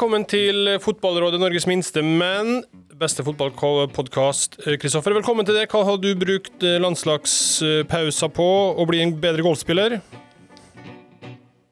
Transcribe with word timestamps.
velkommen 0.00 0.22
til 0.24 0.78
Fotballrådet 0.80 1.36
Norges 1.42 1.66
minste, 1.68 2.00
men 2.00 2.62
beste 2.96 3.20
fotballpodkast. 3.20 4.54
Kristoffer, 4.80 5.12
velkommen 5.12 5.44
til 5.44 5.58
deg. 5.58 5.68
Hva 5.68 5.82
har 5.84 5.98
du 6.00 6.08
brukt 6.16 6.64
landslagspauser 6.80 8.32
på? 8.32 8.48
Å 8.80 8.86
bli 8.88 9.02
en 9.04 9.12
bedre 9.20 9.44
golfspiller? 9.44 9.98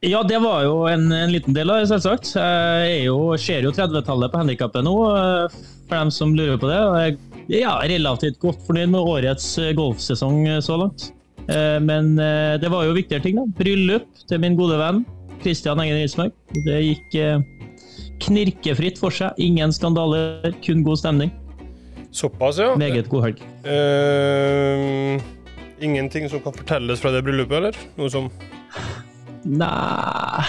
Ja, 0.04 0.20
det 0.29 0.43
var 0.44 0.61
jo 0.66 0.84
en, 0.93 1.08
en 1.08 1.32
liten 1.32 1.56
del 1.56 1.72
av 1.72 1.80
det, 1.80 1.88
selvsagt. 1.88 2.34
Jeg 2.36 3.06
jo, 3.06 3.16
ser 3.40 3.64
jo 3.64 3.72
30-tallet 3.72 4.36
på 4.36 4.45
handikappet 4.45 4.84
nå, 4.84 4.96
for 5.88 5.96
dem 5.96 6.12
som 6.12 6.36
lurer 6.36 6.61
på 6.61 6.68
det. 6.68 6.84
Jeg 7.48 7.64
er 7.64 7.95
relativt 7.96 8.42
godt 8.45 8.61
fornøyd 8.68 8.92
med 8.92 9.08
årets 9.17 9.54
golfsesong 9.81 10.42
så 10.68 10.82
langt. 10.84 11.14
Men 11.48 12.18
det 12.61 12.76
var 12.76 12.84
jo 12.84 12.98
viktigere 13.00 13.25
ting, 13.25 13.40
da. 13.40 13.48
Bryllup 13.56 14.26
til 14.29 14.45
min 14.45 14.61
gode 14.61 14.76
venn 14.84 15.06
Kristian 15.40 15.81
Engen 15.81 16.03
Rismark. 16.03 16.36
Det 16.67 16.82
gikk 16.82 17.17
eh, 17.22 17.40
knirkefritt 18.22 19.00
for 19.00 19.14
seg. 19.14 19.36
Ingen 19.43 19.75
skandaler, 19.75 20.53
kun 20.64 20.85
god 20.86 21.00
stemning. 21.00 21.32
Såpass, 22.11 22.59
ja. 22.59 22.75
Meget 22.76 23.09
god 23.09 23.29
helg. 23.29 23.43
Uh, 23.67 25.21
ingenting 25.81 26.29
som 26.31 26.40
kan 26.45 26.57
fortelles 26.57 27.03
fra 27.03 27.12
det 27.14 27.25
bryllupet, 27.26 27.59
eller? 27.61 27.85
Noe 27.99 28.11
som 28.12 28.31
Nei 29.46 30.45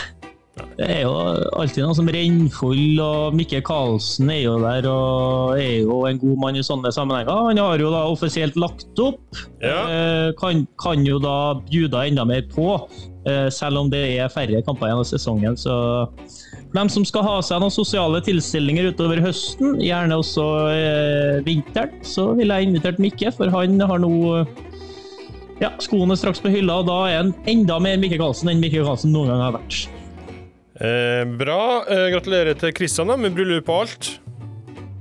Det 0.79 0.87
er 0.87 1.03
jo 1.03 1.11
alltid 1.59 1.83
noe 1.85 1.95
som 1.95 2.09
renner 2.11 3.03
og 3.03 3.35
Mikke 3.37 3.59
Karlsen 3.63 4.31
er 4.33 4.41
jo 4.41 4.55
der 4.63 4.87
og 4.89 5.59
er 5.59 5.83
jo 5.83 5.99
en 6.07 6.19
god 6.19 6.41
mann 6.41 6.59
i 6.59 6.63
sånne 6.65 6.91
sammenhenger. 6.95 7.51
Han 7.51 7.61
har 7.61 7.83
jo 7.83 7.91
da 7.93 8.05
offisielt 8.09 8.57
lagt 8.59 8.99
opp. 9.03 9.21
Ja. 9.61 9.83
Uh, 9.85 10.27
kan, 10.39 10.65
kan 10.81 11.05
jo 11.07 11.19
da 11.23 11.59
bjuda 11.67 12.07
enda 12.07 12.25
mer 12.27 12.47
på. 12.51 12.79
Eh, 13.27 13.49
selv 13.51 13.81
om 13.81 13.89
det 13.91 13.99
er 14.15 14.31
færre 14.31 14.61
kamper 14.63 14.87
igjen 14.87 15.01
av 15.01 15.07
sesongen. 15.07 15.57
Så 15.59 15.73
dem 16.75 16.89
som 16.91 17.05
skal 17.07 17.25
ha 17.25 17.35
seg 17.45 17.61
noen 17.63 17.73
sosiale 17.73 18.21
tilstelninger 18.25 18.91
utover 18.91 19.21
høsten, 19.23 19.79
gjerne 19.81 20.19
også 20.21 20.47
eh, 20.73 21.37
vinteren, 21.45 21.95
så 22.05 22.29
ville 22.37 22.57
jeg 22.59 22.69
invitert 22.69 23.01
Mikke, 23.01 23.31
for 23.35 23.51
han 23.53 23.79
har 23.81 24.03
nå 24.03 24.13
ja, 25.59 25.73
skoene 25.83 26.17
straks 26.19 26.41
på 26.43 26.51
hylla, 26.53 26.81
og 26.81 26.89
da 26.89 26.99
er 27.09 27.17
han 27.23 27.33
enda 27.49 27.79
mer 27.83 27.99
Mikke 28.01 28.19
Karlsen 28.21 28.51
enn 28.51 28.61
Mikke 28.63 28.83
Karlsen 28.85 29.15
noen 29.15 29.33
gang 29.33 29.45
har 29.47 29.57
vært. 29.57 29.85
Eh, 30.79 31.23
bra. 31.39 31.61
Eh, 31.91 32.07
gratulerer 32.13 32.55
til 32.55 32.71
Kristian 32.75 33.11
med 33.19 33.35
bryllup 33.35 33.67
og 33.67 33.85
alt. 33.85 34.11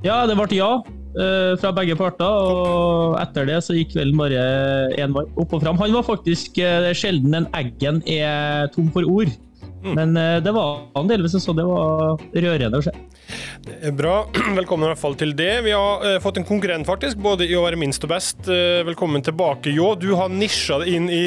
Ja, 0.02 0.24
det 0.26 0.34
ble 0.38 0.48
ja. 0.56 0.72
Eh, 1.18 1.54
fra 1.58 1.70
begge 1.74 1.96
parter. 1.98 2.26
Og 2.26 3.18
etter 3.22 3.46
det 3.48 3.60
så 3.66 3.76
gikk 3.76 3.94
vel 3.98 4.12
bare 4.18 4.42
én 4.98 5.14
vei 5.14 5.24
opp 5.38 5.54
og 5.54 5.62
fram. 5.62 5.78
Han 5.80 5.94
var 5.94 6.06
faktisk 6.06 6.58
eh, 6.62 6.90
sjelden 6.98 7.38
en 7.38 7.48
Eggen 7.58 8.02
er 8.06 8.68
tom 8.74 8.90
for 8.94 9.06
ord. 9.06 9.30
Mm. 9.84 9.94
Men 9.94 10.16
eh, 10.16 10.36
det 10.42 10.52
var 10.54 10.88
han 10.94 11.10
delvis 11.10 11.36
så 11.42 11.54
det 11.56 11.64
var 11.66 12.18
rørende 12.34 12.80
å 12.80 12.84
se. 12.84 12.94
Det 13.64 13.76
er 13.90 13.94
bra. 13.94 14.22
Velkommen 14.58 14.88
i 14.88 14.92
hvert 14.92 15.00
fall 15.00 15.16
til 15.18 15.34
det. 15.36 15.52
Vi 15.66 15.74
har 15.76 16.04
uh, 16.04 16.16
fått 16.22 16.40
en 16.40 16.46
konkurrent, 16.48 16.86
faktisk, 16.88 17.20
både 17.22 17.46
i 17.46 17.56
å 17.58 17.64
være 17.66 17.78
minst 17.80 18.04
og 18.06 18.12
best. 18.12 18.40
Uh, 18.48 18.80
velkommen 18.88 19.24
tilbake, 19.24 19.72
Ljå. 19.74 19.92
Du 20.00 20.10
har 20.18 20.32
nisja 20.32 20.80
deg 20.82 20.96
inn 20.96 21.10
i 21.12 21.22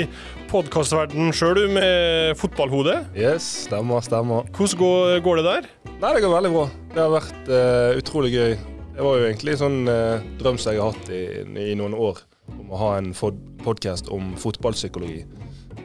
podkastverdenen 0.51 1.31
sjøl, 1.35 1.59
du, 1.59 1.67
med 1.77 2.35
fotballhode. 2.39 2.97
Yes, 3.17 3.47
stemmer, 3.67 4.03
stemmer. 4.05 4.49
Hvordan 4.57 4.81
går, 4.81 5.21
går, 5.27 5.41
det 5.41 5.47
der? 5.47 5.69
Nei, 6.01 6.13
Det 6.17 6.25
går 6.25 6.35
veldig 6.35 6.53
bra. 6.55 6.67
Det 6.95 7.03
har 7.03 7.15
vært 7.15 7.53
uh, 7.53 8.01
utrolig 8.01 8.33
gøy. 8.35 8.57
Det 8.91 9.05
var 9.05 9.17
jo 9.21 9.29
egentlig 9.29 9.55
en 9.55 9.61
sånn 9.61 9.79
uh, 9.87 10.25
drøm 10.41 10.59
som 10.59 10.73
jeg 10.73 10.83
har 10.83 10.97
hatt 10.97 11.13
i, 11.13 11.23
i, 11.45 11.71
noen 11.79 11.95
år, 11.95 12.25
om 12.57 12.73
å 12.73 12.81
ha 12.81 12.91
en 12.97 13.13
podkast 13.15 14.11
om 14.11 14.33
fotballpsykologi. 14.41 15.23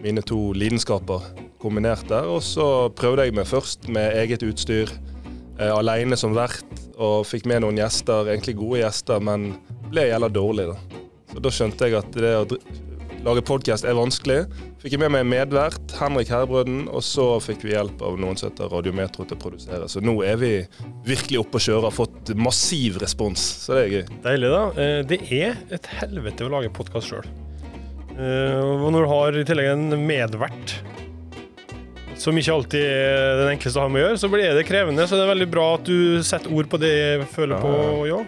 Mine 0.05 0.23
to 0.27 0.53
lidenskaper 0.57 1.25
kombinert 1.62 2.07
der. 2.11 2.29
Og 2.31 2.43
så 2.45 2.89
prøvde 2.97 3.27
jeg 3.27 3.37
meg 3.37 3.49
først 3.49 3.89
med 3.93 4.17
eget 4.21 4.45
utstyr, 4.47 4.93
eh, 5.59 5.73
alene 5.73 6.19
som 6.19 6.37
vert, 6.37 6.65
og 6.97 7.27
fikk 7.29 7.47
med 7.49 7.65
noen 7.65 7.81
gjester, 7.81 8.31
egentlig 8.31 8.57
gode 8.61 8.83
gjester, 8.84 9.23
men 9.23 9.55
ble 9.91 10.09
jævla 10.11 10.33
dårlig, 10.33 10.71
da. 10.73 11.03
Så 11.33 11.43
da 11.43 11.53
skjønte 11.53 11.89
jeg 11.89 11.99
at 11.99 12.17
det 12.17 12.34
å 12.39 12.45
lage 13.27 13.43
podkast 13.43 13.84
er 13.84 13.97
vanskelig. 13.99 14.45
Fikk 14.83 14.95
jeg 14.95 15.03
med 15.03 15.11
meg 15.17 15.27
medvert, 15.29 15.95
Henrik 15.99 16.31
Herbrøden, 16.31 16.84
og 16.87 17.03
så 17.05 17.27
fikk 17.43 17.65
vi 17.67 17.75
hjelp 17.75 18.05
av 18.07 18.21
noen 18.23 18.39
som 18.39 18.53
heter 18.53 18.71
Radiometro 18.71 19.27
til 19.27 19.37
å 19.37 19.43
produsere. 19.43 19.89
Så 19.91 20.03
nå 20.05 20.15
er 20.27 20.39
vi 20.41 20.53
virkelig 21.09 21.43
oppe 21.43 21.59
og 21.59 21.67
kjøre, 21.67 21.89
har 21.89 21.97
fått 21.97 22.31
massiv 22.39 23.01
respons. 23.03 23.43
Så 23.65 23.75
det 23.75 23.83
er 23.83 23.97
gøy. 23.97 24.15
Deilig, 24.28 24.55
da. 24.55 24.63
Eh, 24.78 25.01
det 25.11 25.21
er 25.27 25.59
et 25.75 25.91
helvete 25.99 26.47
å 26.47 26.55
lage 26.55 26.73
podkast 26.77 27.11
sjøl. 27.11 27.27
Eh, 28.16 28.60
og 28.65 28.88
når 28.94 29.04
du 29.04 29.10
har 29.12 29.37
i 29.37 29.44
tillegg 29.49 29.72
en 29.75 29.91
medvert 30.09 30.78
som 32.16 32.37
ikke 32.41 32.54
alltid 32.54 32.81
er 32.81 33.43
den 33.43 33.50
enkleste 33.53 33.77
å 33.77 33.84
ha 33.84 33.93
med 33.93 34.00
å 34.00 34.06
gjøre, 34.06 34.21
så 34.22 34.31
blir 34.32 34.56
det 34.56 34.65
krevende. 34.69 35.04
Så 35.04 35.19
det 35.19 35.27
er 35.27 35.34
veldig 35.34 35.49
bra 35.53 35.66
at 35.77 35.87
du 35.88 36.22
setter 36.25 36.54
ord 36.56 36.71
på 36.72 36.81
det 36.81 36.93
jeg 36.93 37.27
føler 37.34 37.60
på, 37.60 37.72
ja. 38.09 38.22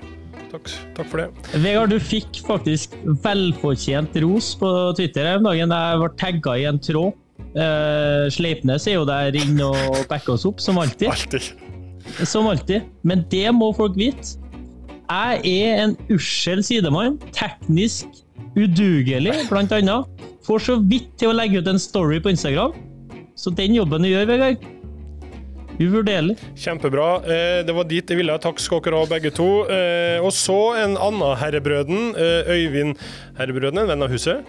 Takk, 0.49 0.69
takk, 0.97 1.09
for 1.11 1.21
det. 1.21 1.57
Vegard, 1.61 1.93
du 1.93 2.01
fikk 2.01 2.41
faktisk 2.47 2.95
velfortjent 3.25 4.15
ros 4.25 4.55
på 4.61 4.69
Twitter 4.97 5.35
om 5.35 5.49
dagen. 5.49 5.73
Jeg 5.73 6.03
ble 6.03 6.11
tagga 6.21 6.57
i 6.57 6.69
en 6.69 6.81
tråd. 6.81 7.17
Uh, 7.57 8.29
Sleipnes 8.33 8.87
er 8.89 8.99
jo 8.99 9.07
der 9.09 9.37
inne 9.37 9.69
og 9.73 9.99
backer 10.11 10.35
oss 10.37 10.47
opp, 10.49 10.61
som 10.61 10.81
alltid. 10.81 11.09
alltid. 11.13 11.51
Som 12.29 12.49
alltid. 12.49 12.89
Men 13.09 13.25
det 13.33 13.47
må 13.57 13.71
folk 13.77 13.97
vite. 13.99 14.37
Jeg 15.09 15.41
er 15.65 15.85
en 15.87 15.95
ussel 16.13 16.61
sidemann. 16.65 17.17
Teknisk 17.37 18.21
udugelig, 18.57 19.35
blant 19.51 19.73
annet. 19.73 20.25
Får 20.47 20.65
så 20.65 20.79
vidt 20.81 21.11
til 21.21 21.33
å 21.33 21.37
legge 21.37 21.61
ut 21.61 21.69
en 21.69 21.81
story 21.83 22.21
på 22.25 22.33
Instagram. 22.33 22.73
Så 23.39 23.53
den 23.55 23.77
jobben 23.77 24.03
du 24.03 24.09
gjør, 24.11 24.27
Vegard 24.33 24.65
Uvurderlig. 25.79 26.35
Kjempebra. 26.59 27.21
Eh, 27.23 27.61
det 27.67 27.75
var 27.75 27.87
dit 27.87 28.11
jeg 28.11 28.19
ville. 28.19 28.35
Takk 28.43 28.59
skal 28.59 28.81
dere 28.83 28.99
ha, 28.99 29.07
begge 29.07 29.31
to. 29.35 29.47
Eh, 29.71 30.19
og 30.19 30.33
så 30.35 30.75
en 30.81 30.97
annen 30.99 31.37
herrebrøden. 31.39 32.17
Eh, 32.19 32.51
Øyvind 32.57 32.99
Herrebrøden, 33.39 33.85
en 33.85 33.93
venn 33.93 34.03
av 34.03 34.11
huset. 34.11 34.43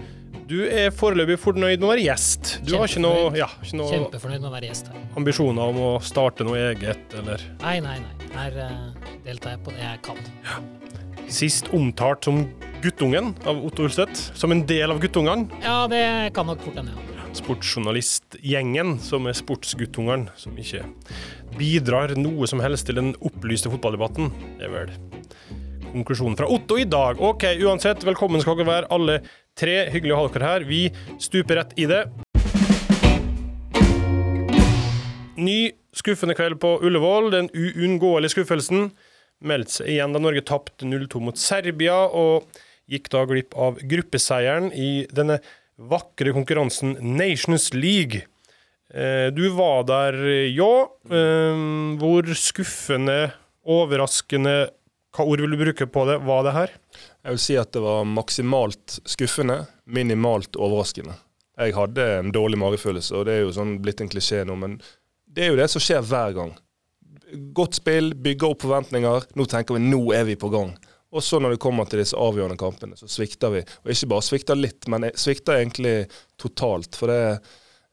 Du 0.49 0.63
er 0.65 0.89
foreløpig 0.89 1.37
fornøyd 1.37 1.77
med 1.77 1.85
å 1.85 1.91
være 1.91 2.07
gjest. 2.07 2.55
Du 2.65 2.73
har 2.79 2.89
ikke 2.89 3.03
noe, 3.05 3.29
ja, 3.37 3.45
ikke 3.61 3.77
noe 3.77 3.93
Kjempefornøyd 3.93 4.41
med 4.41 4.49
å 4.49 4.55
være 4.55 4.71
gjest 4.71 4.89
her. 4.89 5.05
ambisjoner 5.21 5.69
om 5.75 5.83
å 5.91 5.93
starte 6.01 6.47
noe 6.47 6.57
eget, 6.71 7.05
eller? 7.21 7.45
Nei, 7.61 7.77
nei, 7.85 7.99
nei. 8.01 8.33
Her 8.33 8.59
deltar 9.27 9.53
jeg 9.53 9.65
på 9.67 9.77
det 9.77 9.85
jeg 9.85 10.05
kan. 10.09 10.29
Ja. 10.49 10.57
Sist 11.29 11.69
omtalt 11.73 12.25
som 12.25 12.43
guttungen 12.81 13.35
av 13.45 13.61
Otto 13.65 13.85
Ulstedt. 13.85 14.17
Som 14.33 14.51
en 14.55 14.65
del 14.65 14.91
av 14.91 14.99
guttungene. 14.99 15.47
Ja, 15.63 15.83
det 15.91 16.33
kan 16.33 16.49
nok 16.49 16.63
fort 16.65 16.81
hende, 16.81 16.97
ja 16.97 17.19
sportsjournalistgjengen, 17.37 18.97
som 19.03 19.27
er 19.29 19.37
sportsguttungene, 19.37 20.31
som 20.39 20.55
ikke 20.57 20.85
bidrar 21.59 22.15
noe 22.17 22.47
som 22.49 22.61
helst 22.63 22.87
til 22.89 22.99
den 22.99 23.11
opplyste 23.25 23.71
fotballdebatten. 23.71 24.31
Det 24.59 24.67
er 24.67 24.73
vel 24.73 24.93
konklusjonen 25.89 26.37
fra 26.39 26.49
Otto 26.49 26.77
i 26.79 26.87
dag. 26.89 27.21
OK, 27.21 27.45
uansett, 27.65 28.05
velkommen 28.05 28.41
skal 28.43 28.59
dere 28.59 28.69
være 28.69 28.89
alle 28.93 29.19
tre. 29.57 29.83
Hyggelig 29.93 30.15
å 30.15 30.23
ha 30.23 30.31
dere 30.33 30.51
her. 30.53 30.67
Vi 30.69 30.81
stuper 31.21 31.61
rett 31.61 31.77
i 31.79 31.87
det. 31.89 32.03
Ny 35.39 35.59
skuffende 35.95 36.35
kveld 36.37 36.59
på 36.61 36.75
Ullevål. 36.85 37.31
Den 37.33 37.49
uunngåelige 37.55 38.35
skuffelsen 38.35 38.89
meldte 39.45 39.79
seg 39.79 39.93
igjen 39.93 40.15
da 40.15 40.21
Norge 40.21 40.43
tapte 40.47 40.87
0-2 40.87 41.21
mot 41.23 41.39
Serbia, 41.39 42.01
og 42.07 42.47
gikk 42.89 43.09
da 43.13 43.23
glipp 43.29 43.55
av 43.57 43.79
gruppeseieren 43.85 44.71
i 44.73 45.05
denne 45.13 45.39
vakre 45.79 46.33
konkurransen 46.35 46.97
Nations 46.99 47.69
League. 47.75 48.25
Eh, 48.93 49.29
du 49.33 49.45
var 49.55 49.85
der, 49.87 50.17
ja. 50.49 50.73
Eh, 51.09 51.63
hvor 52.01 52.33
skuffende, 52.35 53.31
overraskende, 53.69 54.57
hva 55.15 55.25
ord 55.25 55.41
vil 55.43 55.55
du 55.55 55.61
bruke 55.61 55.87
på 55.89 56.05
det, 56.09 56.19
var 56.25 56.45
det 56.45 56.55
her? 56.55 56.75
Jeg 57.25 57.35
vil 57.35 57.43
si 57.43 57.57
at 57.59 57.73
det 57.75 57.81
var 57.83 58.05
maksimalt 58.07 58.99
skuffende, 59.09 59.63
minimalt 59.85 60.57
overraskende. 60.57 61.17
Jeg 61.59 61.75
hadde 61.75 62.05
en 62.21 62.31
dårlig 62.31 62.59
magefølelse, 62.61 63.17
og 63.19 63.27
det 63.27 63.35
er 63.35 63.43
jo 63.43 63.55
sånn 63.55 63.77
blitt 63.83 64.01
en 64.03 64.11
klisjé 64.11 64.45
nå, 64.47 64.55
men 64.57 64.77
det 65.29 65.45
er 65.45 65.51
jo 65.51 65.59
det 65.59 65.67
som 65.71 65.83
skjer 65.83 66.05
hver 66.07 66.35
gang. 66.37 66.53
Godt 67.55 67.79
spill, 67.79 68.13
bygger 68.15 68.53
opp 68.53 68.63
forventninger. 68.65 69.27
Nå 69.37 69.45
tenker 69.49 69.77
vi 69.77 69.83
nå 69.85 70.01
er 70.15 70.25
vi 70.29 70.37
på 70.39 70.51
gang. 70.53 70.73
Og 71.09 71.23
så 71.25 71.39
når 71.41 71.55
det 71.55 71.61
kommer 71.63 71.87
til 71.89 72.03
disse 72.03 72.17
avgjørende 72.17 72.59
kampene, 72.59 72.97
så 72.97 73.09
svikter 73.09 73.53
vi. 73.53 73.63
Og 73.83 73.93
ikke 73.93 74.11
bare 74.11 74.25
svikter 74.25 74.59
litt, 74.59 74.85
men 74.91 75.09
svikter 75.17 75.57
egentlig 75.57 75.95
totalt. 76.41 76.93
For 76.99 77.09
det 77.09 77.21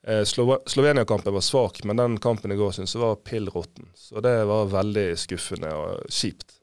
eh, 0.04 0.22
Slovenia-kampen 0.28 1.34
var 1.34 1.44
svak, 1.44 1.80
men 1.88 2.00
den 2.00 2.18
kampen 2.22 2.52
i 2.52 2.58
går 2.60 2.76
syns 2.76 2.96
jeg 2.96 3.04
var 3.04 3.16
pill 3.24 3.48
råtten. 3.52 3.88
Så 3.96 4.20
det 4.24 4.36
var 4.50 4.72
veldig 4.74 5.08
skuffende 5.20 5.72
og 5.72 6.04
kjipt. 6.12 6.58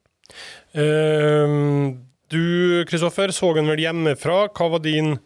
Uh, 0.74 1.90
du 2.32 2.44
Kristoffer, 2.88 3.34
så 3.34 3.50
den 3.58 3.70
vel 3.70 3.82
hjemmefra. 3.82 4.44
Hva 4.54 4.70
var 4.76 4.84
din 4.86 5.16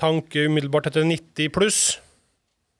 tanke 0.00 0.48
umiddelbart 0.48 0.88
etter 0.88 1.04
90 1.04 1.52
pluss? 1.54 1.82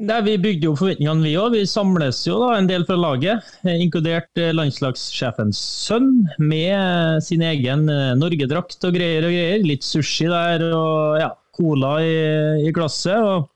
Nei, 0.00 0.23
Vi 0.25 0.35
bygde 0.41 0.64
jo 0.64 0.76
forventningene, 0.79 1.20
vi 1.26 1.35
òg. 1.37 1.52
Vi 1.52 1.67
samles 1.69 2.23
jo 2.25 2.38
da 2.41 2.55
en 2.56 2.69
del 2.69 2.87
fra 2.88 2.97
laget, 2.97 3.44
eh, 3.69 3.82
inkludert 3.85 4.41
eh, 4.41 4.52
landslagssjefens 4.56 5.58
sønn, 5.61 6.08
med 6.41 6.73
eh, 6.73 7.19
sin 7.20 7.44
egen 7.44 7.85
norgedrakt 8.17 8.81
og 8.88 8.97
greier 8.97 9.26
og 9.29 9.35
greier. 9.35 9.67
Litt 9.67 9.85
sushi 9.85 10.31
der 10.31 10.64
og 10.70 11.20
ja, 11.20 11.29
cola 11.56 11.99
i, 12.00 12.14
i 12.64 12.73
glasset. 12.73 13.20
og 13.20 13.50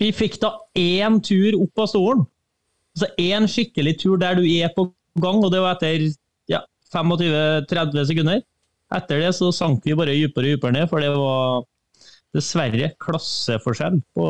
Vi 0.00 0.08
fikk 0.16 0.38
da 0.40 0.54
én 0.80 1.20
tur 1.20 1.58
opp 1.66 1.84
av 1.84 1.90
stolen. 1.92 2.24
altså 2.96 3.12
én 3.20 3.44
skikkelig 3.46 3.98
tur 4.00 4.16
der 4.16 4.40
du 4.40 4.46
er 4.48 4.72
på 4.72 4.88
gang, 5.20 5.44
og 5.44 5.52
det 5.52 5.60
var 5.60 5.76
etter 5.76 6.08
ja, 6.48 6.64
25-30 6.96 8.08
sekunder. 8.08 8.40
Etter 8.96 9.20
det 9.20 9.34
så 9.36 9.52
sank 9.52 9.84
vi 9.84 9.94
bare 9.94 10.16
dypere 10.16 10.48
og 10.48 10.56
dypere 10.56 10.78
ned, 10.78 10.88
for 10.88 11.04
det 11.04 11.12
var 11.12 11.60
dessverre 12.36 12.92
klasseforskjell 13.02 14.00
på, 14.16 14.26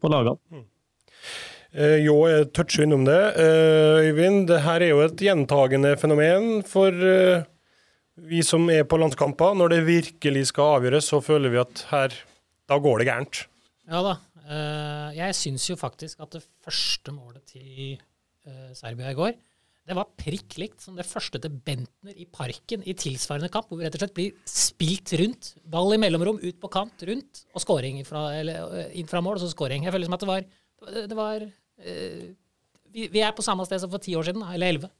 på 0.00 0.10
lagene. 0.12 0.62
Eh, 1.74 1.98
Jo, 2.04 2.20
jeg 2.30 2.52
toucher 2.54 2.84
innom 2.86 3.04
det. 3.08 3.18
Eh, 3.42 4.04
Øyvind, 4.10 4.46
det 4.50 4.60
her 4.64 4.84
er 4.86 4.92
jo 4.92 5.00
et 5.04 5.24
gjentagende 5.26 5.96
fenomen 6.00 6.62
for 6.68 6.88
eh, 6.94 7.42
vi 8.30 8.42
som 8.46 8.68
er 8.70 8.84
på 8.86 8.98
landskamper. 9.02 9.56
Når 9.58 9.74
det 9.74 9.80
virkelig 9.88 10.46
skal 10.52 10.76
avgjøres, 10.78 11.08
så 11.10 11.18
føler 11.24 11.50
vi 11.50 11.58
at 11.64 11.82
her, 11.90 12.14
da 12.70 12.78
går 12.78 13.02
det 13.02 13.08
gærent. 13.10 13.42
Ja 13.90 14.04
da. 14.06 14.14
Eh, 14.44 15.08
jeg 15.18 15.34
syns 15.40 15.66
jo 15.70 15.76
faktisk 15.80 16.20
at 16.22 16.36
det 16.38 16.44
første 16.64 17.12
målet 17.16 17.42
til 17.54 17.96
Serbia 18.76 19.08
i 19.08 19.16
går, 19.16 19.32
det 19.84 19.96
var 19.98 20.08
prikk 20.16 20.56
likt 20.60 20.84
som 20.84 20.96
det 20.96 21.04
første 21.04 21.38
til 21.42 21.52
Bentner 21.52 22.16
i 22.16 22.24
Parken 22.24 22.84
i 22.88 22.94
tilsvarende 22.96 23.50
kamp, 23.52 23.68
hvor 23.68 23.80
vi 23.80 23.84
rett 23.84 23.98
og 23.98 24.04
slett 24.04 24.16
blir 24.16 24.32
spilt 24.48 25.12
rundt. 25.20 25.50
Ball 25.68 25.96
i 25.96 26.00
mellomrom, 26.00 26.40
ut 26.40 26.60
på 26.60 26.70
kant, 26.72 27.04
rundt, 27.04 27.44
og 27.52 27.64
scoring 27.64 28.00
fra, 28.08 28.30
eller, 28.38 28.78
eh, 28.78 28.94
inn 29.00 29.10
fra 29.10 29.20
mål, 29.24 29.36
og 29.36 29.44
så 29.44 29.52
scoring. 29.52 29.84
Jeg 29.84 29.92
føler 29.92 30.08
som 30.08 30.16
at 30.16 30.24
det 30.24 30.30
var, 30.30 30.46
det 31.12 31.18
var 31.18 31.44
eh, 31.44 32.32
vi, 32.94 33.08
vi 33.12 33.24
er 33.26 33.36
på 33.36 33.44
samme 33.44 33.66
sted 33.68 33.82
som 33.82 33.92
for 33.92 34.00
ti 34.00 34.16
år 34.16 34.30
siden, 34.30 34.46
eller 34.54 34.72
elleve. 34.72 34.92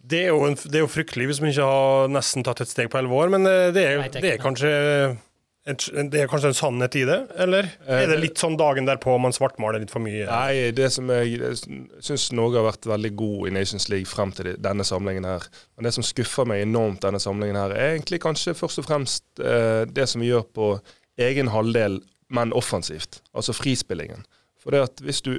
Det 0.00 0.22
er, 0.24 0.30
jo 0.32 0.48
det 0.48 0.78
er 0.78 0.86
jo 0.86 0.88
fryktelig 0.88 1.26
hvis 1.28 1.42
man 1.44 1.52
ikke 1.52 1.66
har 1.68 2.08
nesten 2.08 2.44
tatt 2.46 2.62
et 2.64 2.70
steg 2.70 2.88
på 2.88 2.96
elleve 3.02 3.20
år, 3.20 3.34
men 3.36 3.44
eh, 3.44 3.68
det 3.76 3.84
er, 3.84 4.06
det 4.16 4.30
er 4.32 4.40
kanskje 4.40 4.70
det 5.60 6.16
er 6.22 6.28
kanskje 6.30 6.50
en 6.54 6.56
sannhet 6.56 6.94
i 6.96 7.02
det, 7.04 7.18
eller? 7.36 7.66
Er 7.84 8.08
det 8.08 8.16
litt 8.22 8.40
sånn 8.40 8.56
dagen 8.56 8.86
derpå 8.88 9.12
man 9.20 9.34
svartmaler 9.36 9.82
litt 9.82 9.92
for 9.92 10.00
mye? 10.00 10.24
Nei, 10.24 10.70
det 10.72 10.88
som 10.94 11.10
jeg, 11.12 11.36
jeg 11.36 11.58
syns 12.06 12.30
Norge 12.32 12.56
har 12.56 12.64
vært 12.70 12.88
veldig 12.88 13.10
god 13.20 13.50
i 13.50 13.52
Nations 13.58 13.90
League 13.92 14.08
frem 14.08 14.32
til 14.36 14.54
denne 14.56 14.86
samlingen 14.88 15.28
her. 15.28 15.44
Men 15.76 15.84
det 15.84 15.92
som 15.98 16.06
skuffer 16.06 16.48
meg 16.48 16.64
enormt 16.64 17.04
denne 17.04 17.20
samlingen 17.20 17.60
her, 17.60 17.74
er 17.76 17.92
egentlig 17.92 18.22
kanskje 18.24 18.56
først 18.56 18.80
og 18.80 18.88
fremst 18.88 19.44
eh, 19.44 19.84
det 19.84 20.08
som 20.08 20.24
vi 20.24 20.30
gjør 20.32 20.48
på 20.56 20.70
egen 21.20 21.52
halvdel, 21.52 22.00
men 22.32 22.56
offensivt. 22.56 23.20
Altså 23.36 23.52
frispillingen. 23.52 24.24
For 24.62 24.72
det 24.72 24.86
at 24.86 25.04
hvis 25.04 25.20
du 25.26 25.34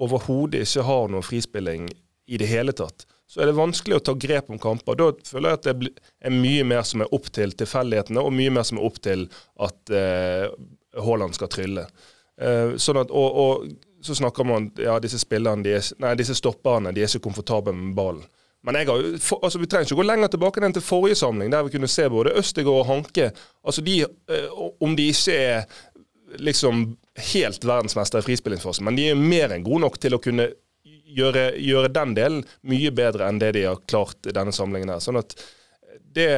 overhodet 0.00 0.64
ikke 0.64 0.86
har 0.88 1.12
noe 1.12 1.24
frispilling 1.24 1.90
i 2.26 2.40
det 2.40 2.48
hele 2.48 2.72
tatt, 2.76 3.04
så 3.26 3.42
er 3.42 3.50
det 3.50 3.56
vanskelig 3.58 3.98
å 3.98 4.04
ta 4.06 4.14
grep 4.14 4.50
om 4.54 4.60
kamper. 4.62 4.98
Da 4.98 5.10
føler 5.26 5.50
jeg 5.52 5.58
at 5.58 5.66
det 5.66 5.90
er 6.28 6.34
mye 6.34 6.66
mer 6.68 6.84
som 6.86 7.02
er 7.02 7.14
opp 7.14 7.26
til 7.34 7.54
tilfeldighetene, 7.58 8.22
og 8.22 8.34
mye 8.34 8.52
mer 8.54 8.66
som 8.68 8.78
er 8.78 8.86
opp 8.86 9.00
til 9.02 9.26
at 9.66 9.92
eh, 9.94 10.46
Haaland 11.02 11.34
skal 11.36 11.50
trylle. 11.52 11.88
Eh, 12.40 12.76
sånn 12.80 13.00
at, 13.02 13.10
og, 13.10 13.40
og 13.42 14.04
så 14.06 14.14
snakker 14.14 14.46
man 14.46 14.70
ja, 14.78 14.98
disse 15.02 15.18
spillerne, 15.18 15.66
de 15.66 15.74
er, 15.78 15.90
nei, 16.02 16.14
disse 16.18 16.36
stopperne, 16.38 16.94
de 16.94 17.02
er 17.02 17.10
så 17.10 17.22
komfortable 17.22 17.74
med 17.74 17.96
ballen. 17.98 18.24
Men 18.66 18.74
har, 18.74 19.02
for, 19.22 19.42
altså, 19.46 19.60
vi 19.62 19.68
trenger 19.70 19.86
ikke 19.86 20.00
gå 20.00 20.06
lenger 20.06 20.30
tilbake 20.32 20.62
enn 20.64 20.74
til 20.74 20.82
forrige 20.82 21.18
samling, 21.20 21.52
der 21.52 21.66
vi 21.66 21.76
kunne 21.76 21.90
se 21.90 22.08
både 22.10 22.34
Østegård 22.40 22.80
og 22.82 22.88
Hanke. 22.88 23.28
Altså 23.62 23.82
de, 23.86 24.00
eh, 24.02 24.48
Om 24.82 24.96
de 24.98 25.10
ikke 25.12 25.36
er 25.38 26.40
liksom 26.42 26.86
helt 27.32 27.64
verdensmester 27.64 28.18
i 28.18 28.26
frispillingsfasen, 28.26 28.84
men 28.84 28.98
de 28.98 29.10
er 29.10 29.20
mer 29.20 29.54
enn 29.54 29.64
gode 29.64 29.84
nok 29.84 30.00
til 30.02 30.16
å 30.16 30.22
kunne 30.22 30.48
gjøre, 31.06 31.50
gjøre 31.62 31.92
den 31.94 32.16
delen 32.16 32.42
mye 32.66 32.90
bedre 32.94 33.28
enn 33.28 33.38
det 33.42 33.52
de 33.56 33.66
har 33.68 33.84
klart 33.88 34.26
i 34.26 34.34
denne 34.34 34.54
samlingen. 34.54 34.94
her. 34.94 35.04
Sånn 35.04 35.20
at 35.20 35.36
det, 36.16 36.28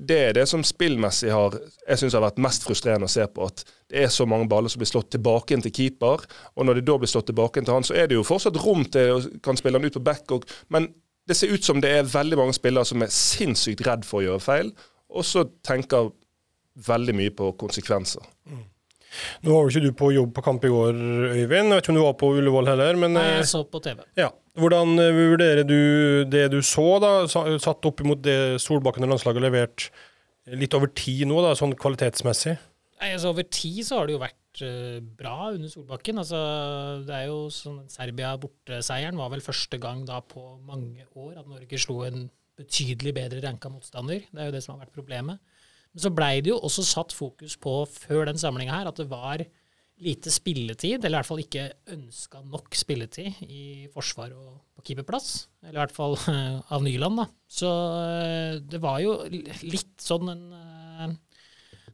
det 0.00 0.16
er 0.16 0.36
det 0.36 0.46
som 0.48 0.62
spillmessig 0.64 1.28
har 1.32 1.58
jeg 1.58 2.00
synes 2.00 2.16
har 2.16 2.24
vært 2.24 2.40
mest 2.40 2.64
frustrerende 2.64 3.08
å 3.08 3.12
se 3.12 3.26
på. 3.28 3.46
At 3.46 3.64
det 3.92 4.04
er 4.04 4.12
så 4.12 4.26
mange 4.28 4.48
baller 4.50 4.72
som 4.72 4.80
blir 4.80 4.88
slått 4.88 5.12
tilbake 5.14 5.54
inn 5.54 5.64
til 5.64 5.74
keeper. 5.76 6.24
Og 6.56 6.66
når 6.66 6.80
de 6.80 6.86
da 6.88 6.98
blir 7.00 7.12
slått 7.12 7.28
tilbake 7.28 7.60
inn 7.60 7.68
til 7.68 7.76
han, 7.76 7.86
så 7.86 7.96
er 7.98 8.08
det 8.08 8.18
jo 8.18 8.26
fortsatt 8.26 8.60
rom 8.64 8.86
til 8.88 9.16
å 9.16 9.22
kan 9.44 9.60
spille 9.60 9.80
han 9.80 9.86
ut 9.86 9.98
på 9.98 10.04
back. 10.04 10.24
Og, 10.36 10.48
men 10.72 10.88
det 11.28 11.36
ser 11.38 11.52
ut 11.52 11.64
som 11.64 11.80
det 11.80 11.92
er 11.92 12.08
veldig 12.08 12.40
mange 12.40 12.56
spillere 12.56 12.88
som 12.88 13.04
er 13.04 13.12
sinnssykt 13.12 13.84
redd 13.86 14.04
for 14.08 14.20
å 14.20 14.26
gjøre 14.26 14.44
feil, 14.44 14.72
og 15.14 15.24
så 15.24 15.44
tenker 15.64 16.10
veldig 16.88 17.14
mye 17.16 17.32
på 17.36 17.52
konsekvenser. 17.60 18.24
Nå 19.44 19.52
var 19.54 19.64
jo 19.66 19.72
ikke 19.72 19.84
du 19.84 19.92
på 19.98 20.10
jobb 20.14 20.32
på 20.36 20.44
kamp 20.46 20.64
i 20.64 20.72
går, 20.72 20.96
Øyvind. 21.34 21.70
Jeg 21.70 21.76
vet 21.76 21.82
ikke 21.84 21.94
om 21.94 21.98
du 22.00 22.04
var 22.04 22.16
på 22.20 22.30
Ullevål 22.38 22.70
heller, 22.72 22.98
men 23.00 23.16
Nei, 23.18 23.24
eh, 23.32 23.38
jeg 23.42 23.50
så 23.52 23.64
på 23.68 23.82
TV. 23.84 24.02
ja. 24.20 24.30
Hvordan 24.54 24.92
eh, 25.02 25.16
vurderer 25.32 25.66
du 25.66 25.78
det 26.30 26.44
du 26.52 26.60
så, 26.62 26.86
da, 27.02 27.24
satt 27.26 27.88
opp 27.88 28.04
imot 28.04 28.20
det 28.22 28.60
Solbakken 28.62 29.02
og 29.02 29.10
landslaget 29.10 29.40
har 29.42 29.48
levert 29.48 29.88
litt 30.60 30.76
over 30.78 30.92
tid 30.94 31.26
nå, 31.26 31.40
da, 31.42 31.56
sånn 31.58 31.74
kvalitetsmessig? 31.74 32.54
Nei, 33.00 33.10
altså 33.16 33.32
Over 33.32 33.46
tid 33.50 33.80
så 33.82 33.98
har 33.98 34.06
det 34.06 34.14
jo 34.14 34.22
vært 34.22 34.62
eh, 34.62 35.00
bra 35.18 35.50
under 35.50 35.72
Solbakken. 35.72 36.20
Altså, 36.22 36.38
det 37.08 37.16
er 37.16 37.26
jo 37.32 37.40
sånn 37.52 37.82
Serbia-borteseieren 37.90 39.18
var 39.18 39.32
vel 39.34 39.42
første 39.44 39.80
gang 39.82 40.04
da 40.08 40.20
på 40.22 40.44
mange 40.68 41.08
år 41.18 41.40
at 41.42 41.50
Norge 41.50 41.80
slo 41.82 42.04
en 42.06 42.28
betydelig 42.54 43.10
bedre 43.16 43.42
ranka 43.42 43.68
motstander. 43.72 44.22
Det 44.30 44.40
er 44.40 44.52
jo 44.52 44.54
det 44.54 44.62
som 44.62 44.76
har 44.76 44.86
vært 44.86 44.94
problemet. 44.94 45.42
Men 45.94 46.02
så 46.02 46.10
blei 46.10 46.38
det 46.42 46.50
jo 46.50 46.58
også 46.58 46.82
satt 46.86 47.14
fokus 47.14 47.54
på 47.60 47.82
før 47.86 48.26
den 48.28 48.40
samlinga 48.40 48.80
her 48.80 48.90
at 48.90 48.98
det 48.98 49.06
var 49.10 49.44
lite 50.02 50.30
spilletid, 50.34 51.04
eller 51.04 51.16
i 51.16 51.20
hvert 51.20 51.28
fall 51.28 51.42
ikke 51.44 51.66
ønska 51.94 52.40
nok 52.50 52.74
spilletid 52.74 53.44
i 53.46 53.64
forsvar 53.94 54.32
og 54.34 54.56
på 54.74 54.88
keeperplass. 54.88 55.46
Eller 55.62 55.78
i 55.78 55.82
hvert 55.84 55.94
fall 55.94 56.16
eh, 56.32 56.56
av 56.74 56.82
Nyland, 56.82 57.20
da. 57.22 57.28
Så 57.46 57.70
eh, 58.10 58.56
det 58.58 58.80
var 58.82 58.98
jo 59.04 59.20
litt 59.30 59.94
sånn 60.02 60.32
en 60.34 60.44
eh, 60.58 61.14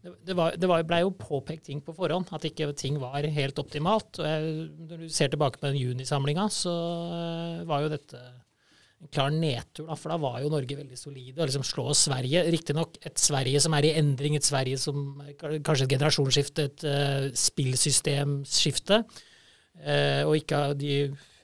det, 0.01 0.33
var, 0.33 0.55
det 0.57 0.65
var, 0.65 0.81
ble 0.89 1.03
jo 1.03 1.11
påpekt 1.13 1.67
ting 1.69 1.83
på 1.85 1.93
forhånd, 1.93 2.31
at 2.33 2.47
ikke 2.49 2.71
ting 2.73 2.97
var 3.03 3.27
helt 3.37 3.59
optimalt. 3.61 4.17
Og 4.17 4.25
jeg, 4.25 4.69
når 4.89 5.03
du 5.03 5.11
ser 5.13 5.29
tilbake 5.29 5.61
på 5.61 5.69
den 5.69 5.77
junisamlinga, 5.77 6.47
så 6.49 6.73
var 7.69 7.85
jo 7.85 7.93
dette 7.93 8.23
klar 9.09 9.33
nedtur, 9.33 9.87
da, 9.89 9.97
for 9.97 10.13
da 10.13 10.19
var 10.21 10.41
jo 10.43 10.51
Norge 10.53 10.77
veldig 10.77 10.99
solide. 10.99 11.39
Og 11.39 11.49
liksom 11.49 11.65
slå 11.65 11.87
Sverige, 11.97 12.43
riktignok 12.53 12.99
et 13.07 13.21
Sverige 13.21 13.63
som 13.65 13.75
er 13.79 13.89
i 13.89 13.95
endring, 13.97 14.37
et 14.37 14.47
Sverige 14.47 14.81
som 14.81 15.23
kanskje 15.41 15.87
et 15.87 15.95
generasjonsskifte, 15.95 16.67
et 16.69 16.85
uh, 16.85 17.29
spillsystemskifte. 17.33 19.01
Uh, 19.81 20.23
og 20.29 20.35
ikke, 20.43 20.65
de 20.77 20.99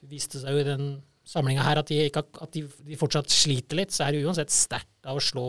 viste 0.07 0.43
seg 0.43 0.53
jo 0.53 0.61
i 0.61 0.67
den 0.67 0.91
samlinga 1.27 1.65
her 1.65 1.81
at, 1.81 1.89
de, 1.89 2.03
ikke, 2.07 2.23
at 2.45 2.53
de, 2.53 2.63
de 2.87 2.99
fortsatt 2.99 3.33
sliter 3.33 3.81
litt. 3.81 3.95
Så 3.95 4.05
er 4.05 4.13
det 4.13 4.21
uansett 4.27 4.53
sterkt 4.53 5.09
av 5.09 5.17
å 5.17 5.23
slå 5.23 5.47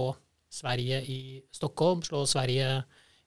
Sverige 0.49 1.03
i 1.13 1.21
Stockholm, 1.53 2.01
slå 2.07 2.25
Sverige 2.27 2.73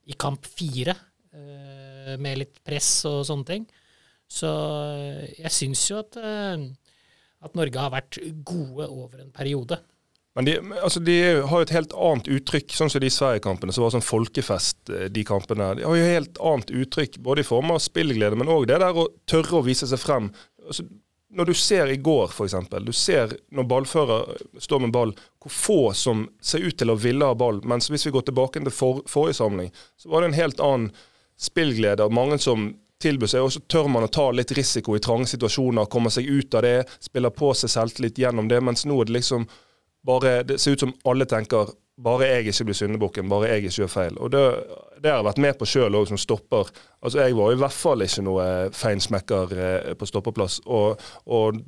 i 0.10 0.17
kamp 0.17 0.50
fire, 0.50 0.98
uh, 1.38 2.17
med 2.17 2.41
litt 2.41 2.63
press 2.65 2.96
og 3.12 3.22
sånne 3.29 3.50
ting. 3.53 3.70
Så 4.32 4.50
jeg 5.36 5.51
syns 5.51 5.84
jo 5.89 6.00
at, 6.00 6.15
eh, 6.15 6.62
at 7.41 7.57
Norge 7.57 7.81
har 7.81 7.93
vært 7.93 8.19
gode 8.45 8.88
over 8.88 9.21
en 9.24 9.33
periode. 9.33 9.79
Men 10.36 10.48
de, 10.48 10.53
altså 10.79 11.01
de 11.03 11.17
har 11.43 11.60
jo 11.60 11.65
et 11.65 11.74
helt 11.75 11.93
annet 12.00 12.29
uttrykk, 12.31 12.71
sånn 12.75 12.91
som 12.91 13.03
de 13.03 13.10
Sverige-kampene, 13.12 13.74
som 13.75 13.83
var 13.83 13.91
sånn 13.98 14.05
folkefest, 14.05 14.79
eh, 14.88 15.10
de 15.12 15.25
kampene. 15.27 15.74
De 15.75 15.83
har 15.83 15.98
jo 15.98 16.05
et 16.05 16.15
helt 16.15 16.39
annet 16.51 16.71
uttrykk, 16.83 17.17
både 17.25 17.43
i 17.43 17.48
form 17.48 17.74
av 17.75 17.81
spillglede, 17.83 18.39
men 18.39 18.51
òg 18.51 18.69
det 18.71 18.79
der 18.79 18.95
å 18.95 19.10
tørre 19.27 19.60
å 19.60 19.65
vise 19.65 19.89
seg 19.91 20.00
frem. 20.00 20.29
Altså, 20.63 20.88
når 21.36 21.51
du 21.51 21.53
ser 21.55 21.91
i 21.91 22.00
går, 22.00 22.31
f.eks., 22.31 22.55
du 22.83 22.93
ser 22.95 23.36
når 23.55 23.67
ballfører 23.71 24.31
står 24.60 24.83
med 24.86 24.95
ball, 24.95 25.13
hvor 25.43 25.55
få 25.55 25.79
som 25.95 26.25
ser 26.43 26.63
ut 26.63 26.77
til 26.79 26.91
å 26.91 27.00
ville 27.00 27.27
ha 27.27 27.36
ball. 27.36 27.62
Mens 27.67 27.88
hvis 27.91 28.07
vi 28.07 28.13
går 28.15 28.25
tilbake 28.27 28.60
til 28.60 28.75
for, 28.75 29.03
forrige 29.12 29.39
samling, 29.39 29.71
så 30.00 30.12
var 30.12 30.24
det 30.24 30.31
en 30.31 30.39
helt 30.39 30.63
annen 30.63 30.89
spillglede. 31.39 32.07
Mange 32.12 32.39
som 32.43 32.74
tilbyr 33.03 33.31
seg, 33.34 33.43
og 33.46 33.51
så 33.53 33.62
tør 33.70 33.89
man 33.91 34.05
å 34.08 34.12
ta 34.12 34.29
litt 34.36 34.53
risiko 34.58 34.96
i 34.96 35.03
trange 35.03 35.29
situasjoner, 35.31 35.89
komme 35.91 36.12
seg 36.13 36.29
ut 36.29 36.58
av 36.58 36.65
det, 36.65 36.77
spiller 37.03 37.34
på 37.36 37.53
seg 37.58 37.74
selvtillit 37.74 38.22
gjennom 38.24 38.50
det, 38.51 38.62
mens 38.63 38.86
nå 38.86 39.01
er 39.01 39.10
det 39.10 39.20
liksom 39.20 39.48
bare, 40.08 40.43
Det 40.43 40.58
ser 40.58 40.74
ut 40.74 40.79
som 40.79 40.93
alle 41.05 41.27
tenker 41.29 41.70
bare 42.01 42.27
jeg 42.29 42.48
ikke 42.50 42.65
blir 42.70 42.77
syndebukken, 42.77 43.29
bare 43.29 43.51
jeg 43.51 43.67
ikke 43.67 43.81
gjør 43.84 43.91
feil. 43.91 44.17
Og 44.17 44.31
det, 44.34 44.41
det 45.03 45.12
har 45.12 45.20
jeg 45.20 45.27
vært 45.27 45.41
med 45.46 45.58
på 45.60 45.67
sjøl 45.70 45.98
òg, 46.00 46.08
som 46.10 46.17
stopper. 46.17 46.72
Altså 47.01 47.22
Jeg 47.22 47.36
var 47.38 47.53
i 47.53 47.60
hvert 47.62 47.77
fall 47.77 48.05
ikke 48.05 48.25
noe 48.25 48.46
feinsmekker 48.74 49.55
eh, 49.58 49.91
på 50.00 50.10
stoppeplass. 50.10 50.62
Og, 50.65 51.01
og 51.29 51.62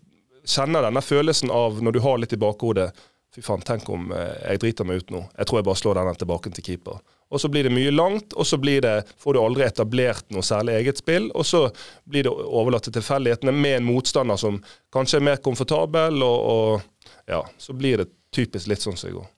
kjenner 0.43 0.87
denne 0.87 1.03
følelsen 1.05 1.53
av 1.53 1.81
når 1.83 1.95
du 1.95 2.01
har 2.05 2.21
litt 2.21 2.33
i 2.35 2.41
bakhodet 2.41 2.91
Fy 3.33 3.41
faen, 3.41 3.63
tenk 3.65 3.87
om 3.89 4.11
eh, 4.13 4.33
jeg 4.51 4.59
driter 4.61 4.85
meg 4.85 4.99
ut 5.01 5.09
nå. 5.09 5.23
Jeg 5.33 5.49
tror 5.49 5.57
jeg 5.57 5.65
bare 5.65 5.79
slår 5.79 5.97
denne 5.97 6.11
tilbake 6.21 6.51
til 6.53 6.65
keeper. 6.67 6.99
Og 7.33 7.41
så 7.41 7.49
blir 7.49 7.67
det 7.67 7.73
mye 7.73 7.91
langt, 7.93 8.35
og 8.37 8.47
så 8.47 8.59
blir 8.61 8.83
det, 8.85 8.95
får 9.19 9.33
du 9.33 9.41
aldri 9.41 9.65
etablert 9.65 10.25
noe 10.33 10.45
særlig 10.45 10.77
eget 10.79 11.01
spill. 11.01 11.31
Og 11.33 11.47
så 11.49 11.65
blir 12.05 12.27
det 12.27 12.33
overlatt 12.33 12.85
til 12.87 12.95
tilfeldighetene 12.99 13.55
med 13.55 13.79
en 13.79 13.87
motstander 13.89 14.39
som 14.39 14.61
kanskje 14.93 15.19
er 15.19 15.27
mer 15.31 15.41
komfortabel, 15.43 16.21
og, 16.25 16.39
og 16.53 17.13
ja, 17.29 17.41
så 17.57 17.75
blir 17.77 18.03
det 18.03 18.11
typisk 18.33 18.69
litt 18.69 18.85
sånn 18.85 18.97
som 18.99 19.09
i 19.09 19.15
går. 19.17 19.29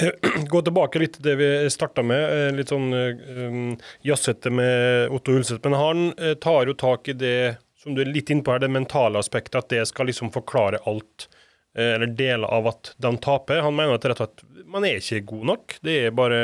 Gå 0.52 0.62
tilbake 0.62 1.00
litt 1.02 1.16
til 1.18 1.26
det 1.26 1.36
vi 1.40 1.50
starta 1.72 2.04
med, 2.06 2.22
eh, 2.22 2.52
litt 2.56 2.70
sånn 2.70 2.92
um, 2.94 3.74
jazzete 4.06 4.52
med 4.54 5.10
Otto 5.14 5.34
Ulseth. 5.36 5.64
Men 5.66 5.78
han 5.78 6.06
eh, 6.14 6.36
tar 6.40 6.70
jo 6.70 6.76
tak 6.78 7.10
i 7.10 7.16
det 7.18 7.56
som 7.80 7.96
du 7.96 8.02
er 8.04 8.12
litt 8.12 8.30
inne 8.30 8.44
på 8.44 8.52
her, 8.52 8.60
det 8.62 8.72
mentale 8.72 9.20
aspektet, 9.20 9.56
at 9.56 9.70
det 9.72 9.86
skal 9.88 10.10
liksom 10.10 10.32
forklare 10.34 10.82
alt, 10.90 11.28
eh, 11.76 11.94
eller 11.96 12.12
deler 12.16 12.48
av 12.52 12.68
at 12.74 12.92
de 13.00 13.14
taper. 13.24 13.64
Han 13.64 13.76
mener 13.76 13.96
at 13.96 14.06
rett 14.06 14.20
og 14.20 14.28
slett 14.28 14.68
man 14.70 14.86
er 14.86 15.00
ikke 15.00 15.24
god 15.32 15.46
nok. 15.54 15.78
Det 15.82 15.96
er 16.04 16.14
bare 16.14 16.42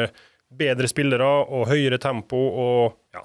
bedre 0.59 0.89
spillere 0.91 1.27
og 1.27 1.69
høyere 1.71 1.99
tempo, 2.03 2.39
og, 2.39 2.97
ja. 3.17 3.23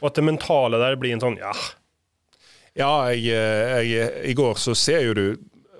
og 0.00 0.10
at 0.10 0.20
det 0.20 0.26
mentale 0.26 0.80
der 0.82 0.98
blir 1.00 1.16
en 1.16 1.24
sånn 1.24 1.40
ja, 1.40 1.54
Ja, 2.74 2.92
jeg, 3.14 3.28
eh, 3.30 3.82
jeg, 3.86 4.14
i 4.32 4.36
går 4.38 4.58
så 4.58 4.74
ser 4.78 5.04
jo 5.06 5.18
du 5.18 5.26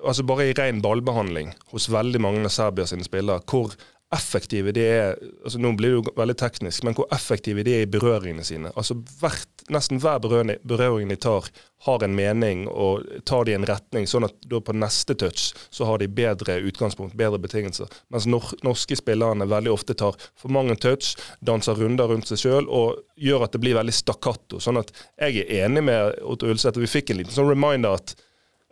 altså 0.04 0.24
bare 0.28 0.50
i 0.50 0.54
ren 0.56 0.82
ballbehandling 0.84 1.54
hos 1.72 1.88
veldig 1.92 2.20
mange 2.22 2.44
av 2.44 2.52
Serbia 2.52 2.86
sine 2.86 3.06
spillere, 3.06 3.42
hvor 3.48 3.72
effektive 4.14 4.72
de 4.74 4.84
er 4.86 5.18
altså 5.44 5.60
Nå 5.60 5.72
blir 5.78 5.92
det 5.92 5.98
jo 5.98 6.14
veldig 6.16 6.36
teknisk, 6.40 6.84
men 6.86 6.96
hvor 6.96 7.08
effektive 7.14 7.64
de 7.66 7.74
er 7.76 7.84
i 7.84 7.90
berøringene 7.90 8.44
sine. 8.46 8.72
Altså 8.78 8.96
hvert, 9.20 9.50
Nesten 9.72 9.96
hver 9.96 10.18
berøring, 10.20 11.08
de 11.08 11.16
tar, 11.16 11.46
har 11.86 12.02
en 12.04 12.16
mening 12.16 12.66
og 12.68 13.06
tar 13.24 13.46
de 13.48 13.54
en 13.56 13.64
retning, 13.64 14.04
sånn 14.08 14.26
at 14.26 14.34
da 14.50 14.58
på 14.60 14.74
neste 14.76 15.16
touch 15.16 15.54
så 15.72 15.88
har 15.88 16.02
de 16.02 16.08
bedre 16.12 16.58
utgangspunkt, 16.68 17.16
bedre 17.16 17.40
betingelser. 17.40 17.88
Mens 18.12 18.28
nor 18.28 18.50
norske 18.66 18.98
spillerne 19.00 19.48
veldig 19.48 19.72
ofte 19.72 19.96
tar 19.96 20.18
for 20.36 20.52
mange 20.52 20.76
touch, 20.84 21.14
danser 21.40 21.80
runder 21.80 22.12
rundt 22.12 22.28
seg 22.28 22.42
sjøl 22.44 22.68
og 22.68 23.00
gjør 23.16 23.46
at 23.46 23.56
det 23.56 23.62
blir 23.64 23.78
veldig 23.78 23.96
stakkato. 23.96 24.60
Sånn 24.60 24.82
at 24.82 24.92
jeg 25.16 25.46
er 25.46 25.64
enig 25.64 25.86
med 25.88 26.20
Otto 26.20 26.52
Ulseth, 26.52 26.80
vi 26.80 26.90
fikk 26.90 27.14
en 27.14 27.22
liten 27.22 27.36
sånn 27.36 27.48
reminder 27.48 27.96
at 27.96 28.16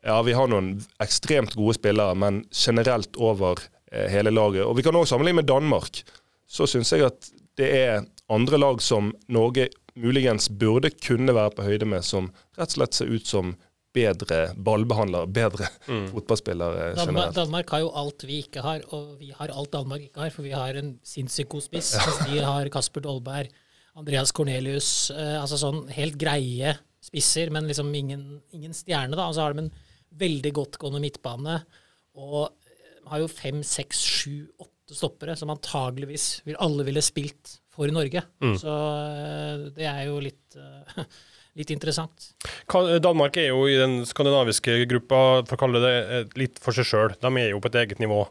ja, 0.02 0.18
vi 0.26 0.34
har 0.36 0.50
noen 0.50 0.74
ekstremt 1.02 1.54
gode 1.56 1.78
spillere, 1.78 2.16
men 2.18 2.42
generelt 2.50 3.16
over 3.16 3.60
hele 3.92 4.32
laget. 4.32 4.64
Og 4.64 4.76
Vi 4.76 4.84
kan 4.86 4.96
også 4.96 5.14
sammenligne 5.14 5.42
med 5.42 5.50
Danmark. 5.50 6.02
Så 6.48 6.66
syns 6.68 6.92
jeg 6.92 7.06
at 7.06 7.30
det 7.60 7.68
er 7.76 8.04
andre 8.32 8.58
lag 8.58 8.80
som 8.82 9.12
Norge 9.28 9.68
muligens 9.94 10.48
burde 10.48 10.90
kunne 11.04 11.34
være 11.34 11.52
på 11.56 11.66
høyde 11.66 11.88
med, 11.88 12.04
som 12.04 12.30
rett 12.56 12.72
og 12.72 12.78
slett 12.78 12.96
ser 12.96 13.12
ut 13.12 13.28
som 13.28 13.54
bedre 13.92 14.38
ballbehandlere, 14.56 15.28
bedre 15.28 15.68
mm. 15.90 16.06
fotballspillere 16.14 16.86
generelt. 16.94 17.02
Danmark, 17.06 17.34
Danmark 17.36 17.74
har 17.74 17.82
jo 17.84 17.90
alt 18.02 18.24
vi 18.28 18.38
ikke 18.46 18.64
har, 18.64 18.86
og 18.96 19.18
vi 19.20 19.32
har 19.36 19.52
alt 19.52 19.72
Danmark 19.74 20.06
ikke 20.06 20.24
har. 20.24 20.32
For 20.32 20.46
vi 20.46 20.54
har 20.56 20.78
en 20.80 20.94
sinnssykt 21.04 21.50
god 21.52 21.66
spiss. 21.66 21.92
mens 22.00 22.22
de 22.30 22.40
har 22.40 22.72
Kasper 22.72 23.04
Dolberg, 23.04 23.52
Andreas 23.98 24.32
Cornelius. 24.32 25.10
Eh, 25.12 25.36
altså 25.40 25.60
sånn 25.60 25.84
helt 25.92 26.16
greie 26.20 26.76
spisser, 27.02 27.52
men 27.52 27.68
liksom 27.68 27.92
ingen, 27.98 28.26
ingen 28.54 28.72
stjerne, 28.76 29.16
da. 29.18 29.28
Og 29.28 29.36
så 29.36 29.44
har 29.44 29.56
de 29.56 29.66
en 29.66 29.72
veldig 30.22 30.52
godt 30.56 30.80
gående 30.80 31.02
midtbane. 31.04 31.60
Og 32.16 32.48
har 33.10 33.22
jo 33.22 33.30
fem, 33.30 33.62
seks, 33.66 34.00
sju, 34.02 34.36
åtte 34.62 34.96
stoppere 34.96 35.36
som 35.38 35.50
antageligvis 35.52 36.42
vil, 36.46 36.58
alle 36.62 36.86
ville 36.86 37.02
spilt 37.04 37.58
for 37.72 37.90
Norge. 37.92 38.22
Mm. 38.44 38.56
Så 38.60 38.72
eh, 38.72 39.66
det 39.76 39.88
er 39.88 40.06
jo 40.10 40.18
litt, 40.22 40.56
uh, 40.58 41.04
litt 41.58 41.72
interessant. 41.74 42.32
Danmark 43.02 43.38
er 43.40 43.50
jo 43.50 43.66
i 43.70 43.78
den 43.80 44.02
skandinaviske 44.08 44.82
gruppa, 44.90 45.42
for 45.48 45.56
å 45.56 45.62
kalle 45.64 45.84
det 45.84 45.94
eh, 46.00 46.24
litt 46.40 46.62
for 46.62 46.76
seg 46.76 46.88
sjøl. 46.88 47.14
De 47.20 47.32
er 47.40 47.52
jo 47.54 47.62
på 47.62 47.72
et 47.72 47.80
eget 47.84 48.02
nivå. 48.02 48.26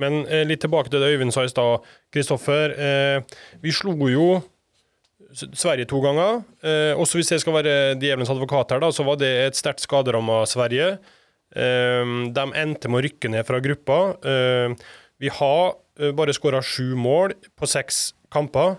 Men 0.00 0.22
eh, 0.26 0.44
litt 0.48 0.62
tilbake 0.64 0.92
til 0.92 1.02
det 1.02 1.12
Øyvind 1.14 1.34
sa 1.34 1.44
i 1.44 1.52
stad. 1.52 1.86
Kristoffer, 2.12 2.74
eh, 2.76 3.38
vi 3.62 3.74
slo 3.74 3.96
jo 4.10 4.26
Sverige 5.32 5.88
to 5.88 6.00
ganger. 6.04 6.42
Eh, 6.60 6.92
også 7.00 7.16
hvis 7.16 7.32
jeg 7.32 7.40
skal 7.40 7.56
være 7.56 7.74
djevelens 8.00 8.30
advokat 8.32 8.74
her, 8.74 8.82
da, 8.82 8.90
så 8.92 9.04
var 9.06 9.16
det 9.20 9.30
et 9.46 9.56
sterkt 9.56 9.84
skaderamma 9.84 10.42
Sverige. 10.48 10.98
Ehm, 11.56 12.32
de 12.32 12.44
endte 12.56 12.88
med 12.88 13.00
å 13.00 13.04
rykke 13.06 13.30
ned 13.32 13.46
fra 13.48 13.60
gruppa. 13.64 13.98
Ehm, 14.24 14.76
vi 15.20 15.32
har 15.32 15.74
eh, 16.00 16.12
bare 16.16 16.34
skåra 16.36 16.62
sju 16.64 16.94
mål 16.98 17.36
på 17.58 17.68
seks 17.68 18.12
kamper. 18.32 18.78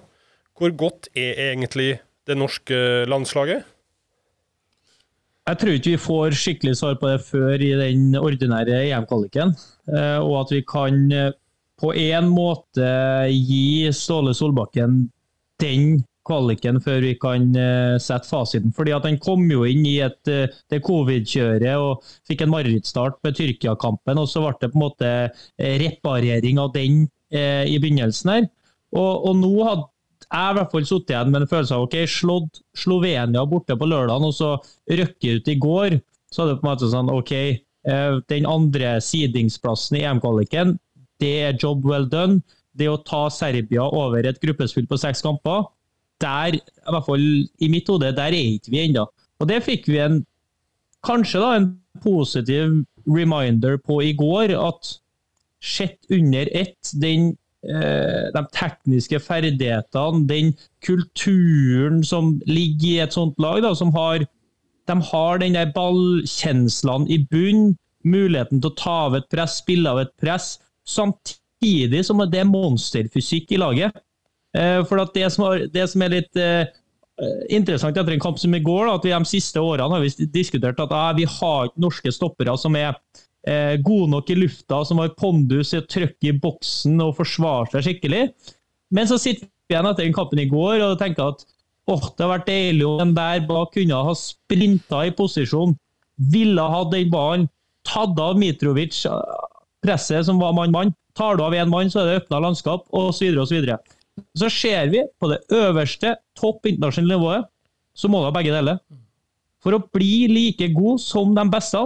Hvor 0.58 0.74
godt 0.78 1.10
er 1.18 1.38
egentlig 1.52 2.00
det 2.28 2.38
norske 2.38 3.06
landslaget? 3.10 3.64
Jeg 5.44 5.60
tror 5.60 5.76
ikke 5.76 5.92
vi 5.92 6.00
får 6.00 6.36
skikkelig 6.40 6.76
svar 6.80 6.94
på 7.02 7.10
det 7.12 7.24
før 7.28 7.60
i 7.60 7.74
den 7.76 8.14
ordinære 8.16 8.86
EM-kvaliken. 8.86 9.52
Eh, 9.92 10.20
og 10.24 10.46
at 10.46 10.54
vi 10.56 10.62
kan 10.64 11.00
eh, 11.12 11.34
på 11.82 11.92
en 12.00 12.30
måte 12.32 12.88
gi 13.28 13.92
Ståle 13.92 14.32
Solbakken 14.38 15.10
den 15.60 16.00
kvaliken 16.28 16.80
før 16.84 17.02
vi 17.04 17.14
kan 17.20 17.50
uh, 17.56 17.96
sette 18.02 18.30
fasiten. 18.30 18.74
Fordi 18.76 18.94
at 18.96 19.08
Han 19.08 19.20
kom 19.24 19.46
jo 19.52 19.66
inn 19.68 19.86
i 19.88 19.98
et, 20.06 20.20
uh, 20.30 20.46
det 20.72 20.84
covid-kjøret 20.86 21.74
og 21.80 22.04
fikk 22.30 22.46
en 22.46 22.54
marerittstart 22.54 23.20
med 23.26 23.38
Tyrkia-kampen. 23.40 24.22
og 24.22 24.30
Så 24.30 24.44
ble 24.44 24.54
det 24.62 24.72
på 24.72 24.80
en 24.80 24.86
måte 24.86 25.12
uh, 25.32 25.74
reparering 25.84 26.62
av 26.62 26.74
den 26.76 27.06
i 27.34 27.80
begynnelsen 27.82 28.30
her. 28.30 28.44
Og, 28.94 29.24
og, 29.26 29.32
nå 29.40 29.50
hadde 29.66 29.88
jeg 30.22 30.52
i 30.52 30.58
hvert 30.60 30.70
fall 30.70 30.84
sittet 30.86 31.14
igjen 31.16 31.32
med 31.34 31.42
en 31.42 31.50
følelse 31.50 31.74
av 31.74 31.86
ok, 31.88 31.96
slått 32.06 32.60
Slovenia 32.78 33.42
borte 33.50 33.74
på 33.74 33.88
lørdag 33.90 34.28
og 34.28 34.36
så 34.38 34.52
røkke 35.00 35.40
ut 35.40 35.50
i 35.50 35.56
går. 35.64 35.96
Så 36.30 36.44
hadde 36.44 36.54
det 36.54 36.60
på 36.60 36.68
en 36.68 36.70
måte 36.70 36.92
sånn 36.92 37.10
OK, 37.10 37.34
den 38.30 38.46
andre 38.46 38.92
sidingsplassen 39.02 39.98
i 39.98 40.04
EM-kvaliken, 40.06 40.76
det 41.24 41.34
er 41.48 41.58
job 41.58 41.90
well 41.90 42.06
done. 42.06 42.44
Det 42.78 42.90
å 42.90 43.02
ta 43.06 43.28
Serbia 43.34 43.86
over 43.86 44.30
et 44.30 44.38
gruppespill 44.42 44.86
på 44.90 45.02
seks 45.02 45.26
kamper, 45.26 45.66
der, 46.22 46.58
i 46.58 46.94
hvert 46.94 47.08
fall 47.08 47.24
i 47.60 47.70
mitt 47.72 47.90
hode, 47.90 48.14
der 48.16 48.32
er 48.32 48.38
ikke 48.56 48.74
vi 48.74 48.84
ennå. 48.86 49.06
Og 49.40 49.50
det 49.50 49.64
fikk 49.66 49.88
vi 49.92 50.00
en 50.04 50.22
kanskje 51.04 51.42
da 51.44 51.54
en 51.58 51.70
positiv 52.04 52.84
reminder 53.08 53.78
på 53.84 54.02
i 54.04 54.14
går, 54.18 54.54
at 54.56 54.98
sett 55.64 56.12
under 56.12 56.50
ett, 56.52 56.92
den, 57.02 57.34
eh, 57.68 58.30
de 58.36 58.44
tekniske 58.56 59.20
ferdighetene, 59.24 60.28
den 60.28 60.54
kulturen 60.84 62.04
som 62.04 62.38
ligger 62.48 62.90
i 62.90 63.04
et 63.04 63.16
sånt 63.16 63.40
lag, 63.40 63.62
da, 63.64 63.74
som 63.76 63.92
har 63.96 64.26
de 64.88 65.02
har 65.12 65.40
den 65.40 65.56
der 65.56 65.72
ballkjenslene 65.76 67.08
i 67.12 67.22
bunn, 67.32 67.76
muligheten 68.04 68.60
til 68.60 68.72
å 68.72 68.78
ta 68.80 68.96
av 69.08 69.16
et 69.16 69.30
press, 69.32 69.62
spille 69.62 69.90
av 69.90 70.02
et 70.02 70.12
press, 70.20 70.58
samtidig 70.84 72.04
som 72.04 72.20
det 72.28 72.42
er 72.42 72.50
monsterfysikk 72.50 73.54
i 73.56 73.62
laget. 73.62 73.96
Eh, 74.58 74.80
for 74.88 75.02
det 75.16 75.28
som, 75.34 75.46
er, 75.50 75.68
det, 75.74 75.86
som 75.90 76.04
er 76.06 76.14
litt 76.14 76.40
uh, 76.40 76.66
interessant 77.54 77.98
etter 77.98 78.16
en 78.16 78.22
kamp 78.22 78.40
som 78.42 78.54
i 78.54 78.62
går, 78.64 78.90
at 78.92 79.06
vi 79.06 79.14
de 79.14 79.30
siste 79.30 79.62
årene 79.62 79.98
har 79.98 80.04
vi 80.04 80.28
diskutert 80.34 80.82
at 80.84 80.94
uh, 80.94 81.12
vi 81.18 81.26
har 81.30 81.70
ikke 81.70 81.86
norske 81.88 82.14
stoppere 82.14 82.58
som 82.60 82.78
er 82.80 82.98
gode 83.84 84.08
nok 84.08 84.30
i 84.32 84.38
lufta, 84.38 84.78
som 84.88 85.02
har 85.02 85.10
pondus 85.20 85.74
å 85.76 85.82
trykke 85.84 86.30
i 86.30 86.38
boksen 86.40 87.02
og 87.04 87.18
forsvare 87.18 87.74
seg 87.74 87.84
skikkelig. 87.90 88.22
Men 88.96 89.10
så 89.10 89.18
sitter 89.20 89.50
vi 89.50 89.76
igjen 89.76 89.90
etter 89.90 90.06
den 90.06 90.16
kampen 90.16 90.40
i 90.40 90.46
går 90.48 90.80
og 90.86 90.94
tenker 91.02 91.34
at 91.34 91.44
oh, 91.92 92.06
det 92.06 92.24
har 92.24 92.32
vært 92.38 92.48
deilig 92.48 92.86
om 92.88 93.02
den 93.02 93.12
der 93.18 93.44
bak 93.50 93.74
kunne 93.76 94.00
ha 94.08 94.14
sprinta 94.16 95.02
i 95.10 95.12
posisjon, 95.18 95.76
ville 96.32 96.70
ha 96.72 96.86
den 96.88 97.12
ballen, 97.12 97.50
tatt 97.84 98.16
av 98.24 98.40
Mitrovic 98.40 99.02
presset 99.84 100.26
som 100.30 100.40
var 100.40 100.56
mann-mann. 100.56 100.94
Tar 101.18 101.38
du 101.38 101.44
av 101.46 101.54
én 101.54 101.70
mann, 101.70 101.92
så 101.92 102.02
er 102.02 102.10
det 102.10 102.22
åpna 102.24 102.40
landskap, 102.48 102.88
osv. 102.96 103.36
osv. 103.44 103.68
Så 104.38 104.50
ser 104.54 104.92
vi 104.94 105.02
på 105.20 105.30
det 105.32 105.42
øverste, 105.54 106.16
topp 106.38 106.68
internasjonale 106.70 107.18
nivået, 107.18 107.50
så 107.98 108.10
må 108.10 108.22
du 108.22 108.30
ha 108.30 108.36
begge 108.36 108.54
deler. 108.54 108.80
For 109.64 109.76
å 109.76 109.84
bli 109.96 110.28
like 110.30 110.70
god 110.76 111.02
som 111.02 111.34
de 111.38 111.46
beste, 111.50 111.82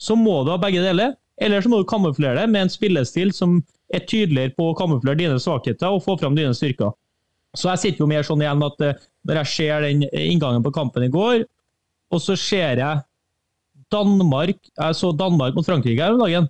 så 0.00 0.16
må 0.18 0.40
du 0.44 0.52
ha 0.52 0.58
begge 0.60 0.82
deler. 0.84 1.14
Eller 1.40 1.62
så 1.64 1.70
må 1.72 1.80
du 1.80 1.88
kamuflere 1.88 2.42
det 2.42 2.50
med 2.52 2.66
en 2.66 2.72
spillestil 2.72 3.32
som 3.32 3.60
er 3.90 4.04
tydeligere 4.04 4.52
på 4.56 4.70
å 4.70 4.76
kamuflere 4.76 5.18
dine 5.22 5.38
svakheter 5.40 5.88
og 5.88 6.04
få 6.04 6.18
fram 6.20 6.36
dine 6.36 6.52
styrker. 6.54 6.92
Så 7.56 7.70
jeg 7.72 7.82
sitter 7.82 8.04
jo 8.04 8.10
mer 8.10 8.26
sånn 8.26 8.42
igjen 8.44 8.62
at 8.62 8.84
eh, 8.84 8.98
når 9.26 9.40
jeg 9.40 9.52
ser 9.54 9.86
den 9.86 10.04
inngangen 10.06 10.62
på 10.62 10.72
kampen 10.74 11.06
i 11.06 11.10
går, 11.12 11.46
og 12.10 12.22
så 12.22 12.36
ser 12.38 12.82
jeg 12.82 13.06
Danmark 13.90 14.58
Jeg 14.78 14.94
så 14.94 15.08
Danmark 15.18 15.56
mot 15.56 15.66
Frankrike 15.66 16.02
her 16.02 16.14
om 16.14 16.20
dagen 16.22 16.46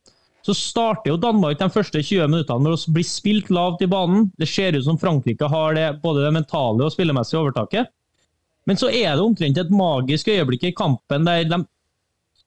så 0.46 0.54
starter 0.56 1.12
jo 1.12 1.20
Danmark 1.20 1.58
de 1.60 1.68
første 1.72 2.00
20 2.00 2.30
minuttene 2.32 2.64
med 2.64 2.76
å 2.76 2.92
bli 2.94 3.04
spilt 3.04 3.50
lavt 3.52 3.82
i 3.84 3.88
banen. 3.90 4.30
Det 4.40 4.48
ser 4.48 4.76
ut 4.76 4.86
som 4.86 4.98
Frankrike 5.00 5.48
har 5.52 5.76
det, 5.76 5.88
både 6.04 6.24
det 6.24 6.32
mentale 6.38 6.86
og 6.86 6.94
spillemessige 6.94 7.42
overtaket. 7.42 7.90
Men 8.68 8.80
så 8.80 8.88
er 8.88 9.16
det 9.16 9.24
omtrent 9.24 9.58
et 9.60 9.72
magisk 9.72 10.30
øyeblikk 10.32 10.68
i 10.68 10.76
kampen 10.76 11.26
der 11.28 11.44
de 11.48 11.60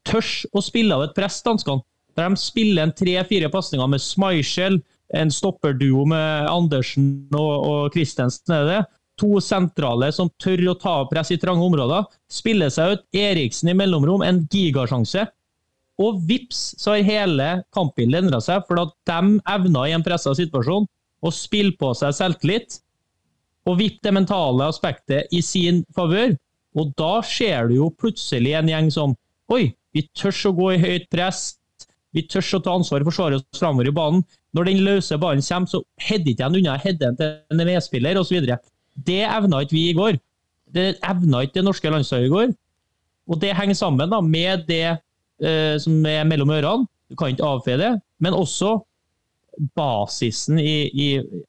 tør 0.07 0.25
å 0.53 0.63
spille 0.63 0.95
av 0.95 1.05
et 1.05 1.15
press, 1.17 1.41
danskene. 1.45 1.83
Der 2.17 2.29
de 2.29 2.37
spiller 2.37 2.85
en 2.85 2.93
tre-fire 2.93 3.49
pasninger 3.53 3.89
med 3.89 4.01
Schmeichel, 4.01 4.81
en 5.13 5.31
stopperduo 5.33 6.05
med 6.09 6.49
Andersen 6.49 7.07
og, 7.37 7.53
og 7.69 7.95
Christensen. 7.95 8.53
er 8.53 8.69
det. 8.69 8.81
To 9.21 9.37
sentrale 9.43 10.09
som 10.13 10.31
tør 10.41 10.71
å 10.71 10.77
ta 10.81 10.95
press 11.09 11.29
i 11.33 11.37
trange 11.41 11.65
områder. 11.65 12.05
Spiller 12.31 12.73
seg 12.73 12.95
ut 12.95 13.17
Eriksen 13.17 13.69
i 13.69 13.77
mellomrom, 13.77 14.25
en 14.25 14.41
gigasjanse. 14.49 15.27
Og 16.01 16.21
vips, 16.25 16.73
så 16.81 16.95
har 16.95 17.05
hele 17.05 17.49
kampbildet 17.75 18.23
endra 18.23 18.39
seg, 18.41 18.63
for 18.67 18.81
at 18.81 18.93
de 19.09 19.37
evna 19.53 19.85
i 19.87 19.93
en 19.93 20.05
pressa 20.05 20.33
situasjon 20.37 20.87
å 21.23 21.31
spille 21.31 21.75
på 21.79 21.91
seg 21.97 22.15
selvtillit 22.17 22.79
og 23.69 23.77
vippe 23.79 24.03
det 24.03 24.15
mentale 24.15 24.65
aspektet 24.67 25.31
i 25.31 25.41
sin 25.45 25.83
favør. 25.95 26.33
Og 26.73 26.95
da 26.97 27.19
ser 27.25 27.69
du 27.69 27.77
jo 27.77 27.91
plutselig 27.93 28.55
en 28.57 28.71
gjeng 28.71 28.89
som 28.91 29.13
Oi, 29.51 29.67
vi 29.93 30.05
tør 30.17 30.33
å 30.49 30.53
gå 30.57 30.69
i 30.73 30.81
høyt 30.81 31.09
press. 31.11 31.59
Vi 32.15 32.23
tør 32.29 32.45
å 32.57 32.61
ta 32.63 32.73
ansvar 32.77 33.03
å 33.03 33.09
forsvare 33.09 33.37
oss 33.37 33.59
framover 33.59 33.89
i 33.89 33.93
banen. 33.93 34.23
Når 34.55 34.69
den 34.69 34.83
løse 34.85 35.17
ballen 35.21 35.43
kommer, 35.45 35.69
så 35.69 35.81
header 36.01 36.31
ikke 36.31 36.47
den 36.47 36.61
unna 36.61 36.77
headen 36.81 37.17
til 37.19 37.35
en 37.51 37.65
medspiller 37.67 38.17
osv. 38.21 38.47
Det 38.95 39.21
evna 39.27 39.61
ikke 39.61 39.75
vi 39.75 39.87
i 39.91 39.97
går. 39.97 40.17
Det 40.73 40.85
evna 41.05 41.43
ikke 41.43 41.59
det 41.59 41.65
norske 41.67 41.91
landslaget 41.91 42.29
i 42.29 42.33
går. 42.33 42.53
Og 43.29 43.41
det 43.43 43.53
henger 43.57 43.77
sammen 43.77 44.11
da, 44.11 44.21
med 44.21 44.65
det 44.69 44.97
eh, 45.41 45.77
som 45.81 46.05
er 46.09 46.25
mellom 46.29 46.51
ørene. 46.53 46.89
Du 47.09 47.17
kan 47.19 47.33
ikke 47.33 47.45
avfeie 47.45 47.79
det. 47.79 47.93
Men 48.23 48.37
også 48.37 48.77
basisen 49.77 50.59
i, 50.59 50.89
i, 50.89 51.07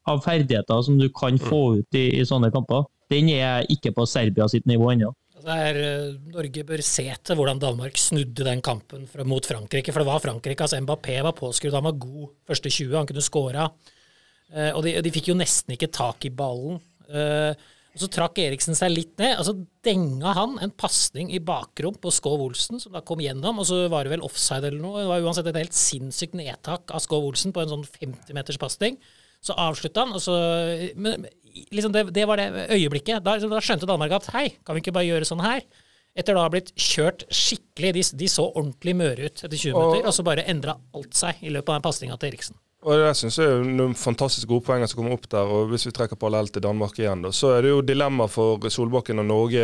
av 0.09 0.21
ferdigheter 0.25 0.81
som 0.85 0.97
du 0.99 1.07
kan 1.13 1.39
få 1.41 1.79
ut 1.79 1.97
i, 1.97 2.07
i 2.19 2.25
sånne 2.27 2.51
kamper. 2.53 2.85
Den 3.11 3.29
er 3.33 3.65
ikke 3.71 3.93
på 3.95 4.05
Serbia 4.09 4.47
sitt 4.49 4.67
nivå 4.69 4.91
ennå. 4.93 5.11
Altså, 5.35 5.47
Der, 5.47 5.79
eh, 5.81 6.31
Norge 6.33 6.65
bør 6.67 6.81
se 6.85 7.05
til 7.05 7.37
hvordan 7.37 7.61
Danmark 7.61 7.97
snudde 7.97 8.47
den 8.47 8.61
kampen 8.65 9.05
fra, 9.09 9.25
mot 9.27 9.45
Frankrike. 9.45 9.93
For 9.93 10.01
det 10.01 10.09
var 10.09 10.23
Frankrike. 10.23 10.61
altså 10.61 10.81
Mbappé 10.81 11.21
var 11.23 11.37
påskrudd, 11.37 11.73
han 11.73 11.89
var 11.89 11.99
god 12.01 12.33
første 12.47 12.69
20, 12.69 12.97
han 12.97 13.07
kunne 13.09 13.25
skåra. 13.25 13.69
Eh, 14.53 14.71
og 14.71 14.83
de, 14.85 14.99
de, 15.01 15.13
fikk 15.13 15.31
jo 15.33 15.39
nesten 15.39 15.75
ikke 15.75 15.93
tak 15.93 16.25
i 16.25 16.33
ballen. 16.33 16.81
Og 17.95 18.01
Så 18.03 18.09
trakk 18.11 18.39
Eriksen 18.43 18.75
seg 18.75 18.91
litt 18.91 19.13
ned. 19.21 19.37
og 19.39 19.45
så 19.47 19.55
Denga 19.85 20.33
han 20.35 20.57
en 20.59 20.73
pasning 20.75 21.29
i 21.31 21.39
bakrom 21.39 21.95
på 22.01 22.11
Skov 22.11 22.41
Olsen, 22.43 22.81
som 22.81 22.91
da 22.91 23.01
kom 23.05 23.21
gjennom. 23.23 23.61
Og 23.61 23.69
så 23.69 23.85
var 23.91 24.03
det 24.03 24.11
vel 24.17 24.25
offside 24.25 24.67
eller 24.67 24.81
noe. 24.81 24.99
Det 24.99 25.11
var 25.11 25.23
uansett 25.23 25.47
et 25.47 25.59
helt 25.61 25.77
sinnssykt 25.77 26.35
nedtak 26.35 26.91
av 26.91 27.03
Skov 27.05 27.23
Olsen 27.29 27.55
på 27.55 27.63
en 27.63 27.71
sånn 27.71 27.87
50 27.87 28.35
meters 28.35 28.59
pasning. 28.59 28.99
Så 29.45 29.55
avslutta 29.61 30.03
han, 30.03 30.15
og 30.17 30.23
så 30.25 30.35
Men 30.97 31.27
liksom 31.71 31.93
det, 31.93 32.09
det 32.15 32.25
var 32.27 32.41
det 32.41 32.49
øyeblikket. 32.73 33.23
Da, 33.23 33.37
liksom, 33.37 33.53
da 33.53 33.63
skjønte 33.63 33.87
Danmark 33.87 34.17
at 34.17 34.27
hei, 34.35 34.49
kan 34.65 34.75
vi 34.75 34.83
ikke 34.83 34.95
bare 34.95 35.07
gjøre 35.07 35.29
sånn 35.29 35.45
her? 35.45 35.63
Etter 36.15 36.35
da 36.35 36.41
å 36.43 36.47
ha 36.47 36.51
blitt 36.51 36.73
kjørt 36.79 37.25
skikkelig. 37.31 37.93
De, 37.95 38.03
de 38.23 38.27
så 38.31 38.47
ordentlig 38.49 38.95
møre 38.97 39.29
ut 39.29 39.43
etter 39.43 39.55
20 39.55 39.75
minutter, 39.75 40.07
og 40.07 40.15
så 40.15 40.25
bare 40.27 40.47
endra 40.51 40.77
alt 40.95 41.15
seg 41.15 41.43
i 41.43 41.51
løpet 41.53 41.71
av 41.71 41.79
den 41.79 41.87
pasninga 41.87 42.19
til 42.19 42.33
Eriksen. 42.33 42.59
Og 42.85 42.99
Det 43.01 43.15
synes 43.17 43.37
jeg 43.41 43.49
er 43.49 43.63
noen 43.65 43.95
fantastisk 43.97 44.51
gode 44.51 44.61
poenger 44.67 44.85
som 44.85 44.99
kommer 44.99 45.15
opp 45.15 45.25
der. 45.31 45.41
og 45.49 45.71
Hvis 45.71 45.87
vi 45.87 45.93
trekker 45.95 46.19
parallell 46.21 46.51
til 46.53 46.61
Danmark 46.61 46.99
igjen, 46.99 47.23
da, 47.25 47.31
så 47.33 47.55
er 47.55 47.65
det 47.65 47.71
jo 47.71 47.79
dilemma 47.81 48.27
for 48.29 48.61
Solbakken 48.69 49.23
og 49.23 49.25
Norge. 49.25 49.63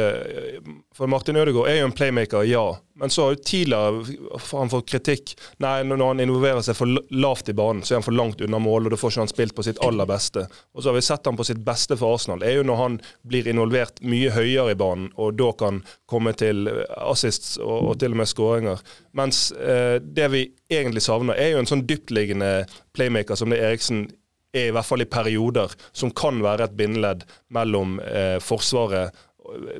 For 0.97 1.05
Martin 1.05 1.37
Ødegaard 1.37 1.69
er 1.69 1.83
jo 1.83 1.91
en 1.91 1.93
playmaker, 1.93 2.41
ja. 2.49 2.63
Men 3.01 3.09
så 3.09 3.23
har 3.23 3.33
jo 3.33 3.41
tidligere 3.41 4.39
han 4.51 4.69
fått 4.69 4.89
kritikk 4.91 5.33
Nei, 5.63 5.81
når 5.87 6.03
han 6.05 6.21
involverer 6.21 6.61
seg 6.65 6.77
for 6.77 6.99
lavt 7.09 7.49
i 7.49 7.55
banen, 7.57 7.81
så 7.81 7.95
er 7.95 7.99
han 7.99 8.05
for 8.05 8.17
langt 8.17 8.41
unna 8.45 8.59
mål, 8.61 8.85
og 8.85 8.93
da 8.93 8.99
får 9.01 9.15
ikke 9.15 9.23
han 9.23 9.31
spilt 9.31 9.55
på 9.57 9.65
sitt 9.65 9.81
aller 9.85 10.05
beste. 10.09 10.45
Og 10.75 10.83
så 10.83 10.91
har 10.91 10.97
vi 10.99 11.03
sett 11.05 11.25
han 11.25 11.39
på 11.39 11.45
sitt 11.47 11.63
beste 11.65 11.97
for 11.97 12.13
Arsenal. 12.15 12.41
Det 12.43 12.51
er 12.51 12.59
jo 12.59 12.67
når 12.69 12.79
han 12.81 12.99
blir 13.27 13.49
involvert 13.49 14.01
mye 14.05 14.31
høyere 14.35 14.75
i 14.75 14.79
banen, 14.79 15.09
og 15.17 15.35
da 15.41 15.49
kan 15.57 15.81
komme 16.09 16.35
til 16.37 16.69
assists 17.01 17.57
og, 17.61 17.91
og 17.91 17.99
til 18.01 18.13
og 18.13 18.21
med 18.21 18.29
skåringer. 18.29 18.85
Mens 19.17 19.43
eh, 19.57 19.97
det 20.01 20.31
vi 20.33 20.45
egentlig 20.71 21.05
savner, 21.05 21.37
er 21.41 21.55
jo 21.55 21.61
en 21.61 21.69
sånn 21.69 21.85
dyptliggende 21.89 22.67
playmaker 22.95 23.39
som 23.39 23.53
det 23.53 23.61
Eriksen 23.65 24.05
er, 24.53 24.67
i 24.67 24.75
hvert 24.75 24.87
fall 24.87 25.03
i 25.03 25.09
perioder, 25.09 25.73
som 25.95 26.11
kan 26.15 26.41
være 26.43 26.67
et 26.67 26.77
bindeledd 26.77 27.25
mellom 27.55 27.99
eh, 28.03 28.37
Forsvaret 28.43 29.15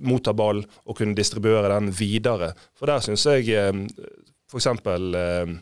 motta 0.02 0.34
ball 0.38 0.62
og 0.62 0.98
kunne 0.98 1.18
distribuere 1.18 1.72
den 1.74 1.92
videre. 1.96 2.52
For 2.78 2.92
der 2.92 3.04
syns 3.06 3.26
jeg 3.30 3.50
eh, 3.56 3.72
f.eks. 4.52 4.68
Eh, 4.68 5.56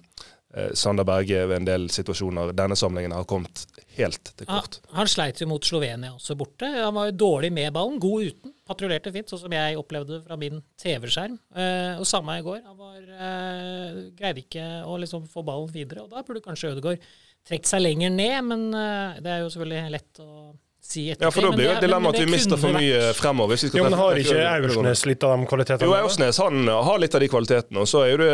eh, 0.55 0.71
Sander 0.73 1.05
Berge 1.07 1.45
ved 1.49 1.61
en 1.61 1.67
del 1.67 1.89
situasjoner 1.93 2.53
denne 2.57 2.77
samlingen 2.79 3.13
har 3.15 3.27
kommet 3.29 3.65
helt 3.99 4.31
til 4.33 4.47
kort. 4.49 4.79
Ja, 4.81 4.95
han 4.99 5.09
sleit 5.11 5.41
jo 5.41 5.49
mot 5.49 5.65
Slovenia 5.65 6.13
også 6.15 6.37
borte. 6.39 6.69
Han 6.77 6.95
var 6.97 7.09
jo 7.09 7.17
dårlig 7.25 7.51
med 7.55 7.73
ballen, 7.75 7.99
god 8.01 8.31
uten. 8.31 8.55
Patruljerte 8.69 9.13
fint, 9.13 9.29
sånn 9.29 9.43
som 9.43 9.55
jeg 9.55 9.79
opplevde 9.79 10.21
fra 10.25 10.37
min 10.39 10.61
TV-skjerm. 10.81 11.39
Eh, 11.55 11.99
og 11.99 12.07
samme 12.09 12.39
i 12.39 12.45
går. 12.45 12.61
Han 12.65 12.79
var, 12.79 13.01
eh, 13.01 13.99
greide 14.17 14.45
ikke 14.45 14.67
å 14.85 14.97
liksom 15.01 15.27
få 15.29 15.45
ballen 15.45 15.71
videre. 15.73 16.05
Og 16.05 16.13
da 16.13 16.23
burde 16.25 16.45
kanskje 16.45 16.73
Ødegaard 16.73 17.05
trukket 17.47 17.69
seg 17.69 17.83
lenger 17.83 18.13
ned, 18.13 18.39
men 18.45 18.67
eh, 18.73 19.21
det 19.23 19.33
er 19.33 19.43
jo 19.43 19.53
selvfølgelig 19.53 19.95
lett 19.95 20.23
å 20.25 20.31
si 20.81 21.03
ettertid. 21.09 21.25
Ja, 21.25 21.31
for 21.31 21.45
da 21.45 21.51
blir 21.53 21.67
jo 21.67 21.75
dilemmaet 21.83 22.17
at 22.17 22.23
vi 22.23 22.31
mister 22.31 22.59
for 22.59 22.75
mye 22.75 22.99
vært. 23.01 23.17
fremover. 23.19 23.53
Hvis 23.53 23.65
vi 23.65 23.69
skal 23.71 23.81
jo, 23.81 23.85
men 23.85 23.97
har 23.99 24.19
ikke 24.21 24.45
Aursnes 24.49 25.03
litt 25.09 25.25
av 25.27 25.33
de 25.35 25.47
kvalitetene? 25.51 25.89
Jo, 25.89 25.95
Aursnes 25.99 26.39
han 26.41 26.71
har 26.89 27.01
litt 27.03 27.17
av 27.17 27.23
de 27.23 27.29
kvalitetene. 27.31 27.83
og 27.83 27.89
så 27.89 28.03
er 28.05 28.11
jo 28.11 28.17
det, 28.21 28.29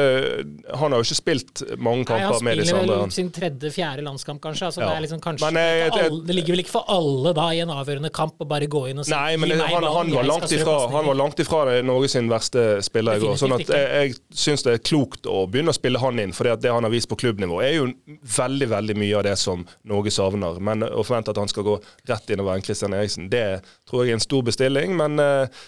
Han 0.76 0.96
har 0.96 1.02
jo 1.02 1.08
ikke 1.08 1.20
spilt 1.20 1.64
mange 1.78 2.06
kamper 2.10 2.44
med 2.46 2.62
disse 2.62 2.76
andre. 2.76 2.82
Han 2.82 2.86
spiller 2.86 3.04
vel 3.06 3.16
sin 3.18 3.32
tredje-fjerde 3.36 4.06
landskamp, 4.06 4.42
kanskje. 4.44 4.70
Altså, 4.70 4.84
ja. 4.84 4.92
det, 4.94 5.06
liksom 5.08 5.22
kanskje 5.24 5.52
jeg, 5.56 5.80
jeg, 5.82 5.92
alle, 6.06 6.22
det, 6.28 6.38
ligger 6.40 6.56
vel 6.56 6.64
ikke 6.66 6.76
for 6.76 6.92
alle 6.96 7.34
da 7.38 7.48
i 7.56 7.62
en 7.66 7.74
avgjørende 7.76 8.12
kamp 8.16 8.46
å 8.46 8.50
bare 8.50 8.70
gå 8.72 8.86
inn 8.92 9.02
og 9.02 9.08
si 9.08 9.16
Nei, 9.16 9.36
men 9.42 9.52
det, 9.52 9.60
han, 9.66 9.90
han, 9.98 10.14
var 10.16 10.30
langt 10.30 10.56
ifra, 10.56 10.78
han 10.94 11.10
var 11.10 11.20
langt 11.20 11.42
ifra 11.42 11.80
Norge 11.86 12.12
sin 12.14 12.30
verste 12.32 12.66
spiller 12.86 13.20
i 13.20 13.26
går. 13.26 13.38
sånn 13.42 13.58
at 13.58 13.66
jeg, 13.68 13.86
jeg 14.00 14.40
syns 14.46 14.66
det 14.66 14.78
er 14.78 14.84
klokt 14.86 15.30
å 15.30 15.46
begynne 15.52 15.74
å 15.74 15.78
spille 15.78 16.02
han 16.02 16.22
inn, 16.22 16.36
for 16.36 16.48
det 16.48 16.72
han 16.72 16.88
har 16.88 16.94
vist 16.94 17.10
på 17.12 17.18
klubbnivå, 17.20 17.60
er 17.66 17.78
jo 17.80 17.90
veldig 18.36 18.70
veldig 18.72 18.98
mye 19.00 19.20
av 19.20 19.26
det 19.28 19.36
som 19.40 19.66
Norge 19.88 20.14
savner. 20.14 20.60
Men 20.64 20.86
å 20.88 21.04
forvente 21.04 21.34
at 21.34 21.40
han 21.42 21.52
skal 21.52 21.68
gå 21.68 21.78
rett 22.10 22.34
inn 22.34 22.35
og 22.42 22.50
være 22.50 22.62
en 22.62 22.66
Christian 22.68 22.96
Eriksen 22.98 23.30
det 23.32 23.46
tror 23.88 24.04
jeg 24.04 24.14
er 24.14 24.20
en 24.20 24.26
stor 24.26 24.44
bestilling. 24.46 24.96
Men 24.98 25.20
uh, 25.22 25.64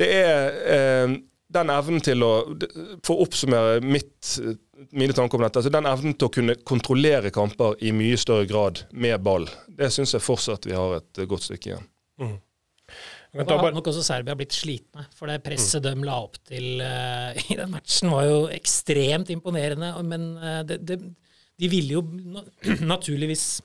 det 0.00 0.08
er 0.16 0.58
uh, 0.62 1.16
den 1.52 1.72
evnen 1.72 2.00
til 2.04 2.24
å 2.24 2.32
For 3.04 3.14
å 3.14 3.26
oppsummere 3.26 3.80
mitt, 3.84 4.36
mine 4.90 5.16
tanker 5.16 5.38
om 5.38 5.44
dette. 5.44 5.60
altså 5.60 5.72
Den 5.72 5.88
evnen 5.90 6.16
til 6.16 6.30
å 6.30 6.32
kunne 6.32 6.56
kontrollere 6.68 7.32
kamper 7.34 7.76
i 7.84 7.92
mye 7.96 8.20
større 8.20 8.48
grad 8.50 8.84
med 8.92 9.20
ball, 9.24 9.48
det 9.68 9.92
syns 9.92 10.14
jeg 10.16 10.24
fortsatt 10.24 10.68
vi 10.68 10.76
har 10.78 11.00
et 11.00 11.22
godt 11.28 11.48
stykke 11.48 11.72
igjen. 11.72 11.90
Mm. 12.22 12.38
Da 13.32 13.56
har 13.56 13.72
nok 13.72 13.86
også 13.88 14.02
Serbia 14.04 14.34
blitt 14.36 14.52
slitne, 14.52 15.06
for 15.16 15.30
det 15.30 15.38
presset 15.44 15.80
mm. 15.80 15.86
de 15.86 16.04
la 16.08 16.18
opp 16.20 16.36
til 16.48 16.82
uh, 16.84 17.32
i 17.52 17.56
den 17.56 17.72
matchen, 17.72 18.12
var 18.12 18.28
jo 18.28 18.40
ekstremt 18.52 19.32
imponerende. 19.32 19.92
Men 20.04 20.32
uh, 20.36 20.60
det, 20.68 20.82
det, 20.88 20.98
de 21.60 21.70
ville 21.72 21.96
jo 21.96 22.02
naturligvis 22.92 23.62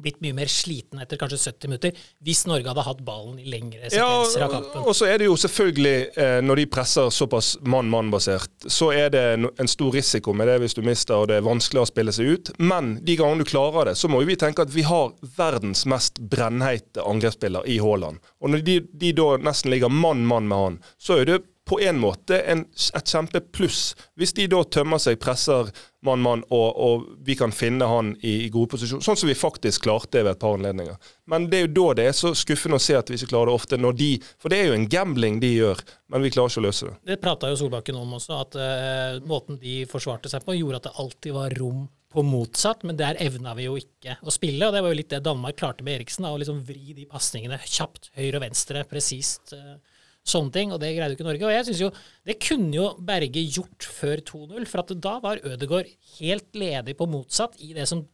blitt 0.00 0.20
mye 0.24 0.34
mer 0.36 0.50
sliten 0.50 1.02
etter 1.02 1.20
kanskje 1.20 1.38
70 1.50 1.70
minutter, 1.72 2.02
hvis 2.24 2.44
Norge 2.50 2.70
hadde 2.70 2.84
hatt 2.86 3.02
ballen 3.06 3.38
i 3.40 3.46
lengre 3.50 3.88
sekvenser 3.88 4.42
ja, 4.42 4.48
av 4.48 4.54
kampen. 4.56 4.84
Og 4.84 4.96
så 4.96 5.08
er 5.10 5.20
det 5.20 5.28
jo 5.28 5.36
selvfølgelig, 5.40 5.94
eh, 6.20 6.38
når 6.44 6.62
de 6.62 6.66
presser 6.76 7.10
såpass 7.14 7.54
mann-mann-basert, 7.62 8.68
så 8.70 8.90
er 8.94 9.12
det 9.14 9.24
en 9.34 9.70
stor 9.70 9.94
risiko 9.94 10.34
med 10.36 10.50
det 10.50 10.58
hvis 10.62 10.76
du 10.76 10.82
mister 10.86 11.20
og 11.20 11.30
det 11.30 11.38
er 11.38 11.46
vanskelig 11.46 11.84
å 11.84 11.88
spille 11.88 12.14
seg 12.14 12.34
ut. 12.34 12.52
Men 12.58 12.96
de 13.04 13.18
gangene 13.20 13.44
du 13.44 13.50
klarer 13.50 13.90
det, 13.90 13.96
så 14.00 14.10
må 14.10 14.22
vi 14.26 14.38
tenke 14.40 14.64
at 14.64 14.74
vi 14.74 14.86
har 14.86 15.14
verdens 15.36 15.84
mest 15.90 16.20
brennheite 16.20 17.04
angrepsspiller 17.04 17.66
i 17.70 17.80
Haaland. 17.82 18.22
Og 18.40 18.54
når 18.54 18.64
de, 18.66 18.78
de 18.92 19.12
da 19.16 19.34
nesten 19.42 19.72
ligger 19.74 19.92
mann-mann 19.92 20.48
med 20.50 20.64
han, 20.64 20.80
så 20.98 21.20
er 21.20 21.28
det 21.30 21.42
på 21.64 21.80
en 21.80 21.96
måte 22.00 22.38
en, 22.44 22.64
et 22.68 23.08
kjempepluss. 23.08 23.94
Hvis 24.20 24.34
de 24.36 24.46
da 24.52 24.60
tømmer 24.68 25.00
seg, 25.00 25.16
presser 25.22 25.70
mann-mann, 26.04 26.42
og, 26.52 26.66
og, 26.84 27.06
vi 27.24 27.36
kan 27.38 27.54
finne 27.56 27.88
han 27.88 28.12
i, 28.20 28.34
i 28.44 28.50
gode 28.52 28.74
posisjoner. 28.74 29.04
Sånn 29.04 29.16
som 29.16 29.30
vi 29.30 29.36
faktisk 29.38 29.86
klarte 29.86 30.20
ved 30.20 30.34
et 30.34 30.42
par 30.42 30.58
anledninger. 30.58 30.98
Men 31.32 31.48
det 31.48 31.58
er 31.58 31.64
jo 31.64 31.72
da 31.78 31.86
det 32.00 32.08
er 32.10 32.18
så 32.18 32.34
skuffende 32.36 32.76
å 32.76 32.84
se 32.84 32.98
at 32.98 33.08
vi 33.08 33.16
ikke 33.16 33.32
klarer 33.32 33.52
det 33.52 33.56
ofte. 33.56 33.80
når 33.80 33.96
de, 34.00 34.10
For 34.42 34.52
det 34.52 34.60
er 34.60 34.68
jo 34.68 34.76
en 34.76 34.88
gambling 34.92 35.40
de 35.40 35.54
gjør, 35.54 35.80
men 36.12 36.26
vi 36.26 36.34
klarer 36.34 36.52
ikke 36.52 36.64
å 36.64 36.66
løse 36.68 36.90
det. 36.90 36.96
Det 37.14 37.20
prata 37.24 37.48
jo 37.48 37.58
Solbakken 37.62 37.96
om 38.00 38.12
også, 38.20 38.40
at 38.44 38.60
uh, 38.60 39.24
måten 39.28 39.60
de 39.62 39.82
forsvarte 39.88 40.32
seg 40.32 40.44
på, 40.44 40.58
gjorde 40.60 40.82
at 40.82 40.90
det 40.90 40.96
alltid 41.00 41.38
var 41.38 41.56
rom 41.60 41.86
på 42.14 42.22
motsatt, 42.22 42.84
men 42.86 42.98
der 43.00 43.16
evna 43.18 43.56
vi 43.58 43.64
jo 43.64 43.78
ikke 43.80 44.20
å 44.22 44.30
spille. 44.30 44.68
og 44.68 44.76
Det 44.76 44.84
var 44.84 44.92
jo 44.92 45.00
litt 45.00 45.10
det 45.10 45.24
Danmark 45.24 45.56
klarte 45.58 45.86
med 45.86 45.96
Eriksen, 45.96 46.28
da, 46.28 46.36
å 46.36 46.38
liksom 46.38 46.60
vri 46.68 46.92
de 46.94 47.08
pasningene 47.10 47.58
kjapt 47.64 48.12
høyre 48.14 48.38
og 48.38 48.44
venstre, 48.44 48.84
presist. 48.92 49.56
Uh, 49.56 49.80
sånne 50.24 50.54
ting, 50.54 50.72
og 50.72 50.80
det 50.80 50.94
greide 50.96 51.12
jo 51.12 51.18
ikke 51.18 51.26
Norge. 51.26 51.46
Og 51.46 51.52
jeg 51.52 51.66
synes 51.68 51.82
jo, 51.84 51.90
Det 52.24 52.38
kunne 52.40 52.72
jo 52.72 52.88
Berge 53.04 53.44
gjort 53.44 53.84
før 53.84 54.22
2-0, 54.24 54.66
for 54.70 54.80
at 54.80 54.94
da 55.04 55.18
var 55.20 55.42
Ødegaard 55.44 55.90
helt 56.18 56.56
ledig 56.56 56.96
på 56.96 57.08
motsatt 57.10 57.58
i 57.60 57.74
det 57.76 57.86
som 57.90 58.06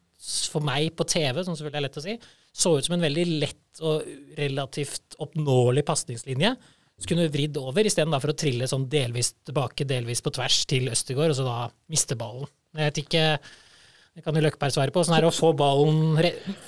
for 0.51 0.61
meg 0.61 0.90
på 0.99 1.07
TV, 1.09 1.40
som 1.44 1.57
selvfølgelig 1.57 1.81
er 1.81 1.87
lett 1.87 1.96
å 1.96 2.05
si, 2.05 2.16
så 2.53 2.75
ut 2.77 2.85
som 2.85 2.96
en 2.96 3.07
veldig 3.07 3.25
lett 3.40 3.81
og 3.87 4.05
relativt 4.37 5.16
oppnåelig 5.23 5.85
pasningslinje. 5.88 6.53
Så 7.01 7.09
kunne 7.09 7.25
du 7.25 7.33
vridd 7.33 7.57
over, 7.57 7.87
istedenfor 7.88 8.35
å 8.35 8.37
trille 8.37 8.68
sånn 8.68 8.85
delvis 8.92 9.33
tilbake, 9.49 9.87
delvis 9.88 10.20
på 10.20 10.35
tvers 10.37 10.59
til 10.68 10.90
Østergård, 10.92 11.33
og 11.33 11.38
så 11.38 11.46
da 11.46 11.57
miste 11.88 12.18
ballen. 12.20 12.51
Jeg 12.77 12.90
vet 12.90 13.03
ikke 13.07 13.25
det 14.11 14.25
kan 14.27 14.37
jo 14.37 14.42
Løkberg 14.42 14.75
svare 14.75 14.92
på. 14.92 15.05
Sånn 15.07 15.14
er 15.16 15.25
det 15.25 15.31
å 15.31 15.33
få 15.33 15.53
ballen 15.57 16.18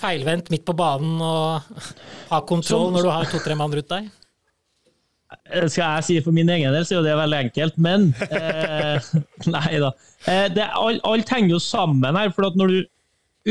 feilvendt 0.01 0.49
midt 0.55 0.65
på 0.65 0.77
banen 0.79 1.19
og 1.21 1.81
ha 2.31 2.39
kontroll 2.49 2.93
når 2.95 3.05
du 3.05 3.11
har 3.11 3.29
to-tre 3.29 3.57
mann 3.59 3.75
rundt 3.75 3.91
deg? 3.91 4.07
Eh, 5.53 5.67
skal 5.71 5.99
jeg 5.99 6.07
si 6.07 6.17
for 6.25 6.35
min 6.37 6.51
egen 6.53 6.75
del, 6.75 6.87
så 6.87 6.99
er 6.99 7.07
det 7.07 7.19
veldig 7.19 7.39
enkelt, 7.47 7.79
men 7.83 8.09
eh, 8.29 9.13
Nei 9.55 9.81
da. 9.83 9.93
Eh, 10.31 10.59
alt, 10.59 11.33
henger 11.33 11.57
jo 11.57 11.63
sammen 11.63 12.19
her. 12.19 12.33
for 12.35 12.59
når 12.59 12.73
du 12.73 12.81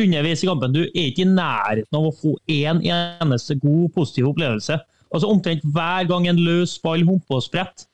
underveis 0.01 0.43
i 0.43 0.49
kampen, 0.49 0.75
du 0.75 0.83
er 0.85 1.09
ikke 1.09 1.25
i 1.25 1.31
nærheten 1.31 1.97
av 1.97 2.07
å 2.07 2.15
få 2.15 2.35
én 2.51 2.79
en 2.79 3.25
eneste 3.25 3.57
god, 3.59 3.89
positiv 3.95 4.31
opplevelse. 4.31 4.79
Altså 5.11 5.27
Omtrent 5.27 5.65
hver 5.75 6.07
gang 6.07 6.29
en 6.31 6.39
løs 6.39 6.77
ball 6.83 7.03
humper 7.07 7.41
og 7.41 7.47
spredt, 7.47 7.87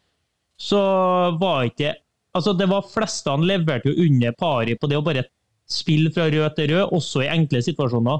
så 0.58 0.82
var 1.41 1.69
ikke 1.71 1.95
Altså, 2.38 2.52
det 2.54 2.67
var 2.69 2.86
flestene 2.86 3.47
leverte 3.50 3.89
jo 3.89 4.04
under 4.04 4.34
pari 4.38 4.76
på 4.78 4.86
det 4.91 4.97
å 5.00 5.02
bare 5.02 5.23
spille 5.65 6.12
fra 6.13 6.28
rød 6.30 6.54
til 6.54 6.67
rød, 6.69 6.91
også 6.93 7.23
i 7.23 7.30
enkle 7.34 7.63
situasjoner. 7.65 8.19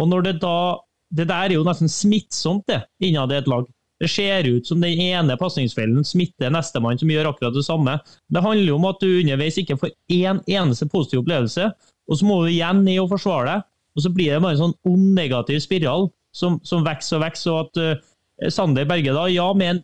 Og 0.00 0.08
når 0.08 0.24
det 0.24 0.32
da 0.40 0.78
Det 1.10 1.24
der 1.28 1.48
er 1.48 1.54
jo 1.56 1.64
nesten 1.64 1.88
smittsomt, 1.88 2.66
det, 2.68 2.82
innad 3.00 3.32
i 3.32 3.38
et 3.38 3.46
lag. 3.48 3.64
Det 3.98 4.08
ser 4.10 4.46
ut 4.46 4.66
som 4.66 4.80
den 4.82 5.00
ene 5.02 5.36
pasningsfellen 5.40 6.04
smitter 6.06 6.52
nestemann 6.54 7.00
som 7.00 7.10
gjør 7.10 7.32
akkurat 7.32 7.56
det 7.56 7.64
samme. 7.66 7.96
Det 8.30 8.42
handler 8.44 8.76
om 8.76 8.86
at 8.86 9.00
du 9.02 9.08
underveis 9.08 9.58
ikke 9.58 9.78
får 9.80 9.94
én 10.14 10.38
eneste 10.46 10.86
positiv 10.90 11.24
opplevelse, 11.24 11.72
og 12.08 12.20
så 12.20 12.28
må 12.28 12.38
du 12.42 12.52
igjen 12.52 12.84
ned 12.86 13.00
og 13.02 13.10
forsvare 13.16 13.48
deg. 13.50 13.66
Og 13.98 14.04
så 14.04 14.12
blir 14.14 14.30
det 14.30 14.42
bare 14.44 14.54
en 14.54 14.62
sånn 14.62 14.76
ond 14.86 15.08
negativ 15.16 15.58
spiral 15.64 16.06
som, 16.36 16.60
som 16.62 16.84
vokser 16.86 17.18
og 17.18 17.24
vokser. 17.24 17.50
Og 17.50 17.66
at 17.66 17.80
uh, 17.82 18.50
Sander 18.54 18.86
Berge, 18.86 19.14
da, 19.16 19.24
ja, 19.32 19.48
med, 19.58 19.82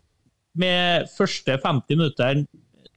med 0.55 1.11
første 1.16 1.59
50 1.59 1.98
minutter 1.98 2.44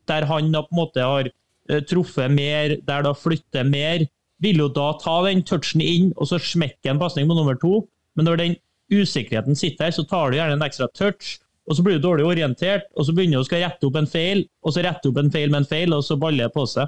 der 0.08 0.28
han 0.30 0.54
da 0.54 0.62
på 0.64 0.76
en 0.76 0.80
måte 0.84 1.04
har 1.04 1.32
uh, 1.32 1.82
truffet 1.90 2.32
mer, 2.32 2.78
der 2.86 3.08
da 3.08 3.16
flytter 3.18 3.66
mer, 3.68 4.06
vil 4.46 4.62
jo 4.62 4.70
da 4.70 4.92
ta 5.02 5.18
den 5.26 5.42
touchen 5.42 5.82
inn 5.82 6.12
og 6.16 6.30
så 6.30 6.38
smekke 6.38 6.92
en 6.92 7.02
pasning 7.02 7.26
på 7.26 7.38
nummer 7.40 7.58
to. 7.58 7.82
Men 8.14 8.30
når 8.30 8.42
den 8.44 8.58
usikkerheten 8.94 9.58
sitter 9.58 9.88
her, 9.88 9.96
så 9.96 10.06
tar 10.08 10.32
du 10.32 10.38
gjerne 10.38 10.58
en 10.58 10.66
ekstra 10.66 10.88
touch, 10.96 11.38
og 11.68 11.76
så 11.76 11.84
blir 11.84 11.98
du 11.98 12.06
dårlig 12.06 12.26
orientert, 12.28 12.88
og 12.96 13.08
så 13.08 13.16
begynner 13.16 13.42
du 13.42 13.44
å 13.44 13.48
skal 13.48 13.66
rette 13.66 13.88
opp 13.88 13.98
en 14.00 14.08
feil, 14.08 14.46
og 14.64 14.74
så 14.74 14.86
rette 14.86 15.10
opp 15.10 15.20
en 15.20 15.32
feil 15.34 15.52
med 15.52 15.64
en 15.64 15.70
feil, 15.70 15.96
og 15.96 16.06
så 16.08 16.16
baller 16.20 16.48
det 16.48 16.56
på 16.56 16.64
seg. 16.70 16.88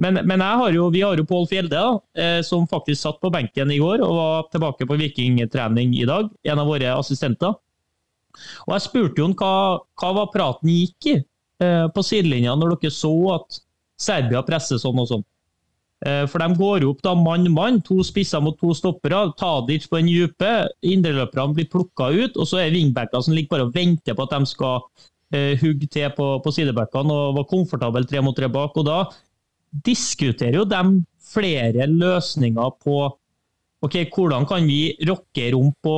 Men, 0.00 0.16
men 0.24 0.40
har 0.40 0.72
jo, 0.72 0.86
vi 0.92 1.02
har 1.04 1.18
jo 1.18 1.26
Pål 1.28 1.48
Fjelde, 1.50 1.76
da, 1.76 1.96
eh, 2.16 2.38
som 2.46 2.68
faktisk 2.68 3.02
satt 3.02 3.18
på 3.20 3.30
benken 3.32 3.72
i 3.72 3.80
går 3.80 4.00
og 4.00 4.14
var 4.16 4.46
tilbake 4.52 4.86
på 4.88 4.96
vikingtrening 4.96 5.92
i 5.98 6.06
dag. 6.08 6.30
En 6.48 6.62
av 6.62 6.70
våre 6.70 6.94
assistenter. 6.94 7.52
Og 8.64 8.72
Jeg 8.72 8.84
spurte 8.86 9.20
jo 9.20 9.28
hva, 9.36 9.52
hva 10.00 10.12
var 10.16 10.30
praten 10.32 10.72
gikk 10.72 11.10
i 11.10 11.16
eh, 11.18 11.86
på 11.92 12.04
sidelinja 12.06 12.54
når 12.56 12.78
dere 12.78 12.94
så 12.96 13.12
at 13.34 13.60
Serbia 14.00 14.40
presser 14.46 14.80
sånn 14.80 15.02
og 15.02 15.10
sånn. 15.10 15.26
Eh, 16.06 16.24
for 16.32 16.40
de 16.40 16.56
går 16.56 16.86
opp 16.88 17.02
da 17.04 17.12
mann-mann, 17.18 17.82
to 17.84 18.00
spisser 18.06 18.40
mot 18.40 18.56
to 18.60 18.72
stoppere. 18.76 19.26
Tadic 19.40 19.86
på 19.90 20.00
den 20.00 20.08
dype. 20.08 20.52
Indreløperne 20.86 21.56
blir 21.56 21.68
plukka 21.72 22.08
ut, 22.14 22.38
og 22.40 22.48
så 22.48 22.62
er 22.62 22.74
wingbacker 22.74 23.24
som 23.24 23.36
ligger 23.36 23.56
bare 23.56 23.68
og 23.68 23.74
venter 23.76 24.16
på 24.16 24.24
at 24.24 24.36
de 24.36 24.48
skal 24.48 24.80
uh, 24.80 25.54
hugge 25.60 25.90
til 25.92 26.08
på, 26.16 26.30
på 26.40 26.54
sidebackene 26.56 27.16
og 27.16 27.36
var 27.36 27.48
komfortable 27.50 28.06
tre 28.08 28.22
mot 28.24 28.36
tre 28.36 28.48
bak. 28.52 28.80
og 28.80 28.88
Da 28.88 29.02
diskuterer 29.86 30.62
jo 30.62 30.66
de 30.68 30.82
flere 31.30 31.86
løsninger 31.86 32.76
på 32.82 32.96
ok, 33.84 33.96
hvordan 34.14 34.48
kan 34.48 34.66
vi 34.68 34.96
rokke 35.08 35.50
rom 35.54 35.70
på 35.84 35.96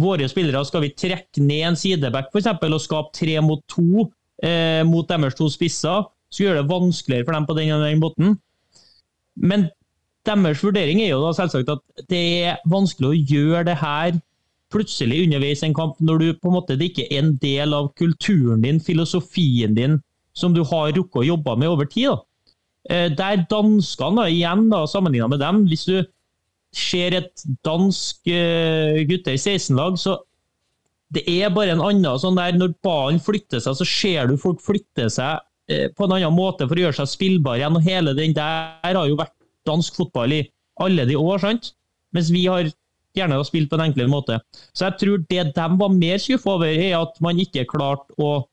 våre 0.00 0.26
spillere. 0.30 0.64
Skal 0.66 0.82
vi 0.84 0.94
trekke 0.98 1.42
ned 1.42 1.68
en 1.70 1.78
sideback 1.78 2.34
eksempel, 2.34 2.74
og 2.74 2.82
skape 2.82 3.14
tre 3.14 3.38
mot 3.42 3.62
to 3.70 4.08
eh, 4.42 4.82
mot 4.86 5.06
deres 5.08 5.38
to 5.38 5.46
spisser? 5.52 6.10
Skal 6.30 6.48
gjøre 6.48 6.62
det 6.62 6.70
vanskeligere 6.70 7.26
for 7.28 7.38
dem 7.38 7.46
på 7.46 7.56
den, 7.58 7.70
den 7.78 8.02
måten. 8.02 8.36
Men 9.36 9.68
deres 10.24 10.62
vurdering 10.64 11.02
er 11.02 11.12
jo 11.12 11.22
da 11.24 11.32
selvsagt 11.36 11.72
at 11.74 12.06
det 12.10 12.22
er 12.48 12.62
vanskelig 12.70 13.10
å 13.10 13.20
gjøre 13.34 13.66
det 13.68 13.78
her 13.80 14.20
plutselig 14.74 15.22
underveis 15.26 15.62
i 15.62 15.68
en 15.68 15.76
kamp, 15.76 15.98
når 16.02 16.20
du 16.20 16.28
på 16.40 16.50
en 16.50 16.56
måte 16.56 16.76
det 16.78 16.90
ikke 16.90 17.06
er 17.10 17.22
en 17.22 17.34
del 17.42 17.76
av 17.76 17.92
kulturen 17.98 18.64
din, 18.64 18.80
filosofien 18.82 19.76
din, 19.76 20.00
som 20.34 20.54
du 20.54 20.64
har 20.66 20.94
rukket 20.96 21.20
å 21.22 21.28
jobbe 21.28 21.54
med 21.60 21.70
over 21.70 21.86
tid. 21.90 22.10
da. 22.10 22.50
Eh, 22.90 23.08
der 23.16 23.44
danskene, 23.50 24.24
da, 24.24 24.28
igjen 24.28 24.66
da, 24.72 24.82
sammenlignet 24.90 25.30
med 25.30 25.40
dem, 25.44 25.62
hvis 25.70 25.86
du 25.88 25.96
ser 26.74 27.14
et 27.14 27.44
dansk 27.62 28.26
uh, 28.26 28.98
gutter 29.06 29.36
16-lag, 29.38 29.94
så 30.00 30.18
det 31.14 31.22
er 31.30 31.52
bare 31.54 31.76
en 31.76 31.84
annen 31.84 32.18
sånn 32.18 32.34
der 32.34 32.56
Når 32.58 32.72
ballen 32.82 33.20
flytter 33.22 33.62
seg, 33.62 33.76
så 33.78 33.86
ser 33.86 34.26
du 34.26 34.34
folk 34.40 34.58
flytte 34.64 35.06
seg 35.12 35.38
på 35.66 36.04
en 36.04 36.16
annen 36.18 36.36
måte 36.36 36.66
for 36.68 36.76
å 36.76 36.86
gjøre 36.86 36.98
seg 37.00 37.10
spillbar 37.12 37.60
igjen. 37.60 37.78
og 37.78 37.86
Hele 37.86 38.14
den 38.16 38.34
der 38.36 38.84
har 38.84 39.08
jo 39.08 39.18
vært 39.18 39.34
dansk 39.64 39.96
fotball 39.96 40.34
i 40.36 40.42
alle 40.84 41.06
de 41.08 41.16
år, 41.16 41.40
sant? 41.40 41.72
Mens 42.14 42.30
vi 42.34 42.44
har 42.46 42.68
gjerne 43.14 43.38
har 43.38 43.46
spilt 43.46 43.70
på 43.70 43.78
en 43.78 43.86
enklere 43.86 44.10
måte. 44.10 44.38
Så 44.74 44.88
jeg 44.88 44.98
tror 45.00 45.22
det 45.30 45.44
de 45.56 45.66
var 45.80 45.94
mer 45.94 46.22
skuffa 46.22 46.56
over, 46.56 46.70
er 46.70 46.96
at 46.98 47.20
man 47.24 47.40
ikke 47.40 47.66
klarte 47.70 48.16
å 48.18 48.44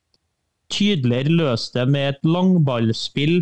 tydeligere 0.71 1.33
løse 1.35 1.73
det 1.75 1.87
med 1.91 2.13
et 2.13 2.27
langballspill 2.27 3.41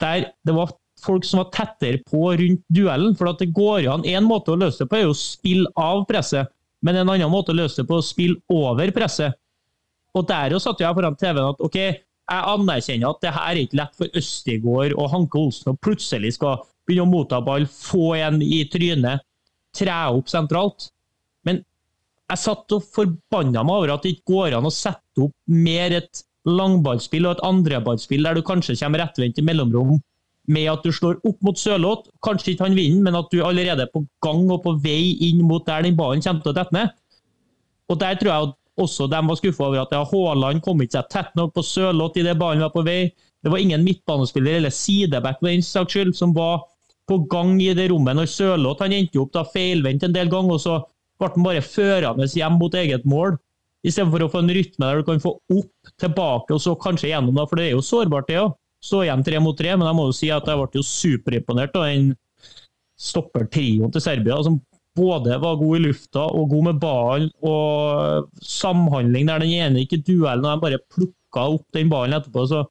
der 0.00 0.28
det 0.46 0.54
var 0.54 0.70
folk 1.02 1.26
som 1.26 1.42
var 1.42 1.50
tettere 1.54 2.00
på 2.06 2.30
rundt 2.38 2.62
duellen. 2.74 3.16
For 3.18 3.30
at 3.32 3.42
det 3.42 3.50
går 3.54 3.88
an. 3.90 4.06
En 4.06 4.26
måte 4.26 4.54
å 4.54 4.58
løse 4.58 4.84
det 4.84 4.90
på 4.90 5.00
er 5.00 5.10
å 5.10 5.16
spille 5.18 5.70
av 5.78 6.04
presset, 6.08 6.50
men 6.86 7.00
en 7.00 7.10
annen 7.10 7.32
måte 7.32 7.52
å 7.52 7.58
løse 7.58 7.82
det 7.82 7.88
på 7.88 7.98
er 7.98 8.04
å 8.04 8.06
spille 8.06 8.38
over 8.54 8.94
presset. 8.94 9.34
Og 10.16 10.24
der 10.26 10.54
jo 10.54 10.62
satt 10.62 10.80
jeg 10.80 10.94
foran 10.94 11.18
TV-en 11.18 11.52
at 11.52 11.62
OK, 11.62 11.78
jeg 12.28 12.44
anerkjenner 12.52 13.14
at 13.14 13.22
det 13.24 13.32
her 13.34 13.50
er 13.50 13.62
ikke 13.62 13.78
lett 13.80 13.96
for 13.96 14.20
Østigård 14.20 14.94
og 14.98 15.10
Hanke 15.14 15.40
Olsen 15.40 15.72
å 15.72 15.78
plutselig 15.80 16.34
skal 16.36 16.60
begynne 16.88 17.06
å 17.06 17.10
motta 17.10 17.40
ball, 17.44 17.66
få 17.68 18.14
en 18.18 18.42
i 18.44 18.62
trynet, 18.70 19.24
tre 19.76 19.98
opp 20.12 20.28
sentralt. 20.32 20.90
Men 21.48 21.62
jeg 22.28 22.42
satt 22.42 22.76
og 22.76 22.84
forbanna 22.94 23.64
meg 23.64 23.80
over 23.80 23.94
at 23.94 24.04
det 24.04 24.16
ikke 24.16 24.34
går 24.34 24.58
an 24.58 24.68
å 24.68 24.74
sette 24.74 25.24
opp 25.24 25.34
mer 25.52 25.96
et 26.00 26.24
langballspill 26.48 27.26
og 27.28 27.36
et 27.36 27.44
andreballspill 27.48 28.24
der 28.24 28.38
du 28.38 28.44
kanskje 28.46 28.76
kommer 28.80 29.02
rettvendt 29.04 29.40
i 29.40 29.44
mellomrom 29.44 29.98
med 30.48 30.70
at 30.72 30.84
du 30.84 30.92
slår 30.94 31.18
opp 31.28 31.42
mot 31.44 31.60
Sørloth. 31.60 32.08
Kanskje 32.24 32.54
ikke 32.54 32.64
han 32.64 32.76
vinner, 32.76 33.02
men 33.04 33.18
at 33.18 33.28
du 33.32 33.42
allerede 33.44 33.84
er 33.84 33.92
på 33.92 34.04
gang 34.24 34.46
og 34.48 34.62
på 34.64 34.72
vei 34.84 35.12
inn 35.28 35.42
mot 35.48 35.66
der 35.68 35.84
den 35.84 35.96
ballen 35.96 36.24
kommer 36.24 36.44
til 36.44 36.54
å 36.54 36.56
dette 36.56 36.76
ned. 36.76 36.94
Og 37.88 38.00
Der 38.00 38.16
tror 38.20 38.32
jeg 38.32 38.48
også 38.80 39.08
de 39.10 39.20
var 39.28 39.38
skuffa 39.38 39.66
over 39.66 39.82
at 39.82 39.94
ja, 39.94 40.02
Haaland 40.06 40.62
kom 40.64 40.82
ikke 40.82 40.98
seg 40.98 41.10
tett 41.12 41.34
nok 41.38 41.54
på 41.56 41.64
Sørloth 41.66 42.18
idet 42.20 42.38
ballen 42.40 42.64
var 42.64 42.72
på 42.74 42.84
vei. 42.86 43.10
Det 43.42 43.52
var 43.52 43.62
ingen 43.62 43.84
midtbanespiller 43.86 44.58
eller 44.58 44.74
sideback 44.74 45.38
for 45.40 45.50
den 45.50 45.64
saks 45.64 45.94
skyld 45.94 46.14
som 46.18 46.34
var 46.36 46.64
på 47.08 47.20
gang 47.32 47.56
i 47.62 47.72
det 47.76 47.88
rommet 47.92 48.18
når 48.18 48.30
Sørloth 48.30 48.84
han 48.84 48.94
endte 48.94 49.20
opp 49.22 49.32
da 49.34 49.44
feilvendt 49.48 50.04
en 50.04 50.14
del 50.14 50.30
ganger, 50.32 50.58
og 50.58 50.62
så 50.62 50.78
ble 51.18 51.30
han 51.34 51.46
bare 51.46 51.64
førende 51.64 52.28
hjem 52.30 52.58
mot 52.60 52.74
eget 52.78 53.06
mål. 53.08 53.38
Istedenfor 53.86 54.26
å 54.26 54.30
få 54.32 54.42
en 54.42 54.52
rytme 54.52 54.86
der 54.86 55.00
du 55.00 55.06
kan 55.06 55.22
få 55.22 55.36
opp, 55.38 55.92
tilbake 56.02 56.54
og 56.54 56.62
så 56.62 56.74
kanskje 56.78 57.12
gjennom. 57.12 57.36
da, 57.38 57.46
For 57.46 57.58
det 57.58 57.68
er 57.68 57.76
jo 57.76 57.84
sårbart, 57.84 58.28
det 58.28 58.40
òg 58.42 58.56
stå 58.84 59.02
igjen 59.04 59.24
tre 59.26 59.40
mot 59.42 59.58
tre, 59.58 59.74
men 59.76 59.88
jeg 59.88 59.98
må 59.98 60.08
jo 60.08 60.16
si 60.16 60.30
at 60.34 60.46
jeg 60.46 60.58
ble 60.58 60.80
jo 60.80 60.86
superimponert 60.86 61.78
av 61.78 61.86
den 61.88 62.12
stoppertrioen 62.98 63.94
til 63.94 64.02
Serbia. 64.02 64.42
som 64.42 64.60
både 64.98 65.38
var 65.42 65.58
god 65.60 65.78
i 65.78 65.82
lufta 65.86 66.24
og 66.34 66.50
god 66.52 66.64
med 66.68 66.80
ballen 66.82 67.28
og 67.46 68.28
samhandling 68.42 69.28
der 69.30 69.44
den 69.44 69.54
ene 69.54 69.84
ikke 69.84 70.00
duellen, 70.02 70.46
og 70.46 70.56
de 70.56 70.64
bare 70.64 70.80
plukka 70.94 71.46
opp 71.54 71.66
den 71.76 71.92
ballen 71.92 72.18
etterpå. 72.18 72.46
så 72.50 72.64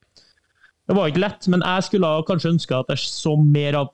Det 0.88 0.96
var 0.96 1.08
ikke 1.10 1.24
lett, 1.24 1.48
men 1.48 1.63
jeg 1.66 1.88
skulle 1.88 2.12
kanskje 2.28 2.54
ønske 2.56 2.76
at 2.76 2.92
jeg 2.94 3.06
så 3.06 3.36
mer 3.40 3.80
av 3.84 3.94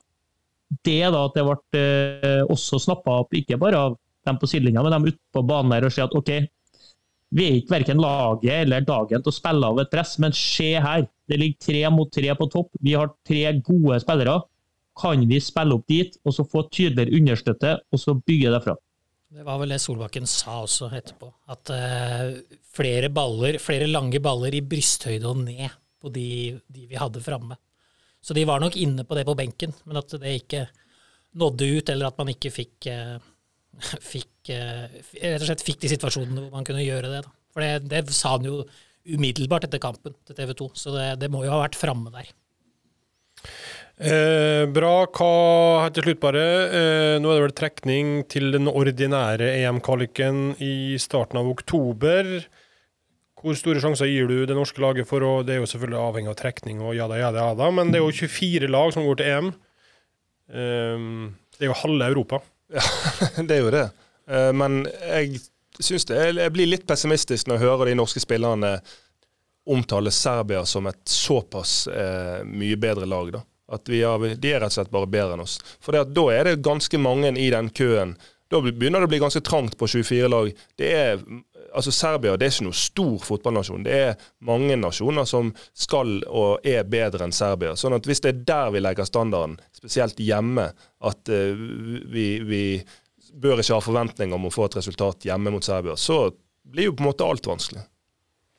det. 0.84 1.06
da, 1.14 1.26
At 1.26 1.38
det 1.38 1.46
ble 1.46 1.84
eh, 1.84 2.42
også 2.50 2.82
snappa 2.82 3.22
opp, 3.24 3.34
ikke 3.38 3.60
bare 3.62 3.86
av 3.90 3.98
dem 4.26 4.40
på 4.40 4.50
sidelinja, 4.50 4.84
men 4.84 4.96
dem 4.96 5.10
ute 5.12 5.20
på 5.36 5.46
banen 5.46 5.74
der 5.74 5.88
og 5.88 5.94
si 5.94 6.04
at 6.04 6.16
OK, 6.16 6.32
vi 7.34 7.46
er 7.48 7.58
ikke 7.58 7.74
verken 7.74 8.02
laget 8.02 8.54
eller 8.62 8.86
dagen 8.86 9.24
til 9.24 9.32
å 9.32 9.36
spille 9.36 9.70
av 9.70 9.80
et 9.82 9.92
press, 9.92 10.18
men 10.22 10.36
se 10.38 10.74
her. 10.78 11.08
Det 11.30 11.40
ligger 11.40 11.66
tre 11.66 11.84
mot 11.90 12.12
tre 12.14 12.34
på 12.38 12.48
topp. 12.52 12.70
Vi 12.84 12.94
har 12.94 13.10
tre 13.26 13.48
gode 13.66 13.98
spillere. 14.04 14.36
Kan 15.00 15.26
vi 15.30 15.40
spille 15.42 15.78
opp 15.78 15.88
dit, 15.90 16.18
og 16.24 16.36
så 16.36 16.46
få 16.46 16.68
tydeligere 16.70 17.18
understøtte, 17.20 17.78
og 17.92 18.02
så 18.02 18.16
bygge 18.18 18.52
derfra? 18.54 18.76
Det 19.34 19.46
var 19.48 19.58
vel 19.58 19.74
det 19.74 19.80
Solbakken 19.82 20.30
sa 20.30 20.60
også 20.62 20.92
etterpå. 20.94 21.32
At 21.50 21.72
uh, 21.74 22.60
flere 22.76 23.10
baller, 23.10 23.58
flere 23.62 23.90
lange 23.90 24.22
baller 24.22 24.54
i 24.54 24.62
brysthøyde 24.62 25.30
og 25.30 25.42
ned 25.42 25.66
på 26.04 26.12
de, 26.14 26.28
de 26.70 26.86
vi 26.92 27.00
hadde 27.00 27.24
framme. 27.24 27.58
Så 28.24 28.36
de 28.38 28.46
var 28.48 28.62
nok 28.62 28.78
inne 28.80 29.04
på 29.08 29.18
det 29.18 29.26
på 29.28 29.36
benken, 29.36 29.74
men 29.90 30.00
at 30.00 30.14
det 30.22 30.38
ikke 30.38 30.68
nådde 31.42 31.70
ut, 31.80 31.90
eller 31.90 32.12
at 32.12 32.20
man 32.22 32.30
ikke 32.36 32.54
fikk 32.54 32.92
uh, 32.94 33.18
fikk, 34.14 34.52
eh, 34.54 34.86
rett 35.22 35.42
og 35.42 35.48
slett 35.48 35.66
fikk 35.66 35.82
de 35.84 35.92
situasjonene 35.94 36.46
hvor 36.46 36.54
man 36.54 36.68
kunne 36.68 36.86
gjøre 36.86 37.10
det. 37.12 37.22
Da. 37.26 37.34
For 37.54 37.66
det, 37.66 37.90
det, 37.92 38.04
sa 38.16 38.36
han 38.38 38.48
jo 38.48 38.62
umiddelbart 39.04 39.68
etter 39.68 39.82
kampen 39.84 40.16
til 40.28 40.38
TV 40.38 40.54
2, 40.62 40.70
så 40.80 40.96
det, 40.96 41.08
det 41.24 41.32
må 41.34 41.44
jo 41.44 41.54
ha 41.54 41.64
vært 41.64 41.80
framme 41.80 42.14
der. 42.14 42.30
Eh, 44.02 44.66
bra. 44.74 45.06
Hva 45.06 45.90
til 45.94 46.08
slutt, 46.08 46.22
bare. 46.24 46.44
Eh, 46.66 47.16
nå 47.22 47.30
er 47.30 47.38
det 47.38 47.46
vel 47.46 47.56
trekning 47.58 48.14
til 48.32 48.50
den 48.56 48.70
ordinære 48.72 49.52
EM-kvaliken 49.62 50.56
i 50.64 50.98
starten 51.02 51.38
av 51.38 51.50
oktober. 51.52 52.32
Hvor 53.44 53.60
store 53.60 53.84
sjanser 53.84 54.10
gir 54.10 54.30
du 54.32 54.48
det 54.48 54.56
norske 54.56 54.82
laget 54.82 55.06
for 55.10 55.22
å 55.22 55.44
Det 55.44 55.56
er 55.56 55.62
jo 55.62 55.68
selvfølgelig 55.68 56.00
avhengig 56.00 56.32
av 56.32 56.40
trekning, 56.40 56.82
og 56.82 56.96
jada, 56.96 57.20
ja 57.20 57.30
da, 57.32 57.70
men 57.70 57.92
det 57.92 58.00
er 58.00 58.06
jo 58.06 58.28
24 58.28 58.72
lag 58.72 58.94
som 58.96 59.06
går 59.06 59.20
til 59.20 59.30
EM. 59.30 59.54
Eh, 60.50 61.08
det 61.60 61.68
er 61.68 61.72
jo 61.72 61.82
halve 61.84 62.10
Europa. 62.10 62.42
Ja, 62.74 62.84
det 63.48 63.58
er 63.58 63.62
jo 63.62 63.74
det. 63.74 63.88
Eh, 64.28 64.52
men 64.56 64.88
jeg 64.88 65.44
syns 65.82 66.06
det 66.06 66.20
Jeg 66.38 66.54
blir 66.54 66.70
litt 66.70 66.86
pessimistisk 66.88 67.48
når 67.50 67.58
jeg 67.58 67.66
hører 67.68 67.90
de 67.90 67.98
norske 67.98 68.22
spillerne 68.22 68.78
omtale 69.70 70.12
Serbia 70.12 70.66
som 70.66 70.88
et 70.88 71.02
såpass 71.08 71.88
eh, 71.88 72.42
mye 72.44 72.78
bedre 72.80 73.06
lag. 73.06 73.32
da. 73.38 73.44
At 73.72 73.88
har, 73.88 74.36
De 74.36 74.52
er 74.52 74.60
rett 74.60 74.74
og 74.74 74.76
slett 74.76 74.92
bare 74.92 75.08
bedre 75.08 75.38
enn 75.38 75.46
oss. 75.46 75.58
For 75.82 75.96
da 75.96 76.24
er 76.34 76.50
det 76.50 76.64
ganske 76.66 77.00
mange 77.00 77.32
i 77.40 77.50
den 77.54 77.70
køen. 77.72 78.18
Da 78.52 78.60
begynner 78.62 79.02
det 79.02 79.08
å 79.08 79.10
bli 79.10 79.22
ganske 79.24 79.42
trangt 79.42 79.78
på 79.80 79.88
24 79.90 80.30
lag. 80.30 80.50
Det 80.78 80.90
er, 80.94 81.22
altså 81.74 81.94
Serbia 81.96 82.36
det 82.38 82.48
er 82.48 82.54
ikke 82.54 82.68
noe 82.68 82.78
stor 82.78 83.16
fotballnasjon. 83.26 83.86
Det 83.88 83.96
er 84.10 84.28
mange 84.46 84.78
nasjoner 84.78 85.26
som 85.30 85.50
skal 85.74 86.20
og 86.30 86.68
er 86.68 86.86
bedre 86.86 87.26
enn 87.26 87.34
Serbia. 87.34 87.74
Sånn 87.80 87.98
at 87.98 88.06
Hvis 88.10 88.22
det 88.22 88.34
er 88.34 88.44
der 88.52 88.76
vi 88.76 88.84
legger 88.84 89.10
standarden, 89.10 89.58
spesielt 89.74 90.22
hjemme, 90.22 90.68
at 91.02 91.34
uh, 91.34 91.66
vi, 92.14 92.28
vi, 92.46 92.64
bør 93.34 93.64
ikke 93.64 93.80
ha 93.80 93.82
forventninger 93.82 94.38
om 94.38 94.46
å 94.46 94.54
få 94.54 94.68
et 94.68 94.76
resultat 94.78 95.26
hjemme 95.26 95.50
mot 95.50 95.66
Serbia, 95.66 95.96
så 95.98 96.28
blir 96.70 96.92
jo 96.92 96.94
på 96.94 97.02
en 97.02 97.10
måte 97.10 97.26
alt 97.26 97.48
vanskelig. 97.50 97.82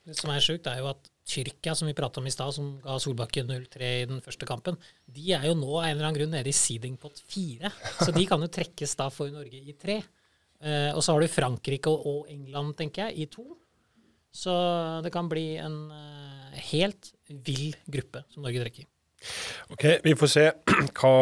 Det 0.04 0.16
som 0.18 0.32
er 0.34 0.42
sjukt, 0.42 0.66
er 0.66 0.80
jo 0.82 0.90
at 0.90 1.06
Tyrkia, 1.24 1.72
som 1.74 1.88
vi 1.88 1.94
prata 1.96 2.20
om 2.20 2.26
i 2.28 2.32
stad, 2.32 2.52
som 2.52 2.74
ga 2.84 2.98
Solbakken 3.00 3.48
0-3 3.48 3.90
i 4.02 4.08
den 4.10 4.20
første 4.24 4.44
kampen, 4.48 4.76
de 5.08 5.32
er 5.32 5.46
jo 5.48 5.54
nå 5.56 5.70
av 5.78 5.86
en 5.86 5.94
eller 5.94 6.08
annen 6.08 6.18
grunn 6.18 6.34
nede 6.36 6.52
i 6.52 6.56
seeding 6.56 6.98
pot 7.00 7.22
4. 7.32 7.70
Så 8.02 8.12
de 8.12 8.26
kan 8.28 8.44
jo 8.44 8.50
trekkes 8.52 8.92
da 9.00 9.08
for 9.12 9.32
Norge 9.32 9.60
i 9.60 9.72
3. 9.80 9.96
Eh, 10.64 10.90
og 10.92 11.00
så 11.04 11.14
har 11.14 11.24
du 11.24 11.32
Frankrike 11.32 11.92
og, 11.92 12.26
England, 12.32 12.76
tenker 12.78 13.08
jeg, 13.08 13.24
i 13.24 13.30
2. 13.32 13.44
Så 14.34 14.54
det 15.04 15.12
kan 15.14 15.30
bli 15.30 15.54
en 15.62 15.78
eh, 15.94 16.58
helt 16.72 17.14
vill 17.28 17.72
gruppe 17.88 18.24
som 18.34 18.44
Norge 18.44 18.66
trekker. 18.66 18.90
Ok, 19.72 19.84
Vi 20.04 20.12
får 20.20 20.28
se 20.28 20.44
hva 21.00 21.14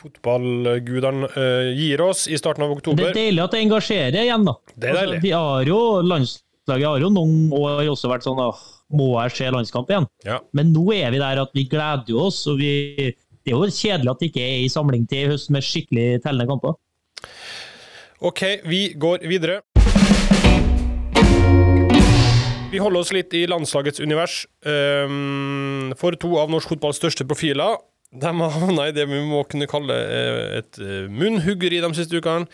fotballgudene 0.00 1.28
uh, 1.30 1.68
gir 1.70 2.02
oss 2.02 2.24
i 2.26 2.38
starten 2.40 2.66
av 2.66 2.74
oktober. 2.74 3.04
Det 3.04 3.12
er 3.12 3.18
deilig 3.28 3.44
at 3.44 3.54
det 3.54 3.62
engasjerer 3.68 4.20
igjen, 4.24 4.48
da. 4.48 4.56
Det 4.74 4.90
er 4.90 4.98
deilig. 4.98 5.20
Altså, 5.20 5.22
vi 5.22 5.32
har 5.36 5.70
jo 5.70 5.80
landslaget 6.02 6.88
har 6.88 7.04
jo 7.04 7.12
noen 7.14 7.54
år 7.54 7.84
også 7.92 8.10
vært 8.10 8.26
sånn 8.26 8.42
åh, 8.42 8.64
må 8.90 9.10
jeg 9.22 9.36
se 9.36 9.50
landskamp 9.54 9.90
igjen? 9.90 10.06
Ja. 10.26 10.40
Men 10.56 10.72
nå 10.74 10.84
er 10.96 11.10
vi 11.14 11.22
der 11.22 11.42
at 11.42 11.52
vi 11.56 11.66
gleder 11.70 12.10
jo 12.10 12.26
oss. 12.28 12.42
og 12.50 12.60
vi, 12.60 13.14
Det 13.44 13.52
er 13.52 13.56
jo 13.56 13.70
kjedelig 13.70 14.10
at 14.10 14.20
det 14.20 14.30
ikke 14.30 14.46
er 14.46 14.64
i 14.64 14.70
samling 14.72 15.08
til 15.08 15.24
i 15.24 15.30
høst 15.32 15.50
med 15.50 15.64
skikkelig 15.64 16.22
tellende 16.24 16.48
kamper. 16.50 16.76
OK, 18.20 18.42
vi 18.68 18.80
går 19.00 19.26
videre. 19.28 19.60
Vi 22.70 22.78
holder 22.78 23.00
oss 23.00 23.12
litt 23.12 23.34
i 23.34 23.46
landslagets 23.50 23.98
univers. 24.00 24.44
Um, 24.62 25.94
for 25.98 26.14
to 26.14 26.36
av 26.38 26.52
norsk 26.52 26.70
fotballs 26.70 27.00
største 27.00 27.26
profiler 27.26 27.80
de 28.10 28.26
har 28.26 28.54
havna 28.58 28.88
i 28.88 28.94
det 28.94 29.06
vi 29.06 29.20
må 29.22 29.44
kunne 29.46 29.68
kalle 29.70 29.94
eh, 29.94 30.58
et 30.58 30.78
eh, 30.82 31.06
munnhuggeri 31.06 31.78
de 31.82 31.90
siste 31.94 32.18
ukene. 32.18 32.48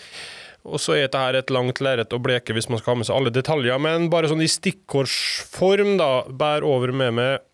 Og 0.66 0.82
så 0.82 0.96
er 0.96 1.06
dette 1.06 1.20
her 1.20 1.38
et 1.38 1.52
langt 1.54 1.80
lerret 1.84 2.14
å 2.14 2.20
bleke 2.22 2.54
hvis 2.56 2.68
man 2.72 2.80
skal 2.80 2.94
ha 2.94 3.00
med 3.00 3.08
seg 3.08 3.16
alle 3.18 3.32
detaljer, 3.34 3.78
men 3.82 4.08
bare 4.12 4.30
sånn 4.30 4.42
i 4.42 4.50
stikkordsform, 4.50 5.94
da, 6.00 6.10
bær 6.26 6.66
over 6.66 6.92
med 6.96 7.14
meg. 7.18 7.44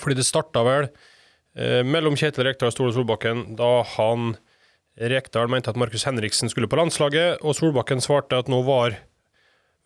Fordi 0.00 0.16
det 0.16 0.24
starta 0.24 0.62
vel 0.64 0.88
eh, 0.88 1.82
mellom 1.84 2.16
Kjetil 2.16 2.48
Rekdal 2.48 2.70
og 2.70 2.76
Stole 2.76 2.94
Solbakken 2.96 3.50
da 3.58 3.82
han 3.98 4.34
Rekdal 4.96 5.48
mente 5.52 5.72
at 5.72 5.78
Markus 5.80 6.04
Henriksen 6.08 6.52
skulle 6.52 6.68
på 6.68 6.78
landslaget, 6.80 7.44
og 7.44 7.56
Solbakken 7.56 8.00
svarte 8.04 8.40
at 8.40 8.48
nå 8.52 8.62
var 8.64 8.96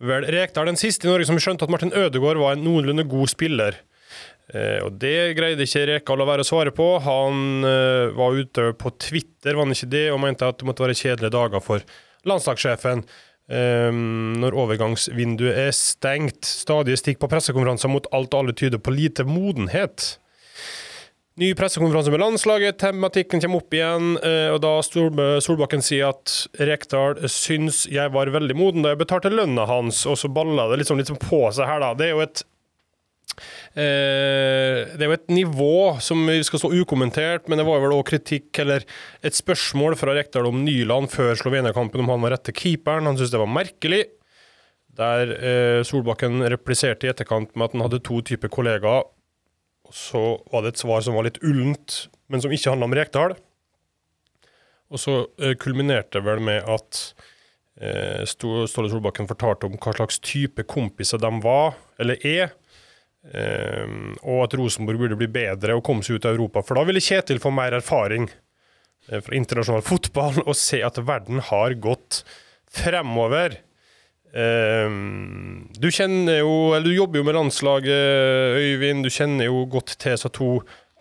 vel 0.03 0.27
Rekdal 0.31 0.71
den 0.71 0.79
siste 0.79 1.07
i 1.07 1.11
Norge 1.11 1.29
som 1.29 1.39
skjønte 1.41 1.67
at 1.67 1.73
Martin 1.73 1.95
Ødegaard 1.95 2.41
var 2.43 2.57
en 2.57 2.65
noenlunde 2.67 3.07
god 3.11 3.33
spiller. 3.33 3.79
Eh, 4.55 4.79
og 4.85 4.99
Det 5.03 5.35
greide 5.39 5.67
ikke 5.67 5.87
Rekdal 5.91 6.23
å 6.23 6.29
være 6.29 6.47
å 6.47 6.49
svare 6.49 6.75
på. 6.75 6.89
Han 7.03 7.67
eh, 7.67 8.15
var 8.15 8.39
ute 8.39 8.71
på 8.79 8.93
Twitter 9.03 9.57
var 9.57 9.67
han 9.67 9.75
ikke 9.75 9.95
det, 9.95 10.09
og 10.13 10.23
mente 10.23 10.47
at 10.47 10.61
det 10.61 10.69
måtte 10.69 10.87
være 10.87 10.99
kjedelige 10.99 11.35
dager 11.35 11.65
for 11.65 11.87
landslagssjefen 12.29 13.03
um, 13.49 14.37
når 14.43 14.57
overgangsvinduet 14.65 15.63
er 15.67 15.75
stengt. 15.77 16.47
Stadige 16.47 17.01
stikk 17.01 17.23
på 17.23 17.31
pressekonferanser 17.33 17.93
mot 17.93 18.09
alt 18.17 18.35
og 18.35 18.45
alle 18.45 18.57
tyder 18.57 18.83
på 18.83 18.95
lite 18.95 19.27
modenhet. 19.29 20.17
Ny 21.37 21.51
pressekonferanse 21.53 22.09
med 22.15 22.23
landslaget, 22.23 22.79
tematikken 22.81 23.43
kommer 23.43 23.61
opp 23.61 23.75
igjen, 23.77 24.15
eh, 24.25 24.49
og 24.55 24.63
da 24.65 24.71
Solbakken 25.45 25.83
sier 25.85 26.15
at 26.15 26.33
Rekdal 26.65 27.21
syns 27.29 27.83
jeg 27.93 28.09
var 28.15 28.31
veldig 28.33 28.57
moden 28.57 28.87
da 28.87 28.95
jeg 28.95 29.03
betalte 29.03 29.29
lønna 29.29 29.67
hans, 29.69 30.01
og 30.09 30.17
så 30.17 30.31
balla 30.33 30.65
det 30.71 30.81
liksom 30.81 30.97
litt 30.97 31.13
på 31.27 31.43
seg 31.53 31.69
her, 31.69 31.85
da. 31.85 31.93
Det 31.93 32.09
er 32.09 32.15
jo 32.15 32.25
et 32.25 32.41
Eh, 33.77 34.56
det 34.95 35.05
er 35.05 35.11
jo 35.11 35.17
et 35.17 35.33
nivå 35.33 35.77
som 36.05 36.27
skal 36.47 36.63
stå 36.63 36.71
ukommentert, 36.81 37.49
men 37.49 37.61
det 37.61 37.67
var 37.69 37.83
vel 37.83 37.95
òg 37.97 38.05
kritikk 38.09 38.61
eller 38.63 38.85
et 39.27 39.37
spørsmål 39.37 39.97
fra 39.99 40.15
Rekdal 40.17 40.49
om 40.49 40.63
Nyland 40.67 41.11
før 41.13 41.35
Slovenia-kampen 41.39 42.05
om 42.05 42.13
han 42.15 42.23
var 42.25 42.37
rette 42.37 42.55
keeperen. 42.57 43.09
Han 43.09 43.19
syntes 43.19 43.35
det 43.35 43.43
var 43.43 43.53
merkelig. 43.53 44.03
Der 44.97 45.33
eh, 45.37 45.81
Solbakken 45.85 46.41
repliserte 46.49 47.09
i 47.09 47.13
etterkant 47.13 47.53
med 47.55 47.69
at 47.69 47.77
han 47.77 47.85
hadde 47.85 48.03
to 48.07 48.23
typer 48.25 48.53
kollegaer. 48.53 49.05
Så 49.93 50.23
var 50.53 50.65
det 50.65 50.75
et 50.75 50.83
svar 50.83 51.03
som 51.05 51.19
var 51.19 51.29
litt 51.29 51.43
ullent, 51.45 52.07
men 52.33 52.43
som 52.43 52.53
ikke 52.55 52.73
handla 52.73 52.89
om 52.89 52.97
Rekdal. 52.97 53.37
Og 54.93 55.03
så 55.03 55.19
eh, 55.43 55.57
kulminerte 55.61 56.23
vel 56.25 56.41
med 56.47 56.67
at 56.71 57.01
eh, 57.81 58.23
Ståle 58.29 58.69
Solbakken 58.71 59.29
fortalte 59.31 59.69
om 59.69 59.77
hva 59.79 59.95
slags 59.99 60.21
type 60.23 60.65
kompiser 60.71 61.21
de 61.23 61.33
var, 61.45 61.77
eller 62.01 62.23
er. 62.27 62.55
Ehm, 63.35 64.13
og 64.23 64.45
at 64.45 64.55
Rosenborg 64.55 65.01
burde 65.03 65.17
bli 65.19 65.27
bedre 65.27 65.75
og 65.75 65.83
komme 65.87 66.05
seg 66.07 66.21
ut 66.21 66.27
av 66.29 66.37
Europa. 66.37 66.63
For 66.63 66.79
da 66.79 66.85
ville 66.87 67.03
Kjetil 67.03 67.41
få 67.43 67.51
mer 67.55 67.75
erfaring 67.81 68.29
eh, 69.11 69.21
fra 69.21 69.35
internasjonal 69.35 69.83
fotball 69.83 70.43
og 70.47 70.55
se 70.57 70.83
at 70.87 71.01
verden 71.03 71.43
har 71.49 71.75
gått 71.83 72.23
fremover. 72.71 73.59
Ehm, 74.37 75.67
du 75.81 75.89
kjenner 75.91 76.41
jo, 76.43 76.53
eller 76.77 76.87
du 76.91 76.97
jobber 77.01 77.21
jo 77.23 77.27
med 77.27 77.39
landslaget, 77.39 78.61
Øyvind. 78.61 79.07
Du 79.07 79.11
kjenner 79.11 79.49
jo 79.51 79.65
godt 79.75 79.97
til 79.99 80.15
disse 80.15 80.31
to 80.37 80.51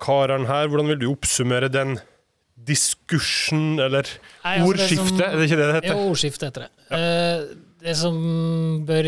karene 0.02 0.48
her. 0.50 0.68
Hvordan 0.72 0.90
vil 0.94 1.02
du 1.04 1.10
oppsummere 1.12 1.70
den 1.72 1.98
diskursen, 2.66 3.76
eller 3.84 4.08
Nei, 4.44 4.56
altså, 4.58 4.78
det 4.78 4.98
som- 4.98 5.22
Er 5.22 5.36
det 5.38 5.50
ikke 5.50 5.58
det 5.60 5.68
det 5.68 5.76
heter? 5.76 5.94
Jo, 5.94 6.10
ordskiftet 6.10 6.48
heter 6.50 6.62
det. 6.66 6.72
Eh, 6.90 7.56
det 7.86 7.94
som 8.00 8.16
bør 8.88 9.08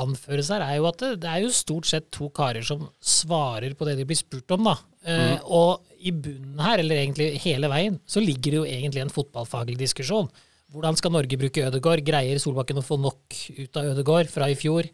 anføres 0.00 0.48
her, 0.54 0.64
er 0.64 0.78
jo 0.78 0.88
at 0.88 1.02
det, 1.02 1.10
det 1.22 1.30
er 1.30 1.44
jo 1.44 1.52
stort 1.54 1.88
sett 1.90 2.08
to 2.14 2.30
karer 2.34 2.64
som 2.66 2.86
svarer 3.04 3.76
på 3.76 3.86
det 3.88 3.98
de 4.00 4.06
blir 4.08 4.18
spurt 4.18 4.56
om, 4.56 4.70
da. 4.70 4.76
Eh, 5.04 5.36
Og 5.44 5.84
i 6.04 6.12
bunnen 6.12 6.60
her, 6.64 6.80
eller 6.82 7.00
egentlig 7.02 7.30
hele 7.44 7.68
veien, 7.72 8.00
så 8.08 8.20
ligger 8.24 8.50
det 8.50 8.60
jo 8.60 8.66
egentlig 8.68 9.04
en 9.04 9.12
fotballfaglig 9.12 9.76
diskusjon. 9.80 10.28
Hvordan 10.74 10.96
skal 10.98 11.12
Norge 11.14 11.38
bruke 11.38 11.62
Ødegaard? 11.68 12.02
Greier 12.04 12.40
Solbakken 12.42 12.80
å 12.80 12.84
få 12.84 12.96
nok 13.00 13.36
ut 13.60 13.76
av 13.78 13.92
Ødegaard 13.92 14.32
fra 14.32 14.48
i 14.50 14.56
fjor? 14.58 14.88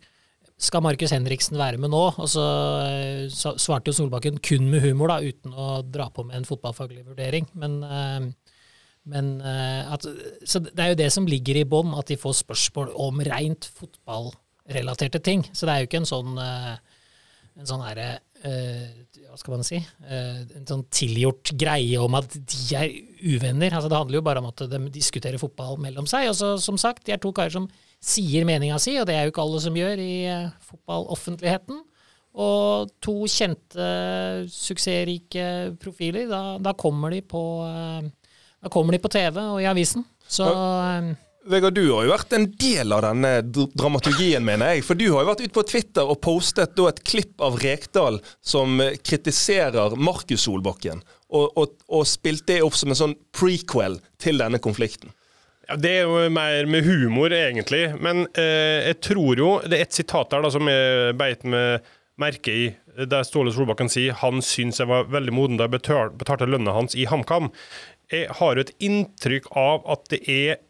Skal 0.60 0.82
Markus 0.84 1.14
Henriksen 1.14 1.56
være 1.56 1.80
med 1.80 1.88
nå? 1.94 2.02
Og 2.20 2.28
så 2.28 2.44
eh, 2.84 3.22
svarte 3.32 3.88
jo 3.88 3.96
Solbakken 3.96 4.42
kun 4.44 4.66
med 4.68 4.84
humor, 4.84 5.08
da, 5.14 5.22
uten 5.24 5.54
å 5.56 5.80
dra 5.86 6.10
på 6.12 6.26
med 6.28 6.36
en 6.36 6.48
fotballfaglig 6.48 7.06
vurdering. 7.06 7.48
Men 7.56 7.78
eh, 7.86 8.28
men 9.10 9.34
eh, 9.42 9.90
at, 9.90 10.06
så 10.46 10.62
det 10.62 10.78
er 10.78 10.92
jo 10.92 11.00
det 11.00 11.10
som 11.14 11.28
ligger 11.28 11.60
i 11.60 11.66
bånn, 11.68 11.92
at 11.98 12.10
de 12.10 12.18
får 12.20 12.40
spørsmål 12.44 12.92
om 13.00 13.20
rent 13.26 13.68
fotballrelaterte 13.76 15.22
ting. 15.24 15.44
Så 15.52 15.66
det 15.66 15.74
er 15.74 15.82
jo 15.82 15.90
ikke 15.90 16.02
en 16.02 16.10
sånn 16.10 16.40
eh, 16.40 16.74
en 17.60 17.68
sånn 17.68 17.82
herre 17.84 18.08
eh, 18.46 18.86
Hva 19.26 19.36
skal 19.36 19.56
man 19.56 19.66
si? 19.66 19.78
En 20.08 20.64
sånn 20.68 20.86
tilgjort 20.94 21.52
greie 21.60 21.98
om 22.00 22.16
at 22.18 22.32
de 22.34 22.78
er 22.78 22.94
uvenner. 23.34 23.74
Altså, 23.74 23.90
det 23.90 23.98
handler 23.98 24.18
jo 24.18 24.24
bare 24.26 24.42
om 24.42 24.48
at 24.48 24.64
de 24.70 24.80
diskuterer 24.94 25.38
fotball 25.42 25.78
mellom 25.82 26.08
seg. 26.10 26.30
Og 26.30 26.38
så, 26.38 26.54
som 26.62 26.78
sagt, 26.80 27.04
de 27.06 27.14
er 27.14 27.20
to 27.22 27.30
karer 27.36 27.52
som 27.54 27.68
sier 28.00 28.46
meninga 28.48 28.78
si, 28.82 28.96
og 28.98 29.06
det 29.06 29.14
er 29.14 29.26
jo 29.26 29.34
ikke 29.34 29.44
alle 29.44 29.60
som 29.62 29.76
gjør 29.76 30.02
i 30.02 30.14
fotballoffentligheten. 30.66 31.82
Og 32.40 32.90
to 33.02 33.16
kjente, 33.30 33.86
suksessrike 34.54 35.46
profiler. 35.82 36.26
Da, 36.30 36.42
da 36.62 36.74
kommer 36.78 37.14
de 37.14 37.22
på 37.26 37.42
da 38.60 38.70
kommer 38.72 38.92
de 38.96 39.02
på 39.02 39.10
TV 39.12 39.40
og 39.40 39.58
i 39.62 39.68
avisen. 39.68 40.04
Så 40.30 40.46
eh, 40.46 41.12
Vegard, 41.50 41.74
du 41.74 41.86
har 41.88 42.04
jo 42.04 42.12
vært 42.12 42.34
en 42.36 42.44
del 42.60 42.92
av 42.92 43.00
denne 43.06 43.30
dramaturgien, 43.48 44.44
mener 44.44 44.74
jeg. 44.74 44.84
For 44.84 44.98
du 44.98 45.06
har 45.08 45.24
jo 45.24 45.30
vært 45.30 45.44
ute 45.46 45.56
på 45.56 45.64
Twitter 45.70 46.10
og 46.12 46.20
postet 46.22 46.74
da 46.76 46.90
et 46.90 47.00
klipp 47.08 47.40
av 47.42 47.56
Rekdal 47.62 48.20
som 48.44 48.76
eh, 48.84 48.98
kritiserer 49.00 49.96
Markus 49.96 50.44
Solbakken, 50.44 51.00
og, 51.32 51.56
og, 51.56 51.78
og 51.88 52.04
spilt 52.08 52.44
det 52.50 52.60
opp 52.66 52.76
som 52.76 52.92
en 52.92 53.00
sånn 53.00 53.16
prequel 53.36 53.98
til 54.20 54.42
denne 54.42 54.60
konflikten. 54.62 55.14
Ja, 55.70 55.78
det 55.78 55.90
er 56.00 56.10
jo 56.10 56.26
mer 56.34 56.66
med 56.66 56.84
humor, 56.84 57.32
egentlig. 57.32 57.86
Men 58.02 58.26
eh, 58.34 58.90
jeg 58.90 59.00
tror 59.06 59.38
jo 59.38 59.50
Det 59.62 59.78
er 59.78 59.86
et 59.86 59.96
sitat 59.96 60.32
der 60.32 60.42
da, 60.44 60.50
som 60.52 60.68
jeg 60.68 61.16
beit 61.18 61.46
med 61.46 61.86
merke 62.20 62.52
i, 62.52 62.64
der 63.08 63.24
Ståle 63.24 63.52
Solbakken 63.54 63.88
sier 63.88 64.16
han 64.20 64.42
syns 64.44 64.80
jeg 64.80 64.90
var 64.90 65.06
veldig 65.08 65.32
moden 65.32 65.60
da 65.60 65.68
jeg 65.68 65.78
betalte 66.20 66.48
lønna 66.50 66.74
hans 66.76 66.96
i 66.98 67.06
HamKam. 67.08 67.48
Jeg 68.10 68.34
har 68.40 68.56
jo 68.56 68.64
et 68.64 68.74
inntrykk 68.82 69.50
av 69.58 69.86
at 69.94 70.08
det 70.10 70.20
er 70.30 70.60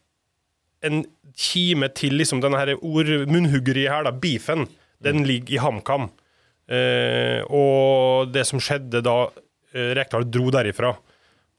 en 0.87 1.03
kime 1.37 1.89
til 1.97 2.17
liksom 2.21 2.43
denne 2.45 2.61
her 2.61 2.75
ord, 2.77 3.11
munnhuggeriet 3.31 3.93
her, 3.93 4.07
da, 4.07 4.13
beefen. 4.13 4.67
Den 5.01 5.25
ligger 5.29 5.57
i 5.57 5.63
HamKam. 5.63 6.11
Eh, 6.71 7.41
og 7.51 8.31
det 8.35 8.45
som 8.49 8.61
skjedde 8.63 9.03
da 9.03 9.25
eh, 9.75 9.91
Rekdal 9.99 10.29
dro 10.31 10.53
derifra, 10.55 10.93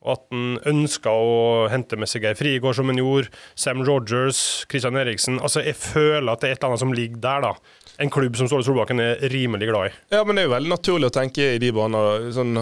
og 0.01 0.13
at 0.15 0.23
han 0.31 0.53
ønska 0.71 1.11
å 1.13 1.33
hente 1.69 1.97
med 1.99 2.09
seg 2.09 2.23
Geir 2.25 2.37
Frigård, 2.39 2.77
som 2.77 2.89
han 2.89 3.01
gjorde, 3.01 3.33
Sam 3.59 3.83
Rogers, 3.85 4.39
Christian 4.71 4.97
Eriksen 4.97 5.37
Altså, 5.43 5.61
jeg 5.65 5.77
føler 5.77 6.31
at 6.31 6.41
det 6.41 6.49
er 6.49 6.55
et 6.55 6.61
eller 6.61 6.71
annet 6.71 6.83
som 6.85 6.95
ligger 6.95 7.21
der, 7.21 7.49
da. 7.49 7.80
En 7.97 8.09
klubb 8.09 8.37
som 8.37 8.47
Ståle 8.49 8.65
Solbakken 8.65 9.01
er 9.03 9.19
rimelig 9.29 9.67
glad 9.69 9.89
i. 9.89 9.93
Ja, 10.13 10.23
men 10.25 10.37
det 10.37 10.43
er 10.43 10.49
jo 10.49 10.53
veldig 10.55 10.71
naturlig 10.71 11.09
å 11.11 11.13
tenke 11.15 11.51
i 11.55 11.59
de 11.61 11.71
baner. 11.75 12.29
Sånn, 12.35 12.55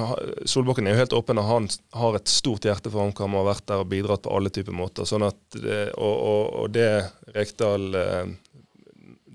Solbakken 0.49 0.87
er 0.87 0.95
jo 0.95 1.01
helt 1.03 1.15
åpen, 1.17 1.39
og 1.41 1.47
han 1.49 1.69
har 1.99 2.17
et 2.17 2.31
stort 2.31 2.67
hjerte 2.67 2.91
for 2.91 3.03
HamKam 3.03 3.35
og 3.35 3.43
har 3.43 3.49
vært 3.53 3.67
der 3.71 3.83
og 3.83 3.89
bidratt 3.91 4.25
på 4.25 4.35
alle 4.35 4.51
typer 4.53 4.75
måter. 4.75 5.07
Sånn 5.09 5.27
at, 5.27 5.39
og, 5.59 6.13
og, 6.13 6.43
og 6.63 6.71
det 6.75 6.89
Rekdal 7.35 7.95
eh, 7.95 8.31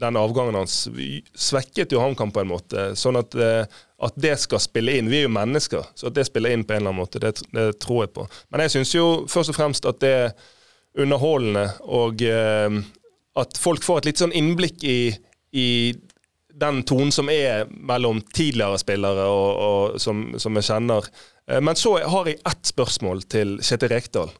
Den 0.04 0.18
avgangen 0.18 0.56
hans 0.58 0.88
svekket 1.38 1.94
jo 1.94 2.02
HamKam 2.02 2.34
på 2.34 2.42
en 2.42 2.50
måte. 2.50 2.88
Sånn 2.98 3.20
at, 3.20 3.36
eh, 3.38 3.62
at 4.04 4.18
det 4.20 4.34
skal 4.42 4.62
spille 4.62 4.98
inn. 4.98 5.12
Vi 5.12 5.22
er 5.22 5.28
jo 5.28 5.36
mennesker, 5.36 5.86
så 5.94 6.10
at 6.10 6.18
det 6.18 6.26
spiller 6.28 6.52
inn 6.52 6.66
på 6.66 6.74
en 6.74 6.82
eller 6.82 6.92
annen 6.92 7.04
måte, 7.04 7.22
det, 7.22 7.36
det 7.54 7.70
tror 7.84 8.04
jeg 8.04 8.14
på. 8.18 8.26
Men 8.50 8.64
jeg 8.66 8.74
syns 8.76 8.96
jo 8.96 9.06
først 9.30 9.54
og 9.54 9.58
fremst 9.60 9.88
at 9.88 10.02
det 10.02 10.12
er 10.26 10.34
underholdende, 11.00 11.68
og 11.90 12.22
eh, 12.22 12.82
at 13.40 13.58
folk 13.58 13.82
får 13.82 14.02
et 14.02 14.10
litt 14.10 14.20
sånn 14.22 14.34
innblikk 14.36 14.84
i, 14.86 14.98
i 15.54 15.94
den 16.54 16.82
tonen 16.86 17.12
som 17.14 17.30
er 17.32 17.66
mellom 17.70 18.20
tidligere 18.34 18.78
spillere 18.78 19.26
og, 19.26 19.50
og 19.66 20.00
som, 20.02 20.26
som 20.38 20.54
jeg 20.58 20.68
kjenner. 20.68 21.06
Eh, 21.50 21.60
Men 21.60 21.78
så 21.78 21.96
har 21.98 22.30
jeg 22.30 22.42
ett 22.46 22.70
spørsmål 22.70 23.24
til 23.30 23.56
Kjetil 23.62 23.90
Rekdal, 23.94 24.34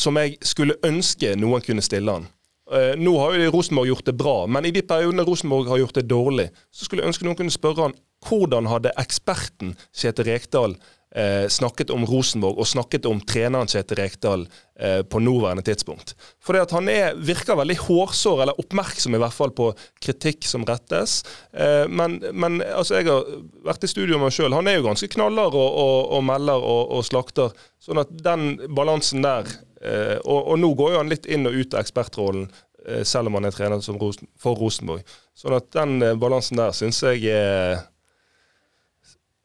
som 0.00 0.16
jeg 0.20 0.38
skulle 0.44 0.78
ønske 0.86 1.34
noen 1.36 1.64
kunne 1.64 1.84
stille 1.84 2.18
han. 2.18 2.28
Eh, 2.72 2.94
Nå 3.00 3.16
har 3.18 3.36
jo 3.36 3.50
Rosenborg 3.52 3.90
gjort 3.92 4.08
det 4.08 4.16
bra, 4.16 4.36
men 4.46 4.68
i 4.68 4.72
de 4.74 4.84
periodene 4.86 5.26
Rosenborg 5.26 5.68
har 5.72 5.82
gjort 5.82 6.00
det 6.00 6.08
dårlig, 6.08 6.48
så 6.72 6.86
skulle 6.86 7.04
jeg 7.04 7.12
ønske 7.12 7.28
noen 7.28 7.38
kunne 7.40 7.54
spørre 7.56 7.88
han 7.88 7.98
hvordan 8.28 8.68
hadde 8.68 8.92
eksperten 9.00 9.74
Kjetil 9.96 10.28
Rekdal 10.28 10.74
eh, 11.14 11.46
snakket 11.48 11.90
om 11.90 12.04
Rosenborg 12.06 12.60
og 12.60 12.68
snakket 12.68 13.06
om 13.10 13.20
treneren 13.26 13.70
Kjetil 13.70 13.98
Rekdal 13.98 14.44
eh, 14.80 15.00
på 15.02 15.20
nåværende 15.22 15.64
tidspunkt. 15.66 16.14
At 16.60 16.74
han 16.74 16.88
er, 16.92 17.16
virker 17.16 17.58
veldig 17.58 17.78
hårsår, 17.84 18.44
eller 18.44 18.60
oppmerksom 18.62 19.16
i 19.16 19.22
hvert 19.22 19.36
fall 19.36 19.54
på 19.56 19.70
kritikk 20.02 20.46
som 20.48 20.66
rettes. 20.68 21.20
Eh, 21.52 21.86
men, 21.88 22.20
men 22.32 22.60
altså, 22.62 23.00
jeg 23.00 23.10
har 23.10 23.26
vært 23.66 23.86
i 23.86 23.92
studio 23.92 24.18
med 24.18 24.28
meg 24.28 24.36
sjøl. 24.36 24.56
Han 24.56 24.70
er 24.70 24.78
jo 24.78 24.86
ganske 24.88 25.10
knaller 25.14 25.50
og, 25.50 25.68
og, 25.84 25.98
og 26.16 26.24
melder 26.30 26.62
og, 26.62 26.82
og, 26.96 27.04
slakter. 27.06 27.54
Sånn 27.82 28.02
at 28.02 28.12
den 28.24 28.56
balansen 28.76 29.24
der 29.24 29.48
eh, 29.82 30.18
og, 30.24 30.56
nå 30.60 30.74
går 30.78 30.94
jo 30.94 31.04
han 31.04 31.12
litt 31.12 31.28
inn 31.30 31.48
og 31.48 31.56
ut 31.56 31.74
av 31.74 31.84
ekspertrollen. 31.84 32.50
Eh, 32.88 33.02
selv 33.04 33.28
om 33.28 33.36
han 33.36 33.48
er 33.48 33.54
trener 33.54 33.82
Rosen, 34.00 34.28
for 34.40 34.56
Rosenborg. 34.56 35.04
Sånn 35.36 35.56
at 35.56 35.68
den 35.76 36.00
eh, 36.04 36.16
balansen 36.18 36.60
der 36.60 36.72
syns 36.76 37.02
jeg 37.04 37.26
er 37.28 37.82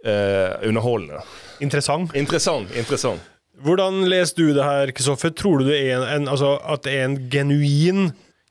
eh, 0.06 0.68
underholdende. 0.68 1.24
Interessant. 1.63 2.13
Interessant. 2.15 2.72
interessant. 2.76 3.32
Hvordan 3.63 4.04
leser 4.12 4.36
du 4.36 4.54
det 4.56 4.63
her, 4.63 4.91
Kristoffer? 4.91 5.32
Tror 5.32 5.62
du 5.62 5.70
det 5.70 5.80
er 5.80 5.98
en, 5.98 6.08
en, 6.22 6.28
altså, 6.28 6.58
at 6.60 6.84
det 6.84 6.96
er 6.98 7.06
en 7.08 7.18
genuin 7.32 8.10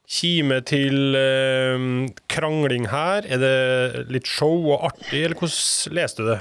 kime 0.09 0.61
til 0.65 1.17
eh, 1.19 1.85
krangling 2.33 2.89
her? 2.93 3.29
Er 3.29 3.43
det 3.43 4.09
litt 4.13 4.29
show 4.29 4.71
og 4.73 4.89
artig, 4.91 5.27
eller 5.27 5.37
hvordan 5.39 5.97
leste 6.01 6.25
du 6.25 6.33
det? 6.33 6.41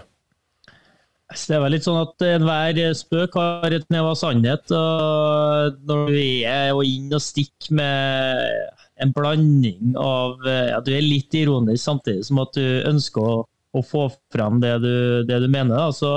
Det 1.33 1.55
er 1.55 1.63
vel 1.63 1.73
litt 1.73 1.85
sånn 1.87 1.97
at 1.97 2.23
enhver 2.27 2.93
spøk 2.93 3.35
har 3.39 3.73
et 3.73 3.87
nev 3.91 4.11
av 4.11 4.17
sannhet. 4.19 4.69
og 4.69 5.79
Når 5.89 6.11
du 6.11 6.19
er 6.45 6.83
inn 6.85 7.09
og 7.09 7.23
stikker 7.23 7.73
med 7.79 8.51
en 9.01 9.13
blanding 9.15 9.95
av 9.97 10.43
ja, 10.45 10.77
Du 10.85 10.91
er 10.93 11.01
litt 11.01 11.33
ironisk 11.33 11.81
samtidig 11.81 12.27
som 12.27 12.43
at 12.43 12.53
du 12.53 12.85
ønsker 12.85 13.25
å 13.25 13.39
å 13.73 13.81
få 13.85 14.07
frem 14.33 14.59
det 14.61 14.73
du, 14.83 14.95
det 15.27 15.39
du 15.43 15.47
mener, 15.49 15.75
da, 15.75 15.87
så, 15.95 16.11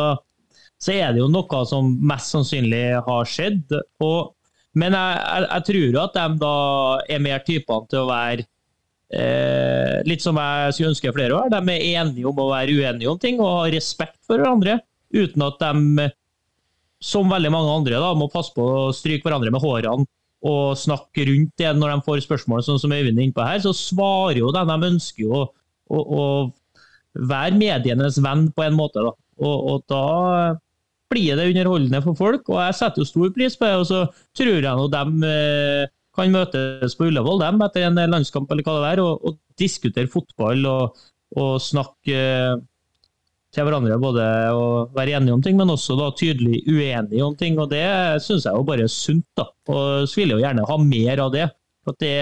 så, 0.76 0.92
er 0.92 1.14
det 1.14 1.22
jo 1.22 1.30
noe 1.32 1.62
som 1.68 1.88
mest 2.08 2.34
sannsynlig 2.34 2.84
har 3.06 3.30
skjedd. 3.30 3.72
Og, 4.04 4.34
men 4.76 4.96
jeg, 4.96 5.22
jeg, 5.22 5.46
jeg, 5.46 5.66
tror 5.70 5.86
jo 5.86 6.02
at 6.02 6.18
de 6.18 6.42
da 6.42 6.58
er 7.16 7.24
mer 7.24 7.46
typene 7.46 7.90
til 7.92 8.02
å 8.02 8.10
være 8.10 8.44
eh, 9.16 9.96
litt 10.08 10.24
som 10.24 10.38
jeg 10.40 10.76
skulle 10.76 10.92
ønske 10.92 11.14
flere 11.16 11.38
var. 11.38 11.50
De 11.54 11.62
er 11.78 11.88
enige 12.02 12.28
om 12.28 12.44
å 12.44 12.50
være 12.52 12.76
uenige 12.76 13.10
om 13.12 13.22
ting 13.22 13.40
og 13.40 13.52
ha 13.54 13.64
respekt 13.72 14.20
for 14.28 14.42
hverandre, 14.42 14.80
uten 15.16 15.46
at 15.46 15.62
de, 15.62 16.10
som 17.02 17.32
veldig 17.32 17.52
mange 17.52 17.72
andre, 17.80 18.00
da, 18.02 18.12
må 18.16 18.28
passe 18.32 18.52
på 18.56 18.64
å 18.64 18.92
stryke 18.96 19.28
hverandre 19.28 19.52
med 19.54 19.64
hårene 19.64 20.08
og 20.46 20.76
snakke 20.78 21.24
rundt 21.26 21.54
det 21.58 21.72
når 21.74 21.94
de 21.94 22.04
får 22.06 22.22
spørsmål, 22.26 22.62
sånn 22.62 22.80
som 22.80 22.92
Øyvind 22.92 23.18
er 23.18 23.26
innpå 23.26 23.44
her, 23.44 23.58
så 23.64 23.72
svarer 23.74 24.42
jo 24.42 24.52
de. 24.54 24.62
De 24.68 24.90
ønsker 24.90 25.24
jo 25.24 25.40
å, 25.40 25.46
å, 25.88 26.00
å 26.02 26.24
være 27.16 27.58
medienes 27.58 28.20
venn 28.22 28.48
på 28.54 28.66
en 28.66 28.76
måte. 28.78 29.02
Da. 29.04 29.12
Og, 29.42 29.56
og, 29.72 29.82
da 29.90 30.56
blir 31.12 31.38
det 31.38 31.50
underholdende 31.52 32.02
for 32.02 32.18
folk, 32.18 32.48
og 32.50 32.62
jeg 32.64 32.78
setter 32.80 33.02
jo 33.02 33.08
stor 33.08 33.34
pris 33.34 33.58
på 33.58 33.68
det. 33.68 33.74
Og 33.80 33.88
så 33.88 34.04
tror 34.36 34.54
jeg 34.56 34.64
nå 34.66 34.86
de 34.92 35.32
eh, 35.32 35.92
kan 36.16 36.32
møtes 36.32 36.96
på 36.96 37.10
Ullevål 37.10 37.42
dem, 37.44 37.60
etter 37.66 37.86
en 37.86 38.00
landskamp 38.14 38.50
eller 38.50 38.66
hva 38.66 38.78
det 38.80 38.94
er, 38.94 39.04
og, 39.04 39.28
og 39.28 39.60
diskutere 39.60 40.10
fotball 40.10 40.64
og, 40.70 41.04
og 41.36 41.52
snakke 41.62 42.16
eh, 42.16 42.56
til 43.54 43.68
hverandre. 43.68 44.00
Både 44.02 44.24
å 44.52 44.66
være 44.96 45.16
enige 45.18 45.36
om 45.36 45.44
ting, 45.44 45.56
men 45.58 45.72
også 45.72 45.96
da 45.98 46.10
tydelig 46.16 46.64
uenige 46.66 47.24
om 47.24 47.36
ting. 47.38 47.60
og 47.62 47.70
Det 47.72 47.86
syns 48.24 48.48
jeg 48.48 48.56
jo 48.56 48.66
bare 48.66 48.88
er 48.88 48.92
sunt. 48.92 49.26
da. 49.38 49.48
Og 49.72 50.10
så 50.10 50.20
vil 50.20 50.34
jeg 50.34 50.40
jo 50.40 50.44
gjerne 50.44 50.68
ha 50.68 50.78
mer 50.82 51.24
av 51.24 51.32
det. 51.34 51.48
For 51.86 51.94
at 51.94 52.02
det 52.02 52.14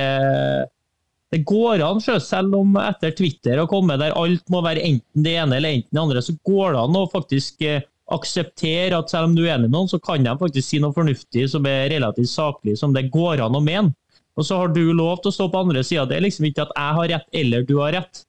det 1.34 1.40
går 1.48 1.82
an, 1.82 1.98
selv 2.00 2.54
om 2.54 2.76
etter 2.78 3.10
Twitter 3.18 3.58
har 3.58 3.66
kommet 3.70 3.98
der 3.98 4.14
alt 4.14 4.46
må 4.52 4.60
være 4.62 4.84
enten 4.86 5.24
det 5.26 5.32
ene 5.40 5.58
eller 5.58 5.74
enten 5.74 5.90
det 5.90 6.02
andre, 6.04 6.22
så 6.22 6.36
går 6.46 6.76
det 6.76 6.82
an 6.84 6.98
å 7.00 7.08
faktisk 7.10 7.64
eh, 7.66 7.82
akseptere 8.14 9.00
at 9.00 9.10
selv 9.10 9.30
om 9.30 9.34
du 9.34 9.42
er 9.42 9.56
enig 9.56 9.66
med 9.66 9.74
noen, 9.74 9.90
så 9.90 9.98
kan 9.98 10.22
de 10.22 10.34
faktisk 10.38 10.68
si 10.68 10.80
noe 10.82 10.94
fornuftig 10.94 11.48
som 11.50 11.66
er 11.66 11.88
relativt 11.90 12.30
saklig, 12.30 12.76
som 12.78 12.94
det 12.94 13.08
går 13.14 13.42
an 13.42 13.58
å 13.58 13.62
mene. 13.64 13.94
Og 14.38 14.46
så 14.46 14.60
har 14.60 14.70
du 14.74 14.82
lov 14.92 15.22
til 15.22 15.30
å 15.30 15.34
stå 15.34 15.48
på 15.50 15.62
andre 15.62 15.82
sida. 15.86 16.06
Det 16.10 16.18
er 16.18 16.24
liksom 16.24 16.46
ikke 16.48 16.66
at 16.66 16.72
jeg 16.74 16.98
har 16.98 17.10
rett 17.12 17.36
eller 17.42 17.66
du 17.66 17.76
har 17.80 17.94
rett. 17.94 18.24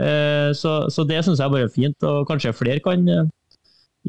Eh, 0.00 0.50
så, 0.56 0.74
så 0.92 1.04
det 1.08 1.22
syns 1.26 1.40
jeg 1.42 1.52
bare 1.52 1.68
er 1.68 1.74
fint, 1.74 2.08
og 2.08 2.28
kanskje 2.28 2.56
flere 2.56 2.84
kan 2.84 3.04
eh, 3.08 3.28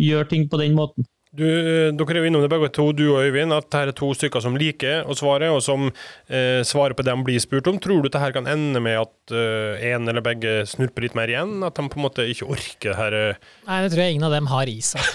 gjøre 0.07 0.31
ting 0.31 0.47
på 0.51 0.59
den 0.61 0.75
måten. 0.77 1.07
Du, 1.31 1.45
eh, 1.47 1.93
dere 1.95 2.17
er 2.17 2.25
jo 2.25 2.27
innom 2.27 2.41
det 2.43 2.49
begge 2.51 2.67
to, 2.75 2.89
du 2.91 3.05
og 3.13 3.21
Øyvind, 3.23 3.53
at 3.55 3.71
her 3.77 3.87
er 3.87 3.95
to 3.95 4.09
stykker 4.11 4.43
som 4.43 4.57
liker 4.59 5.07
å 5.07 5.15
svare, 5.15 5.47
og 5.55 5.61
som 5.63 5.85
eh, 5.87 6.59
svarer 6.67 6.91
på 6.91 7.05
det 7.07 7.13
de 7.15 7.23
blir 7.23 7.39
spurt 7.39 7.69
om. 7.71 7.77
Tror 7.79 8.03
du 8.03 8.09
det 8.11 8.19
her 8.19 8.33
kan 8.35 8.49
ende 8.51 8.81
med 8.83 8.99
at 8.99 9.31
eh, 9.31 9.85
en 9.93 10.11
eller 10.11 10.25
begge 10.25 10.65
snurper 10.67 11.07
litt 11.07 11.15
mer 11.15 11.31
igjen? 11.31 11.61
At 11.63 11.79
de 11.79 11.87
på 11.87 12.01
en 12.01 12.03
måte 12.03 12.27
ikke 12.27 12.49
orker 12.51 12.91
det 12.91 12.97
her 12.99 13.15
eh... 13.15 13.47
Nei, 13.69 13.79
det 13.85 13.93
tror 13.93 14.03
jeg 14.03 14.17
ingen 14.17 14.27
av 14.27 14.35
dem 14.35 14.51
har 14.51 14.67
i 14.67 14.77
seg. 14.83 15.07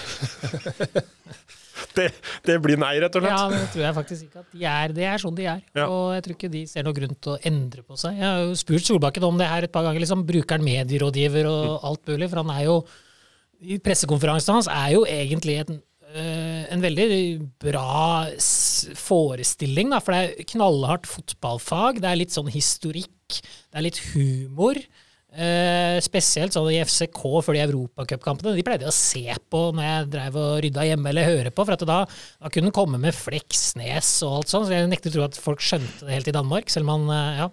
det, 1.99 2.09
det, 2.49 2.59
blir 2.65 2.81
nei, 2.81 2.95
rett 3.03 3.21
og 3.21 3.21
slett? 3.21 3.37
Ja, 3.37 3.47
det 3.53 3.71
tror 3.75 3.85
jeg 3.85 3.97
faktisk 4.01 4.25
ikke 4.25 4.41
at 4.41 4.51
de 4.57 4.69
er. 4.73 4.97
Det 4.97 5.09
er 5.13 5.21
sånn 5.21 5.37
de 5.37 5.49
er. 5.53 5.65
Ja. 5.77 5.85
Og 5.85 6.15
jeg 6.17 6.25
tror 6.25 6.39
ikke 6.39 6.53
de 6.57 6.67
ser 6.71 6.87
noen 6.87 6.97
grunn 6.97 7.17
til 7.21 7.35
å 7.35 7.41
endre 7.45 7.85
på 7.85 7.99
seg. 8.01 8.17
Jeg 8.17 8.25
har 8.25 8.41
jo 8.41 8.57
spurt 8.57 8.89
Solbakken 8.89 9.29
om 9.29 9.37
det 9.37 9.53
her 9.53 9.69
et 9.69 9.75
par 9.75 9.85
ganger. 9.85 10.01
liksom 10.01 10.25
Bruker 10.25 10.57
han 10.57 10.65
medierådgiver 10.65 11.51
og 11.51 11.75
mm. 11.75 11.91
alt 11.91 12.09
mulig? 12.09 12.31
For 12.33 12.41
han 12.41 12.55
er 12.57 12.71
jo 12.71 12.79
i 13.57 13.77
pressekonferansen 13.81 14.57
hans 14.57 14.67
er 14.69 14.91
jo 14.93 15.05
egentlig 15.09 15.61
en 15.61 15.79
en 16.17 16.83
veldig 16.83 17.07
bra 17.61 18.27
forestilling, 18.99 19.91
da, 19.93 19.99
for 20.03 20.15
det 20.15 20.21
er 20.23 20.47
knallhardt 20.53 21.09
fotballfag. 21.09 22.01
Det 22.03 22.09
er 22.09 22.21
litt 22.21 22.35
sånn 22.35 22.49
historikk, 22.51 23.41
det 23.41 23.77
er 23.77 23.85
litt 23.85 24.01
humor. 24.13 24.79
Uh, 25.37 25.99
spesielt 26.01 26.55
sånn 26.55 26.69
i 26.71 26.79
FCK 26.81 27.19
før 27.45 27.53
de 27.53 27.61
europacupkampene. 27.61 28.55
De 28.57 28.63
pleide 28.65 28.87
jeg 28.87 28.93
å 28.93 28.95
se 28.95 29.35
på 29.51 29.59
når 29.75 29.85
jeg 29.85 30.07
drev 30.15 30.37
og 30.41 30.53
rydda 30.63 30.85
hjemme 30.87 31.11
eller 31.11 31.27
høre 31.27 31.51
på, 31.53 31.65
for 31.67 31.75
at 31.75 31.83
da, 31.85 31.97
da, 32.07 32.49
kunne 32.49 32.71
den 32.71 32.73
komme 32.73 32.97
med 33.01 33.13
Fleksnes 33.13 34.09
og 34.25 34.39
alt 34.39 34.53
sånt. 34.53 34.69
Så 34.69 34.73
jeg 34.73 34.89
nekter 34.89 35.11
å 35.11 35.17
tro 35.17 35.25
at 35.27 35.37
folk 35.37 35.61
skjønte 35.61 36.07
det 36.07 36.15
helt 36.15 36.31
i 36.31 36.35
Danmark, 36.39 36.71
selv 36.73 36.87
om 36.87 36.95
han 36.95 37.11
uh, 37.11 37.41
Ja. 37.43 37.49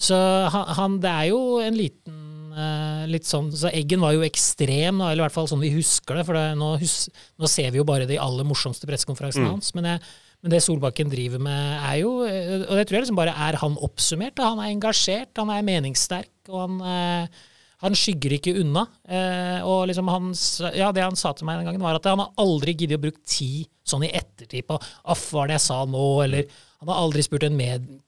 Så 0.00 0.16
han, 0.16 0.64
han, 0.78 0.94
det 1.02 1.10
er 1.12 1.26
jo 1.28 1.40
en 1.60 1.76
liten 1.76 2.20
Uh, 2.50 3.04
litt 3.10 3.28
sånn, 3.28 3.50
så 3.54 3.70
Eggen 3.72 4.02
var 4.02 4.16
jo 4.16 4.24
ekstrem, 4.26 4.98
eller 5.02 5.20
i 5.20 5.24
hvert 5.24 5.34
fall 5.36 5.48
sånn 5.50 5.62
vi 5.62 5.72
husker 5.74 6.18
det. 6.18 6.24
For 6.28 6.38
det, 6.38 6.46
nå, 6.58 6.72
hus, 6.80 6.96
nå, 7.40 7.50
ser 7.50 7.70
vi 7.70 7.80
jo 7.80 7.86
bare 7.88 8.08
de 8.08 8.18
aller 8.20 8.46
morsomste 8.48 8.88
pressekonferansene 8.90 9.46
mm. 9.46 9.52
hans. 9.52 9.70
Men, 9.76 9.92
jeg, 9.92 10.02
men, 10.40 10.54
det 10.54 10.62
Solbakken 10.64 11.12
driver 11.12 11.42
med, 11.42 11.76
er 11.78 12.00
jo 12.02 12.16
eh, 12.26 12.64
Og 12.64 12.74
det 12.78 12.86
tror 12.88 12.98
jeg 12.98 13.06
liksom 13.06 13.20
bare 13.20 13.36
er 13.48 13.60
han 13.62 13.78
oppsummert. 13.86 14.36
Da. 14.40 14.50
Han 14.54 14.64
er 14.64 14.72
engasjert, 14.74 15.32
han 15.38 15.52
er 15.54 15.66
meningssterk, 15.66 16.32
og 16.50 16.58
han, 16.64 16.80
uh, 16.82 17.46
han 17.84 17.96
skygger 17.96 18.36
ikke 18.36 18.56
unna. 18.60 18.86
Uh, 19.04 19.60
og 19.68 19.86
liksom 19.90 20.10
han, 20.10 20.32
ja, 20.76 20.90
det 20.96 21.06
han 21.06 21.18
sa 21.18 21.34
til 21.36 21.48
meg 21.48 21.60
den 21.60 21.70
gangen, 21.70 21.84
var 21.86 22.00
at 22.00 22.10
han 22.10 22.24
har 22.24 22.34
aldri 22.42 22.74
giddet 22.74 22.98
å 22.98 23.04
bruke 23.06 23.22
tid 23.28 23.70
sånn 23.90 24.06
i 24.06 24.12
ettertid 24.14 24.66
på 24.68 24.76
Aff, 24.78 25.30
hva 25.30 25.44
er 25.44 25.52
det 25.52 25.60
jeg 25.60 25.68
sa 25.68 25.80
nå? 25.88 26.08
Eller 26.26 26.50
han 26.80 26.90
har 26.90 27.00
aldri 27.02 27.24
spurt 27.26 27.44
en 27.44 27.58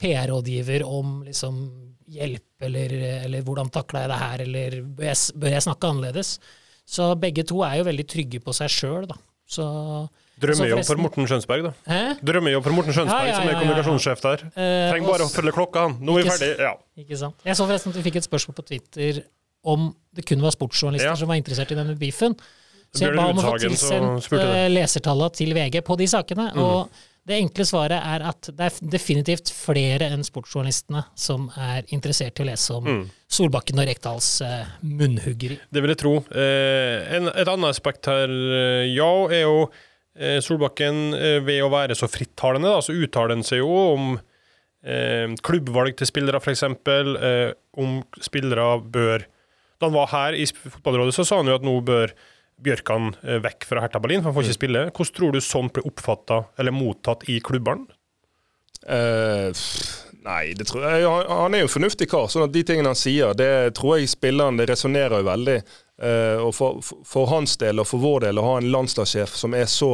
PR-rådgiver 0.01 0.85
om 0.89 1.21
liksom 1.27 1.65
hjelp, 2.11 2.47
eller, 2.67 2.95
eller 3.27 3.45
hvordan 3.47 3.71
takla 3.73 4.05
jeg 4.05 4.11
det 4.13 4.19
her, 4.23 4.45
eller 4.47 4.81
bør 4.83 5.09
jeg, 5.09 5.19
bør 5.43 5.55
jeg, 5.55 5.65
snakke 5.67 5.91
annerledes? 5.93 6.33
Så 6.89 7.13
begge 7.21 7.45
to 7.47 7.63
er 7.67 7.79
jo 7.81 7.87
veldig 7.87 8.07
trygge 8.11 8.41
på 8.43 8.55
seg 8.57 8.73
sjøl, 8.73 9.07
da. 9.11 9.19
Så 9.53 9.65
Drømmejobb 10.43 10.83
for 10.89 11.01
Morten 11.03 11.29
Skjønsberg, 11.29 11.67
da. 11.69 11.73
Hæ? 11.87 12.01
Drømmejobb 12.25 12.65
for 12.65 12.75
Morten 12.75 12.97
Skjønsberg, 12.97 13.29
ja, 13.29 13.29
ja, 13.29 13.35
ja, 13.35 13.39
som 13.39 13.51
er 13.53 13.59
kommunikasjonssjef 13.61 14.25
der. 14.25 14.45
Uh, 14.49 14.65
Trenger 14.91 15.13
bare 15.13 15.29
å 15.29 15.31
følge 15.33 15.55
klokka, 15.55 15.85
han. 15.87 15.99
Nå 16.01 16.17
er 16.19 16.27
vi 16.27 16.33
ferdig. 16.33 16.51
Ja. 16.65 16.73
Ikke 17.05 17.19
sant. 17.21 17.45
Jeg 17.47 17.59
så 17.59 17.69
forresten 17.69 17.93
at 17.93 18.01
vi 18.01 18.05
fikk 18.09 18.19
et 18.23 18.27
spørsmål 18.27 18.59
på 18.59 18.67
Twitter 18.73 19.23
om 19.73 19.93
det 20.17 20.25
kun 20.27 20.43
var 20.43 20.55
sportsjournalister 20.57 21.21
som 21.21 21.31
var 21.31 21.39
interessert 21.39 21.71
i 21.75 21.79
denne 21.79 21.95
beefen. 22.01 22.35
Så 22.93 23.07
jeg 23.07 23.17
ba 23.17 23.29
om 23.31 23.39
å 23.41 23.47
få 23.47 23.55
tilsendt 23.63 24.29
uh, 24.35 24.67
lesertallene 24.73 25.37
til 25.37 25.55
VG 25.57 25.81
på 25.87 25.97
de 26.01 26.09
sakene. 26.11 26.51
Mm. 26.57 26.63
og 26.65 27.03
det 27.29 27.39
enkle 27.39 27.65
svaret 27.67 28.03
er 28.03 28.25
at 28.27 28.49
det 28.51 28.67
er 28.67 28.91
definitivt 28.91 29.53
flere 29.55 30.09
enn 30.11 30.25
sportsjournalistene 30.27 31.05
som 31.15 31.47
er 31.55 31.87
interessert 31.95 32.41
i 32.41 32.43
å 32.43 32.49
lese 32.49 32.75
om 32.75 32.89
mm. 32.89 33.05
Solbakken 33.33 33.79
og 33.79 33.87
Rekdals 33.87 34.31
eh, 34.43 34.73
munnhuggeri. 34.83 35.61
Det 35.71 35.85
vil 35.85 35.95
jeg 35.95 36.01
tro. 36.03 36.17
Eh, 36.35 37.15
en, 37.15 37.31
et 37.31 37.49
annet 37.49 37.71
aspekt 37.71 38.11
her, 38.11 38.27
eh, 38.27 38.89
ja, 38.91 39.09
er 39.31 39.45
jo 39.45 39.63
eh, 40.19 40.41
Solbakken 40.43 41.15
eh, 41.15 41.39
ved 41.47 41.63
å 41.63 41.71
være 41.73 41.97
så 41.99 42.11
frittalende, 42.11 42.75
så 42.83 42.97
uttaler 42.99 43.37
han 43.37 43.47
seg 43.47 43.63
jo 43.63 43.71
om 43.71 44.11
eh, 44.83 45.31
klubbvalg 45.47 45.95
til 46.03 46.11
spillere, 46.11 46.43
f.eks. 46.43 46.67
Eh, 46.67 47.55
om 47.79 48.01
spillere 48.21 48.67
bør 48.83 49.29
Da 49.79 49.89
han 49.89 49.95
var 49.95 50.11
her 50.11 50.35
i 50.39 50.45
Fotballrådet, 50.51 51.15
så 51.15 51.25
sa 51.27 51.39
han 51.39 51.49
jo 51.51 51.61
at 51.61 51.65
nå 51.67 51.79
bør 51.87 52.13
Bjørkan 52.63 53.13
eh, 53.23 53.41
vekk 53.43 53.67
fra 53.69 53.83
Hertha 53.85 54.01
Berlin, 54.03 54.23
for 54.23 54.31
han 54.31 54.37
får 54.37 54.47
ikke 54.47 54.55
mm. 54.55 54.61
spille. 54.61 54.85
Hvordan 54.91 55.17
tror 55.19 55.35
du 55.35 55.41
sånt 55.45 55.75
blir 55.77 55.89
oppfatta 55.89 56.45
eller 56.61 56.75
mottatt 56.77 57.27
i 57.33 57.41
klubbene? 57.45 57.89
Uh, 58.83 59.55
nei, 60.27 60.57
det 60.59 60.65
tror 60.67 60.83
jeg 60.83 61.07
Han 61.07 61.55
er 61.55 61.61
jo 61.61 61.69
en 61.69 61.71
fornuftig 61.71 62.09
kar, 62.11 62.25
sånn 62.27 62.49
at 62.49 62.55
de 62.55 62.65
tingene 62.67 62.91
han 62.91 62.99
sier, 62.99 63.31
det 63.39 63.77
tror 63.79 64.01
jeg 64.01 64.11
spilleren 64.11 64.59
det 64.59 64.67
resonnerer 64.73 65.23
jo 65.23 65.29
veldig. 65.29 65.59
Uh, 66.03 66.39
og 66.49 66.51
for, 66.57 66.81
for, 66.83 67.29
hans 67.31 67.55
del 67.63 67.79
og 67.79 67.87
for 67.87 68.03
vår 68.03 68.25
del 68.27 68.41
å 68.43 68.47
ha 68.49 68.57
en 68.59 68.73
landslagssjef 68.75 69.37
som 69.39 69.55
er 69.55 69.69
så 69.71 69.93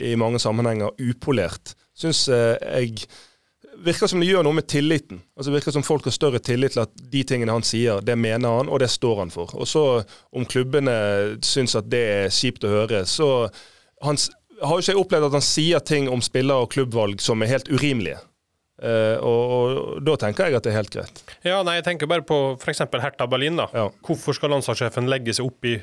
i 0.00 0.14
mange 0.16 0.40
sammenhenger 0.40 0.94
upolert, 1.04 1.74
syns 1.92 2.22
uh, 2.32 2.56
jeg 2.80 3.04
virker 3.84 4.10
som 4.10 4.20
det 4.20 4.28
gjør 4.28 4.44
noe 4.46 4.56
med 4.56 4.66
tilliten. 4.70 5.20
Altså 5.38 5.52
virker 5.54 5.74
som 5.74 5.84
folk 5.86 6.06
har 6.08 6.14
større 6.14 6.40
tillit 6.44 6.74
til 6.76 6.84
at 6.84 6.94
de 7.12 7.22
tingene 7.26 7.54
han 7.54 7.66
sier, 7.66 8.02
det 8.04 8.16
mener 8.18 8.60
han, 8.60 8.70
og 8.70 8.82
det 8.82 8.90
står 8.92 9.24
han 9.24 9.34
for. 9.34 9.52
Og 9.56 9.68
så 9.68 9.84
om 10.36 10.46
klubbene 10.48 10.94
syns 11.46 11.76
at 11.78 11.90
det 11.92 12.02
er 12.14 12.34
kjipt 12.34 12.66
å 12.66 12.72
høre, 12.72 13.04
så 13.08 13.28
han, 14.04 14.18
har 14.60 14.76
jo 14.76 14.84
ikke 14.84 14.94
jeg 14.94 15.04
opplevd 15.04 15.28
at 15.30 15.38
han 15.38 15.46
sier 15.46 15.84
ting 15.84 16.10
om 16.12 16.22
spiller- 16.24 16.64
og 16.64 16.72
klubbvalg 16.74 17.22
som 17.24 17.42
er 17.42 17.54
helt 17.54 17.70
urimelige. 17.72 18.20
Uh, 18.80 19.20
og, 19.20 19.40
og 19.52 20.04
da 20.06 20.14
tenker 20.22 20.48
jeg 20.48 20.56
at 20.56 20.64
det 20.64 20.70
er 20.72 20.78
helt 20.78 20.94
greit. 20.94 21.18
Ja, 21.44 21.58
nei, 21.66 21.76
jeg 21.76 21.84
tenker 21.90 22.08
bare 22.08 22.24
på 22.24 22.38
f.eks. 22.56 22.80
Hertha 22.80 23.26
Berlin. 23.28 23.60
da. 23.60 23.68
Ja. 23.76 23.90
Hvorfor 24.06 24.36
skal 24.36 24.54
landslagssjefen 24.54 25.10
legge 25.10 25.36
seg 25.36 25.50
opp 25.50 25.68
i 25.68 25.76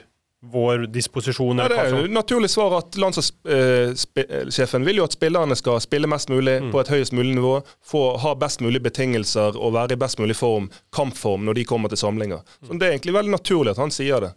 vår 0.45 0.85
disposisjon? 0.93 1.57
Ja, 1.57 1.67
det 1.67 1.77
er 1.81 1.95
jo 1.95 2.07
naturlig 2.13 2.49
svar 2.53 2.75
at 2.77 2.95
landslagssjefen 2.99 4.85
vil 4.85 4.99
jo 5.01 5.07
at 5.07 5.15
spillerne 5.17 5.55
skal 5.57 5.79
spille 5.83 6.07
mest 6.09 6.29
mulig 6.29 6.59
Mm. 6.61 6.71
på 6.71 6.79
et 6.81 6.87
høyest 6.93 7.13
mulig 7.13 7.35
nivå, 7.35 7.63
få 7.83 8.17
ha 8.21 8.33
best 8.35 8.61
mulig 8.61 8.81
betingelser 8.83 9.57
og 9.57 9.73
være 9.73 9.93
i 9.93 9.95
best 9.95 10.19
mulig 10.19 10.35
form, 10.35 10.69
kampform, 10.93 11.45
når 11.45 11.53
de 11.55 11.65
kommer 11.65 11.89
til 11.89 11.97
samlinger. 11.97 12.41
Så 12.63 12.77
Det 12.77 12.83
er 12.87 12.91
egentlig 12.97 13.13
veldig 13.13 13.31
naturlig 13.31 13.71
at 13.71 13.77
han 13.77 13.91
sier 13.91 14.19
det. 14.21 14.33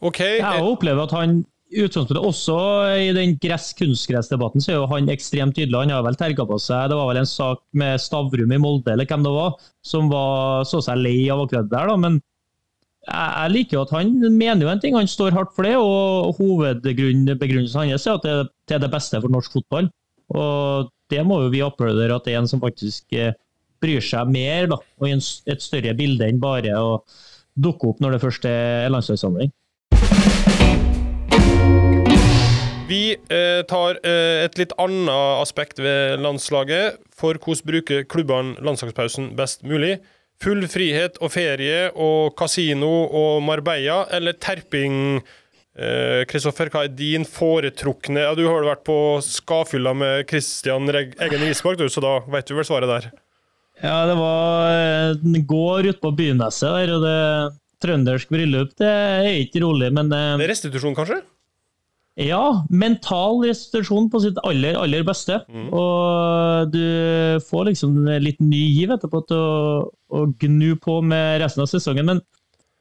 OK. 0.00 0.18
Jeg 0.18 0.40
eh, 0.42 0.66
opplever 0.66 1.02
at 1.04 1.10
han 1.12 1.44
utgangspunktet, 1.72 2.18
også 2.20 2.56
i 3.00 3.12
den 3.16 3.38
gress 3.40 3.72
kunstgressdebatten, 3.72 4.60
så 4.60 4.72
er 4.72 4.74
jo 4.82 4.86
han 4.90 5.08
ekstremt 5.08 5.54
tydelig. 5.56 5.78
Han 5.78 5.90
har 5.90 6.02
vel 6.02 6.16
terga 6.16 6.44
på 6.44 6.58
seg 6.60 6.90
Det 6.90 6.96
var 6.98 7.06
vel 7.08 7.22
en 7.22 7.26
sak 7.30 7.62
med 7.72 8.00
Stavrum 8.00 8.52
i 8.52 8.58
Molde, 8.58 8.92
eller 8.92 9.06
hvem 9.06 9.22
det 9.24 9.32
var, 9.32 9.54
som 9.82 10.10
var, 10.10 10.64
så 10.68 10.82
seg 10.84 10.98
lei 10.98 11.30
av 11.30 11.40
akkurat 11.46 11.70
det 11.70 11.78
der, 11.78 11.86
da. 11.86 11.96
Men 11.96 12.20
jeg, 13.02 13.50
liker 13.52 13.76
jo 13.76 13.82
at 13.82 13.94
han 13.96 14.12
mener 14.36 14.66
jo 14.66 14.70
en 14.70 14.82
ting, 14.82 14.96
han 14.96 15.10
står 15.10 15.34
hardt 15.34 15.54
for 15.56 15.66
det. 15.66 15.74
Og 15.78 16.36
hovedbegrunnelsen 16.38 17.90
hans 17.92 18.06
er 18.06 18.18
at 18.18 18.26
det 18.68 18.76
er 18.76 18.82
det 18.82 18.92
beste 18.92 19.20
for 19.20 19.32
norsk 19.32 19.58
fotball. 19.58 19.90
Og 20.32 20.92
det 21.12 21.24
må 21.26 21.42
jo 21.42 21.52
vi 21.52 21.64
applaudere 21.64 22.16
at 22.16 22.28
det 22.28 22.36
er 22.36 22.42
en 22.42 22.48
som 22.48 22.62
faktisk 22.62 23.12
eh, 23.16 23.34
bryr 23.82 24.04
seg 24.04 24.30
mer, 24.30 24.70
da, 24.70 24.78
og 25.00 25.08
i 25.08 25.16
et 25.50 25.64
større 25.64 25.96
bilde 25.98 26.28
enn 26.28 26.40
bare 26.40 26.72
å 26.78 27.02
dukke 27.58 27.90
opp 27.90 28.00
når 28.00 28.14
det 28.14 28.22
først 28.22 28.46
er 28.48 28.92
landslagssamling. 28.94 29.50
Vi 32.92 33.02
eh, 33.16 33.62
tar 33.68 33.98
eh, 34.04 34.44
et 34.44 34.58
litt 34.60 34.72
annet 34.80 35.12
aspekt 35.42 35.80
ved 35.80 36.20
landslaget. 36.20 37.00
For 37.16 37.38
hvordan 37.38 37.68
bruker 37.68 38.04
klubbene 38.08 38.56
landslagspausen 38.64 39.32
best 39.38 39.64
mulig? 39.64 39.98
Full 40.42 40.66
frihet 40.66 41.20
og 41.22 41.30
ferie 41.30 41.86
og 41.94 42.32
kasino 42.38 42.90
og 43.14 43.42
Marbella, 43.46 44.02
eller 44.10 44.34
terping? 44.42 45.22
Eh, 45.72 46.22
Kristoffer, 46.28 46.68
hva 46.68 46.82
er 46.84 46.92
din 46.92 47.22
foretrukne 47.24 48.26
ja, 48.26 48.32
Du 48.36 48.42
har 48.44 48.66
vært 48.66 48.82
på 48.84 48.96
Skafylla 49.24 49.94
med 49.96 50.26
Christian 50.28 50.90
Reg 50.92 51.14
Eggen 51.16 51.46
Rismark, 51.46 51.80
så 51.88 52.02
da 52.04 52.18
vet 52.28 52.50
du 52.50 52.58
vel 52.58 52.66
svaret 52.68 52.90
der. 52.90 53.06
Ja, 53.80 54.02
det 54.10 54.18
var 54.18 55.14
en 55.16 55.46
gård 55.48 55.88
ute 55.88 56.02
på 56.02 56.12
Byneset 56.18 56.68
der, 56.68 56.92
og 56.98 57.06
det 57.06 57.16
trøndersk 57.82 58.30
bryllup, 58.30 58.74
det 58.78 58.90
er 58.90 59.30
ikke 59.46 59.62
rolig, 59.64 59.88
men 59.94 60.12
eh, 60.12 60.34
Det 60.42 60.48
er 60.48 60.52
restitusjon, 60.52 60.98
kanskje? 60.98 61.22
Ja, 62.20 62.42
mental 62.68 63.40
restitusjon 63.46 64.10
på 64.12 64.20
sitt 64.20 64.36
aller, 64.44 64.76
aller 64.76 65.04
beste. 65.06 65.38
Og 65.72 66.68
du 66.74 66.84
får 67.48 67.70
liksom 67.70 68.04
litt 68.20 68.40
ny 68.44 68.62
giv 68.76 68.92
etterpå 68.92 69.22
til 69.30 69.40
å, 69.40 69.88
å 70.12 70.26
gnu 70.44 70.74
på 70.82 71.00
med 71.06 71.40
resten 71.40 71.64
av 71.64 71.70
sesongen, 71.72 72.10
men 72.10 72.22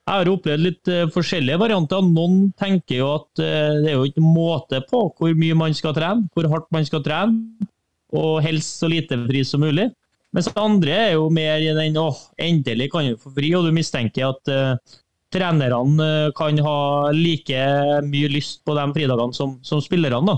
jeg 0.02 0.18
har 0.18 0.30
opplevd 0.32 0.64
litt 0.66 0.90
eh, 0.90 1.08
forskjellige 1.14 1.62
varianter. 1.62 2.02
Noen 2.04 2.50
tenker 2.60 3.04
jo 3.04 3.10
at 3.14 3.42
eh, 3.44 3.78
det 3.84 3.92
er 3.92 4.00
jo 4.00 4.08
ikke 4.10 4.24
måte 4.26 4.82
på 4.90 5.06
hvor 5.16 5.36
mye 5.38 5.58
man 5.58 5.76
skal 5.78 5.94
trene, 5.96 6.26
hvor 6.34 6.50
hardt 6.52 6.72
man 6.74 6.88
skal 6.88 7.04
trene, 7.06 7.68
og 8.12 8.42
helst 8.44 8.82
så 8.82 8.90
lite 8.92 9.20
fri 9.30 9.44
som 9.48 9.62
mulig. 9.64 9.92
Mens 10.36 10.50
andre 10.58 10.96
er 10.96 11.14
jo 11.14 11.30
mer 11.34 11.62
i 11.62 11.72
den 11.76 12.00
åh, 12.00 12.18
endelig 12.40 12.90
kan 12.92 13.08
du 13.08 13.20
få 13.20 13.34
fri, 13.36 13.54
og 13.56 13.68
du 13.68 13.76
mistenker 13.76 14.32
at 14.32 14.52
eh, 14.52 14.98
trenerne 15.32 16.08
eh, 16.28 16.32
kan 16.38 16.60
ha 16.66 16.78
like 17.16 17.64
mye 18.08 18.32
lyst 18.32 18.62
på 18.68 18.76
de 18.78 18.86
fridagene 18.96 19.36
som, 19.36 19.58
som 19.66 19.82
spillerne. 19.84 20.22
da. 20.28 20.38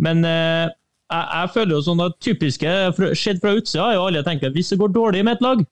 Men 0.00 0.24
eh, 0.24 0.66
jeg, 1.10 1.26
jeg 1.34 1.52
føler 1.56 1.76
jo 1.76 1.84
sånn 1.88 2.04
at 2.04 2.18
typiske 2.22 2.74
sett 3.18 3.42
fra 3.42 3.54
utsida 3.58 3.88
er 3.88 3.98
jo 3.98 4.08
alle 4.08 4.24
tenker 4.26 4.52
hvis 4.54 4.72
det 4.72 4.80
går 4.80 4.94
dårlig 4.94 5.24
med 5.26 5.38
et 5.38 5.46
lag, 5.46 5.62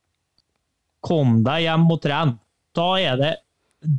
kom 1.04 1.42
deg 1.46 1.66
hjem 1.66 1.90
og 1.94 2.00
tren. 2.04 2.36
Da 2.76 2.88
er 3.00 3.20
det 3.20 3.34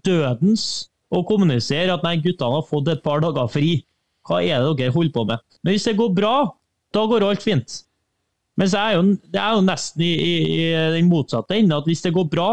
dødens 0.06 0.66
å 1.10 1.24
kommunisere 1.26 1.94
at 1.96 2.04
nei, 2.06 2.20
guttene 2.22 2.60
har 2.60 2.66
fått 2.68 2.90
et 2.92 3.06
par 3.06 3.24
dager 3.24 3.50
fri. 3.50 3.80
Hva 4.28 4.42
er 4.44 4.62
det 4.62 4.76
dere 4.82 4.94
holder 4.94 5.14
på 5.16 5.26
med? 5.30 5.46
Men 5.64 5.74
hvis 5.74 5.88
det 5.88 5.98
går 5.98 6.12
bra, 6.18 6.34
da 6.94 7.06
går 7.10 7.26
alt 7.26 7.46
fint. 7.46 7.80
Mens 8.60 8.76
jeg 8.76 8.82
er 8.82 8.98
jo, 8.98 9.16
det 9.32 9.40
er 9.40 9.56
jo 9.56 9.64
nesten 9.64 10.04
i, 10.04 10.12
i, 10.12 10.34
i 10.60 10.66
den 10.98 11.08
motsatte 11.10 11.56
enden, 11.56 11.78
at 11.78 11.88
hvis 11.88 12.04
det 12.04 12.12
går 12.14 12.28
bra, 12.30 12.50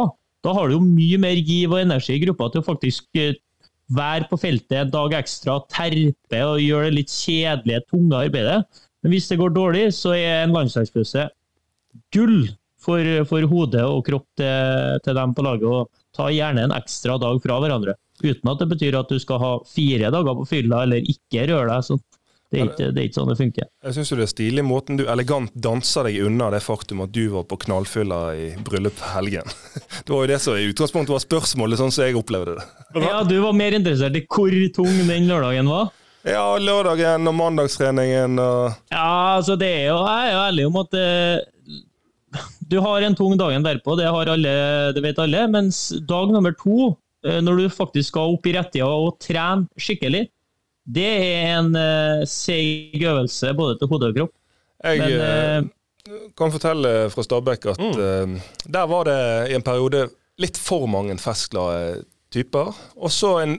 da 0.46 0.54
har 0.54 0.68
du 0.68 0.76
jo 0.76 0.84
mye 0.84 1.18
mer 1.18 1.38
giv 1.42 1.74
og 1.74 1.82
energi 1.82 2.14
i 2.14 2.22
gruppa 2.22 2.48
til 2.52 2.62
å 2.62 2.66
faktisk 2.66 3.18
eh, 3.18 3.34
være 3.96 4.28
på 4.30 4.38
feltet 4.40 4.78
en 4.80 4.92
dag 4.92 5.14
ekstra, 5.18 5.58
terpe 5.72 6.42
og 6.46 6.62
gjøre 6.62 6.90
det 6.90 6.98
litt 7.00 7.12
kjedelige, 7.14 7.84
tunge 7.90 8.20
arbeidet. 8.26 8.60
Men 9.02 9.14
hvis 9.14 9.28
det 9.30 9.40
går 9.40 9.54
dårlig, 9.54 9.84
så 9.94 10.14
er 10.16 10.44
en 10.44 10.54
landslagspause 10.54 11.28
gull 12.14 12.48
for, 12.82 13.02
for 13.30 13.46
hode 13.50 13.82
og 13.86 14.02
kropp 14.06 14.26
til, 14.38 14.98
til 15.04 15.18
dem 15.18 15.34
på 15.36 15.44
laget. 15.46 15.66
Og 15.70 16.02
ta 16.16 16.28
gjerne 16.32 16.66
en 16.66 16.74
ekstra 16.74 17.18
dag 17.22 17.38
fra 17.44 17.60
hverandre. 17.62 17.96
Uten 18.24 18.50
at 18.50 18.62
det 18.62 18.70
betyr 18.70 18.96
at 18.98 19.10
du 19.12 19.18
skal 19.22 19.42
ha 19.42 19.52
fire 19.68 20.10
dager 20.14 20.38
på 20.38 20.46
fylla 20.48 20.82
eller 20.86 21.10
ikke 21.12 21.46
røre 21.50 21.68
deg. 21.70 21.86
Så 21.86 21.98
det, 22.52 22.60
er 22.60 22.68
ikke, 22.68 22.88
det 22.94 23.00
er 23.00 23.08
ikke 23.08 23.18
sånn 23.18 23.30
det 23.32 23.36
funker. 23.40 23.68
Jeg 23.86 23.96
syns 23.96 24.12
det 24.14 24.24
er 24.24 24.30
stilig 24.30 24.64
måten 24.66 24.98
du 25.00 25.04
elegant 25.10 25.54
danser 25.58 26.06
deg 26.06 26.20
unna 26.28 26.48
det 26.54 26.62
faktum 26.62 27.02
at 27.02 27.12
du 27.14 27.24
var 27.32 27.46
på 27.50 27.58
knallfylla 27.66 28.20
i 28.38 28.46
bryllup 28.62 29.00
helgen. 29.14 29.50
Det 30.06 30.12
var 30.12 30.22
jo 30.22 30.30
det 30.30 30.38
som 30.42 30.54
i 30.58 30.68
utgangspunktet 30.70 31.14
var 31.14 31.22
spørsmålet, 31.24 31.80
sånn 31.80 31.94
som 31.94 32.06
jeg 32.06 32.18
opplevde 32.18 32.58
det. 32.60 32.66
Ja, 33.06 33.22
Du 33.26 33.36
var 33.42 33.56
mer 33.56 33.74
interessert 33.74 34.16
i 34.18 34.22
hvor 34.30 34.54
tung 34.76 35.00
den 35.08 35.26
lørdagen 35.26 35.70
var? 35.70 35.90
Ja, 36.26 36.46
lørdagen 36.58 37.26
og 37.30 37.34
mandagstreningen 37.38 38.38
og 38.42 38.72
Ja, 38.90 39.36
altså 39.38 39.54
det 39.58 39.68
er 39.70 39.84
jo, 39.92 39.98
jeg 40.02 40.30
er 40.30 40.32
jo 40.32 40.40
ærlig 40.46 40.66
om 40.66 40.78
at 40.82 40.96
eh, 40.98 41.76
du 42.70 42.78
har 42.82 43.06
en 43.06 43.14
tung 43.18 43.36
dagen 43.38 43.66
derpå, 43.66 43.94
det, 43.98 44.08
har 44.10 44.30
alle, 44.32 44.54
det 44.94 45.02
vet 45.04 45.20
alle. 45.22 45.44
Mens 45.52 45.88
dag 46.08 46.32
nummer 46.34 46.54
to, 46.58 46.94
eh, 47.26 47.38
når 47.42 47.62
du 47.62 47.66
faktisk 47.74 48.10
skal 48.14 48.34
opp 48.34 48.46
i 48.46 48.56
rettida 48.56 48.88
og 48.90 49.18
trene 49.22 49.68
skikkelig, 49.80 50.26
det 50.86 51.06
er 51.06 51.56
en 51.56 51.72
uh, 51.74 52.24
seig 52.30 53.02
øvelse 53.02 53.52
både 53.58 53.78
til 53.78 53.90
hode 53.90 54.10
og 54.10 54.18
kropp. 54.18 54.34
Jeg 54.86 55.00
Men 55.00 55.14
eh, 55.24 56.28
kan 56.38 56.52
fortelle 56.54 56.90
fra 57.10 57.22
Stabæk 57.24 57.64
at 57.72 57.80
eh, 57.80 58.34
der 58.70 58.84
var 58.86 59.08
det 59.08 59.22
i 59.50 59.54
en 59.56 59.64
periode 59.64 60.04
litt 60.38 60.60
for 60.60 60.84
mange 60.86 61.16
festglade 61.18 62.04
typer. 62.30 62.70
Og 62.94 63.10
så 63.10 63.38
en 63.40 63.56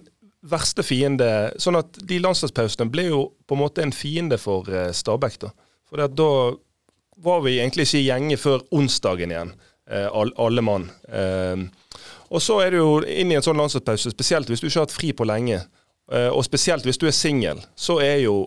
verste 0.48 0.86
fiende 0.86 1.50
Sånn 1.60 1.76
at 1.76 1.98
de 2.08 2.20
landslagspausene 2.22 2.88
ble 2.94 3.08
jo 3.10 3.24
på 3.50 3.58
en 3.58 3.64
måte 3.64 3.84
en 3.84 3.92
fiende 3.92 4.38
for 4.40 4.70
Stabæk. 4.94 5.40
da. 5.42 5.50
For 5.90 6.06
da 6.06 6.30
var 7.26 7.42
vi 7.44 7.58
egentlig 7.58 7.90
ikke 7.90 8.00
i 8.00 8.08
gjenge 8.08 8.38
før 8.40 8.64
onsdagen 8.78 9.34
igjen, 9.34 9.52
all, 9.90 10.32
alle 10.38 10.64
mann. 10.64 10.88
Og 12.30 12.44
så 12.46 12.62
er 12.62 12.72
det 12.72 12.80
jo 12.80 13.02
inn 13.02 13.34
i 13.34 13.40
en 13.40 13.44
sånn 13.44 13.58
landslagspause, 13.60 14.14
spesielt 14.14 14.54
hvis 14.54 14.62
du 14.62 14.70
ikke 14.70 14.80
har 14.80 14.88
hatt 14.88 14.96
fri 14.96 15.12
på 15.18 15.28
lenge, 15.28 15.64
og 16.08 16.46
spesielt 16.46 16.86
hvis 16.88 17.00
du 17.02 17.08
er 17.10 17.16
singel, 17.16 17.60
så 17.76 17.98
er 18.00 18.22
jo 18.24 18.46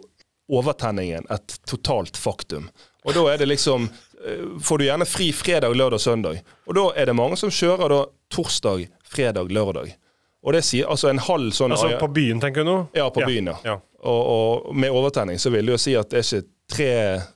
overtenningen 0.51 1.27
et 1.31 1.57
totalt 1.69 2.17
faktum. 2.17 2.71
Og 3.05 3.15
da 3.17 3.25
er 3.33 3.41
det 3.41 3.49
liksom 3.49 3.89
eh, 4.27 4.45
Får 4.63 4.79
du 4.79 4.85
gjerne 4.85 5.07
fri 5.09 5.31
fredag, 5.33 5.75
lørdag, 5.77 6.01
søndag. 6.01 6.41
Og 6.67 6.77
da 6.77 6.87
er 6.97 7.11
det 7.11 7.17
mange 7.17 7.39
som 7.41 7.53
kjører 7.53 7.93
da 7.93 8.01
torsdag, 8.33 8.89
fredag, 9.05 9.53
lørdag. 9.53 9.95
Og 10.43 10.57
det 10.57 10.63
sier 10.65 10.89
altså 10.89 11.11
en 11.11 11.21
halv 11.21 11.53
sånn 11.53 11.75
Altså 11.77 11.99
på 12.01 12.09
byen, 12.17 12.41
tenker 12.41 12.65
du 12.65 12.71
nå? 12.71 12.77
Ja, 12.97 13.11
på 13.13 13.25
byen, 13.27 13.53
ja. 13.53 13.59
ja. 13.65 13.77
Og, 14.01 14.21
og 14.35 14.77
med 14.77 14.93
overtenning 14.93 15.41
så 15.41 15.53
vil 15.53 15.69
det 15.69 15.77
jo 15.77 15.81
si 15.83 15.97
at 15.99 16.13
det 16.13 16.23
er 16.23 16.29
ikke 16.29 16.47
tre, 16.71 16.93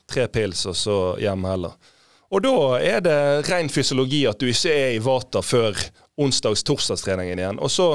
tre 0.08 0.28
pils 0.32 0.64
og 0.70 0.78
så 0.78 0.96
hjem 1.20 1.44
heller. 1.48 1.74
Og 2.32 2.40
da 2.42 2.56
er 2.80 3.04
det 3.04 3.18
ren 3.50 3.68
fysiologi 3.70 4.24
at 4.26 4.40
du 4.40 4.48
ikke 4.48 4.72
er 4.72 4.94
i 4.96 5.02
vater 5.04 5.44
før 5.44 5.76
onsdags-torsdagstreningen 6.24 7.42
igjen. 7.42 7.60
Og 7.60 7.70
så 7.70 7.90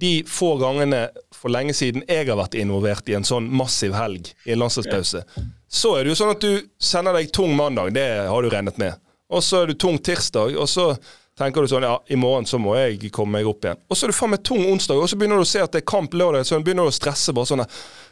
de 0.00 0.22
få 0.28 0.54
gangene 0.60 1.08
for 1.34 1.52
lenge 1.52 1.74
siden 1.76 2.04
jeg 2.08 2.28
har 2.28 2.38
vært 2.38 2.56
involvert 2.58 3.08
i 3.10 3.16
en 3.18 3.26
sånn 3.26 3.48
massiv 3.52 3.94
helg 3.96 4.32
i 4.46 4.54
en 4.54 4.62
landslagspause, 4.62 5.24
så 5.70 5.94
er 5.96 6.04
det 6.04 6.12
jo 6.12 6.18
sånn 6.22 6.34
at 6.34 6.44
du 6.44 6.68
sender 6.82 7.16
deg 7.16 7.32
tung 7.34 7.52
mandag, 7.56 7.92
det 7.94 8.06
har 8.28 8.42
du 8.42 8.50
regnet 8.52 8.78
med. 8.80 8.96
Og 9.30 9.44
så 9.46 9.62
er 9.62 9.70
du 9.70 9.78
tung 9.78 9.98
tirsdag, 10.02 10.56
og 10.58 10.68
så 10.70 10.92
tenker 11.38 11.62
du 11.62 11.70
sånn 11.70 11.86
ja, 11.86 11.94
i 12.10 12.18
morgen 12.18 12.48
så 12.48 12.58
må 12.60 12.74
jeg 12.78 13.12
komme 13.14 13.38
meg 13.38 13.48
opp 13.48 13.64
igjen. 13.64 13.78
Og 13.88 13.96
så 13.96 14.06
er 14.06 14.12
du 14.12 14.16
faen 14.16 14.34
meg 14.34 14.42
tung 14.46 14.64
onsdag, 14.68 14.98
og 14.98 15.10
så 15.10 15.18
begynner 15.18 15.40
du 15.40 15.46
å 15.46 15.50
se 15.52 15.62
at 15.62 15.72
det 15.74 15.84
er 15.84 15.90
kamp 15.92 16.16
lørdag, 16.16 16.46
så 16.48 16.58
begynner 16.60 16.88
du 16.88 16.92
å 16.92 16.96
stresse 17.00 17.36
bare 17.36 17.52
sånn 17.52 17.66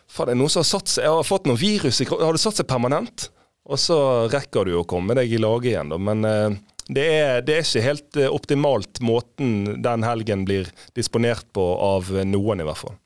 Faen, 0.09 0.31
det 0.31 0.33
er 0.33 0.39
noen 0.41 0.49
som 0.49 0.63
har 0.63 0.69
satt 0.71 0.89
seg 0.89 1.05
Jeg 1.05 1.13
har 1.13 1.27
fått 1.29 1.49
noe 1.51 1.61
virus 1.61 1.99
i 2.01 2.07
kroppen. 2.09 2.25
Har 2.25 2.33
det 2.33 2.41
satt 2.41 2.57
seg 2.57 2.69
permanent? 2.71 3.27
Og 3.69 3.77
så 3.77 3.99
rekker 4.33 4.65
du 4.65 4.79
å 4.79 4.87
komme 4.89 5.13
deg 5.19 5.29
i 5.29 5.41
lage 5.43 5.69
igjen, 5.69 5.91
da. 5.93 5.99
Men 6.01 6.25
eh, 6.25 6.55
det, 6.89 7.05
er, 7.21 7.41
det 7.45 7.55
er 7.59 7.67
ikke 7.67 7.85
helt 7.85 8.17
eh, 8.17 8.31
optimalt 8.33 9.01
måten 9.05 9.83
den 9.85 10.07
helgen 10.07 10.45
blir 10.49 10.71
disponert 10.97 11.45
på 11.57 11.65
av 11.85 12.09
noen, 12.25 12.61
i 12.65 12.67
hvert 12.69 12.81
fall. 12.81 12.97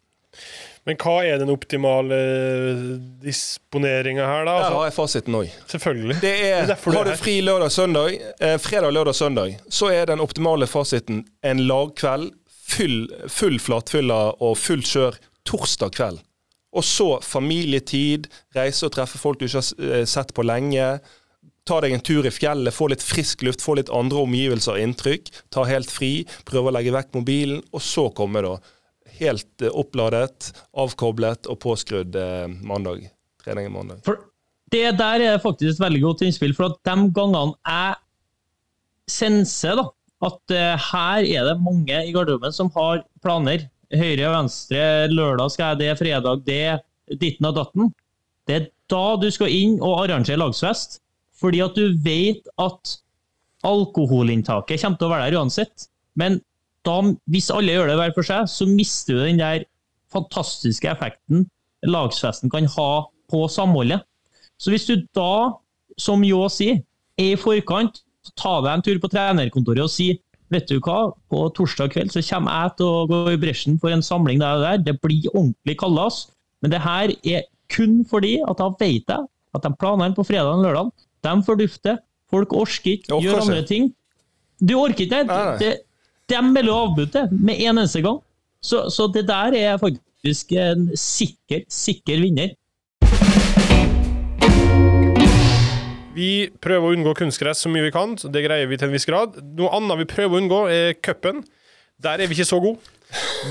Men 0.87 0.97
hva 0.99 1.21
er 1.23 1.37
den 1.39 1.51
optimale 1.53 2.17
disponeringa 3.23 4.25
her, 4.27 4.45
da? 4.47 4.53
Der 4.57 4.65
Altså, 4.65 4.79
har 4.79 4.85
jeg 4.89 4.95
fasiten 4.97 5.37
òg. 5.39 5.51
selvfølgelig. 5.71 6.17
Det 6.23 6.33
er, 6.33 6.67
Det 6.67 6.77
er 6.77 6.97
Har 6.97 7.05
du 7.05 7.17
fri 7.17 7.41
lørdag, 7.41 7.71
søndag, 7.71 8.19
eh, 8.41 8.59
fredag, 8.59 8.91
lørdag, 8.93 9.15
søndag, 9.15 9.59
så 9.71 9.93
er 9.93 10.07
den 10.07 10.21
optimale 10.21 10.67
fasiten 10.67 11.25
en 11.45 11.59
lagkveld, 11.69 12.33
full, 12.73 13.09
full 13.29 13.59
flatfylla 13.61 14.21
og 14.41 14.57
fullt 14.59 14.87
kjør 14.89 15.19
torsdag 15.47 15.93
kveld. 15.93 16.21
Og 16.73 16.83
så 16.89 17.21
familietid, 17.23 18.27
reise 18.57 18.87
og 18.87 18.93
treffe 18.95 19.19
folk 19.21 19.39
du 19.39 19.45
ikke 19.47 19.61
har 19.61 19.99
eh, 20.01 20.05
sett 20.09 20.33
på 20.35 20.43
lenge. 20.43 20.99
Ta 21.69 21.79
deg 21.85 21.95
en 21.95 22.03
tur 22.03 22.27
i 22.27 22.33
fjellet, 22.35 22.75
få 22.75 22.89
litt 22.91 23.05
frisk 23.07 23.45
luft, 23.47 23.63
få 23.63 23.77
litt 23.79 23.91
andre 23.95 24.25
omgivelser 24.25 24.75
og 24.75 24.83
inntrykk. 24.83 25.31
Ta 25.55 25.63
helt 25.69 25.91
fri, 25.93 26.25
prøve 26.49 26.73
å 26.73 26.75
legge 26.75 26.95
vekk 26.95 27.13
mobilen, 27.15 27.63
og 27.71 27.85
så 27.87 28.09
komme 28.17 28.43
da 28.43 28.57
helt 29.21 29.63
eh, 29.63 29.71
oppladet, 29.71 30.51
avkoblet 30.75 31.51
og 31.51 31.61
påskrudd 31.63 32.19
eh, 32.19 32.47
mandag. 32.67 33.07
Trening 33.43 33.71
mandag. 33.75 34.03
For 34.07 34.19
det 34.73 34.95
der 34.99 35.27
er 35.27 35.43
faktisk 35.43 35.77
et 35.77 35.85
veldig 35.85 36.03
godt 36.07 36.25
innspill, 36.27 36.55
for 36.57 36.73
at 36.73 36.81
de 36.89 37.11
gangene 37.15 37.55
jeg 37.69 37.99
senser 39.13 39.79
da, 39.79 39.87
at 40.27 40.55
eh, 40.55 40.89
her 40.91 41.27
er 41.27 41.51
det 41.51 41.59
mange 41.63 42.03
i 42.07 42.15
garderoben 42.15 42.55
som 42.55 42.71
har 42.77 43.05
planer, 43.25 43.69
høyre 43.93 44.31
og 44.31 44.37
venstre, 44.39 44.83
lørdag 45.13 45.53
skal 45.53 45.75
jeg 45.75 45.83
det, 45.83 45.97
fredag 46.01 46.45
det, 46.47 46.67
ditten 47.21 47.51
og 47.51 47.59
datten, 47.59 47.91
det 48.49 48.55
er 48.57 48.69
da 48.91 49.05
du 49.21 49.29
skal 49.33 49.53
inn 49.53 49.77
og 49.83 50.05
arrangere 50.05 50.41
lagsfest, 50.41 51.02
fordi 51.43 51.63
at 51.65 51.77
du 51.79 51.97
vet 52.05 52.47
at 52.63 52.97
alkoholinntaket 53.67 54.83
kommer 54.83 54.99
til 54.99 55.09
å 55.09 55.13
være 55.13 55.29
der 55.29 55.39
uansett. 55.41 55.89
Men 56.19 56.41
da, 56.87 56.97
hvis 57.31 57.51
alle 57.55 57.75
gjør 57.77 57.93
det 57.93 57.99
hver 58.01 58.15
for 58.17 58.27
seg, 58.27 58.49
så 58.51 58.67
mister 58.69 59.19
du 59.19 59.25
den 59.27 59.43
der 59.43 59.67
fantastiske 60.13 60.91
effekten 60.91 61.47
lagsfesten 61.87 62.51
kan 62.53 62.67
ha 62.77 62.91
på 63.33 63.45
samholdet. 63.51 64.03
Så 64.61 64.71
hvis 64.71 64.87
du 64.87 64.97
da, 65.17 65.55
som 65.99 66.23
Ljå 66.27 66.45
sier, 66.53 66.83
er 67.19 67.35
i 67.35 67.41
forkant, 67.41 68.03
ta 68.39 68.61
deg 68.63 68.71
en 68.73 68.85
tur 68.87 69.01
på 69.03 69.11
trenerkontoret 69.11 69.83
og 69.83 69.91
si 69.91 70.13
vet 70.53 70.69
du 70.69 70.77
hva, 70.85 71.13
på 71.33 71.47
torsdag 71.57 71.95
kveld 71.95 72.13
så 72.13 72.23
kommer 72.27 72.67
jeg 72.67 72.77
til 72.79 72.91
å 72.91 73.07
gå 73.09 73.21
i 73.33 73.39
bresjen 73.41 73.79
for 73.81 73.95
en 73.95 74.05
samling 74.05 74.43
der 74.43 74.59
og 74.59 74.67
der. 74.67 74.83
Det 74.85 74.99
blir 75.01 75.31
ordentlig 75.33 75.79
kallas. 75.81 76.27
Men 76.63 76.75
det 76.75 76.83
her 76.85 77.15
er 77.25 77.47
kun 77.73 78.03
fordi 78.09 78.37
at 78.45 78.61
da 78.61 78.69
vet 78.77 79.09
jeg 79.09 79.25
at 79.57 79.65
de 79.65 79.73
planene 79.81 80.17
på 80.17 80.27
fredag 80.29 80.53
og 80.53 80.67
lørdag, 80.67 80.93
de 81.25 81.35
fordufter. 81.47 82.01
Folk 82.33 82.53
orker 82.57 82.97
ikke, 82.97 83.21
gjør 83.21 83.43
andre 83.43 83.63
ting. 83.69 83.91
Du 84.61 84.79
orker 84.81 85.05
ikke. 85.05 85.25
Det, 85.61 85.73
de 86.31 86.43
melder 86.47 86.73
avbud 86.73 87.13
til 87.13 87.29
med 87.33 87.61
en 87.61 87.77
eneste 87.77 88.03
gang. 88.05 88.23
Så, 88.63 88.87
så 88.95 89.09
det 89.13 89.27
der 89.29 89.57
er 89.59 89.79
faktisk 89.81 90.53
en 90.57 90.91
sikker, 90.97 91.65
sikker 91.69 92.23
vinner. 92.23 92.55
Vi 96.13 96.51
prøver 96.63 96.87
å 96.87 96.97
unngå 96.97 97.15
kunstgress 97.17 97.65
så 97.65 97.73
mye 97.73 97.89
vi 97.89 97.93
kan. 97.95 98.15
Det 98.15 98.45
greier 98.45 98.69
vi 98.69 98.79
til 98.79 98.91
en 98.91 98.95
viss 98.95 99.09
grad. 99.09 99.39
Noe 99.59 99.73
annet 99.77 100.03
vi 100.03 100.09
prøver 100.13 100.37
å 100.37 100.43
unngå, 100.43 100.65
er 100.71 100.99
cupen. 101.01 101.43
Der 102.03 102.21
er 102.21 102.29
vi 102.29 102.37
ikke 102.37 102.49
så 102.49 102.61
gode. 102.63 102.81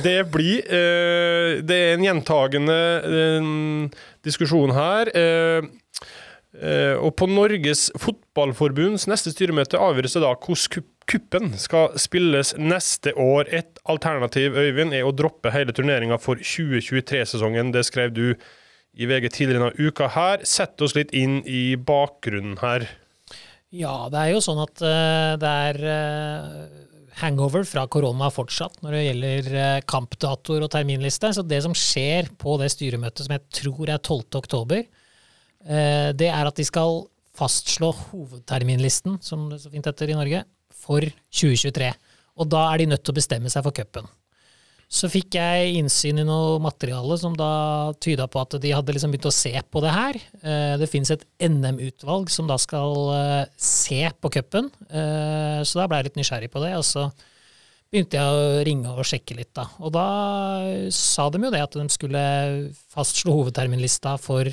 Det 0.02 0.24
blir 0.34 0.66
eh, 0.66 1.60
Det 1.62 1.78
er 1.78 1.92
en 1.94 2.06
gjentagende 2.06 2.78
eh, 3.06 3.50
diskusjon 4.26 4.74
her. 4.74 5.12
Eh, 5.18 5.68
og 6.52 7.14
på 7.16 7.30
Norges 7.32 7.86
Fotballforbunds 8.02 9.06
neste 9.08 9.32
styremøte 9.32 9.80
avgjøres 9.80 10.18
det 10.18 10.24
da 10.26 10.34
hvordan 10.36 10.84
kuppen 11.12 11.54
skal 11.60 11.96
spilles 12.00 12.54
neste 12.60 13.14
år. 13.20 13.48
Et 13.52 13.80
alternativ, 13.90 14.58
Øyvind, 14.60 14.96
er 14.96 15.08
å 15.08 15.14
droppe 15.16 15.54
hele 15.56 15.74
turneringa 15.76 16.20
for 16.22 16.40
2023-sesongen. 16.40 17.72
Det 17.76 17.86
skrev 17.88 18.14
du 18.16 18.26
i 18.92 19.08
VG 19.08 19.32
tidligere 19.32 19.72
denne 19.72 19.90
uka 19.90 20.12
her. 20.12 20.46
Sett 20.48 20.82
oss 20.84 20.96
litt 20.98 21.14
inn 21.16 21.40
i 21.48 21.76
bakgrunnen 21.80 22.60
her. 22.62 22.88
Ja, 23.72 24.10
det 24.12 24.20
er 24.20 24.34
jo 24.34 24.44
sånn 24.44 24.60
at 24.60 24.84
uh, 24.84 25.36
det 25.40 25.58
er 25.72 25.86
uh 25.88 26.88
hangover 27.22 27.66
fra 27.68 27.84
korona 27.92 28.30
fortsatt 28.34 28.80
når 28.82 28.96
det 28.96 29.02
gjelder 29.02 29.84
kampdatoer 29.90 30.66
og 30.66 30.72
terminliste. 30.74 31.32
Så 31.36 31.44
det 31.46 31.60
som 31.66 31.76
skjer 31.78 32.32
på 32.40 32.56
det 32.62 32.72
styremøtet, 32.74 33.26
som 33.28 33.36
jeg 33.36 33.44
tror 33.62 33.92
er 33.92 34.00
12. 34.00 34.80
eh, 35.66 36.12
det 36.18 36.30
er 36.32 36.48
at 36.48 36.58
de 36.58 36.66
skal 36.68 37.06
fastslå 37.38 37.92
hovedterminlisten, 38.12 39.20
som 39.24 39.50
det 39.52 39.62
så 39.64 39.72
fint 39.72 39.88
heter 39.88 40.12
i 40.12 40.18
Norge, 40.18 40.44
for 40.82 41.06
2023. 41.32 41.92
Og 42.42 42.50
da 42.52 42.66
er 42.72 42.82
de 42.82 42.90
nødt 42.92 43.04
til 43.06 43.14
å 43.14 43.20
bestemme 43.20 43.52
seg 43.52 43.64
for 43.66 43.76
cupen. 43.76 44.10
Så 44.92 45.08
fikk 45.08 45.38
jeg 45.38 45.78
innsyn 45.80 46.20
i 46.20 46.26
noe 46.28 46.58
materiale 46.60 47.16
som 47.20 47.32
da 47.40 47.94
tyda 48.04 48.26
på 48.28 48.42
at 48.42 48.58
de 48.60 48.74
hadde 48.76 48.92
liksom 48.92 49.14
begynt 49.14 49.30
å 49.30 49.32
se 49.32 49.54
på 49.72 49.84
det 49.86 49.94
her. 49.96 50.20
Eh, 50.44 50.74
Det 50.82 50.90
finnes 50.92 51.14
et 51.14 51.24
NM-utvalg 51.48 52.28
som 52.34 52.50
da 52.50 52.58
skal 52.60 52.98
eh, 53.16 53.46
se 53.56 54.02
på 54.20 54.34
cupen, 54.36 54.68
så 54.92 55.80
da 55.80 55.88
ble 55.88 56.02
jeg 56.02 56.10
litt 56.10 56.20
nysgjerrig 56.20 56.52
på 56.52 56.64
det. 56.66 56.74
Og 56.76 56.84
så 56.84 57.06
begynte 57.92 58.20
jeg 58.20 58.36
å 58.36 58.66
ringe 58.68 58.92
og 58.96 59.08
sjekke 59.08 59.36
litt, 59.36 59.54
da. 59.56 59.66
Og 59.84 59.92
da 59.96 60.06
sa 60.96 61.30
de 61.32 61.42
jo 61.44 61.52
det 61.52 61.64
at 61.64 61.76
de 61.76 61.88
skulle 61.92 62.22
fastslå 62.92 63.34
hovedterminlista 63.36 64.18
for 64.20 64.48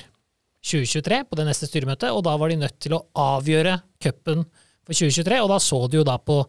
2023 0.64 1.20
på 1.28 1.38
det 1.38 1.46
neste 1.48 1.68
styremøtet, 1.68 2.10
og 2.10 2.24
da 2.26 2.34
var 2.38 2.50
de 2.50 2.58
nødt 2.60 2.78
til 2.82 2.96
å 2.96 3.04
avgjøre 3.18 3.78
cupen 4.02 4.44
for 4.82 4.96
2023, 4.96 5.38
og 5.44 5.52
da 5.52 5.60
så 5.62 5.84
du 5.86 6.00
jo 6.00 6.06
da 6.06 6.16
på 6.18 6.40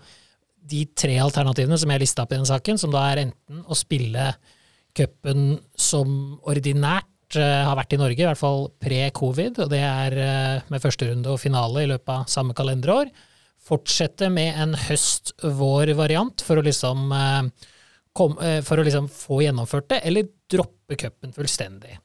de 0.70 0.84
tre 0.98 1.16
alternativene 1.22 1.78
som 1.80 1.92
jeg 1.94 2.04
lista 2.04 2.26
opp 2.26 2.34
i 2.34 2.40
den 2.40 2.50
saken, 2.50 2.80
som 2.82 2.94
da 2.94 3.06
er 3.12 3.24
enten 3.26 3.64
å 3.66 3.78
spille 3.78 4.32
cupen 4.98 5.58
som 5.80 6.12
ordinært 6.50 7.38
uh, 7.38 7.66
har 7.70 7.78
vært 7.80 7.96
i 7.96 8.02
Norge, 8.02 8.24
i 8.24 8.28
hvert 8.28 8.42
fall 8.42 8.68
pre-covid, 8.82 9.62
og 9.64 9.72
det 9.74 9.82
er 9.86 10.18
uh, 10.20 10.70
med 10.72 10.84
første 10.84 11.10
runde 11.10 11.32
og 11.32 11.42
finale 11.42 11.86
i 11.86 11.92
løpet 11.92 12.14
av 12.16 12.30
samme 12.32 12.56
kalenderår. 12.58 13.12
Fortsette 13.70 14.32
med 14.34 14.58
en 14.58 14.76
høst-vår-variant 14.88 16.44
for 16.46 16.60
å 16.60 16.66
liksom 16.66 17.10
uh, 17.14 17.72
kom, 18.16 18.38
for 18.66 18.82
å 18.82 18.86
liksom 18.86 19.10
få 19.14 19.44
gjennomført 19.46 19.92
det, 19.94 20.04
eller 20.10 20.32
droppe 20.50 20.98
cupen 21.00 21.36
fullstendig. 21.36 22.00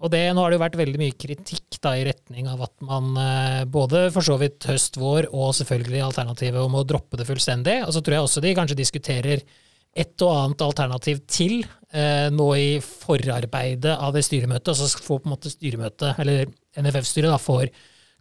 Og 0.00 0.08
det, 0.12 0.22
Nå 0.32 0.40
har 0.42 0.52
det 0.52 0.56
jo 0.56 0.62
vært 0.62 0.78
veldig 0.80 1.00
mye 1.00 1.16
kritikk 1.20 1.76
da, 1.84 1.92
i 1.98 2.06
retning 2.08 2.46
av 2.48 2.62
at 2.64 2.76
man 2.84 3.10
eh, 3.20 3.64
både 3.68 4.06
for 4.14 4.24
så 4.24 4.38
vidt 4.40 4.64
høst-vår 4.68 5.28
og 5.28 5.52
selvfølgelig 5.58 6.00
alternativet 6.06 6.60
om 6.62 6.78
å 6.78 6.86
droppe 6.88 7.20
det 7.20 7.28
fullstendig. 7.28 7.82
Og 7.84 7.92
så 7.92 8.00
tror 8.00 8.16
jeg 8.16 8.28
også 8.28 8.44
de 8.44 8.54
kanskje 8.56 8.78
diskuterer 8.80 9.44
et 9.90 10.22
og 10.22 10.32
annet 10.32 10.64
alternativ 10.64 11.20
til 11.28 11.58
eh, 11.92 12.30
nå 12.32 12.48
i 12.56 12.68
forarbeidet 12.80 13.96
av 13.96 14.14
det 14.16 14.24
styremøtet. 14.24 14.72
Og 14.72 14.78
så 14.78 15.04
får 15.04 15.20
på 15.20 15.28
en 15.28 15.34
måte 15.34 15.52
styremøtet, 15.52 16.22
eller 16.22 16.46
NFF-styret, 16.80 17.28
da 17.28 17.40
får 17.42 17.68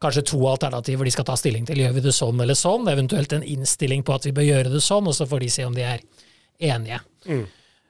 kanskje 0.04 0.26
to 0.32 0.42
alternativer 0.48 1.08
de 1.08 1.14
skal 1.16 1.28
ta 1.28 1.38
stilling 1.40 1.68
til. 1.68 1.80
Gjør 1.84 1.96
vi 1.96 2.04
det 2.04 2.16
sånn 2.16 2.44
eller 2.44 2.60
sånn? 2.60 2.88
Eventuelt 2.92 3.36
en 3.36 3.46
innstilling 3.46 4.04
på 4.08 4.16
at 4.16 4.28
vi 4.28 4.36
bør 4.36 4.48
gjøre 4.48 4.76
det 4.76 4.84
sånn, 4.84 5.08
og 5.08 5.16
så 5.16 5.28
får 5.30 5.44
de 5.44 5.50
se 5.54 5.68
om 5.68 5.76
de 5.76 5.88
er 5.88 6.04
enige. 6.72 7.00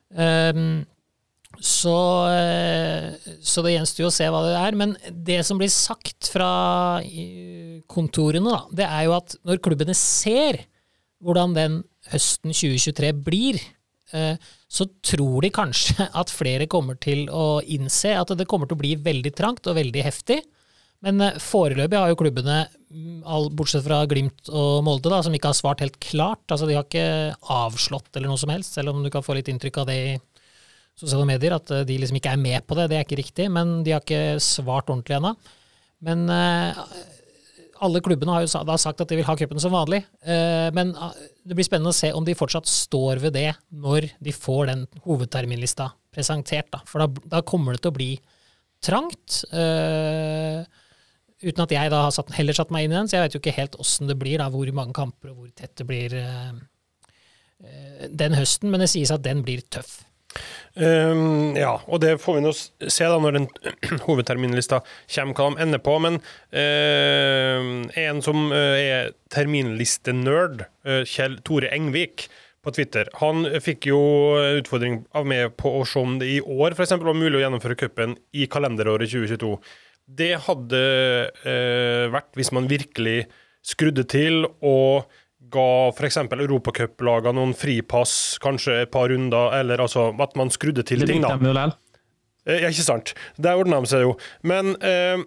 Um, 0.09 0.63
så, 1.57 1.95
eh, 2.29 3.33
så 3.41 3.63
det 3.65 3.73
gjenstår 3.73 4.05
jo 4.05 4.09
å 4.11 4.13
se 4.13 4.27
hva 4.29 4.43
det 4.45 4.53
er. 4.59 4.77
Men 4.77 4.93
det 5.09 5.41
som 5.47 5.59
blir 5.59 5.71
sagt 5.73 6.29
fra 6.31 7.01
kontorene, 7.89 8.53
da, 8.53 8.61
det 8.81 8.87
er 8.87 9.07
jo 9.07 9.17
at 9.17 9.35
når 9.47 9.63
klubbene 9.65 9.97
ser 9.97 10.61
hvordan 11.19 11.57
den 11.57 11.81
høsten 12.13 12.53
2023 12.53 13.11
blir, 13.25 13.59
eh, 14.13 14.37
så 14.69 14.87
tror 15.03 15.43
de 15.43 15.51
kanskje 15.53 16.07
at 16.21 16.31
flere 16.31 16.69
kommer 16.71 16.99
til 17.01 17.25
å 17.33 17.59
innse 17.65 18.13
at 18.15 18.37
det 18.37 18.47
kommer 18.49 18.69
til 18.69 18.77
å 18.77 18.83
bli 18.85 18.95
veldig 19.09 19.33
trangt 19.35 19.67
og 19.67 19.77
veldig 19.81 20.05
heftig. 20.05 20.39
Men 21.03 21.19
eh, 21.23 21.41
foreløpig 21.43 21.99
har 21.99 22.11
jo 22.11 22.19
klubbene, 22.19 22.61
mm, 22.93 23.19
bortsett 23.57 23.83
fra 23.85 24.03
Glimt 24.09 24.51
og 24.53 24.83
Molde, 24.87 25.11
da, 25.11 25.21
som 25.25 25.35
ikke 25.35 25.51
har 25.51 25.59
svart 25.59 25.83
helt 25.83 25.99
klart, 26.03 26.45
altså 26.47 26.69
de 26.69 26.77
har 26.77 26.87
ikke 26.87 27.35
avslått 27.57 28.13
eller 28.13 28.31
noe 28.31 28.39
som 28.39 28.53
helst, 28.53 28.77
selv 28.77 28.93
om 28.93 29.03
du 29.03 29.11
kan 29.13 29.25
få 29.25 29.35
litt 29.37 29.51
inntrykk 29.51 29.81
av 29.83 29.91
det 29.91 29.99
i 29.99 30.17
sosiale 30.99 31.27
medier, 31.29 31.55
at 31.55 31.71
eh, 31.73 31.85
de 31.87 31.99
liksom 32.01 32.19
ikke 32.19 32.33
er 32.35 32.41
med 32.41 32.65
på 32.67 32.77
det. 32.77 32.89
Det 32.91 32.99
er 32.99 33.07
ikke 33.07 33.21
riktig, 33.21 33.47
men 33.53 33.79
de 33.85 33.95
har 33.95 34.03
ikke 34.03 34.39
svart 34.43 34.91
ordentlig 34.91 35.19
ennå. 35.19 35.33
Men 36.05 36.25
uh, 36.31 36.79
alle 37.83 38.01
klubbene 38.03 38.35
har 38.35 38.45
jo 38.45 38.63
da 38.67 38.75
sagt 38.79 39.01
at 39.03 39.11
de 39.11 39.19
vil 39.19 39.27
ha 39.27 39.35
cupen 39.39 39.61
som 39.61 39.73
vanlig. 39.75 40.01
Uh, 40.23 40.69
men 40.75 40.93
eh, 40.95 41.21
det 41.47 41.57
blir 41.57 41.67
spennende 41.67 41.93
å 41.93 41.99
se 41.99 42.11
om 42.15 42.25
de 42.27 42.37
fortsatt 42.37 42.67
står 42.69 43.23
ved 43.23 43.35
det 43.35 43.49
når 43.69 44.11
de 44.23 44.35
får 44.35 44.69
den 44.71 44.85
hovedterminlista 45.05 45.91
presentert. 46.13 46.71
Da. 46.73 46.83
For 46.89 47.03
da, 47.03 47.25
da 47.37 47.43
kommer 47.47 47.75
det 47.75 47.83
til 47.83 47.93
å 47.93 47.99
bli 47.99 48.11
trangt. 48.83 49.41
Uh, 49.51 50.63
uten 51.43 51.63
at 51.63 51.75
jeg 51.75 51.91
da 51.91 52.03
har 52.07 52.15
satt, 52.15 52.33
heller 52.35 52.55
satt 52.55 52.71
meg 52.75 52.87
inn 52.87 52.95
i 52.95 52.99
den, 52.99 53.07
så 53.07 53.17
jeg 53.17 53.27
vet 53.27 53.37
jo 53.37 53.43
ikke 53.43 53.55
helt 53.59 53.79
åssen 53.79 54.11
det 54.11 54.19
blir, 54.19 54.39
da, 54.41 54.49
hvor 54.51 54.71
mange 54.75 54.95
kamper 54.95 55.31
og 55.31 55.39
hvor 55.39 55.55
tett 55.55 55.75
det 55.79 55.87
blir 55.87 56.15
den 58.11 58.35
høsten. 58.35 58.71
Men 58.71 58.83
det 58.83 58.91
sies 58.91 59.11
at 59.11 59.23
den 59.23 59.43
blir 59.47 59.63
tøff. 59.71 60.01
Ehm, 60.77 61.55
ja, 61.57 61.73
og 61.87 62.01
det 62.03 62.17
får 62.21 62.37
vi 62.37 62.43
nå 62.45 62.51
se 62.53 63.07
da 63.09 63.17
når 63.21 63.37
den 63.37 63.47
hovedterminlista 64.07 64.81
kommer, 65.15 65.33
hva 65.33 65.47
de 65.55 65.65
ender 65.65 65.81
på. 65.83 65.95
Men 66.03 66.19
uh, 66.53 67.87
en 68.03 68.21
som 68.25 68.51
eh, 68.55 68.83
er 68.83 69.11
terminlistenerd, 69.33 70.67
eh, 70.85 71.03
Kjell 71.09 71.39
Tore 71.45 71.71
Engvik, 71.75 72.29
på 72.59 72.73
Twitter. 72.75 73.07
Han 73.21 73.45
fikk 73.63 73.85
jo 73.87 73.99
utfordring 74.59 74.97
av 75.15 75.23
meg 75.31 75.53
på 75.55 75.71
å 75.77 75.85
se 75.87 76.01
om 76.01 76.17
det 76.19 76.27
i 76.27 76.41
år 76.43 76.73
eksempel, 76.75 77.07
var 77.07 77.15
mulig 77.15 77.39
å 77.39 77.43
gjennomføre 77.45 77.77
cupen 77.79 78.17
i 78.35 78.49
kalenderåret 78.51 79.07
2022. 79.07 79.53
Det 80.19 80.33
hadde 80.43 80.81
uh, 81.45 82.11
vært 82.11 82.35
hvis 82.35 82.51
man 82.55 82.67
virkelig 82.67 83.29
skrudde 83.65 84.03
til 84.11 84.43
og 84.59 85.07
ga 85.51 85.67
f.eks. 85.93 86.17
europacuplagene 86.35 87.35
noen 87.37 87.53
fripass, 87.57 88.37
kanskje 88.43 88.81
et 88.83 88.91
par 88.93 89.09
runder, 89.11 89.53
eller 89.59 89.81
altså 89.83 90.09
at 90.21 90.35
man 90.39 90.51
skrudde 90.53 90.83
til 90.87 91.05
ting, 91.07 91.21
da. 91.25 91.35
Eh, 92.47 92.61
Ja, 92.63 92.69
ikke 92.71 92.85
sant. 92.85 93.13
Der 93.37 93.59
ordna 93.59 93.81
de 93.83 93.89
seg 93.91 94.01
jo. 94.05 94.13
Men 94.47 94.71
eh, 94.81 95.19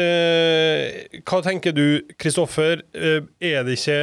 eh, 0.00 1.18
hva 1.26 1.40
tenker 1.44 1.74
du, 1.76 1.86
Kristoffer? 2.20 2.84
Eh, 2.94 3.26
er 3.44 3.64
det 3.66 3.74
ikke 3.78 3.98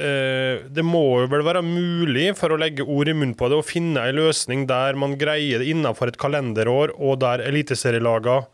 eh, 0.00 0.66
Det 0.68 0.84
må 0.84 1.04
jo 1.22 1.28
vel 1.32 1.44
være 1.46 1.62
mulig, 1.66 2.26
for 2.38 2.52
å 2.52 2.58
legge 2.60 2.84
ord 2.84 3.08
i 3.08 3.14
munnen 3.16 3.36
på 3.38 3.48
det, 3.48 3.60
å 3.60 3.66
finne 3.66 4.02
en 4.10 4.18
løsning 4.18 4.66
der 4.70 4.98
man 4.98 5.16
greier 5.20 5.62
det 5.62 5.70
innenfor 5.72 6.12
et 6.12 6.20
kalenderår, 6.20 6.92
og 6.98 7.20
der 7.24 7.44
eliteserielagene 7.48 8.44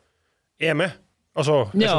er 0.60 0.78
med? 0.78 0.94
Altså, 1.36 1.56
Ja, 1.76 1.96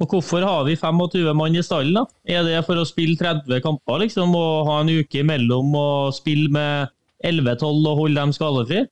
og 0.00 0.06
hvorfor 0.08 0.44
har 0.46 0.62
vi 0.64 0.76
25 0.80 1.34
mann 1.36 1.56
i 1.58 1.62
stallen, 1.64 1.98
da? 1.98 2.04
Er 2.24 2.46
det 2.46 2.62
for 2.66 2.80
å 2.80 2.86
spille 2.88 3.18
30 3.20 3.60
kamper, 3.64 4.00
liksom, 4.04 4.32
og 4.38 4.68
ha 4.70 4.78
en 4.80 4.92
uke 5.02 5.20
imellom 5.20 5.74
og 5.76 6.14
spille 6.16 6.48
med 6.54 6.88
11-12 7.26 7.66
og 7.90 7.98
holde 8.00 8.16
dem 8.22 8.32
skadefri? 8.32 8.84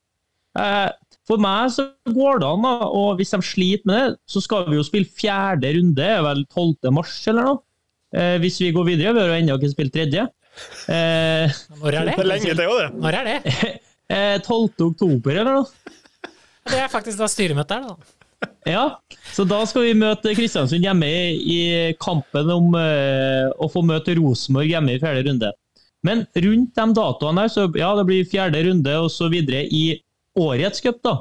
Eh, 0.57 0.89
for 1.27 1.41
meg 1.41 1.71
så 1.73 1.87
går 2.13 2.41
det 2.43 2.49
an, 2.49 2.65
da, 2.65 2.75
og 2.87 3.17
hvis 3.19 3.33
de 3.33 3.41
sliter 3.45 3.89
med 3.89 3.99
det, 3.99 4.19
så 4.29 4.41
skal 4.45 4.67
vi 4.69 4.77
jo 4.79 4.85
spille 4.85 5.09
fjerde 5.09 5.73
runde, 5.75 6.05
er 6.05 6.21
vel 6.25 6.45
12. 6.45 6.91
mars 6.95 7.17
eller 7.27 7.49
noe? 7.49 7.61
Eh, 8.15 8.37
hvis 8.43 8.61
vi 8.63 8.71
går 8.75 8.85
videre, 8.87 9.13
vi 9.17 9.23
har 9.23 9.33
jo 9.33 9.39
ennå 9.41 9.57
ikke 9.59 9.73
spilt 9.73 9.93
tredje. 9.97 10.27
Eh, 10.89 11.57
Når 11.81 11.97
er 11.99 12.07
det 12.07 12.15
er 12.17 12.29
lenge 12.31 12.53
til, 12.53 12.63
jo, 12.65 12.77
det. 12.79 12.87
Når 13.01 13.17
er 13.19 13.27
det? 13.27 13.55
eh, 14.15 14.37
12. 14.45 14.87
oktober 14.91 15.41
eller 15.41 15.59
noe? 15.59 15.97
Det 16.67 16.79
er 16.83 16.89
faktisk 16.91 17.19
da 17.19 17.27
styremøtet 17.31 17.77
er, 17.77 17.89
da. 17.91 18.16
Ja, 18.67 18.99
så 19.33 19.45
da 19.47 19.61
skal 19.65 19.87
vi 19.87 19.93
møte 19.97 20.33
Kristiansund 20.35 20.83
hjemme 20.83 21.07
i, 21.07 21.59
kampen 22.03 22.49
om 22.51 22.75
eh, 22.77 23.47
å 23.55 23.69
få 23.71 23.83
møte 23.85 24.17
Rosenborg 24.17 24.73
hjemme 24.73 24.97
i 24.97 24.99
fjerde 25.01 25.23
runde. 25.29 25.53
Men 26.05 26.25
rundt 26.35 26.75
de 26.77 26.85
datoene 26.97 27.45
her, 27.45 27.53
så 27.53 27.65
ja, 27.79 27.93
det 27.97 28.05
blir 28.09 28.27
fjerde 28.27 28.61
runde 28.67 28.97
videre 29.31 29.63
i 29.65 29.85
årets 30.37 30.83
cup, 30.83 30.99
da. 31.05 31.15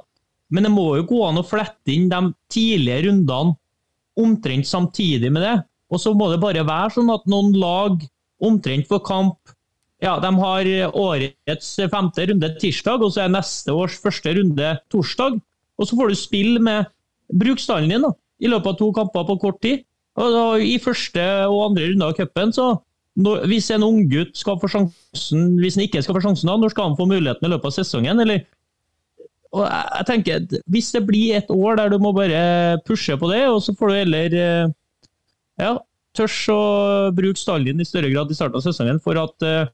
Men 0.52 0.66
det 0.66 0.74
må 0.74 0.88
jo 0.98 1.06
gå 1.08 1.22
an 1.26 1.40
å 1.40 1.46
flette 1.46 1.94
inn 1.94 2.10
de 2.10 2.20
tidlige 2.52 3.06
rundene 3.08 3.56
omtrent 4.16 4.68
samtidig 4.68 5.32
med 5.32 5.44
det. 5.44 5.56
Og 5.92 6.02
så 6.02 6.12
må 6.18 6.28
det 6.32 6.42
bare 6.42 6.66
være 6.66 6.96
sånn 6.98 7.12
at 7.14 7.26
noen 7.30 7.54
lag 7.58 8.02
omtrent 8.42 8.88
får 8.90 9.04
kamp 9.06 9.54
ja, 10.02 10.18
De 10.20 10.28
har 10.28 10.68
årets 10.92 11.68
femte 11.88 12.26
runde 12.28 12.50
tirsdag, 12.60 13.00
og 13.00 13.14
så 13.14 13.22
er 13.24 13.32
neste 13.32 13.72
års 13.72 13.96
første 14.02 14.34
runde 14.36 14.74
torsdag. 14.92 15.38
Og 15.76 15.88
så 15.88 15.96
får 15.96 16.12
du 16.12 16.18
spille 16.20 16.60
med 16.60 16.90
brukstallen 17.33 17.93
din 17.93 18.07
da, 18.07 18.12
i 18.43 18.51
løpet 18.51 18.74
av 18.74 18.81
to 18.81 18.91
kamper 18.97 19.27
på 19.29 19.39
kort 19.43 19.62
tid. 19.64 19.87
Og 20.16 20.33
da, 20.33 20.45
I 20.62 20.77
første 20.81 21.22
og 21.51 21.70
andre 21.70 21.91
runde 21.91 22.09
av 22.09 22.16
cupen, 22.16 22.53
så 22.57 22.70
når, 23.20 23.47
hvis 23.51 23.70
en 23.72 23.85
unggutt 23.85 24.37
skal 24.37 24.59
få 24.61 24.68
sjansen, 24.72 25.57
hvis 25.61 25.77
han 25.79 25.87
ikke 25.87 26.03
skal 26.05 26.16
få 26.16 26.24
sjansen, 26.24 26.51
da, 26.51 26.57
når 26.61 26.72
skal 26.72 26.91
han 26.91 26.99
få 26.99 27.09
muligheten 27.09 27.49
i 27.49 27.53
løpet 27.53 27.70
av 27.70 27.77
sesongen? 27.79 28.20
eller 28.24 28.45
og 29.57 29.62
jeg, 29.64 29.85
jeg 29.95 30.07
tenker, 30.11 30.62
Hvis 30.72 30.91
det 30.93 31.05
blir 31.07 31.37
et 31.39 31.51
år 31.53 31.79
der 31.79 31.93
du 31.93 31.99
må 32.03 32.12
bare 32.12 32.81
pushe 32.85 33.16
på 33.16 33.31
det, 33.31 33.47
og 33.49 33.62
så 33.64 33.72
får 33.79 33.89
du 33.89 33.95
heller 33.95 34.37
eh, 34.37 34.74
ja, 35.62 35.72
tørs 36.16 36.37
å 36.53 36.61
bruke 37.16 37.41
stallen 37.41 37.70
din 37.70 37.85
i 37.85 37.89
større 37.89 38.11
grad 38.12 38.33
i 38.33 38.37
starten 38.37 38.59
av 38.59 38.64
sesongen 38.64 39.01
for 39.05 39.20
at 39.20 39.47
eh, 39.47 39.70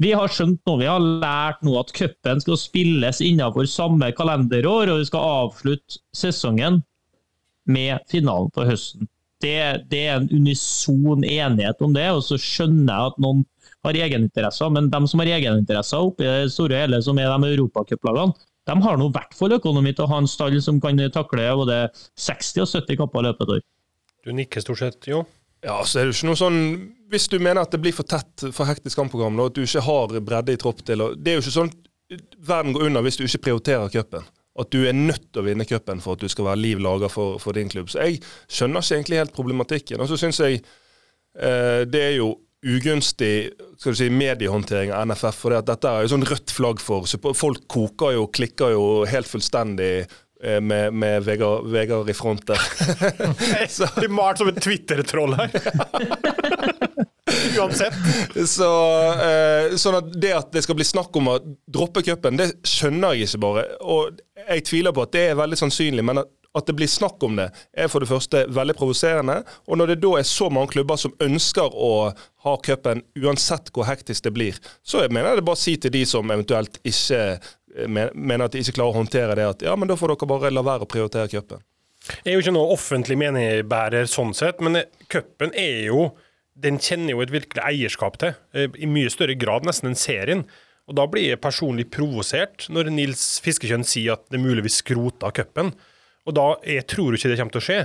vi 0.00 0.10
har 0.16 0.30
skjønt 0.32 0.60
nå, 0.66 0.76
vi 0.80 0.88
har 0.90 1.02
lært 1.02 1.62
nå 1.62 1.76
at 1.78 1.92
cupen 1.94 2.42
skal 2.42 2.58
spilles 2.58 3.20
innenfor 3.22 3.68
samme 3.70 4.10
kalenderår, 4.16 4.90
og 4.90 5.02
vi 5.02 5.08
skal 5.08 5.26
avslutte 5.44 6.00
sesongen 6.16 6.80
med 7.70 8.02
finalen 8.10 8.50
på 8.54 8.66
høsten. 8.68 9.08
Det, 9.44 9.58
det 9.90 10.00
er 10.08 10.16
en 10.16 10.30
unison 10.32 11.24
enighet 11.26 11.82
om 11.84 11.94
det, 11.94 12.08
og 12.10 12.24
så 12.26 12.38
skjønner 12.40 12.90
jeg 12.90 13.12
at 13.12 13.20
noen 13.22 13.44
har 13.84 13.98
egeninteresser, 14.06 14.72
men 14.72 14.88
de 14.90 15.00
som 15.10 15.20
har 15.20 15.30
egeninteresser 15.36 16.08
oppi 16.08 16.26
det 16.26 16.50
store 16.54 16.80
hele, 16.84 17.00
som 17.04 17.20
er 17.20 17.30
de 17.30 17.52
europacuplagene, 17.52 18.34
de 18.64 18.74
har 18.80 18.96
nå 18.96 19.10
i 19.10 19.12
hvert 19.12 19.34
fall 19.36 19.52
økonomi 19.58 19.92
til 19.92 20.06
å 20.06 20.10
ha 20.14 20.22
en 20.22 20.30
stall 20.30 20.56
som 20.64 20.78
kan 20.80 21.00
takle 21.12 21.50
både 21.60 21.82
60 22.16 22.64
og 22.64 22.70
70 22.70 23.00
kamper 23.02 23.26
løpet 23.26 23.44
et 23.44 23.56
år. 23.58 23.64
Du 24.24 24.30
nikker 24.32 24.64
stort 24.64 24.80
sett, 24.80 25.04
jo. 25.10 25.20
Ja, 25.20 25.43
så 25.84 25.98
er 25.98 26.04
det 26.04 26.12
jo 26.12 26.18
ikke 26.18 26.28
noe 26.28 26.40
sånn 26.40 26.60
Hvis 27.12 27.26
du 27.32 27.38
mener 27.38 27.62
at 27.62 27.72
det 27.72 27.80
blir 27.80 27.94
for 27.96 28.04
tett, 28.08 28.46
for 28.52 28.68
hektisk 28.68 28.98
kampprogram, 29.00 29.38
og 29.40 29.52
at 29.52 29.58
du 29.58 29.62
ikke 29.64 29.84
har 29.86 30.14
bredde 30.20 30.54
i 30.54 30.60
tropp 30.60 30.82
til 30.84 31.04
Det 31.16 31.32
er 31.32 31.38
jo 31.38 31.44
ikke 31.44 31.58
sånn 31.58 31.72
verden 32.44 32.74
går 32.74 32.88
under 32.90 33.04
hvis 33.04 33.16
du 33.18 33.24
ikke 33.24 33.46
prioriterer 33.46 33.92
cupen. 33.92 34.26
At 34.60 34.70
du 34.70 34.84
er 34.86 34.94
nødt 34.94 35.30
til 35.32 35.42
å 35.42 35.46
vinne 35.48 35.66
cupen 35.66 36.02
for 36.04 36.14
at 36.14 36.22
du 36.22 36.30
skal 36.30 36.50
være 36.50 36.60
liv 36.60 36.82
laga 36.82 37.08
for, 37.10 37.40
for 37.42 37.56
din 37.56 37.70
klubb. 37.72 37.88
Så 37.90 38.04
jeg 38.04 38.20
skjønner 38.46 38.84
ikke 38.84 38.98
egentlig 38.98 39.20
helt 39.22 39.34
problematikken. 39.34 40.02
Og 40.04 40.10
så 40.10 40.18
syns 40.20 40.38
jeg 40.44 40.60
eh, 40.60 41.82
det 41.90 42.02
er 42.10 42.16
jo 42.20 42.34
ugunstig 42.64 43.32
skal 43.80 43.92
du 43.92 43.98
si, 43.98 44.10
mediehåndtering 44.12 44.92
av 44.94 45.08
NFF. 45.10 45.40
For 45.42 45.56
dette 45.56 45.90
er 45.90 46.04
jo 46.04 46.12
sånn 46.14 46.28
rødt 46.28 46.54
flagg 46.54 46.84
for 46.84 47.08
Folk 47.36 47.66
koker 47.72 48.14
jo 48.16 48.28
og 48.28 48.36
klikker 48.36 48.76
jo 48.76 48.84
helt 49.10 49.28
fullstendig 49.28 50.06
med, 50.60 50.92
med 50.92 51.22
Vegard, 51.24 51.68
Vegard 51.72 52.10
i 52.10 52.14
front 52.16 52.42
der. 52.50 52.60
Så- 53.70 53.88
Blir 53.96 54.10
malt 54.12 54.42
som 54.42 54.50
et 54.50 54.58
Twitter-troll 54.64 55.36
her. 55.38 55.54
Uansett. 57.58 57.94
Så, 58.48 58.68
eh, 59.24 59.74
sånn 59.80 59.96
at 59.98 60.12
det 60.20 60.32
at 60.36 60.52
det 60.54 60.62
skal 60.66 60.76
bli 60.78 60.86
snakk 60.86 61.14
om 61.16 61.30
å 61.32 61.38
droppe 61.70 62.02
cupen, 62.06 62.38
det 62.40 62.50
skjønner 62.68 63.16
jeg 63.16 63.28
ikke 63.30 63.42
bare. 63.46 63.64
Og 63.80 64.18
jeg 64.44 64.64
tviler 64.68 64.94
på 64.96 65.04
at 65.06 65.14
det 65.14 65.26
er 65.30 65.38
veldig 65.38 65.58
sannsynlig, 65.60 66.04
men 66.04 66.20
at, 66.22 66.28
at 66.54 66.68
det 66.68 66.76
blir 66.78 66.90
snakk 66.90 67.22
om 67.26 67.38
det, 67.40 67.48
er 67.74 67.88
for 67.90 68.04
det 68.04 68.10
første 68.10 68.44
veldig 68.54 68.76
provoserende. 68.78 69.40
Og 69.66 69.80
når 69.80 69.94
det 69.94 69.98
da 70.04 70.12
er 70.20 70.28
så 70.28 70.50
mange 70.52 70.74
klubber 70.76 71.00
som 71.00 71.14
ønsker 71.24 71.74
å 71.74 71.90
ha 72.44 72.54
cupen, 72.66 73.02
uansett 73.18 73.72
hvor 73.74 73.88
hektisk 73.88 74.28
det 74.28 74.34
blir, 74.36 74.60
så 74.86 75.02
jeg 75.06 75.14
mener 75.14 75.32
jeg 75.32 75.40
det 75.42 75.48
bare 75.48 75.58
å 75.58 75.64
si 75.64 75.76
til 75.80 75.94
de 75.96 76.04
som 76.08 76.30
eventuelt 76.34 76.78
ikke 76.86 77.22
eh, 77.34 77.52
mener 77.88 78.46
at 78.46 78.54
de 78.54 78.62
ikke 78.62 78.76
klarer 78.78 78.94
å 78.94 79.00
håndtere 79.00 79.36
det, 79.38 79.46
at 79.50 79.64
ja, 79.66 79.74
men 79.78 79.90
da 79.90 79.96
får 79.98 80.14
dere 80.14 80.30
bare 80.30 80.52
la 80.52 80.62
være 80.66 80.86
å 80.86 80.90
prioritere 80.90 81.30
cupen. 81.32 81.64
Jeg 82.04 82.34
er 82.34 82.36
jo 82.36 82.44
ikke 82.44 82.54
noe 82.54 82.74
offentlig 82.74 83.16
meningsbærer 83.20 84.08
sånn 84.10 84.34
sett, 84.36 84.60
men 84.64 84.82
eh, 84.82 85.02
cupen 85.12 85.54
er 85.56 85.88
jo 85.88 86.12
Den 86.54 86.76
kjenner 86.78 87.16
jo 87.16 87.22
et 87.24 87.32
virkelig 87.34 87.64
eierskap 87.66 88.14
til, 88.22 88.36
eh, 88.54 88.68
i 88.78 88.86
mye 88.86 89.10
større 89.10 89.34
grad 89.34 89.64
nesten 89.66 89.88
enn 89.90 89.98
serien. 89.98 90.44
Og 90.86 90.94
da 90.94 91.06
blir 91.10 91.24
jeg 91.26 91.40
personlig 91.42 91.88
provosert 91.90 92.68
når 92.70 92.92
Nils 92.94 93.24
Fiskekjønn 93.42 93.82
sier 93.82 94.14
at 94.14 94.28
det 94.30 94.38
mulig 94.38 94.62
vi 94.62 94.70
skroter 94.70 95.34
cupen. 95.34 95.72
Og 96.28 96.36
da 96.36 96.54
Jeg 96.62 96.86
tror 96.86 97.16
ikke 97.16 97.32
det 97.32 97.40
kommer 97.40 97.56
til 97.56 97.62
å 97.64 97.66
skje, 97.66 97.80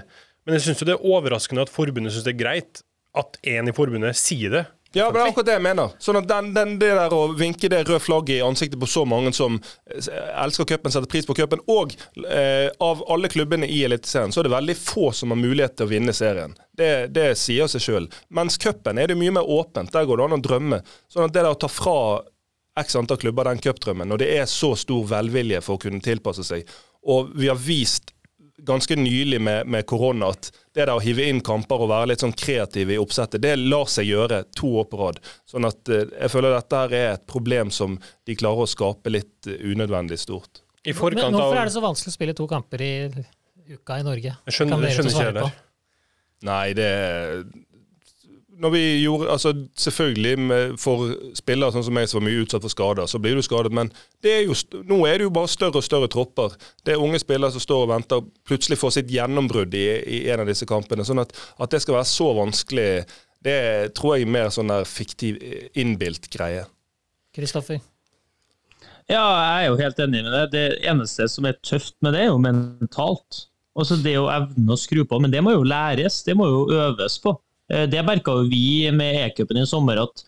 men 0.45 0.53
jeg 0.53 0.67
syns 0.67 0.85
det 0.85 0.93
er 0.93 1.07
overraskende 1.07 1.65
at 1.65 1.73
forbundet 1.73 2.13
syns 2.13 2.27
det 2.27 2.35
er 2.35 2.43
greit 2.43 2.83
at 3.17 3.39
en 3.41 3.71
i 3.71 3.73
forbundet 3.73 4.19
sier 4.19 4.53
det. 4.53 4.63
Ja, 4.91 5.05
men 5.05 5.13
det 5.13 5.21
er 5.21 5.27
akkurat 5.29 5.45
det 5.45 5.53
jeg 5.53 5.61
mener. 5.61 5.91
Sånn 6.01 6.17
at 6.17 6.27
den, 6.29 6.47
den, 6.55 6.71
Det 6.81 6.89
der 6.97 7.13
å 7.13 7.27
vinke 7.37 7.69
det 7.69 7.83
røde 7.83 7.99
flagget 8.01 8.39
i 8.39 8.45
ansiktet 8.45 8.79
på 8.81 8.89
så 8.89 9.03
mange 9.05 9.31
som 9.37 9.59
eh, 9.59 10.07
elsker 10.41 10.65
cupen, 10.71 10.93
setter 10.93 11.09
pris 11.11 11.27
på 11.29 11.35
cupen, 11.37 11.61
og 11.69 11.93
eh, 12.25 12.71
av 12.81 13.03
alle 13.13 13.29
klubbene 13.29 13.69
i 13.69 13.83
Eliteserien, 13.85 14.33
så 14.33 14.41
er 14.41 14.49
det 14.49 14.55
veldig 14.55 14.77
få 14.79 15.11
som 15.13 15.35
har 15.35 15.41
mulighet 15.41 15.77
til 15.77 15.85
å 15.85 15.91
vinne 15.93 16.15
serien. 16.17 16.57
Det, 16.73 16.91
det 17.13 17.27
sier 17.37 17.69
seg 17.69 17.85
sjøl. 17.85 18.09
Mens 18.33 18.57
cupen 18.61 18.97
er 18.97 19.11
det 19.11 19.19
mye 19.19 19.35
mer 19.37 19.53
åpent. 19.59 19.93
Der 19.93 20.09
går 20.09 20.17
det 20.17 20.27
an 20.29 20.37
å 20.39 20.43
drømme. 20.49 20.81
Sånn 21.11 21.27
at 21.27 21.37
det 21.37 21.43
der 21.43 21.53
å 21.53 21.59
ta 21.59 21.69
fra 21.69 21.97
x 22.79 22.95
antall 22.95 23.19
klubber 23.21 23.45
den 23.49 23.61
cupdrømmen, 23.61 24.09
når 24.09 24.23
det 24.23 24.29
er 24.39 24.49
så 24.49 24.73
stor 24.79 25.05
velvilje 25.09 25.61
for 25.65 25.77
å 25.77 25.83
kunne 25.83 26.01
tilpasse 26.03 26.45
seg, 26.47 26.69
og 27.05 27.33
vi 27.37 27.49
har 27.51 27.59
vist 27.59 28.13
ganske 28.65 28.95
nylig 28.95 29.41
med, 29.41 29.67
med 29.67 29.85
korona 29.89 30.31
at 30.33 30.49
det 30.75 30.85
der 30.85 30.93
å 30.95 31.01
hive 31.03 31.25
inn 31.29 31.41
kamper 31.45 31.83
og 31.83 31.91
være 31.91 32.11
litt 32.11 32.23
sånn 32.23 32.35
kreativ 32.37 32.91
i 32.93 32.99
oppsettet, 33.01 33.41
det 33.43 33.55
lar 33.59 33.89
seg 33.91 34.09
gjøre 34.09 34.43
to 34.57 34.71
år 34.81 34.89
på 34.91 34.99
rad. 35.01 35.21
Sånn 35.49 35.67
at 35.69 35.91
eh, 35.91 36.05
jeg 36.13 36.33
føler 36.33 36.55
dette 36.55 36.81
her 36.83 36.95
er 36.99 37.07
et 37.13 37.25
problem 37.29 37.73
som 37.73 37.97
de 38.27 38.37
klarer 38.39 38.65
å 38.65 38.69
skape 38.69 39.13
litt 39.13 39.49
eh, 39.49 39.61
unødvendig 39.71 40.19
stort. 40.21 40.63
I 40.83 40.93
Men 40.93 40.99
forkant 40.99 41.33
av 41.33 41.39
hvorfor 41.39 41.61
er 41.61 41.69
det 41.69 41.75
så 41.75 41.83
vanskelig 41.83 42.13
å 42.13 42.17
spille 42.17 42.37
to 42.37 42.47
kamper 42.49 42.85
i 42.85 42.93
uka 43.75 43.99
i 43.99 44.05
Norge? 44.07 44.35
Jeg 44.47 44.55
skjønner, 44.55 44.77
Kan 44.77 44.85
det 44.85 44.91
dere 44.91 44.97
skjønner 44.97 45.15
ikke 45.15 45.25
jeg 45.25 45.33
heller. 45.33 45.57
Nei, 46.49 46.67
det 46.77 46.91
når 48.59 48.73
vi 48.73 48.81
gjorde, 49.03 49.29
altså 49.31 49.53
Selvfølgelig 49.79 50.39
med, 50.39 50.73
for 50.81 51.13
spillere 51.37 51.73
sånn 51.73 51.85
som 51.87 51.95
meg 51.95 52.09
som 52.09 52.19
var 52.19 52.25
mye 52.27 52.43
utsatt 52.43 52.65
for 52.65 52.73
skader, 52.73 53.07
så 53.07 53.21
blir 53.21 53.37
du 53.37 53.43
skadet. 53.45 53.71
Men 53.75 53.91
det 54.25 54.33
er 54.35 54.41
jo, 54.49 54.57
nå 54.89 54.99
er 55.07 55.19
det 55.19 55.29
jo 55.29 55.35
bare 55.35 55.51
større 55.51 55.79
og 55.79 55.85
større 55.85 56.09
tropper. 56.11 56.57
Det 56.83 56.95
er 56.95 57.03
unge 57.03 57.21
spillere 57.21 57.53
som 57.55 57.63
står 57.63 57.85
og 57.85 57.93
venter, 57.93 58.25
plutselig 58.47 58.79
får 58.81 58.97
sitt 58.97 59.13
gjennombrudd 59.13 59.75
i, 59.79 59.85
i 60.03 60.19
en 60.33 60.43
av 60.43 60.51
disse 60.51 60.67
kampene. 60.69 61.07
sånn 61.07 61.23
at, 61.23 61.31
at 61.59 61.71
det 61.71 61.81
skal 61.85 61.99
være 61.99 62.11
så 62.11 62.31
vanskelig, 62.37 62.89
det 63.47 63.59
tror 63.95 64.17
jeg 64.17 64.27
er 64.27 64.35
mer 64.35 64.51
sånn 64.51 64.71
der 64.73 64.87
fiktiv, 64.87 65.39
innbilt 65.79 66.27
greie. 66.33 66.65
Kristoffer? 67.35 67.79
Ja, 69.09 69.23
jeg 69.23 69.63
er 69.63 69.69
jo 69.71 69.77
helt 69.79 70.01
enig 70.03 70.25
med 70.25 70.33
det. 70.35 70.47
Det 70.53 70.65
eneste 70.91 71.25
som 71.31 71.47
er 71.49 71.57
tøft 71.65 71.95
med 72.05 72.13
det, 72.13 72.27
er 72.27 72.33
jo 72.33 72.41
mentalt. 72.43 73.45
Også 73.79 73.95
det 74.03 74.17
å 74.19 74.27
evne 74.33 74.75
å 74.75 74.77
skru 74.77 75.05
på, 75.07 75.17
men 75.23 75.31
det 75.31 75.41
må 75.45 75.55
jo 75.55 75.63
læres, 75.65 76.19
det 76.27 76.35
må 76.37 76.49
jo 76.49 76.65
øves 76.75 77.15
på. 77.23 77.33
Eh, 77.69 77.89
Det 77.89 78.03
merka 78.05 78.35
vi 78.49 78.91
med 78.91 79.25
E-cupen 79.25 79.61
i 79.61 79.65
sommer, 79.67 80.01
at 80.03 80.25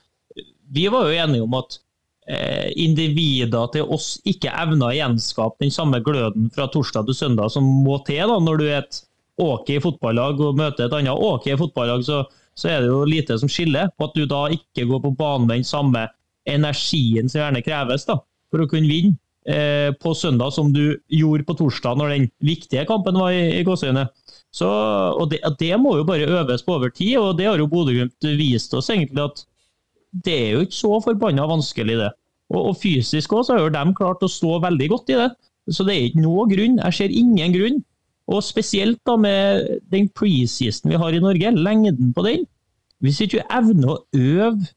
vi 0.71 0.87
var 0.87 1.09
jo 1.09 1.17
enige 1.23 1.43
om 1.43 1.55
at 1.59 1.79
eh, 2.27 2.71
individer 2.79 3.67
til 3.73 3.89
oss 3.91 4.13
ikke 4.27 4.53
evner 4.63 4.91
å 4.91 4.95
gjenskape 4.95 5.65
den 5.65 5.73
samme 5.73 5.99
gløden 6.05 6.51
fra 6.53 6.69
torsdag 6.71 7.09
til 7.09 7.17
søndag 7.17 7.51
som 7.51 7.65
må 7.85 7.99
til 8.07 8.23
da, 8.29 8.37
når 8.39 8.61
du 8.61 8.67
er 8.69 8.77
et 8.83 9.01
OK 9.41 9.73
fotballag 9.83 10.39
og 10.43 10.59
møter 10.59 10.85
et 10.85 10.95
annet 10.95 11.17
OK 11.17 11.49
fotballag, 11.59 12.05
så, 12.05 12.23
så, 12.53 12.69
er 12.69 12.83
det 12.83 12.91
jo 12.91 13.03
lite 13.07 13.39
som 13.41 13.49
skiller. 13.49 13.89
På 13.97 14.09
at 14.09 14.15
du 14.15 14.25
da 14.29 14.45
ikke 14.53 14.87
går 14.89 15.01
på 15.07 15.15
banen 15.17 15.47
med 15.47 15.61
den 15.61 15.67
samme 15.67 16.05
energien 16.49 17.29
som 17.29 17.41
gjerne 17.41 17.63
kreves 17.65 18.05
da, 18.07 18.19
for 18.51 18.63
å 18.63 18.69
kunne 18.69 18.89
vinne 18.89 19.17
eh, 19.49 19.89
på 19.97 20.13
søndag, 20.17 20.53
som 20.53 20.71
du 20.73 20.99
gjorde 21.09 21.47
på 21.47 21.57
torsdag 21.59 21.97
når 21.97 22.15
den 22.15 22.29
viktige 22.45 22.85
kampen 22.89 23.17
var 23.17 23.33
i, 23.33 23.47
i 23.59 23.65
gåseøyne. 23.67 24.07
Så, 24.51 24.67
og 24.67 25.29
det, 25.31 25.39
det, 25.59 25.71
må 25.79 25.95
jo 25.97 26.07
bare 26.07 26.27
øves 26.27 26.63
på 26.65 26.75
over 26.75 26.91
tid, 26.91 27.15
og 27.21 27.37
det 27.39 27.47
har 27.47 27.59
jo 27.61 27.69
Bodø-Glimt 27.71 28.27
vist 28.39 28.73
oss 28.75 28.91
egentlig 28.91 29.23
at 29.23 29.45
det 30.25 30.33
er 30.35 30.49
jo 30.51 30.65
ikke 30.65 30.75
så 30.75 30.97
forbanna 31.05 31.45
vanskelig, 31.47 31.95
det. 32.01 32.09
Og, 32.51 32.65
og 32.71 32.75
fysisk 32.81 33.31
også, 33.33 33.47
så 33.47 33.55
har 33.55 33.63
jo 33.63 33.71
de 33.77 33.95
klart 33.95 34.25
å 34.25 34.31
stå 34.31 34.57
veldig 34.65 34.89
godt 34.91 35.13
i 35.13 35.19
det. 35.21 35.29
Så 35.71 35.85
det 35.87 35.95
er 35.95 36.09
ikke 36.09 36.23
noe 36.25 36.47
grunn. 36.51 36.79
Jeg 36.81 36.97
ser 36.97 37.15
ingen 37.15 37.55
grunn. 37.55 37.79
Og 38.31 38.43
spesielt 38.43 38.99
da 39.07 39.15
med 39.19 39.69
den 39.91 40.09
preseason 40.15 40.91
vi 40.91 40.99
har 40.99 41.15
i 41.15 41.21
Norge, 41.23 41.53
lengden 41.55 42.11
på 42.15 42.25
den. 42.27 42.43
Hvis 43.01 43.21
ikke 43.23 43.45
evner 43.49 43.95
å 43.95 44.01
øve 44.13 44.67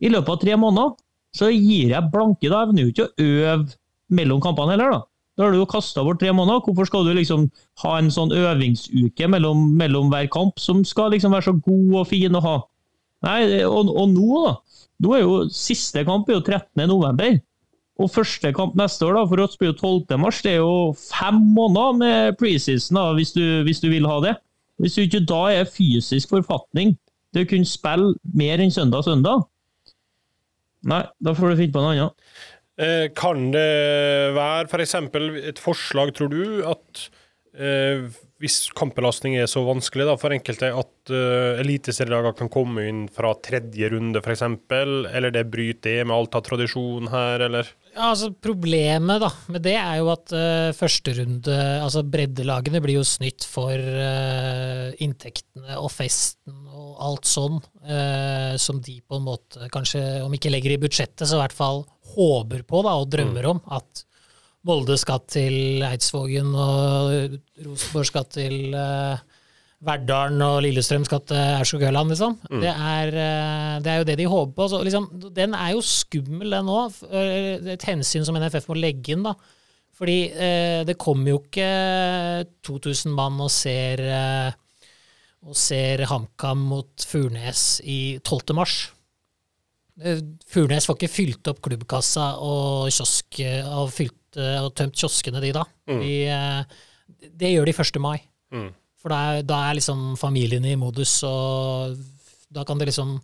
i 0.00 0.10
løpet 0.12 0.30
av 0.30 0.40
tre 0.44 0.56
måneder, 0.60 0.94
så 1.34 1.50
gir 1.50 1.92
jeg 1.92 2.10
blanke. 2.12 2.50
Da 2.50 2.62
evner 2.64 2.86
du 2.86 2.94
ikke 2.94 3.08
å 3.08 3.26
øve 3.26 3.74
mellom 4.14 4.40
kampene 4.44 4.76
heller, 4.76 4.94
da. 4.94 5.02
Da 5.34 5.46
har 5.46 5.54
du 5.54 5.58
jo 5.58 5.70
kasta 5.70 6.04
bort 6.06 6.20
tre 6.22 6.30
måneder. 6.34 6.62
Hvorfor 6.62 6.86
skal 6.86 7.08
du 7.08 7.14
liksom 7.16 7.48
ha 7.82 7.96
en 7.98 8.10
sånn 8.14 8.34
øvingsuke 8.34 9.28
mellom, 9.30 9.66
mellom 9.78 10.12
hver 10.12 10.28
kamp, 10.32 10.60
som 10.62 10.84
skal 10.86 11.10
liksom 11.14 11.34
være 11.34 11.48
så 11.48 11.56
god 11.64 11.96
og 12.02 12.06
fin 12.10 12.38
å 12.38 12.42
ha? 12.44 12.54
Nei, 13.24 13.40
og, 13.66 13.90
og 13.90 14.12
nå, 14.12 14.28
da. 14.44 14.54
Nå 15.02 15.16
er 15.16 15.24
jo 15.24 15.34
siste 15.52 16.04
kamp 16.06 16.30
er 16.30 16.38
jo 16.38 16.44
13. 16.44 16.86
november. 16.86 17.40
Og 18.02 18.10
første 18.10 18.50
kamp 18.54 18.74
neste 18.78 19.06
år, 19.06 19.18
da, 19.18 19.24
for 19.30 19.42
oss 19.44 19.58
blir 19.58 19.70
jo 19.70 19.78
12. 19.78 20.18
mars. 20.22 20.40
Det 20.42 20.56
er 20.56 20.62
jo 20.62 20.94
fem 20.98 21.38
måneder 21.56 21.98
med 21.98 22.38
preseason, 22.38 22.98
da, 22.98 23.08
hvis 23.18 23.34
du, 23.36 23.44
hvis 23.66 23.82
du 23.82 23.88
vil 23.90 24.06
ha 24.10 24.20
det. 24.24 24.36
Hvis 24.82 24.96
du 24.98 25.04
ikke 25.04 25.22
da 25.30 25.42
er 25.54 25.70
fysisk 25.70 26.32
forfatning 26.34 26.96
til 27.34 27.44
å 27.44 27.50
kunne 27.50 27.68
spille 27.68 28.14
mer 28.34 28.62
enn 28.62 28.74
søndag-søndag, 28.74 29.44
nei, 30.90 31.04
da 31.22 31.34
får 31.34 31.52
du 31.52 31.62
finne 31.62 31.74
på 31.74 31.84
noe 31.84 31.94
annet. 31.94 32.34
Eh, 32.74 33.06
kan 33.14 33.52
det 33.54 34.34
være 34.34 34.66
f.eks. 34.66 34.96
For 35.14 35.36
et 35.50 35.60
forslag, 35.62 36.14
tror 36.14 36.32
du, 36.32 36.42
at 36.66 37.04
eh, 37.58 38.06
hvis 38.42 38.66
kampbelastning 38.76 39.38
er 39.38 39.46
så 39.48 39.62
vanskelig 39.64 40.04
da, 40.08 40.14
for 40.20 40.34
enkelte 40.34 40.68
at 40.74 41.12
uh, 41.12 41.60
eliteserielagene 41.62 42.36
kan 42.36 42.50
komme 42.52 42.82
inn 42.90 43.04
fra 43.12 43.30
tredje 43.40 43.88
runde 43.92 44.20
f.eks., 44.20 44.42
eller 44.44 45.32
det 45.32 45.46
bryter 45.48 46.00
det 46.00 46.04
med 46.04 46.16
alt 46.16 46.36
av 46.36 46.44
tradisjon 46.44 47.08
her, 47.12 47.46
eller? 47.46 47.70
Ja, 47.94 48.10
altså 48.10 48.32
Problemet 48.44 49.22
da, 49.22 49.30
med 49.54 49.64
det 49.64 49.76
er 49.80 50.00
jo 50.02 50.10
at 50.12 50.34
uh, 50.36 50.74
første 50.76 51.14
runde, 51.20 51.56
altså 51.78 52.04
breddelagene 52.04 52.82
blir 52.84 52.98
jo 52.98 53.06
snytt 53.08 53.46
for 53.48 53.72
uh, 53.78 54.90
inntektene 55.04 55.78
og 55.78 55.92
festen 55.94 56.58
og 56.68 56.98
alt 57.06 57.28
sånn, 57.30 57.60
uh, 57.86 58.54
som 58.60 58.82
de 58.84 58.98
på 59.00 59.20
en 59.20 59.28
måte 59.30 59.70
kanskje, 59.72 60.02
om 60.26 60.34
ikke 60.36 60.52
legger 60.52 60.74
i 60.74 60.82
budsjettet, 60.84 61.24
så 61.24 61.38
i 61.38 61.44
hvert 61.46 61.56
fall 61.56 61.86
håper 62.14 62.66
på 62.66 62.82
da, 62.84 62.98
og 62.98 63.08
drømmer 63.14 63.46
mm. 63.46 63.54
om 63.54 63.78
at 63.78 64.04
Molde 64.64 64.96
skal 64.96 65.24
til 65.28 65.84
Eidsvågen, 65.84 66.54
og 66.56 67.34
Rosenborg 67.66 68.08
skal 68.08 68.28
til 68.32 68.72
uh, 68.72 69.20
Verdalen, 69.84 70.40
og 70.40 70.62
Lillestrøm 70.64 71.04
skal 71.04 71.20
til 71.28 71.36
Aurskog-Høland, 71.58 72.14
liksom. 72.14 72.38
Mm. 72.48 72.62
Det, 72.62 72.70
er, 72.70 73.12
uh, 73.12 73.74
det, 73.84 73.92
er, 73.92 73.98
jo 74.00 74.06
det 74.08 74.16
de 74.22 74.30
håper 74.32 74.56
på. 74.56 74.68
Så, 74.72 74.80
liksom, 74.86 75.10
den 75.36 75.56
er 75.58 75.74
jo 75.74 75.84
skummel, 75.84 76.56
den 76.56 76.72
òg. 76.72 76.96
Et 77.74 77.86
hensyn 77.90 78.24
som 78.24 78.40
NFF 78.40 78.70
må 78.72 78.78
legge 78.80 79.12
inn, 79.12 79.28
da. 79.28 79.34
Fordi 79.94 80.18
uh, 80.32 80.80
det 80.88 80.96
kommer 81.02 81.34
jo 81.34 81.42
ikke 81.44 81.68
2000 82.64 83.12
mann 83.14 83.44
og 83.44 83.52
ser, 83.52 84.00
og 85.44 85.60
ser 85.60 86.06
HamKam 86.08 86.64
mot 86.72 87.04
Furnes 87.04 87.82
i 87.84 88.16
12. 88.24 88.56
mars. 88.56 88.80
Furnes 90.50 90.88
får 90.88 90.96
ikke 90.96 91.12
fylt 91.20 91.52
opp 91.52 91.60
klubbkassa 91.62 92.32
og 92.42 92.88
kiosk 92.88 93.44
og 93.44 93.92
fylt 93.94 94.23
Eh, 94.40 94.58
og 94.62 94.72
tømt 94.76 94.96
kioskene 94.98 95.42
de 95.42 95.52
da. 95.56 95.64
Mm. 95.90 96.00
De, 96.00 96.14
eh, 96.32 97.28
det 97.42 97.52
gjør 97.54 97.70
de 97.70 97.76
1. 97.76 98.00
mai. 98.02 98.18
Mm. 98.54 98.72
For 99.02 99.12
da 99.12 99.20
er, 99.20 99.44
da 99.44 99.60
er, 99.68 99.78
liksom 99.78 100.14
familiene 100.16 100.72
i 100.72 100.80
modus, 100.80 101.18
og 101.28 101.98
da 102.54 102.64
kan 102.64 102.80
det 102.80 102.88
liksom 102.88 103.18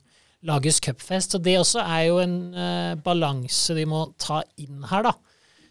lages 0.48 0.80
cupfest. 0.84 1.36
Så 1.36 1.40
det 1.40 1.56
også 1.60 1.80
er 1.84 2.06
jo 2.10 2.18
en 2.20 2.36
uh, 2.52 2.98
balanse 3.00 3.76
de 3.76 3.86
må 3.88 4.02
ta 4.20 4.42
inn 4.60 4.84
her, 4.90 5.08
da. 5.08 5.14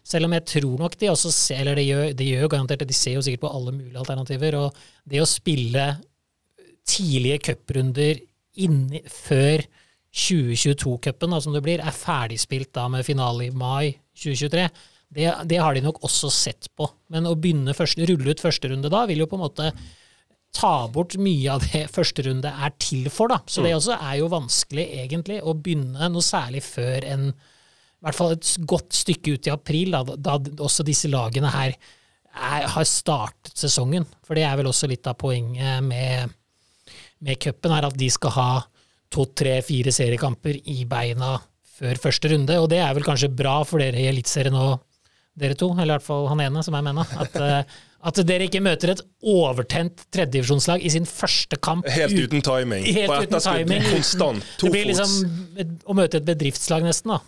Selv 0.06 0.26
om 0.26 0.34
jeg 0.34 0.46
tror 0.48 0.82
nok 0.82 0.96
de 0.98 1.10
også 1.12 1.30
ser, 1.34 1.60
eller 1.62 1.78
de 1.78 1.84
gjør, 1.86 2.04
de 2.18 2.26
gjør 2.26 2.50
garantert 2.50 2.82
de 2.88 2.96
ser 2.96 3.18
jo 3.18 3.22
sikkert 3.22 3.44
på 3.44 3.52
alle 3.54 3.74
mulige 3.76 4.00
alternativer. 4.00 4.56
Og 4.58 4.80
det 5.06 5.22
å 5.22 5.28
spille 5.28 5.86
tidlige 6.88 7.38
cuprunder 7.50 8.24
før 9.10 9.62
2022-cupen, 10.10 11.36
som 11.38 11.54
det 11.54 11.62
blir, 11.62 11.82
er 11.82 11.94
ferdigspilt 11.94 12.72
da 12.74 12.88
med 12.90 13.06
finale 13.06 13.46
i 13.46 13.54
mai 13.54 13.92
2023, 14.18 14.66
det, 15.10 15.26
det, 15.50 15.58
har 15.58 15.74
de 15.74 15.82
nok 15.82 16.02
også 16.06 16.30
sett 16.32 16.68
på. 16.78 16.86
Men 17.10 17.26
å 17.26 17.34
begynne 17.38 17.74
første, 17.74 18.06
rulle 18.06 18.30
ut 18.30 18.42
første 18.42 18.70
runde 18.70 18.90
da, 18.92 19.04
vil 19.10 19.24
jo 19.24 19.28
på 19.30 19.38
en 19.38 19.44
måte 19.44 19.70
ta 20.54 20.74
bort 20.90 21.16
mye 21.18 21.54
av 21.54 21.64
det 21.66 21.86
første 21.96 22.24
runde 22.26 22.50
er 22.50 22.74
til 22.82 23.08
for. 23.12 23.32
da. 23.32 23.40
Så 23.46 23.64
det 23.64 23.74
mm. 23.74 23.78
også 23.80 23.96
er 23.98 24.18
jo 24.20 24.32
vanskelig, 24.32 24.86
egentlig, 25.04 25.40
å 25.42 25.54
begynne 25.58 26.10
noe 26.12 26.26
særlig 26.26 26.62
før 26.66 27.06
en 27.10 27.32
i 28.00 28.06
hvert 28.06 28.16
fall 28.16 28.30
et 28.32 28.50
godt 28.64 28.96
stykke 28.96 29.34
ut 29.36 29.46
i 29.46 29.52
april, 29.52 29.92
da, 29.92 30.14
da 30.16 30.38
også 30.64 30.86
disse 30.88 31.08
lagene 31.12 31.50
her 31.52 31.74
er, 31.74 32.62
har 32.72 32.86
startet 32.88 33.52
sesongen. 33.60 34.06
For 34.24 34.38
det 34.38 34.46
er 34.48 34.54
vel 34.56 34.70
også 34.70 34.88
litt 34.88 35.04
av 35.10 35.18
poenget 35.20 35.84
med, 35.84 36.32
med 37.20 37.40
cupen, 37.44 37.74
er 37.76 37.90
at 37.90 37.98
de 38.00 38.08
skal 38.08 38.32
ha 38.38 38.50
to, 39.12 39.26
tre, 39.36 39.58
fire 39.66 39.92
seriekamper 39.92 40.62
i 40.72 40.86
beina 40.88 41.34
før 41.76 42.00
første 42.00 42.30
runde. 42.32 42.56
Og 42.62 42.70
det 42.72 42.80
er 42.80 42.96
vel 42.96 43.04
kanskje 43.04 43.28
bra 43.36 43.58
for 43.68 43.84
dere 43.84 44.00
i 44.00 44.08
Eliteserien 44.08 44.56
òg 44.56 44.78
dere 45.38 45.56
to, 45.58 45.70
eller 45.74 45.94
i 45.94 45.96
hvert 45.98 46.06
fall 46.06 46.28
han 46.30 46.42
ene, 46.44 46.62
som 46.64 46.76
jeg 46.76 46.86
mener, 46.86 47.12
at, 47.22 47.36
eh, 47.38 47.76
at 48.10 48.20
dere 48.26 48.48
ikke 48.48 48.62
møter 48.64 48.94
et 48.94 49.02
overtent 49.20 50.06
tredjedivisjonslag 50.12 50.82
i 50.84 50.92
sin 50.92 51.06
første 51.08 51.58
kamp. 51.62 51.88
Helt 51.90 52.16
uten 52.16 52.42
timing. 52.44 52.88
Helt 52.88 53.12
På 53.12 53.20
uten 53.24 53.44
timing. 53.44 53.86
Konstant. 53.90 54.48
To 54.60 54.68
det 54.68 54.74
blir 54.74 54.90
liksom 54.90 55.70
å 55.86 55.96
møte 55.96 56.20
et 56.20 56.26
bedriftslag, 56.28 56.86
nesten. 56.86 57.14
da. 57.14 57.20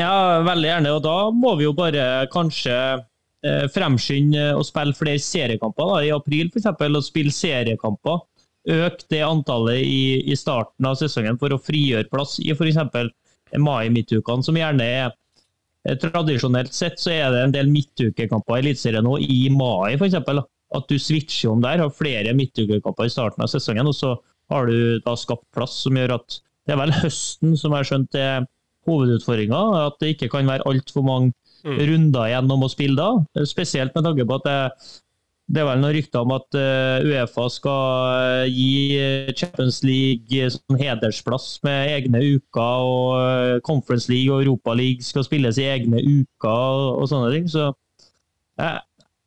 Ja, 0.00 0.42
veldig 0.42 0.68
gjerne. 0.70 0.96
Og 0.96 1.02
da 1.04 1.16
må 1.36 1.54
vi 1.60 1.68
jo 1.68 1.76
bare 1.76 2.26
kanskje 2.32 2.74
eh, 2.74 3.64
fremskynde 3.72 4.50
å 4.56 4.66
spille 4.66 4.96
flere 4.96 5.22
seriekamper. 5.22 5.94
da, 5.94 6.02
I 6.08 6.12
april 6.16 6.50
f.eks. 6.50 6.70
Og 6.72 7.02
spille 7.06 7.34
seriekamper. 7.34 8.22
Øke 8.72 9.08
det 9.10 9.24
antallet 9.26 9.82
i, 9.82 10.22
i, 10.30 10.36
starten 10.38 10.86
av 10.86 10.94
sesongen 10.94 11.34
for 11.38 11.50
å 11.50 11.58
frigjøre 11.58 12.06
plass 12.10 12.36
i 12.38 12.52
f.eks. 12.54 12.78
mai-midtukene, 13.58 14.46
som 14.46 14.56
gjerne 14.56 14.86
er 14.86 15.10
Eh, 15.10 15.21
tradisjonelt 15.82 16.74
sett 16.74 17.00
så 17.02 17.10
er 17.14 17.32
det 17.34 17.42
en 17.42 17.54
del 17.54 17.70
midtukekamper 17.72 18.58
i 18.58 18.62
Eliteserien 18.62 19.06
nå 19.06 19.16
i 19.22 19.46
mai, 19.54 19.96
f.eks. 19.96 20.18
At 20.72 20.88
du 20.88 20.96
switcher 20.96 21.52
om 21.52 21.60
der, 21.64 21.82
har 21.82 21.92
flere 21.92 22.32
midtukekamper 22.36 23.08
i 23.08 23.12
starten 23.12 23.44
av 23.44 23.50
sesongen, 23.52 23.90
og 23.90 23.96
så 23.96 24.14
har 24.52 24.68
du 24.68 25.02
da 25.04 25.14
skapt 25.18 25.44
plass 25.54 25.74
som 25.84 25.98
gjør 25.98 26.16
at 26.18 26.40
det 26.66 26.74
er 26.74 26.80
vel 26.80 26.94
høsten 26.94 27.56
som 27.58 27.72
jeg 27.72 27.82
har 27.82 27.88
skjønt 27.88 28.18
er 28.18 28.44
hovedutfordringa. 28.88 29.62
At 29.88 29.98
det 30.02 30.14
ikke 30.14 30.30
kan 30.36 30.50
være 30.50 30.66
altfor 30.68 31.04
mange 31.06 31.32
mm. 31.66 31.78
runder 31.90 32.28
igjen 32.30 32.54
om 32.54 32.66
å 32.66 32.70
spille 32.70 32.98
da. 32.98 33.44
Spesielt 33.48 33.96
med 33.96 34.06
tanke 34.06 34.26
på 34.28 34.38
at 34.38 34.46
det 34.46 34.58
det 35.50 35.60
er 35.60 35.66
vel 35.66 35.80
noen 35.82 35.94
rykter 35.96 36.22
om 36.22 36.32
at 36.36 36.56
uh, 36.56 37.02
Uefa 37.02 37.48
skal 37.50 38.44
uh, 38.44 38.44
gi 38.46 39.32
Champions 39.34 39.82
League 39.84 40.46
sånn 40.54 40.78
hedersplass 40.80 41.56
med 41.66 41.90
egne 41.96 42.22
uker, 42.36 42.86
og 42.86 43.66
Conference 43.66 44.10
League 44.12 44.32
og 44.32 44.44
Europa 44.46 44.76
League 44.78 45.04
skal 45.04 45.26
spilles 45.26 45.58
i 45.60 45.68
egne 45.72 46.00
uker 46.00 46.94
og, 46.94 47.04
sånne 47.10 47.34
ting. 47.34 47.50
Så 47.50 47.68
jeg, 48.60 48.80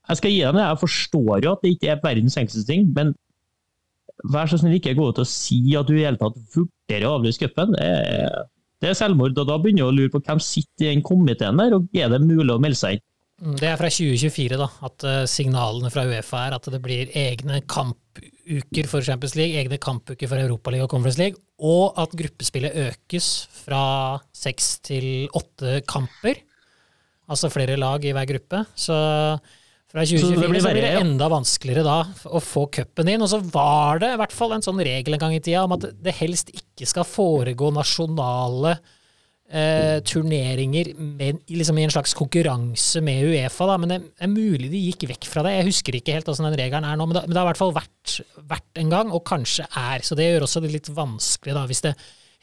jeg 0.07 0.21
skal 0.21 0.33
gi 0.33 0.41
deg 0.41 0.57
det. 0.57 0.65
Jeg 0.65 0.81
forstår 0.85 1.45
jo 1.45 1.53
at 1.53 1.63
det 1.65 1.75
ikke 1.75 1.93
er 1.93 2.03
verdens 2.03 2.39
enkleste 2.41 2.65
ting, 2.69 2.89
men 2.95 3.13
vær 4.31 4.49
så 4.49 4.59
snill 4.59 4.77
ikke 4.77 4.95
gå 4.97 5.09
ut 5.11 5.21
og 5.21 5.29
si 5.29 5.59
at 5.77 5.89
du 5.89 5.97
i 5.97 6.05
hele 6.05 6.19
tatt 6.19 6.37
vurderer 6.55 7.07
å 7.09 7.17
avlyse 7.19 7.41
cupen. 7.41 7.75
Det, 7.75 8.89
er 8.89 8.97
selvmord. 8.97 9.37
og 9.37 9.49
Da 9.49 9.57
begynner 9.61 9.83
jeg 9.83 9.89
å 9.89 9.95
lure 9.95 10.13
på 10.13 10.23
hvem 10.23 10.41
sitter 10.43 10.87
i 10.87 10.93
den 10.93 11.03
komiteen 11.05 11.59
der, 11.59 11.75
og 11.77 11.89
er 11.93 12.11
det 12.13 12.23
mulig 12.23 12.53
å 12.53 12.61
melde 12.61 12.79
seg 12.79 12.97
inn? 12.97 13.05
Mm, 13.43 13.57
det 13.59 13.67
er 13.67 13.79
fra 13.79 13.89
2024, 13.91 14.55
da, 14.61 14.69
at 14.87 15.03
uh, 15.03 15.23
signalene 15.27 15.91
fra 15.91 16.05
Uefa 16.07 16.45
er 16.45 16.55
at 16.55 16.69
det 16.71 16.79
blir 16.83 17.11
egne 17.19 17.59
kampuker 17.67 18.87
for 18.87 19.03
Champions 19.03 19.35
League, 19.35 19.59
egne 19.59 19.79
kampuker 19.81 20.31
for 20.31 20.39
Europaligaen 20.39 20.87
og 20.87 20.93
Conference 20.93 21.19
League, 21.19 21.41
og 21.59 21.99
at 21.99 22.15
gruppespillet 22.15 22.77
økes 22.85 23.29
fra 23.65 23.83
seks 24.35 24.77
til 24.87 25.27
åtte 25.35 25.81
kamper. 25.89 26.39
Altså 27.27 27.51
flere 27.51 27.75
lag 27.79 28.03
i 28.05 28.13
hver 28.15 28.27
gruppe. 28.29 28.63
Så 28.77 28.95
fra 28.95 30.03
2024 30.03 30.31
så, 30.31 30.49
blir, 30.51 30.61
så 30.63 30.71
blir 30.71 30.85
det 30.85 30.97
enda 31.01 31.29
vanskeligere 31.31 31.85
da 31.87 31.99
å 32.27 32.41
få 32.43 32.67
cupen 32.71 33.09
inn. 33.11 33.23
Og 33.23 33.31
så 33.31 33.39
var 33.39 33.99
det 34.03 34.13
i 34.13 34.19
hvert 34.21 34.35
fall 34.35 34.55
en 34.55 34.63
sånn 34.63 34.79
regel 34.83 35.17
en 35.17 35.23
gang 35.23 35.35
i 35.35 35.41
tida 35.43 35.65
om 35.65 35.75
at 35.75 35.89
det 36.05 36.15
helst 36.21 36.51
ikke 36.55 36.87
skal 36.87 37.07
foregå 37.07 37.71
nasjonale 37.75 38.77
eh, 39.51 39.99
turneringer 40.05 40.93
med, 40.97 41.39
liksom 41.47 41.77
i 41.77 41.83
en 41.85 41.93
slags 41.93 42.13
konkurranse 42.17 43.01
med 43.05 43.27
Uefa. 43.29 43.67
Da. 43.69 43.77
Men 43.77 43.89
det 43.93 43.99
er 44.19 44.31
mulig 44.31 44.71
de 44.71 44.81
gikk 44.89 45.07
vekk 45.11 45.29
fra 45.29 45.43
det. 45.45 45.55
Jeg 45.59 45.69
husker 45.69 45.99
ikke 45.99 46.17
helt 46.17 46.25
hvordan 46.29 46.49
den 46.51 46.59
regelen 46.59 46.87
er 46.89 46.97
nå, 46.99 47.07
men 47.07 47.19
det, 47.19 47.25
men 47.27 47.35
det 47.35 47.41
har 47.41 47.47
i 47.47 47.51
hvert 47.53 47.63
fall 47.63 47.75
vært, 47.75 48.17
vært 48.55 48.81
en 48.83 48.89
gang, 48.93 49.13
og 49.15 49.25
kanskje 49.27 49.67
er. 49.69 50.05
Så 50.05 50.17
det 50.17 50.31
gjør 50.31 50.47
også 50.47 50.63
det 50.65 50.73
litt 50.75 50.91
vanskelig, 50.95 51.55
da, 51.57 51.65
hvis 51.69 51.85
det 51.85 51.95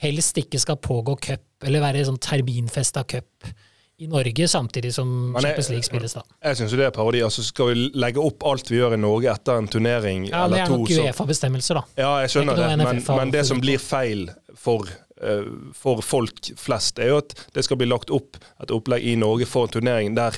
helst 0.03 0.39
ikke 0.41 0.59
skal 0.59 0.81
pågå 0.83 1.19
cup, 1.23 1.45
eller 1.63 1.85
være 1.85 2.07
sånn 2.09 2.19
terminfesta 2.23 3.05
cup 3.07 3.47
i 4.03 4.09
Norge, 4.11 4.49
samtidig 4.51 4.91
som 4.97 5.33
jeg- 5.37 5.43
Champions 5.45 5.69
League 5.71 5.87
spilles, 5.87 6.15
da. 6.17 6.23
Jeg 6.43 6.57
syns 6.57 6.71
det 6.75 6.87
er 6.87 6.91
parodi. 6.91 7.21
Altså, 7.23 7.45
skal 7.45 7.69
vi 7.71 7.91
legge 7.95 8.19
opp 8.19 8.43
alt 8.43 8.67
vi 8.73 8.79
gjør 8.81 8.95
i 8.95 8.97
Norge 8.97 9.31
etter 9.31 9.59
en 9.59 9.69
turnering 9.69 10.25
Ja, 10.29 10.49
Det 10.49 10.59
er 10.59 10.69
nok 10.73 10.89
Uefa-bestemmelser, 10.89 11.75
da. 11.75 11.83
Ja, 11.97 12.17
jeg 12.25 12.31
skjønner 12.31 12.57
Det 12.57 12.79
det, 12.79 12.79
men, 13.07 13.17
men 13.17 13.31
det 13.31 13.47
som 13.47 13.61
blir 13.61 13.79
feil 13.79 14.29
for, 14.57 14.89
for 15.75 16.03
folk 16.03 16.53
flest, 16.59 16.99
er 16.99 17.09
jo 17.13 17.19
at 17.23 17.35
det 17.55 17.65
skal 17.65 17.77
bli 17.81 17.87
lagt 17.91 18.11
opp 18.11 18.37
et 18.63 18.71
opplegg 18.75 19.05
i 19.05 19.15
Norge 19.17 19.47
for 19.47 19.69
en 19.69 19.75
turnering 19.81 20.15
der 20.17 20.37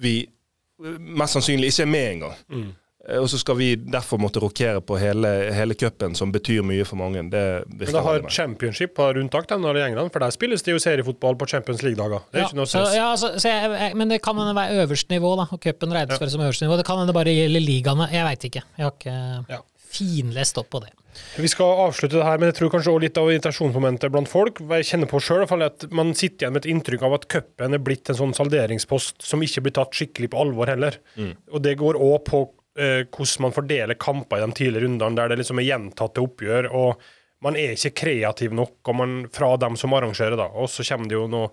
vi 0.00 0.22
eh, 0.26 0.98
mest 0.98 1.34
sannsynlig 1.36 1.72
ikke 1.74 1.82
er 1.88 1.90
med 1.96 2.12
engang. 2.12 2.36
Mm. 2.48 2.68
Eh, 3.08 3.16
Og 3.20 3.28
så 3.32 3.38
skal 3.40 3.56
vi 3.56 3.74
derfor 3.76 4.18
måtte 4.20 4.40
rokere 4.40 4.80
på 4.84 4.96
hele, 5.00 5.28
hele 5.56 5.74
cupen, 5.74 6.14
som 6.14 6.30
betyr 6.32 6.60
mye 6.62 6.84
for 6.84 6.96
mange. 7.00 7.22
Det 7.32 7.44
Men 7.72 7.92
da 7.96 8.02
har. 8.04 8.20
Championship 8.28 8.96
har 9.00 9.16
unntak 9.16 9.48
den 9.48 9.60
når 9.64 9.74
det 9.74 9.80
i 9.82 9.86
England, 9.88 10.12
for 10.12 10.20
der 10.20 10.30
spilles 10.30 10.62
det 10.62 10.72
jo 10.72 10.78
seriefotball 10.78 11.36
på 11.40 11.48
Champions 11.48 11.82
League-dager. 11.82 12.20
Det 12.30 12.38
er 12.38 12.42
Ja, 12.44 12.46
ikke 12.50 12.56
noe 12.60 12.66
så, 12.68 12.84
stress. 12.84 12.94
ja, 12.96 13.06
altså, 13.12 13.32
så 13.40 13.48
jeg, 13.48 13.70
jeg, 13.80 13.96
men 13.96 14.08
det 14.12 14.20
kan 14.22 14.36
hende 14.36 14.54
være 14.54 14.84
øverste 14.84 15.10
nivå, 15.16 15.32
da. 15.40 15.48
Og 15.50 15.60
cupen 15.64 15.92
regnes 15.96 16.20
Ja. 16.20 16.28
som 16.28 16.40
øverste 16.44 16.64
nivå. 16.68 16.76
Det 16.76 16.86
kan 16.86 16.98
hende 17.00 17.08
det 17.12 17.14
bare 17.18 17.32
gjelder 17.34 17.60
ligaene. 17.66 18.08
Jeg 18.12 18.24
veit 18.28 18.44
ikke. 18.50 18.62
Jeg 18.78 18.84
har 18.84 18.92
ikke 18.92 19.44
Ja. 19.48 19.60
finlest 19.90 20.58
opp 20.58 20.70
på 20.70 20.80
det. 20.84 20.92
Vi 21.40 21.48
skal 21.48 21.84
avslutte 21.86 22.18
det 22.18 22.26
her, 22.26 22.40
men 22.40 22.50
jeg 22.50 22.58
tror 22.58 22.72
kanskje 22.74 22.92
også 22.92 23.02
litt 23.04 23.18
av 23.20 23.28
irritasjonsmomentet 23.30 24.12
blant 24.12 24.28
folk. 24.28 24.58
Jeg 24.74 24.88
kjenner 24.88 25.10
på 25.10 25.20
selv, 25.22 25.52
at 25.62 25.86
Man 25.94 26.14
sitter 26.14 26.46
igjen 26.46 26.56
med 26.56 26.64
et 26.64 26.70
inntrykk 26.72 27.04
av 27.06 27.14
at 27.18 27.28
cupen 27.30 27.76
er 27.76 27.84
blitt 27.84 28.10
en 28.10 28.18
sånn 28.18 28.34
salderingspost 28.36 29.22
som 29.22 29.42
ikke 29.42 29.62
blir 29.66 29.76
tatt 29.78 29.94
skikkelig 29.96 30.32
på 30.32 30.40
alvor 30.42 30.72
heller. 30.72 30.98
Og 31.52 31.62
det 31.62 31.78
går 31.80 32.00
òg 32.00 32.18
på 32.28 32.42
eh, 32.76 33.06
hvordan 33.06 33.46
man 33.46 33.56
fordeler 33.56 34.00
kamper 34.00 34.40
i 34.40 34.44
de 34.44 34.52
tidligere 34.58 34.88
rundene, 34.88 35.16
der 35.16 35.32
det 35.32 35.40
liksom 35.42 35.62
er 35.62 35.68
gjentatte 35.70 36.24
oppgjør. 36.24 36.70
og 36.72 37.08
man 37.40 37.56
er 37.56 37.72
ikke 37.72 37.96
kreativ 38.02 38.52
nok 38.52 38.88
og 38.90 38.96
man, 38.98 39.12
fra 39.32 39.54
dem 39.56 39.76
som 39.80 39.94
arrangerer. 39.96 40.36
da, 40.36 40.50
Og 40.52 40.68
så 40.68 40.84
kommer 40.84 41.08
det 41.08 41.16
jo 41.16 41.28
noe 41.30 41.48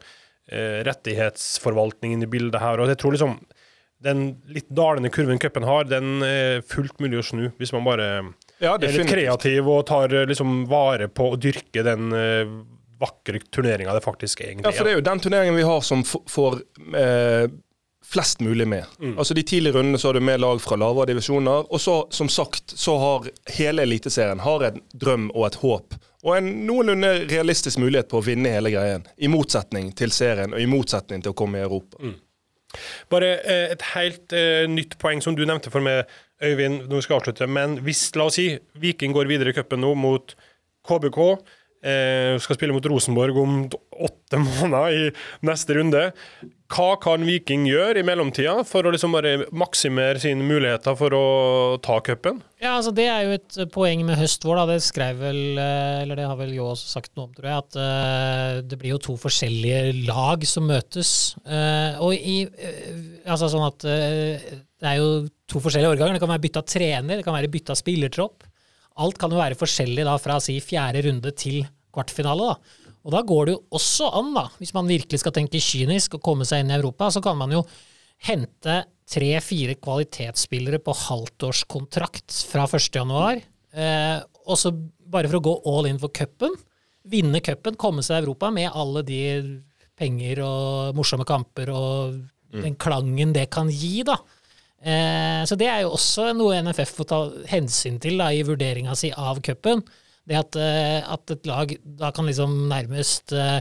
eh, 0.52 0.84
rettighetsforvaltning 0.84 2.14
inn 2.14 2.24
i 2.24 2.32
bildet 2.32 2.60
her. 2.62 2.80
og 2.80 2.90
jeg 2.92 3.00
tror 3.00 3.16
liksom 3.16 3.40
den 4.04 4.42
litt 4.54 4.68
dalende 4.70 5.10
kurven 5.10 5.40
cupen 5.40 5.66
har, 5.66 5.88
den 5.90 6.22
er 6.22 6.62
fullt 6.62 7.00
mulig 7.02 7.18
å 7.22 7.26
snu, 7.26 7.46
hvis 7.58 7.74
man 7.74 7.88
bare 7.88 8.10
Ja, 8.64 8.74
er 8.76 8.96
litt 8.96 9.10
kreativ 9.10 9.70
og 9.70 9.86
tar 9.90 10.14
eh, 10.14 10.26
liksom 10.30 10.66
vare 10.70 11.10
på 11.14 11.32
å 11.34 11.38
dyrke 11.40 11.84
den 11.86 12.10
eh, 12.16 12.58
vakre 12.98 13.40
turneringa 13.54 13.94
det 13.94 14.02
faktisk 14.02 14.42
egentlig 14.42 14.66
Ja, 14.66 14.74
for 14.74 14.88
det 14.88 14.96
er 14.96 15.00
jo 15.00 15.06
den 15.06 15.22
turneringen 15.22 15.58
vi 15.58 15.66
har 15.68 15.84
som 15.86 16.04
får 16.08 16.60
eh, 16.98 17.46
flest 18.08 18.40
mulig 18.40 18.68
med. 18.68 18.86
Mm. 19.00 19.18
Altså 19.18 19.34
De 19.34 19.44
tidlige 19.44 19.74
rundene 19.74 20.00
så 20.00 20.08
har 20.08 20.14
du 20.14 20.20
med 20.20 20.40
lag 20.40 20.62
fra 20.62 20.78
lavere 20.80 21.12
divisjoner. 21.12 21.68
Og 21.74 21.82
så, 21.82 21.98
som 22.10 22.30
sagt, 22.30 22.72
så 22.80 22.98
har 22.98 23.28
hele 23.58 23.84
Eliteserien 23.84 24.40
har 24.40 24.64
en 24.64 24.80
drøm 24.94 25.28
og 25.34 25.48
et 25.50 25.60
håp. 25.62 25.98
Og 26.24 26.38
en 26.38 26.48
noenlunde 26.68 27.12
realistisk 27.30 27.82
mulighet 27.84 28.10
på 28.12 28.22
å 28.22 28.26
vinne 28.26 28.54
hele 28.56 28.72
greien. 28.74 29.04
I 29.18 29.30
motsetning 29.32 29.92
til 29.96 30.12
serien, 30.16 30.56
og 30.56 30.64
i 30.64 30.70
motsetning 30.70 31.22
til 31.24 31.36
å 31.36 31.38
komme 31.38 31.60
i 31.60 31.66
Europa. 31.68 32.00
Mm. 32.00 32.16
Bare 33.12 33.34
eh, 33.40 33.68
et 33.74 33.84
helt 33.94 34.34
eh, 34.36 34.64
nytt 34.72 34.98
poeng 35.02 35.22
som 35.24 35.36
du 35.36 35.46
nevnte 35.46 35.72
for 35.74 35.84
meg, 35.84 36.08
Øyvind, 36.44 36.84
nå 36.86 37.02
skal 37.02 37.16
jeg 37.16 37.22
avslutte. 37.22 37.48
Men 37.50 37.80
hvis, 37.86 38.04
la 38.18 38.28
oss 38.30 38.38
si, 38.38 38.52
Viking 38.78 39.16
går 39.16 39.30
videre 39.30 39.54
i 39.54 39.58
cupen 39.58 39.82
nå 39.82 39.94
mot 39.98 40.36
KBK, 40.88 41.20
eh, 41.86 42.36
skal 42.42 42.58
spille 42.58 42.76
mot 42.76 42.86
Rosenborg 42.90 43.40
om 43.42 43.58
åtte 43.68 44.40
måneder 44.48 44.94
i 44.94 45.10
neste 45.48 45.78
runde. 45.78 46.06
Hva 46.68 46.98
kan 47.00 47.24
Viking 47.24 47.64
gjøre 47.70 48.02
i 48.02 48.06
mellomtida 48.06 48.60
for 48.68 48.84
å 48.84 48.92
liksom 48.92 49.14
maksimere 49.56 50.20
sine 50.20 50.44
muligheter 50.44 50.98
for 51.00 51.16
å 51.16 51.28
ta 51.84 51.96
cupen? 52.04 52.42
Ja, 52.60 52.74
altså 52.74 52.92
Det 52.92 53.06
er 53.08 53.24
jo 53.24 53.38
et 53.38 53.60
poeng 53.72 54.04
med 54.08 54.20
høst-vår. 54.20 54.60
da, 54.60 54.66
Det 54.74 54.84
skrev 54.84 55.22
vel, 55.22 55.40
eh, 55.58 56.02
eller 56.04 56.20
det 56.20 56.28
har 56.28 56.36
vel 56.36 56.52
Jo 56.58 56.74
også 56.74 56.92
sagt 56.98 57.16
noe 57.16 57.30
om, 57.30 57.34
tror 57.38 57.48
jeg, 57.48 57.64
at 57.64 57.80
uh, 57.80 58.62
det 58.68 58.80
blir 58.82 58.96
jo 58.98 59.04
to 59.08 59.16
forskjellige 59.22 60.08
lag 60.10 60.44
som 60.44 60.68
møtes. 60.68 61.38
Uh, 61.48 61.96
og 62.04 62.14
i 62.18 62.44
uh, 62.50 63.32
Altså 63.32 63.48
sånn 63.52 63.68
at 63.68 63.84
det 63.84 64.88
er 64.88 65.00
jo 65.00 65.26
to 65.48 65.60
forskjellige 65.64 65.96
årganger. 65.96 66.16
Det 66.16 66.24
kan 66.24 66.32
være 66.32 66.46
bytta 66.46 66.64
trener, 66.68 67.20
det 67.20 67.26
kan 67.26 67.36
være 67.36 67.52
bytta 67.52 67.76
spillertropp. 67.76 68.46
Alt 69.04 69.20
kan 69.22 69.34
jo 69.34 69.40
være 69.40 69.58
forskjellig 69.60 70.06
da 70.08 70.16
fra 70.22 70.40
si 70.44 70.58
fjerde 70.64 71.04
runde 71.08 71.34
til 71.38 71.64
kvartfinale. 71.94 72.54
da. 72.54 72.86
Og 73.08 73.14
da 73.14 73.22
går 73.24 73.46
det 73.48 73.54
jo 73.56 73.64
også 73.80 74.10
an, 74.20 74.34
da, 74.36 74.48
hvis 74.60 74.74
man 74.76 74.90
virkelig 74.90 75.22
skal 75.22 75.36
tenke 75.36 75.62
kynisk 75.64 76.18
og 76.18 76.24
komme 76.26 76.48
seg 76.48 76.64
inn 76.64 76.74
i 76.74 76.76
Europa, 76.76 77.08
så 77.14 77.22
kan 77.24 77.38
man 77.40 77.54
jo 77.56 77.64
hente 78.28 78.82
tre-fire 79.08 79.78
kvalitetsspillere 79.80 80.82
på 80.84 80.96
halvtårskontrakt 81.06 82.42
fra 82.50 82.66
1.1. 82.68 83.46
Eh, 83.78 84.18
og 84.48 84.60
så 84.60 84.74
bare 85.08 85.30
for 85.30 85.40
å 85.40 85.46
gå 85.46 85.54
all 85.72 85.88
in 85.88 86.02
for 86.02 86.12
cupen, 86.12 86.58
vinne 87.08 87.40
cupen, 87.46 87.78
komme 87.80 88.04
seg 88.04 88.18
i 88.18 88.26
Europa 88.26 88.50
med 88.52 88.74
alle 88.76 89.06
de 89.08 89.22
penger 89.98 90.44
og 90.44 90.98
morsomme 90.98 91.26
kamper 91.28 91.72
og 91.74 92.18
den 92.52 92.76
klangen 92.80 93.34
det 93.36 93.48
kan 93.54 93.70
gi, 93.72 94.02
da. 94.08 94.18
Eh, 94.82 95.44
så 95.50 95.58
det 95.58 95.70
er 95.72 95.86
jo 95.86 95.96
også 95.96 96.32
noe 96.38 96.60
NFF 96.66 97.00
får 97.00 97.10
ta 97.10 97.22
hensyn 97.50 97.98
til 98.02 98.20
da, 98.22 98.30
i 98.34 98.44
vurderinga 98.46 98.96
si 98.98 99.10
av 99.14 99.42
cupen. 99.46 99.82
Det 100.28 100.36
at, 100.36 100.58
eh, 100.60 101.00
at 101.08 101.32
et 101.32 101.46
lag 101.48 101.72
da 102.02 102.12
kan 102.12 102.28
liksom 102.28 102.66
nærmest 102.68 103.32
eh, 103.32 103.60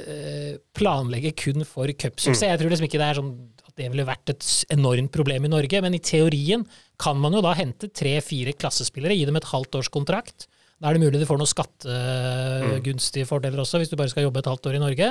eh, 0.00 0.54
planlegge 0.76 1.34
kun 1.36 1.66
for 1.68 1.92
cupsuksess. 1.92 2.46
Jeg 2.48 2.60
tror 2.60 2.72
liksom 2.72 2.88
ikke 2.88 3.00
det 3.02 3.08
er 3.10 3.20
sånn 3.20 3.34
at 3.68 3.74
det 3.76 3.90
ville 3.92 4.08
vært 4.08 4.32
et 4.32 4.46
enormt 4.72 5.12
problem 5.12 5.44
i 5.44 5.52
Norge, 5.52 5.82
men 5.84 5.96
i 5.96 6.00
teorien 6.00 6.64
kan 7.00 7.20
man 7.20 7.36
jo 7.36 7.44
da 7.44 7.52
hente 7.58 7.92
tre-fire 7.92 8.56
klassespillere, 8.56 9.16
gi 9.18 9.28
dem 9.28 9.36
et 9.38 9.50
halvt 9.52 9.76
års 9.76 9.92
kontrakt. 9.92 10.48
Da 10.80 10.88
er 10.88 10.96
det 10.96 11.04
mulig 11.04 11.20
du 11.20 11.28
får 11.28 11.36
noen 11.36 11.52
skattegunstige 11.52 13.28
fordeler 13.28 13.60
også, 13.60 13.82
hvis 13.82 13.92
du 13.92 13.98
bare 14.00 14.12
skal 14.12 14.24
jobbe 14.24 14.40
et 14.40 14.48
halvt 14.48 14.70
år 14.70 14.78
i 14.78 14.82
Norge. 14.82 15.10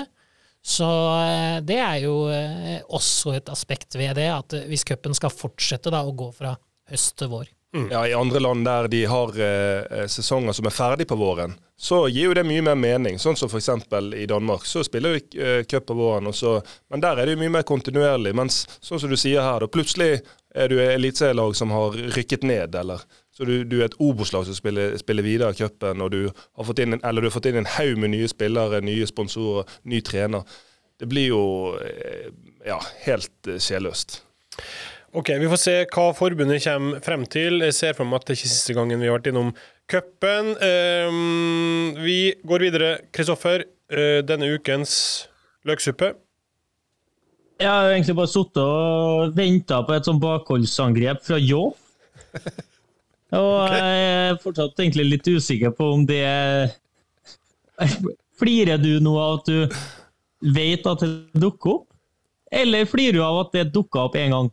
Så 0.66 0.88
eh, 1.24 1.60
det 1.66 1.78
er 1.80 2.02
jo 2.04 2.16
eh, 2.34 2.82
også 2.88 3.38
et 3.38 3.50
aspekt 3.50 3.96
ved 3.96 4.18
det, 4.20 4.28
at 4.34 4.58
eh, 4.58 4.68
hvis 4.70 4.84
cupen 4.88 5.16
skal 5.16 5.32
fortsette 5.34 5.94
da 5.94 6.04
å 6.04 6.12
gå 6.16 6.32
fra 6.36 6.58
høst 6.92 7.16
til 7.22 7.32
vår. 7.32 7.48
Ja, 7.92 8.08
I 8.08 8.14
andre 8.18 8.40
land 8.42 8.66
der 8.66 8.88
de 8.90 9.04
har 9.06 9.36
eh, 9.40 10.06
sesonger 10.10 10.56
som 10.58 10.66
er 10.66 10.74
ferdig 10.74 11.06
på 11.08 11.16
våren, 11.20 11.54
så 11.78 12.08
gir 12.10 12.32
jo 12.32 12.34
det 12.34 12.44
mye 12.50 12.64
mer 12.66 12.76
mening. 12.76 13.20
Sånn 13.22 13.38
som 13.38 13.50
f.eks. 13.52 13.70
i 14.18 14.26
Danmark. 14.28 14.66
Så 14.66 14.82
spiller 14.84 15.20
de 15.20 15.40
eh, 15.40 15.62
cup 15.70 15.86
på 15.88 15.96
våren, 16.00 16.28
og 16.28 16.36
så, 16.36 16.58
men 16.90 17.04
der 17.04 17.22
er 17.22 17.30
det 17.30 17.38
jo 17.38 17.44
mye 17.44 17.54
mer 17.60 17.68
kontinuerlig. 17.70 18.34
Mens 18.36 18.64
sånn 18.82 19.00
som 19.00 19.14
du 19.14 19.16
sier 19.16 19.46
her, 19.46 19.62
da 19.62 19.70
plutselig 19.70 20.24
er 20.50 20.72
du 20.74 20.80
et 20.82 20.96
eliteserielag 20.96 21.54
som 21.56 21.72
har 21.76 21.94
rykket 22.18 22.44
ned, 22.50 22.74
eller 22.76 23.06
så 23.40 23.46
du, 23.48 23.54
du 23.64 23.78
er 23.80 23.86
et 23.86 23.96
Obos-lag 24.04 24.44
som 24.44 24.56
spiller, 24.58 24.98
spiller 25.00 25.24
videre 25.24 25.54
i 25.56 25.56
cupen, 25.56 26.02
og 26.04 26.12
du 26.12 26.26
har 26.28 26.66
fått 26.68 26.82
inn 26.84 26.98
en, 26.98 27.04
eller 27.08 27.24
du 27.24 27.30
har 27.30 27.38
fått 27.38 27.48
inn 27.48 27.62
en 27.62 27.70
haug 27.78 28.02
med 28.04 28.12
nye 28.12 28.28
spillere, 28.28 28.82
nye 28.84 29.06
sponsorer, 29.08 29.70
ny 29.88 30.02
trener. 30.04 30.44
Det 31.00 31.08
blir 31.08 31.30
jo 31.32 31.44
eh, 31.80 32.28
ja, 32.68 32.76
helt 33.06 33.48
eh, 33.48 33.62
sjelløst. 33.64 34.18
Ok, 35.16 35.32
Vi 35.40 35.48
får 35.50 35.62
se 35.64 35.76
hva 35.88 36.10
forbundet 36.14 36.66
kommer 36.66 37.00
frem 37.06 37.24
til. 37.32 37.64
Jeg 37.64 37.78
ser 37.78 37.96
for 37.96 38.06
meg 38.06 38.20
at 38.20 38.28
det 38.28 38.36
er 38.36 38.42
ikke 38.42 38.52
siste 38.52 38.76
gangen 38.76 39.00
vi 39.00 39.08
har 39.08 39.16
vært 39.16 39.30
innom 39.32 39.54
cupen. 39.90 40.52
Um, 40.60 41.96
vi 42.04 42.36
går 42.44 42.66
videre. 42.68 42.90
Kristoffer, 43.16 43.64
uh, 43.96 44.20
denne 44.28 44.52
ukens 44.52 44.94
løksuppe. 45.66 46.12
Jeg 47.60 47.72
har 47.72 47.90
egentlig 47.96 48.20
bare 48.20 48.32
sittet 48.32 48.62
og 48.62 49.34
venta 49.40 49.80
på 49.88 49.96
et 49.96 50.12
sånn 50.12 50.22
bakholdsangrep 50.22 51.24
fra 51.26 51.40
Ljå. 51.40 51.64
Og 53.38 53.74
jeg 53.76 54.06
er 54.10 54.40
fortsatt 54.42 54.80
egentlig 54.82 55.06
litt 55.06 55.28
usikker 55.30 55.74
på 55.78 55.92
om 55.94 56.06
det 56.10 56.26
Flirer 58.40 58.80
du 58.82 58.98
nå 59.04 59.14
av 59.20 59.40
at 59.40 59.50
du 59.50 60.52
vet 60.56 60.86
at 60.88 61.02
det 61.04 61.40
dukker 61.40 61.74
opp, 61.74 61.88
eller 62.52 62.88
flirer 62.88 63.20
du 63.20 63.24
av 63.24 63.42
at 63.44 63.56
det 63.56 63.66
dukka 63.76 64.06
opp 64.08 64.16
en 64.20 64.36
gang? 64.36 64.52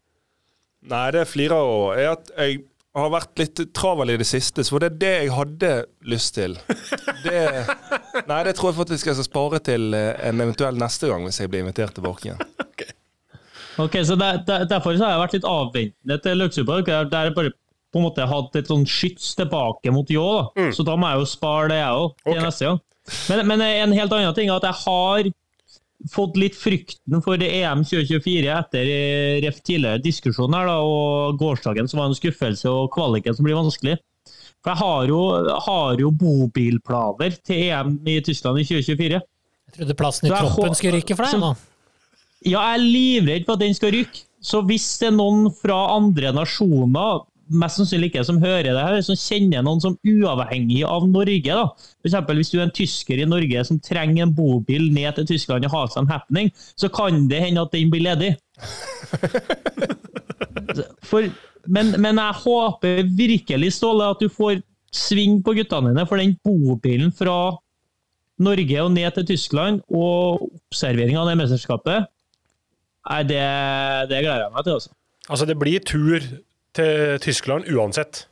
Nei, 0.91 1.05
det 1.15 1.23
flirer 1.31 1.55
av. 1.57 1.95
er 1.95 2.11
at 2.13 2.33
jeg 2.35 2.59
har 2.97 3.13
vært 3.13 3.43
litt 3.43 3.63
travel 3.77 4.13
i 4.15 4.19
det 4.19 4.27
siste, 4.29 4.65
så 4.67 4.81
det 4.83 4.91
er 4.91 4.99
det 5.03 5.13
jeg 5.13 5.33
hadde 5.37 5.73
lyst 6.11 6.35
til. 6.37 6.59
Det, 7.23 7.41
nei, 8.31 8.41
det 8.47 8.57
tror 8.59 8.73
jeg 8.73 8.79
faktisk 8.81 9.11
jeg 9.11 9.19
skal 9.19 9.29
spare 9.29 9.63
til 9.67 9.95
eh, 9.97 10.13
en 10.29 10.43
eventuell 10.43 10.79
neste 10.79 11.11
gang, 11.11 11.27
hvis 11.27 11.41
jeg 11.43 11.51
blir 11.53 11.65
invitert 11.65 11.97
tilbake 11.97 12.31
igjen. 12.31 12.43
Ok, 13.83 13.99
så 14.09 14.17
der, 14.17 14.39
der, 14.47 14.65
Derfor 14.65 14.97
så 14.97 15.05
har 15.05 15.17
jeg 15.17 15.21
vært 15.21 15.35
litt 15.37 15.49
avventende 15.51 16.17
til 16.25 16.39
Løksupa. 16.41 16.79
Der 16.87 17.29
jeg 17.29 17.35
bare 17.37 17.51
på 17.97 18.03
en 18.03 18.07
måte 18.11 18.29
hatt 18.29 18.59
et 18.61 18.69
sånn 18.71 18.85
skyts 18.87 19.33
tilbake 19.41 19.91
mot 19.97 20.13
Ljå. 20.13 20.27
da. 20.55 20.69
Så 20.77 20.85
da 20.87 20.95
må 21.01 21.09
jeg 21.15 21.23
jo 21.25 21.31
spare 21.33 21.73
det, 21.73 21.81
jeg 21.81 21.97
òg, 22.05 22.15
til 22.23 22.37
Ok. 22.37 22.45
neste 22.47 22.69
gang. 22.71 22.81
Men, 23.31 23.43
men 23.49 23.61
en 23.67 23.93
helt 23.97 24.13
annen 24.13 24.35
ting 24.37 24.51
er 24.51 24.57
at 24.61 24.67
jeg 24.69 24.79
har 24.85 25.29
fått 26.13 26.37
litt 26.37 26.55
frykten 26.59 27.23
for 27.25 27.39
det 27.41 27.49
EM 27.57 27.81
2024 27.87 28.51
etter 28.53 28.89
ref 29.43 29.63
tidligere 29.65 30.03
diskusjon 30.05 30.53
her, 30.55 30.67
da, 30.69 30.75
og 30.85 31.39
gårsdagen 31.41 31.89
som 31.89 32.03
var 32.03 32.11
en 32.11 32.19
skuffelse, 32.19 32.69
og 32.69 32.91
kvaliken 32.95 33.35
som 33.39 33.47
blir 33.49 33.57
vanskelig. 33.57 33.97
For 34.61 34.75
jeg 34.75 34.81
har 34.83 35.07
jo, 35.09 35.21
har 35.67 36.03
jo 36.03 36.11
bobilplaner 36.11 37.37
til 37.47 37.63
EM 37.71 37.97
i 38.09 38.19
Tyskland 38.27 38.61
i 38.61 38.67
2024. 38.67 39.23
Jeg 39.23 39.77
Trodde 39.79 39.97
plassen 39.99 40.29
i 40.29 40.35
troppen 40.35 40.75
skulle 40.79 41.01
ryke 41.01 41.17
for 41.19 41.27
deg 41.31 41.41
nå. 41.43 41.55
Ja, 42.47 42.61
jeg 42.61 42.77
er 42.77 42.85
livredd 42.85 43.47
for 43.49 43.57
at 43.57 43.65
den 43.65 43.75
skal 43.75 43.95
rykke. 43.97 44.23
Så 44.47 44.61
hvis 44.69 44.85
det 45.01 45.09
er 45.09 45.17
noen 45.17 45.49
fra 45.55 45.79
andre 45.97 46.31
nasjoner, 46.37 47.25
mest 47.49 47.79
sannsynlig 47.79 48.11
ikke 48.11 48.25
som 48.27 48.41
hører 48.43 48.69
det 48.73 48.83
her, 48.83 49.01
som 49.07 49.19
kjenner 49.19 49.65
noen 49.65 49.83
som 49.83 49.97
uavhengig 50.07 50.83
av 50.87 51.07
Norge, 51.09 51.57
da. 51.59 51.67
For 52.03 52.39
hvis 52.39 52.53
du 52.53 52.59
er 52.59 52.67
en 52.67 52.75
tysker 52.75 53.23
i 53.23 53.29
Norge 53.29 53.65
som 53.69 53.81
trenger 53.83 54.27
en 54.27 54.35
bobil 54.37 54.89
ned 54.95 55.19
til 55.19 55.29
Tyskland 55.35 55.67
og 55.69 55.75
har 55.75 55.91
seg 55.93 56.05
en 56.05 56.13
happening, 56.13 56.51
så 56.79 56.91
kan 56.93 57.29
det 57.31 57.43
hende 57.45 57.63
at 57.63 57.75
den 57.75 57.93
blir 57.93 58.07
ledig. 58.07 58.33
For, 61.07 61.29
men, 61.71 61.95
men 62.03 62.19
jeg 62.21 62.41
håper 62.43 63.05
virkelig, 63.17 63.73
Ståle, 63.77 64.11
at 64.11 64.21
du 64.23 64.29
får 64.33 64.61
sving 64.95 65.41
på 65.45 65.55
guttene 65.57 65.93
dine, 65.93 66.07
for 66.09 66.21
den 66.21 66.35
bobilen 66.45 67.13
fra 67.15 67.57
Norge 68.43 68.83
og 68.83 68.93
ned 68.93 69.17
til 69.17 69.27
Tyskland, 69.33 69.81
og 69.89 70.49
observeringa 70.69 71.23
av 71.23 71.31
det 71.31 71.39
mesterskapet, 71.41 72.11
nei, 73.11 73.23
det, 73.29 73.43
det 74.11 74.23
gleder 74.25 74.47
jeg 74.47 74.55
meg 74.57 74.67
til. 74.67 74.79
altså. 74.79 74.93
Altså, 75.27 75.49
det 75.49 75.57
blir 75.59 75.83
tur 75.83 76.21
til 76.77 77.21
Tyskland 77.25 77.69
uansett. 77.73 78.27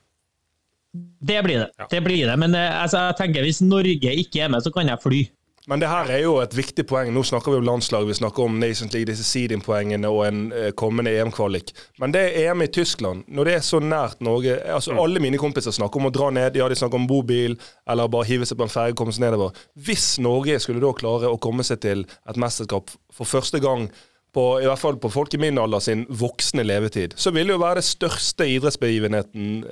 Det 1.21 1.41
blir 1.43 1.65
det. 1.65 1.71
Ja. 1.79 1.87
det 1.91 2.01
blir 2.01 2.27
det. 2.27 2.37
Men 2.39 2.55
eh, 2.55 2.83
altså, 2.83 3.09
jeg 3.09 3.19
tenker 3.19 3.47
hvis 3.47 3.63
Norge 3.65 4.13
ikke 4.15 4.45
er 4.45 4.53
med, 4.53 4.63
så 4.63 4.71
kan 4.75 4.89
jeg 4.89 5.03
fly. 5.03 5.25
Men 5.67 5.81
det 5.81 5.89
her 5.89 6.11
er 6.13 6.21
jo 6.21 6.35
et 6.43 6.53
viktig 6.53 6.85
poeng. 6.85 7.09
Nå 7.15 7.23
snakker 7.25 7.55
vi 7.55 7.59
om 7.63 7.65
landslag, 7.65 8.05
vi 8.05 8.15
snakker 8.15 8.45
om 8.45 8.59
Nations 8.61 8.93
League, 8.93 9.09
disse 9.09 9.25
seeding-poengene 9.25 10.11
og 10.13 10.27
en 10.27 10.43
eh, 10.53 10.71
kommende 10.77 11.15
EM-kvalik. 11.17 11.73
Men 12.03 12.13
det 12.13 12.21
er 12.27 12.51
EM 12.51 12.67
i 12.67 12.69
Tyskland, 12.69 13.25
når 13.33 13.49
det 13.49 13.55
er 13.57 13.65
så 13.65 13.81
nært 13.81 14.21
Norge 14.25 14.59
altså 14.61 14.93
Alle 15.01 15.23
mine 15.25 15.41
kompiser 15.41 15.73
snakker 15.73 16.03
om 16.03 16.11
å 16.11 16.13
dra 16.13 16.29
ned, 16.37 16.59
ja 16.61 16.69
de 16.69 16.77
snakker 16.77 17.01
om 17.01 17.09
bobil, 17.09 17.57
eller 17.89 18.13
bare 18.13 18.29
hive 18.29 18.49
seg 18.49 18.61
på 18.61 18.69
en 18.69 18.75
ferge 18.75 18.93
og 18.93 19.01
komme 19.01 19.17
seg 19.17 19.25
nedover. 19.25 19.57
Hvis 19.89 20.19
Norge 20.21 20.61
skulle 20.61 20.85
da 20.85 20.93
klare 21.01 21.33
å 21.33 21.41
komme 21.41 21.65
seg 21.65 21.81
til 21.87 22.05
et 22.05 22.41
mesterskap 22.45 22.93
for 23.15 23.25
første 23.25 23.63
gang 23.65 23.89
på, 24.35 24.47
i 24.63 24.67
hvert 24.69 24.81
fall 24.81 24.99
på 25.01 25.11
folk 25.13 25.35
i 25.37 25.41
min 25.43 25.61
alder 25.61 25.83
sin 25.85 26.05
voksne 26.09 26.65
levetid, 26.67 27.15
så 27.17 27.33
vil 27.35 27.49
det 27.49 27.57
jo 27.57 27.63
være 27.63 27.81
det 27.81 27.89
største 27.89 28.49
idrettsbegivenheten 28.57 29.65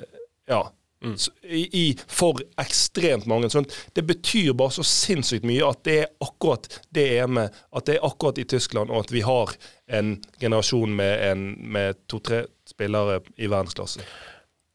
ja, 0.49 0.63
mm. 1.03 1.15
i, 1.43 1.63
i, 1.81 1.85
for 2.07 2.41
ekstremt 2.61 3.27
mange. 3.29 3.51
Sånn, 3.53 3.67
det 3.95 4.05
betyr 4.09 4.53
bare 4.57 4.75
så 4.77 4.85
sinnssykt 4.87 5.47
mye 5.47 5.67
at 5.67 5.83
det 5.87 5.97
er 6.05 6.11
akkurat 6.23 6.79
det 6.95 7.07
EM-et, 7.19 7.63
at 7.75 7.89
det 7.89 7.97
er 7.97 8.07
akkurat 8.07 8.41
i 8.41 8.47
Tyskland, 8.55 8.91
og 8.91 9.05
at 9.05 9.15
vi 9.15 9.23
har 9.25 9.55
en 9.93 10.15
generasjon 10.41 10.95
med, 10.95 11.47
med 11.59 12.05
to-tre 12.11 12.45
spillere 12.69 13.21
i 13.35 13.51
verdensklasse. 13.51 14.05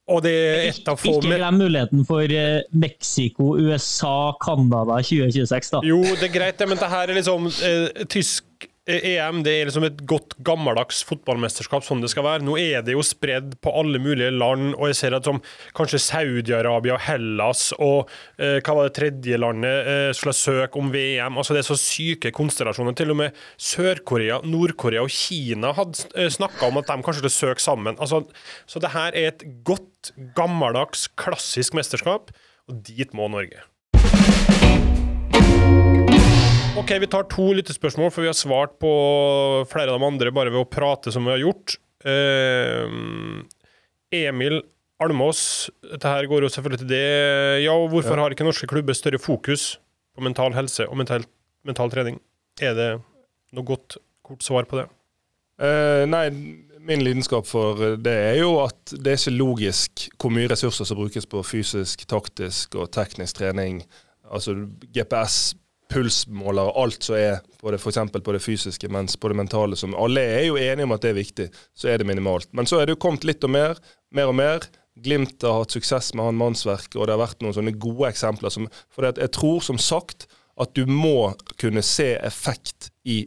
Og 0.09 0.22
det 0.24 0.32
er 0.32 0.62
et 0.70 0.86
av 0.89 0.97
få 0.97 1.18
Ikke 1.18 1.34
glem 1.36 1.59
muligheten 1.61 2.05
for 2.09 2.32
eh, 2.32 2.62
Mexico, 2.72 3.51
USA, 3.61 4.32
Canada 4.41 5.03
2026, 5.05 5.72
da. 5.74 5.82
Jo, 5.84 6.01
det 6.01 6.30
er 6.30 6.32
greit, 6.32 6.64
men 6.64 6.80
det 6.80 6.89
her 6.89 7.12
er 7.12 7.18
liksom 7.18 7.51
eh, 7.53 8.07
tysk 8.09 8.68
EM 8.89 9.43
det 9.45 9.53
er 9.53 9.68
liksom 9.68 9.84
et 9.84 10.01
godt 10.09 10.34
gammeldags 10.47 11.03
fotballmesterskap, 11.09 11.84
sånn 11.84 12.01
det 12.01 12.11
skal 12.12 12.24
være. 12.24 12.45
Nå 12.47 12.57
er 12.61 12.84
det 12.86 12.95
jo 12.95 13.05
spredd 13.05 13.59
på 13.64 13.72
alle 13.76 14.01
mulige 14.03 14.32
land, 14.32 14.72
og 14.78 14.89
jeg 14.89 14.99
ser 15.01 15.16
at 15.18 15.28
som 15.28 15.41
kanskje 15.76 16.01
Saudi-Arabia 16.07 16.97
og 16.97 17.05
Hellas 17.05 17.68
og 17.76 18.09
eh, 18.41 18.59
hva 18.64 18.76
var 18.78 18.89
det 18.89 18.97
tredje 18.97 19.41
landet 19.41 19.91
eh, 19.93 20.09
skulle 20.16 20.36
søke 20.36 20.80
om 20.80 20.93
VM. 20.95 21.36
Altså 21.36 21.57
Det 21.57 21.62
er 21.62 21.68
så 21.68 21.78
syke 21.80 22.32
konstellasjoner. 22.34 22.97
Til 22.99 23.12
og 23.12 23.20
med 23.20 23.43
Sør-Korea, 23.61 24.41
Nord-Korea 24.49 25.05
og 25.05 25.12
Kina 25.12 25.74
hadde 25.76 26.09
eh, 26.16 26.32
snakka 26.32 26.70
om 26.70 26.80
at 26.80 26.89
de 26.89 27.01
kanskje 27.05 27.22
skulle 27.22 27.36
søke 27.36 27.64
sammen. 27.64 27.99
Altså, 28.01 28.24
så 28.66 28.80
det 28.82 28.95
her 28.97 29.12
er 29.12 29.34
et 29.34 29.45
godt, 29.68 30.14
gammeldags, 30.36 31.09
klassisk 31.20 31.76
mesterskap, 31.76 32.32
og 32.68 32.80
dit 32.86 33.12
må 33.16 33.28
Norge. 33.32 33.66
Ok, 36.79 36.93
Vi 37.01 37.07
tar 37.11 37.24
to 37.26 37.45
lyttespørsmål, 37.59 38.12
for 38.14 38.22
vi 38.22 38.29
har 38.31 38.37
svart 38.39 38.76
på 38.79 38.91
flere 39.66 39.91
av 39.91 39.99
de 39.99 40.07
andre 40.07 40.31
bare 40.31 40.53
ved 40.55 40.62
å 40.62 40.68
prate 40.70 41.11
som 41.11 41.26
vi 41.26 41.33
har 41.35 41.41
gjort. 41.43 41.74
Uh, 42.07 43.43
Emil 44.14 44.61
Almås, 45.03 45.41
dette 45.83 46.12
her 46.12 46.29
går 46.31 46.47
jo 46.47 46.53
selvfølgelig 46.55 46.85
til 46.85 46.93
det. 46.93 47.03
Ja, 47.64 47.74
og 47.74 47.91
Hvorfor 47.91 48.22
har 48.22 48.31
ikke 48.35 48.47
norske 48.47 48.70
klubber 48.70 48.95
større 48.95 49.18
fokus 49.18 49.72
på 50.14 50.22
mental 50.22 50.55
helse 50.55 50.87
og 50.87 50.97
mental, 51.03 51.26
mental 51.66 51.91
trening? 51.91 52.22
Er 52.62 52.79
det 52.79 52.89
noe 53.51 53.66
godt, 53.66 53.99
kort 54.22 54.47
svar 54.47 54.70
på 54.70 54.79
det? 54.79 54.89
Uh, 55.59 56.07
nei, 56.07 56.29
min 56.79 57.03
lidenskap 57.03 57.51
for 57.51 57.99
det 57.99 58.18
er 58.31 58.43
jo 58.45 58.55
at 58.62 58.95
det 58.95 59.16
er 59.16 59.18
ikke 59.18 59.35
logisk 59.35 60.09
hvor 60.14 60.31
mye 60.31 60.51
ressurser 60.55 60.87
som 60.87 61.03
brukes 61.03 61.26
på 61.26 61.43
fysisk, 61.43 62.07
taktisk 62.07 62.79
og 62.79 62.93
teknisk 62.95 63.43
trening. 63.43 63.83
Altså 64.31 64.55
GPS, 64.95 65.57
pulsmåler, 65.89 66.72
alt 66.82 67.03
som 67.03 67.16
er 67.16 67.39
på 67.61 67.72
det, 67.72 67.80
f.eks. 67.80 68.01
på 68.12 68.34
det 68.34 68.43
fysiske, 68.45 68.91
mens 68.93 69.16
på 69.16 69.30
det 69.30 69.39
mentale, 69.39 69.76
som 69.76 69.97
alle 69.97 70.20
er 70.20 70.45
jo 70.49 70.59
enige 70.61 70.84
om 70.86 70.93
at 70.97 71.05
det 71.05 71.12
er 71.12 71.20
viktig, 71.20 71.49
så 71.76 71.89
er 71.93 72.01
det 72.01 72.09
minimalt. 72.09 72.51
Men 72.53 72.68
så 72.68 72.80
er 72.80 72.86
det 72.86 72.97
jo 72.97 73.03
kommet 73.07 73.26
litt 73.28 73.45
og 73.47 73.55
mer, 73.55 73.80
mer 74.14 74.32
og 74.32 74.36
mer. 74.39 74.68
Glimt 74.99 75.43
har 75.47 75.61
hatt 75.61 75.74
suksess 75.74 76.12
med 76.14 76.28
han 76.28 76.39
mannsverk, 76.39 76.93
og 76.97 77.07
det 77.07 77.16
har 77.16 77.22
vært 77.22 77.43
noen 77.45 77.57
sånne 77.57 77.76
gode 77.80 78.11
eksempler. 78.11 78.53
Som, 78.53 78.68
for 78.93 79.09
jeg 79.09 79.32
tror 79.34 79.64
som 79.64 79.80
sagt 79.80 80.28
at 80.59 80.74
du 80.74 80.84
må 80.91 81.32
kunne 81.61 81.84
se 81.86 82.12
effekt 82.18 82.91
i 83.07 83.22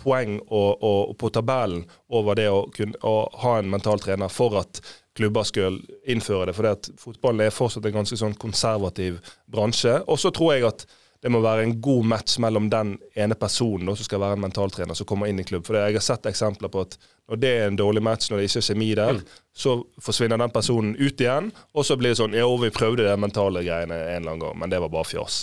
poeng 0.00 0.38
og, 0.48 0.80
og, 0.80 1.10
og 1.10 1.16
på 1.20 1.28
tabellen 1.34 1.84
over 2.08 2.38
det 2.38 2.48
å, 2.52 2.64
kunne, 2.72 2.96
å 3.04 3.28
ha 3.42 3.58
en 3.58 3.70
mental 3.72 4.00
trener 4.00 4.32
for 4.32 4.56
at 4.60 4.80
klubber 5.16 5.44
skal 5.48 5.76
innføre 6.08 6.48
det. 6.48 6.56
For 6.56 6.92
fotballen 7.00 7.44
er 7.44 7.54
fortsatt 7.54 7.88
en 7.88 7.98
ganske 7.98 8.16
sånn 8.16 8.36
konservativ 8.40 9.18
bransje. 9.50 9.98
Og 10.06 10.20
så 10.22 10.32
tror 10.34 10.54
jeg 10.54 10.68
at 10.68 10.86
det 11.20 11.28
må 11.28 11.42
være 11.44 11.66
en 11.66 11.74
god 11.84 12.06
match 12.14 12.38
mellom 12.40 12.70
den 12.72 12.94
ene 13.18 13.36
personen 13.36 13.90
da, 13.90 13.94
som 13.96 14.06
skal 14.08 14.22
være 14.22 14.38
en 14.38 14.44
mentaltrener 14.46 14.96
som 14.96 15.08
kommer 15.08 15.28
inn 15.28 15.42
i 15.42 15.44
klubb. 15.44 15.66
For 15.66 15.76
jeg 15.76 15.98
har 15.98 16.04
sett 16.04 16.28
eksempler 16.30 16.72
på 16.72 16.84
at 16.86 16.96
når 17.28 17.40
det 17.42 17.50
er 17.58 17.66
en 17.68 17.76
dårlig 17.76 18.02
match, 18.02 18.30
når 18.30 18.40
det 18.40 18.48
ikke 18.48 18.62
er 18.62 18.68
kjemi 18.70 18.88
der, 18.96 19.20
så 19.52 19.76
forsvinner 20.00 20.40
den 20.40 20.54
personen 20.54 20.94
ut 20.96 21.20
igjen. 21.20 21.50
Og 21.76 21.84
så 21.86 21.98
blir 22.00 22.14
det 22.14 22.22
sånn 22.22 22.36
Jo, 22.38 22.54
vi 22.62 22.72
prøvde 22.72 23.04
de 23.04 23.18
mentale 23.20 23.62
greiene 23.66 23.98
en 24.00 24.22
eller 24.22 24.32
annen 24.32 24.46
gang, 24.46 24.56
men 24.62 24.72
det 24.72 24.80
var 24.80 24.92
bare 24.96 25.10
fjas. 25.12 25.42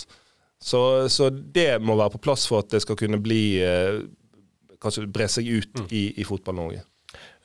Så, 0.58 0.82
så 1.14 1.30
det 1.30 1.76
må 1.78 1.94
være 1.94 2.16
på 2.16 2.24
plass 2.26 2.48
for 2.50 2.64
at 2.64 2.74
det 2.74 2.82
skal 2.82 2.98
kunne 2.98 3.22
bli 3.22 3.42
eh, 3.62 4.02
kanskje 4.82 5.06
bre 5.14 5.28
seg 5.30 5.46
ut 5.46 5.84
i, 5.94 6.08
i 6.18 6.26
Fotball-Norge. 6.26 6.82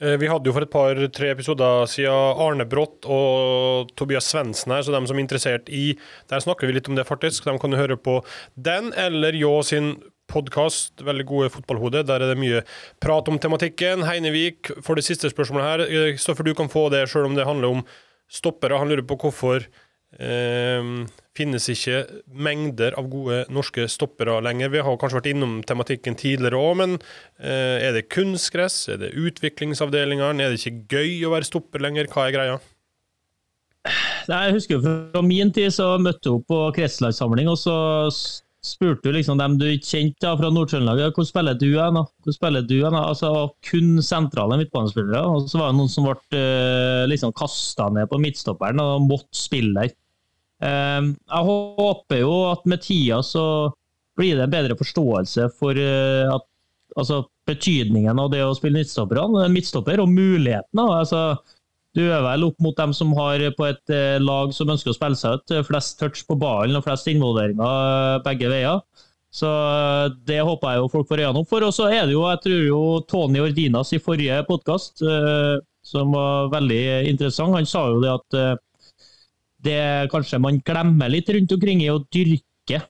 Eh, 0.04 0.18
Vi 0.20 0.28
hadde 0.28 0.50
jo 0.50 0.54
for 0.56 0.66
et 0.66 0.74
par-tre 0.74 1.30
episoder 1.32 1.88
siden 1.88 2.40
Arne 2.44 2.66
Brått 2.68 3.08
og 3.08 3.92
Tobias 3.96 4.28
Svendsen 4.28 4.74
her, 4.76 4.84
så 4.84 4.92
dem 4.92 5.08
som 5.08 5.18
er 5.18 5.24
interessert 5.24 5.70
i 5.72 5.94
Der 6.30 6.44
snakker 6.44 6.68
vi 6.68 6.76
litt 6.76 6.90
om 6.90 6.96
det, 6.96 7.08
faktisk. 7.08 7.46
De 7.48 7.58
kan 7.60 7.78
høre 7.80 7.96
på 7.96 8.20
den 8.56 8.92
eller 9.00 9.34
Jå 9.34 9.62
sin 9.64 9.96
podkast, 10.28 11.04
veldig 11.04 11.26
gode 11.28 11.52
fotballhode. 11.54 12.06
Der 12.08 12.24
er 12.24 12.32
det 12.34 12.40
mye 12.40 12.64
prat 13.04 13.28
om 13.30 13.38
tematikken. 13.40 14.04
Heinevik 14.08 14.72
får 14.82 14.96
det 15.00 15.06
siste 15.06 15.30
spørsmålet 15.30 15.68
her. 15.68 16.18
Stoffer, 16.18 16.44
du 16.44 16.56
kan 16.58 16.72
få 16.72 16.90
det 16.90 17.06
sjøl 17.12 17.28
om 17.28 17.36
det 17.36 17.46
handler 17.48 17.78
om 17.78 17.86
stoppere. 18.32 18.80
Han 18.80 18.90
lurer 18.90 19.06
på 19.06 19.20
hvorfor 19.20 19.62
eh, 19.62 19.70
finnes 21.34 21.66
ikke 21.74 22.04
mengder 22.30 22.94
av 23.00 23.08
gode 23.10 23.40
norske 23.54 23.88
stoppere 23.90 24.38
lenger. 24.46 24.70
Vi 24.74 24.84
har 24.86 25.00
kanskje 25.02 25.20
vært 25.20 25.32
innom 25.32 25.56
tematikken 25.66 26.18
tidligere 26.20 26.60
òg, 26.60 26.76
men 26.84 26.96
eh, 27.42 27.82
er 27.88 27.98
det 27.98 28.06
kunstgress? 28.14 28.84
Er 28.94 29.02
det 29.02 29.14
utviklingsavdelingene? 29.18 30.46
Er 30.46 30.54
det 30.54 30.62
ikke 30.62 31.00
gøy 31.00 31.26
å 31.26 31.34
være 31.34 31.50
stopper 31.50 31.84
lenger? 31.84 32.12
Hva 32.14 32.28
er 32.28 32.38
greia? 32.38 32.62
Nei, 34.30 34.46
Jeg 34.46 34.56
husker 34.56 34.80
Fra 34.86 35.22
min 35.26 35.52
tid 35.52 35.74
så 35.76 35.96
møtte 36.00 36.38
opp 36.38 36.48
på 36.48 36.64
kretslandssamling, 36.78 37.50
og 37.52 37.60
så 37.60 37.76
spurte 38.64 39.10
du 39.10 39.18
liksom 39.18 39.42
dem 39.42 39.58
du 39.60 39.66
ikke 39.68 39.90
kjente 39.90 40.30
fra 40.40 40.50
Nord-Trøndelag 40.54 41.18
hvor 41.18 41.28
spiller 41.28 41.58
du 41.60 41.68
hen. 41.74 42.00
Hvor 42.24 42.36
spiller 42.36 42.64
du 42.64 42.78
hen? 42.80 42.96
Altså 42.96 43.50
kun 43.68 43.98
sentrale 44.06 44.62
midtbanespillere. 44.62 45.20
Og 45.28 45.50
så 45.52 45.60
var 45.60 45.74
det 45.74 45.80
noen 45.82 45.92
som 45.92 46.08
ble 46.08 46.40
eh, 46.40 47.04
liksom 47.12 47.36
kasta 47.36 47.90
ned 47.92 48.08
på 48.12 48.22
midtstopperen 48.24 48.80
og 48.80 49.10
måtte 49.10 49.36
spille 49.36 49.76
der. 49.82 49.98
Eh, 50.64 51.02
jeg 51.12 51.48
håper 51.50 52.22
jo 52.24 52.34
at 52.52 52.66
med 52.70 52.84
tida 52.86 53.22
så 53.26 53.46
blir 54.18 54.38
det 54.38 54.46
en 54.48 54.54
bedre 54.54 54.78
forståelse 54.80 55.50
for 55.60 55.78
eh, 55.80 56.30
at, 56.30 56.46
altså, 56.96 57.24
betydningen 57.50 58.22
av 58.22 58.30
det 58.32 58.44
å 58.46 58.54
spille 58.56 58.80
midtstopperne, 58.80 59.50
midtstopper 59.52 60.00
og 60.04 60.12
mulighetene. 60.14 60.86
altså 61.02 61.26
du 61.94 62.02
er 62.10 62.24
vel 62.26 62.48
opp 62.48 62.62
mot 62.64 62.78
dem 62.78 62.94
som 62.98 63.12
har 63.18 63.44
på 63.58 63.68
et 63.70 63.94
eh, 63.94 64.18
lag 64.22 64.54
som 64.56 64.70
ønsker 64.74 64.94
å 64.94 64.98
spille 64.98 65.18
seg 65.20 65.38
ut. 65.38 65.52
eh, 65.54 65.66
Flest 65.68 66.00
touch 66.00 66.24
på 66.26 66.38
ballen 66.42 66.78
og 66.80 66.86
flest 66.88 67.10
involveringer 67.12 67.62
eh, 68.18 68.22
begge 68.26 68.50
veier. 68.50 68.80
Så 69.34 69.50
eh, 69.50 70.08
det 70.26 70.40
håper 70.42 70.74
jeg 70.74 70.82
jo 70.82 70.90
folk 70.96 71.12
får 71.12 71.22
øynene 71.22 71.44
opp 71.44 71.52
for. 71.52 71.68
Og 71.68 71.76
så 71.76 71.92
er 71.94 72.08
det 72.08 72.16
jo, 72.16 72.24
jeg 72.26 72.42
tror 72.48 72.64
jo 72.66 72.82
Tony 73.10 73.44
Ordinas 73.44 73.94
i 73.94 74.02
forrige 74.02 74.42
podkast, 74.50 75.06
som 75.84 76.14
var 76.16 76.50
veldig 76.54 76.84
interessant, 77.12 77.54
han 77.58 77.68
sa 77.68 77.86
jo 77.92 78.02
det 78.02 78.14
at 78.14 78.38
eh, 78.40 78.54
det 79.64 80.10
kanskje 80.12 80.42
man 80.44 80.60
glemmer 80.66 81.12
litt 81.12 81.30
rundt 81.34 81.56
omkring 81.56 81.84
i 81.84 81.92
å 81.92 82.02
dyrke 82.14 82.82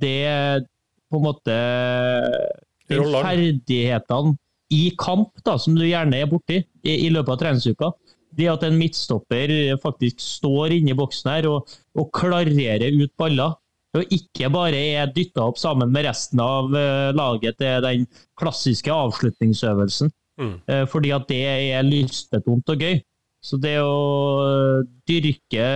det 0.00 0.66
på 1.06 1.20
en 1.20 1.24
måte 1.24 1.56
de 2.90 2.98
ferdighetene 2.98 4.36
i 4.74 4.90
kamp 4.98 5.30
da, 5.46 5.54
som 5.62 5.76
du 5.78 5.84
gjerne 5.86 6.18
er 6.18 6.30
borti 6.30 6.58
i, 6.58 6.96
i 7.06 7.10
løpet 7.14 7.36
av 7.36 7.40
treningsuka. 7.42 7.92
Det 8.36 8.48
at 8.50 8.64
en 8.66 8.76
midtstopper 8.76 9.52
faktisk 9.82 10.20
står 10.20 10.74
inne 10.76 10.92
i 10.92 10.98
boksen 10.98 11.30
her 11.30 11.48
og, 11.50 11.70
og 11.96 12.10
klarerer 12.14 12.98
ut 12.98 13.12
baller. 13.18 13.54
og 13.96 14.12
ikke 14.12 14.50
bare 14.52 14.76
er 14.98 15.12
dytta 15.14 15.46
opp 15.46 15.56
sammen 15.56 15.88
med 15.94 16.04
resten 16.04 16.42
av 16.42 16.74
eh, 16.76 17.14
laget 17.16 17.56
til 17.62 17.80
den 17.80 18.04
klassiske 18.36 18.92
avslutningsøvelsen. 18.92 20.10
Mm. 20.36 20.56
Eh, 20.68 20.84
fordi 20.90 21.14
at 21.16 21.24
det 21.30 21.40
er 21.46 21.86
lystbetont 21.86 22.74
og 22.74 22.82
gøy. 22.82 22.98
Så 23.46 23.58
det 23.62 23.76
å 23.78 24.82
dyrke 25.06 25.66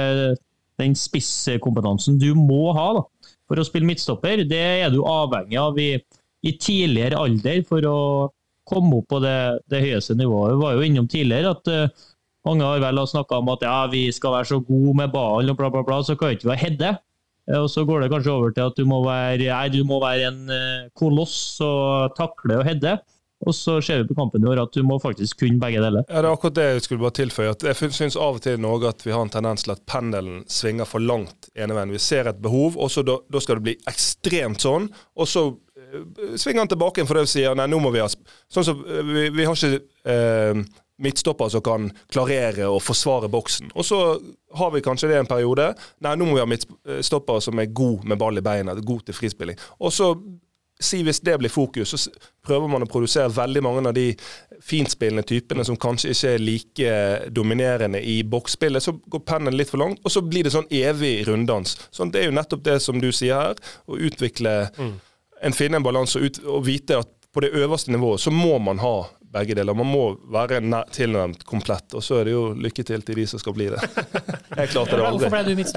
den 0.80 0.96
spisskompetansen 0.98 2.18
du 2.18 2.32
må 2.34 2.72
ha 2.74 2.88
da, 2.98 3.04
for 3.50 3.60
å 3.60 3.66
spille 3.66 3.86
midtstopper, 3.86 4.42
det 4.48 4.62
er 4.84 4.92
du 4.92 5.02
avhengig 5.06 5.58
av 5.60 5.78
i, 5.78 5.92
i 6.46 6.54
tidligere 6.58 7.20
alder 7.20 7.62
for 7.68 7.86
å 7.86 7.98
komme 8.70 9.00
opp 9.00 9.10
på 9.10 9.20
det, 9.22 9.36
det 9.70 9.82
høyeste 9.82 10.16
nivået. 10.18 10.54
Vi 10.54 10.64
var 10.64 10.76
jo 10.76 10.86
innom 10.86 11.08
tidligere 11.10 11.54
at 11.56 11.70
uh, 11.70 12.08
mange 12.46 12.66
har 12.66 12.82
vel 12.82 13.02
snakka 13.10 13.40
om 13.42 13.52
at 13.52 13.64
ja, 13.66 13.78
vi 13.92 14.06
skal 14.14 14.36
være 14.38 14.50
så 14.52 14.60
gode 14.64 14.96
med 15.02 15.12
ballen 15.14 15.52
og 15.52 15.58
bla, 15.58 15.70
bla, 15.72 15.84
bla, 15.86 16.00
så 16.06 16.16
kan 16.16 16.30
vi 16.30 16.38
ikke 16.38 16.52
være 16.52 16.64
hedde. 16.64 16.92
Eh, 17.50 17.58
Og 17.58 17.68
så 17.72 17.84
går 17.88 18.04
det 18.04 18.10
kanskje 18.12 18.34
over 18.34 18.54
til 18.54 18.70
at 18.70 18.78
du 18.78 18.86
må 18.88 19.02
være, 19.04 19.50
nei, 19.50 19.66
du 19.72 19.82
må 19.86 20.00
være 20.02 20.30
en 20.30 20.54
eh, 20.54 20.88
koloss 20.96 21.36
og 21.66 22.14
takle 22.18 22.60
og 22.60 22.66
hedde. 22.68 22.96
Og 23.46 23.54
så 23.56 23.78
ser 23.80 24.02
vi 24.02 24.10
på 24.10 24.16
kampen 24.18 24.44
i 24.44 24.48
år 24.50 24.60
at 24.66 24.74
du 24.76 24.82
må 24.84 24.98
faktisk 25.00 25.40
kunne 25.40 25.60
begge 25.62 25.80
deler. 25.80 26.04
Ja, 26.08 26.20
Det 26.20 26.28
er 26.28 26.34
akkurat 26.34 26.58
det 26.58 26.66
jeg 26.66 26.82
skulle 26.84 27.04
bare 27.04 27.16
tilføye. 27.16 27.54
at 27.54 27.62
Jeg 27.64 27.92
syns 27.96 28.16
av 28.16 28.36
og 28.36 28.42
til 28.44 28.58
i 28.58 28.60
Norge 28.60 28.90
at 28.92 29.06
vi 29.06 29.14
har 29.14 29.24
en 29.24 29.32
tendens 29.32 29.64
til 29.64 29.72
at 29.72 29.86
pendelen 29.88 30.44
svinger 30.46 30.84
for 30.88 31.00
langt 31.00 31.48
ene 31.56 31.74
veien. 31.74 31.94
Vi 31.94 31.98
ser 31.98 32.28
et 32.28 32.42
behov, 32.42 32.76
og 32.76 32.90
så 32.92 33.02
da, 33.06 33.16
da 33.32 33.40
skal 33.40 33.56
det 33.60 33.68
bli 33.70 33.76
ekstremt 33.88 34.60
sånn. 34.60 34.90
Og 35.16 35.28
så 35.28 35.46
eh, 35.48 36.36
svinger 36.36 36.66
han 36.66 36.72
tilbake 36.74 37.00
igjen 37.00 37.08
det 37.16 37.24
vi 37.24 37.32
sier 37.32 37.56
nei, 37.56 37.66
nå 37.70 37.80
må 37.80 37.94
vi 37.94 38.04
ha 38.04 38.10
Sånn 38.10 38.66
som 38.66 38.84
eh, 38.84 39.02
vi, 39.08 39.26
vi 39.32 39.48
har 39.48 39.56
ikke 39.56 39.80
eh, 40.04 40.60
midtstopper 41.00 41.48
som 41.48 41.64
kan 41.64 41.88
klarere 42.12 42.68
og 42.68 42.82
forsvare 42.84 43.30
boksen. 43.32 43.72
Og 43.72 43.88
så 43.88 44.20
har 44.60 44.70
vi 44.74 44.84
kanskje 44.84 45.08
det 45.08 45.16
en 45.22 45.30
periode. 45.30 45.70
Nei, 46.04 46.12
nå 46.18 46.28
må 46.28 46.36
vi 46.36 46.44
ha 46.44 46.48
midtstoppere 46.50 47.40
som 47.40 47.58
er 47.60 47.72
god 47.72 48.04
med 48.04 48.20
ball 48.20 48.36
i 48.36 48.44
beina, 48.44 48.76
god 48.76 49.06
til 49.08 49.16
frispilling. 49.16 49.56
Og 49.80 49.94
så 49.96 50.12
si 50.80 51.02
hvis 51.04 51.20
det 51.26 51.34
blir 51.42 51.52
fokus, 51.52 51.92
så 51.92 52.10
prøver 52.46 52.70
man 52.72 52.82
å 52.84 52.88
produsere 52.88 53.28
veldig 53.36 53.62
mange 53.62 53.82
av 53.90 53.94
de 53.96 54.06
fintspillende 54.64 55.24
typene 55.28 55.64
som 55.64 55.76
kanskje 55.80 56.10
ikke 56.14 56.32
er 56.34 56.42
like 56.44 56.94
dominerende 57.36 58.00
i 58.02 58.20
boksspillet. 58.24 58.82
Så 58.84 58.96
går 59.12 59.24
pennen 59.28 59.56
litt 59.56 59.70
for 59.72 59.80
langt, 59.82 60.00
og 60.04 60.12
så 60.12 60.22
blir 60.24 60.44
det 60.48 60.54
sånn 60.54 60.68
evig 60.72 61.26
runddans. 61.28 61.76
Sånn, 61.94 62.12
det 62.12 62.22
er 62.24 62.30
jo 62.30 62.36
nettopp 62.36 62.64
det 62.66 62.78
som 62.84 63.00
du 63.00 63.10
sier 63.12 63.36
her, 63.40 63.62
å 63.88 63.96
utvikle 64.00 64.56
en 65.40 65.56
finne 65.56 65.80
en 65.80 65.86
balanse 65.86 66.20
og, 66.20 66.42
og 66.44 66.64
vite 66.66 66.98
at 67.00 67.08
på 67.32 67.40
det 67.44 67.52
øverste 67.54 67.92
nivået 67.94 68.20
så 68.20 68.32
må 68.34 68.56
man 68.58 68.80
ha 68.82 68.94
begge 69.30 69.54
deler. 69.54 69.76
Man 69.78 69.86
må 69.86 70.02
være 70.34 70.58
nær- 70.60 70.88
tilnærmet 70.90 71.44
komplett, 71.46 71.94
og 71.94 72.02
så 72.02 72.18
er 72.18 72.26
det 72.26 72.32
jo 72.34 72.48
lykke 72.58 72.82
til 72.88 73.04
til 73.06 73.20
de 73.20 73.26
som 73.30 73.38
skal 73.38 73.54
bli 73.54 73.68
det. 73.70 73.78
Jeg 74.58 74.72
klarte 74.72 74.96
det 74.98 75.04
aldri. 75.06 75.28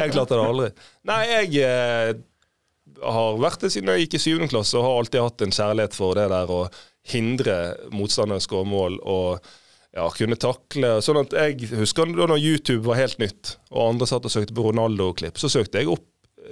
Jeg 0.01 0.16
klarte 0.16 0.39
det 0.39 0.47
aldri. 0.49 0.70
Nei, 1.06 1.20
jeg 1.30 1.60
eh, 1.62 2.16
har 3.04 3.41
vært 3.41 3.66
det 3.66 3.74
siden 3.74 3.91
jeg 3.93 4.06
gikk 4.06 4.18
i 4.18 4.24
syvende 4.24 4.51
klasse 4.54 4.78
og 4.80 4.88
har 4.88 5.01
alltid 5.01 5.26
hatt 5.26 5.43
en 5.45 5.56
kjærlighet 5.58 5.97
for 5.97 6.20
det 6.20 6.30
der 6.32 6.54
å 6.54 6.62
hindre 7.14 7.58
motstandere 7.91 8.39
å 8.39 8.45
skåre 8.45 8.70
mål 8.70 8.97
og 9.01 9.51
ja, 9.93 10.08
kunne 10.16 10.39
takle. 10.39 10.95
Sånn 11.06 11.22
at 11.22 11.36
jeg 11.38 11.70
husker 11.78 12.16
da 12.16 12.38
YouTube 12.39 12.86
var 12.88 13.01
helt 13.01 13.20
nytt, 13.22 13.58
og 13.74 13.93
andre 13.93 14.10
satt 14.10 14.26
og 14.26 14.34
søkte 14.34 14.56
på 14.56 14.66
Ronaldo-klipp, 14.70 15.38
så 15.38 15.51
søkte 15.51 15.84
jeg 15.84 15.91
opp 15.93 16.08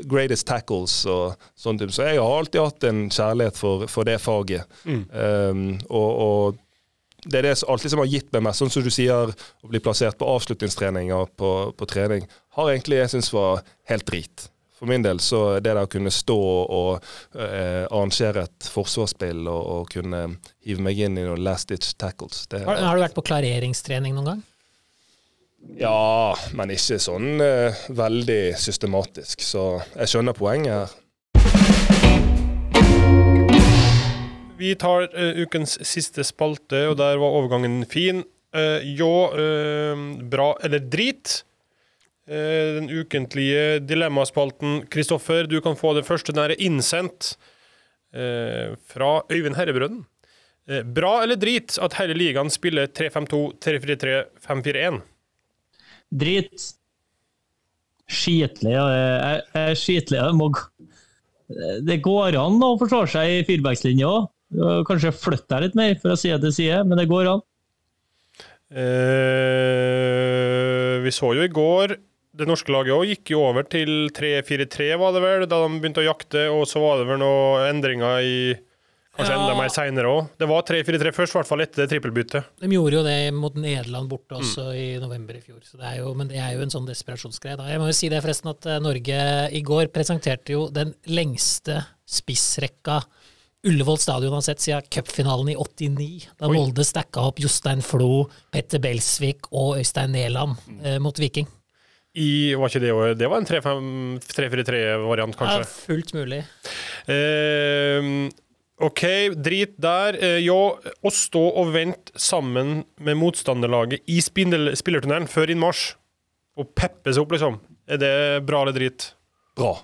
greatest 0.08 0.47
tackles 0.47 1.02
og 1.10 1.39
sånn 1.60 1.80
type. 1.80 1.93
Så 1.95 2.06
jeg 2.08 2.20
har 2.22 2.36
alltid 2.38 2.62
hatt 2.62 2.86
en 2.88 3.02
kjærlighet 3.12 3.58
for, 3.60 3.88
for 3.91 4.08
det 4.08 4.20
faget. 4.24 4.70
Um, 4.88 5.66
og, 5.89 6.12
og 6.26 7.28
det 7.28 7.41
er 7.41 7.49
det 7.49 7.58
alltid 7.70 7.93
som 7.93 8.02
har 8.02 8.10
gitt 8.10 8.32
meg 8.34 8.45
mest. 8.47 8.62
Sånn 8.62 8.72
som 8.74 8.86
du 8.86 8.91
sier, 8.93 9.34
å 9.34 9.72
bli 9.72 9.82
plassert 9.84 10.18
på 10.20 10.30
avslutningstreninger 10.32 11.36
på, 11.38 11.52
på 11.78 11.89
trening, 11.89 12.26
har 12.58 12.72
egentlig 12.72 13.02
jeg 13.02 13.16
syns 13.16 13.34
var 13.36 13.66
helt 13.91 14.08
drit. 14.10 14.47
For 14.82 14.90
min 14.90 15.04
del 15.06 15.20
så 15.22 15.60
det 15.60 15.68
der 15.68 15.78
å 15.84 15.90
kunne 15.90 16.10
stå 16.10 16.36
og 16.42 17.04
eh, 17.38 17.84
arrangere 17.86 18.48
et 18.48 18.66
forsvarsspill 18.66 19.46
og, 19.46 19.60
og 19.62 19.92
kunne 19.94 20.22
hive 20.66 20.82
meg 20.82 20.98
inn 21.06 21.20
i 21.22 21.26
noen 21.28 21.44
last 21.46 21.70
ditch 21.70 21.92
tackles 22.02 22.48
det, 22.50 22.64
Har, 22.66 22.80
har 22.82 22.98
du 22.98 23.04
vært 23.04 23.14
på 23.14 23.22
klareringstrening 23.30 24.18
noen 24.18 24.32
gang? 24.32 24.42
Ja, 25.78 26.34
men 26.58 26.74
ikke 26.74 26.98
sånn 26.98 27.44
eh, 27.46 27.78
veldig 27.94 28.40
systematisk. 28.58 29.46
Så 29.46 29.68
jeg 29.94 30.10
skjønner 30.16 30.34
poenget 30.34 30.74
her. 30.74 30.98
Vi 34.58 34.74
tar 34.82 35.08
uh, 35.14 35.42
ukens 35.46 35.78
siste 35.86 36.26
spalte, 36.26 36.88
og 36.90 36.98
der 36.98 37.22
var 37.22 37.38
overgangen 37.38 37.86
fin. 37.90 38.26
Uh, 38.50 38.82
jo, 38.98 39.30
uh, 39.30 39.94
bra 40.34 40.56
eller 40.66 40.82
drit. 40.90 41.44
Eh, 42.30 42.76
den 42.78 42.90
ukentlige 42.90 43.80
dilemmaspalten. 43.80 44.86
Kristoffer, 44.94 45.44
du 45.50 45.62
kan 45.62 45.76
få 45.76 45.94
det 45.98 46.06
første. 46.06 46.34
Den 46.34 46.44
er 46.52 46.62
innsendt 46.62 47.38
eh, 48.14 48.78
fra 48.88 49.22
Øyvind 49.32 49.58
Herrebrønnen. 49.58 50.06
Eh, 50.70 50.84
bra 50.86 51.24
eller 51.24 51.36
drit 51.42 51.80
at 51.82 51.98
hele 51.98 52.14
ligaen 52.14 52.50
spiller 52.54 52.86
3-5-2, 52.94 53.58
3-4-3, 53.58 54.20
5-4-1? 54.46 55.02
Drit. 56.22 56.68
Skitlig. 58.12 58.74
Jeg 58.76 59.42
er 59.56 59.74
skitlig. 59.80 60.20
Jeg 60.20 60.36
må 60.36 60.52
Det 61.88 62.02
går 62.04 62.36
an 62.38 62.62
å 62.64 62.78
forsvare 62.80 63.08
seg 63.10 63.30
i 63.32 63.46
firebackslinja 63.48 64.08
òg. 64.08 64.28
Kanskje 64.88 65.16
flytte 65.16 65.48
deg 65.56 65.62
litt 65.64 65.78
mer, 65.80 65.96
for 66.00 66.12
å 66.12 66.20
si 66.20 66.30
det 66.30 66.42
til 66.44 66.54
side, 66.54 66.84
men 66.88 67.00
det 67.00 67.08
går 67.10 67.26
an. 67.32 67.42
Eh, 68.72 68.84
vi 71.04 71.12
så 71.16 71.34
jo 71.36 71.44
i 71.44 71.52
går 71.52 71.96
Det 72.42 72.48
norske 72.50 72.74
laget 72.74 72.96
òg 72.96 73.06
gikk 73.12 73.32
jo 73.36 73.44
over 73.46 73.68
til 73.70 74.10
3-4-3, 74.18 74.89
var 74.98 75.14
det 75.14 75.22
vel, 75.22 75.46
da 75.46 75.60
de 75.62 75.78
begynte 75.78 76.02
å 76.02 76.08
jakte. 76.10 76.48
Og 76.50 76.66
så 76.70 76.82
var 76.82 76.98
det 77.02 77.08
vel 77.12 77.22
noen 77.22 77.68
endringer 77.70 78.26
i 78.26 78.36
Kanskje 79.12 79.34
Ja. 79.36 79.42
enda 79.44 79.56
mer 79.60 79.68
seinere 79.68 80.08
òg. 80.08 80.30
Det 80.39 80.48
var 80.48 80.62
3-4-3 80.64 81.12
først, 81.12 81.36
i 81.36 81.38
hvert 81.38 81.48
fall 81.50 81.62
etter 81.62 81.82
det 81.84 81.89
trippelbyttet. 81.92 82.46
De 82.64 82.70
gjorde 82.72 82.96
jo 82.96 83.02
det 83.04 83.34
mot 83.36 83.54
Nederland 83.60 84.08
borte 84.10 84.38
også 84.39 84.70
i 84.72 84.86
november 85.04 85.36
i 85.36 85.42
fjor. 85.44 85.60
Så 85.68 85.76
det 85.78 85.84
er 85.89 85.98
jo, 86.00 86.14
men 86.16 86.30
det 86.32 86.38
er 86.39 86.54
jo 86.56 86.62
en 86.64 86.72
sånn 86.72 86.88
desperasjonsgreie. 86.88 87.58
da. 87.60 87.68
Jeg 87.68 87.82
må 87.84 87.89
jo 87.92 87.98
si 87.98 88.08
det 88.08 88.22
forresten 88.24 88.50
at 88.54 88.66
eh, 88.72 88.80
Norge 88.80 89.52
i 89.52 89.62
går 89.68 89.92
presenterte 89.92 90.56
jo 90.56 90.70
den 90.72 90.96
lengste 91.12 91.84
spissrekka 92.08 93.02
Ullevål 93.68 94.00
stadion 94.02 94.34
har 94.34 94.42
sett 94.42 94.64
siden 94.64 94.88
cupfinalen 94.89 95.52
i 95.52 95.56
89. 95.60 96.30
Da. 96.39 96.48
Molde 96.50 96.82
stacka 96.88 97.22
opp 97.30 97.38
Jostein 97.44 97.84
Flo, 97.86 98.24
Petter 98.50 98.80
Belsvik 98.82 99.52
og 99.52 99.76
Øystein 99.78 100.16
Næland 100.16 100.56
eh, 100.82 100.98
mot 101.04 101.20
Viking. 101.22 101.46
I, 102.12 102.53
var 102.59 102.68
ikke 102.68 102.82
det, 102.84 102.93
det 103.22 103.28
var 103.32 103.39
en 103.39 103.47
3-4-3-variant, 104.20 105.38
kanskje? 105.39 105.62
Ja, 105.64 105.68
fullt 105.88 106.12
mulig. 106.18 106.41
Eh, 107.07 108.07
OK, 108.82 109.03
drit 109.39 109.78
der. 109.80 110.18
Eh, 110.20 110.39
jo, 110.43 110.57
å 110.76 111.12
stå 111.14 111.43
og 111.62 111.72
vente 111.76 112.12
sammen 112.20 112.82
med 112.99 113.20
motstanderlaget 113.22 114.03
i 114.12 114.20
spillertunnelen 114.26 115.30
før 115.32 115.53
innmarsj, 115.53 115.93
og 116.59 116.74
peppe 116.76 117.14
seg 117.14 117.24
opp, 117.24 117.36
liksom. 117.38 117.62
Er 117.88 118.01
det 118.01 118.14
bra 118.47 118.66
eller 118.66 118.76
drit? 118.76 119.14
Bra. 119.57 119.76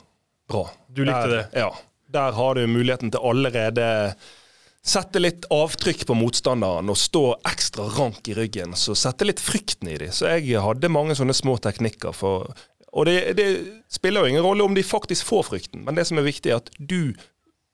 Bra. 0.52 0.66
Du 0.92 1.06
likte 1.06 1.30
der, 1.32 1.48
Ja. 1.56 1.72
Der 2.12 2.32
har 2.32 2.56
du 2.56 2.64
muligheten 2.72 3.12
til 3.12 3.20
allerede 3.20 3.88
sette 4.88 5.20
litt 5.20 5.48
avtrykk 5.54 6.06
på 6.08 6.16
motstanderen 6.18 6.90
og 6.92 7.00
stå 7.00 7.24
ekstra 7.48 7.88
rank 7.98 8.28
i 8.32 8.36
ryggen. 8.38 8.76
Så 8.80 8.96
sette 8.98 9.28
litt 9.28 9.44
frykten 9.44 9.92
i 9.92 9.98
dem. 10.00 10.14
Så 10.16 10.32
jeg 10.32 10.64
hadde 10.64 10.92
mange 10.92 11.18
sånne 11.18 11.36
små 11.36 11.58
teknikker 11.62 12.16
for 12.16 12.52
Og 12.98 13.06
det, 13.06 13.36
det 13.38 13.48
spiller 13.92 14.24
jo 14.24 14.32
ingen 14.32 14.46
rolle 14.46 14.64
om 14.64 14.74
de 14.74 14.82
faktisk 14.82 15.28
får 15.28 15.44
frykten, 15.44 15.84
men 15.86 15.94
det 15.94 16.06
som 16.08 16.18
er 16.18 16.26
viktig, 16.26 16.50
er 16.50 16.62
at 16.64 16.72
du 16.80 17.14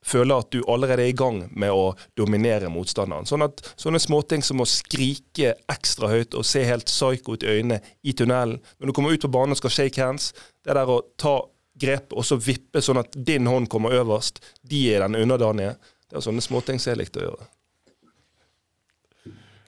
føler 0.04 0.42
at 0.42 0.50
du 0.52 0.64
allerede 0.68 1.06
er 1.06 1.12
i 1.14 1.16
gang 1.16 1.44
med 1.52 1.72
å 1.72 1.94
dominere 2.18 2.72
motstanderen. 2.74 3.28
Sånn 3.30 3.46
at 3.46 3.62
sånne 3.80 4.02
småting 4.04 4.44
som 4.44 4.60
å 4.60 4.68
skrike 4.68 5.54
ekstra 5.72 6.10
høyt 6.12 6.36
og 6.36 6.44
se 6.50 6.66
helt 6.68 6.92
psycho 6.92 7.38
ut 7.38 7.46
i 7.46 7.54
øynene 7.56 7.80
i 8.04 8.16
tunnelen, 8.18 8.60
når 8.80 8.90
du 8.90 8.96
kommer 8.98 9.16
ut 9.16 9.24
på 9.24 9.32
banen 9.32 9.56
og 9.56 9.62
skal 9.62 9.76
shake 9.78 10.02
hands, 10.04 10.34
det 10.66 10.76
der 10.76 10.92
å 10.92 11.00
ta 11.22 11.38
grep 11.80 12.14
og 12.14 12.26
så 12.28 12.38
vippe 12.38 12.84
sånn 12.84 13.02
at 13.02 13.16
din 13.16 13.48
hånd 13.50 13.70
kommer 13.72 13.96
øverst, 13.98 14.44
de 14.62 14.86
er 14.94 15.06
den 15.06 15.18
underdanige. 15.24 15.78
Det 16.14 16.20
er 16.20 16.26
sånne 16.28 16.44
småting 16.46 16.78
som 16.78 16.92
jeg 16.94 17.00
likte 17.00 17.22
å 17.24 17.26
gjøre. 17.26 17.46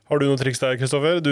Har 0.06 0.20
du 0.22 0.28
noen 0.28 0.38
triks 0.38 0.60
der, 0.62 0.76
Kristoffer? 0.78 1.18
Du 1.26 1.32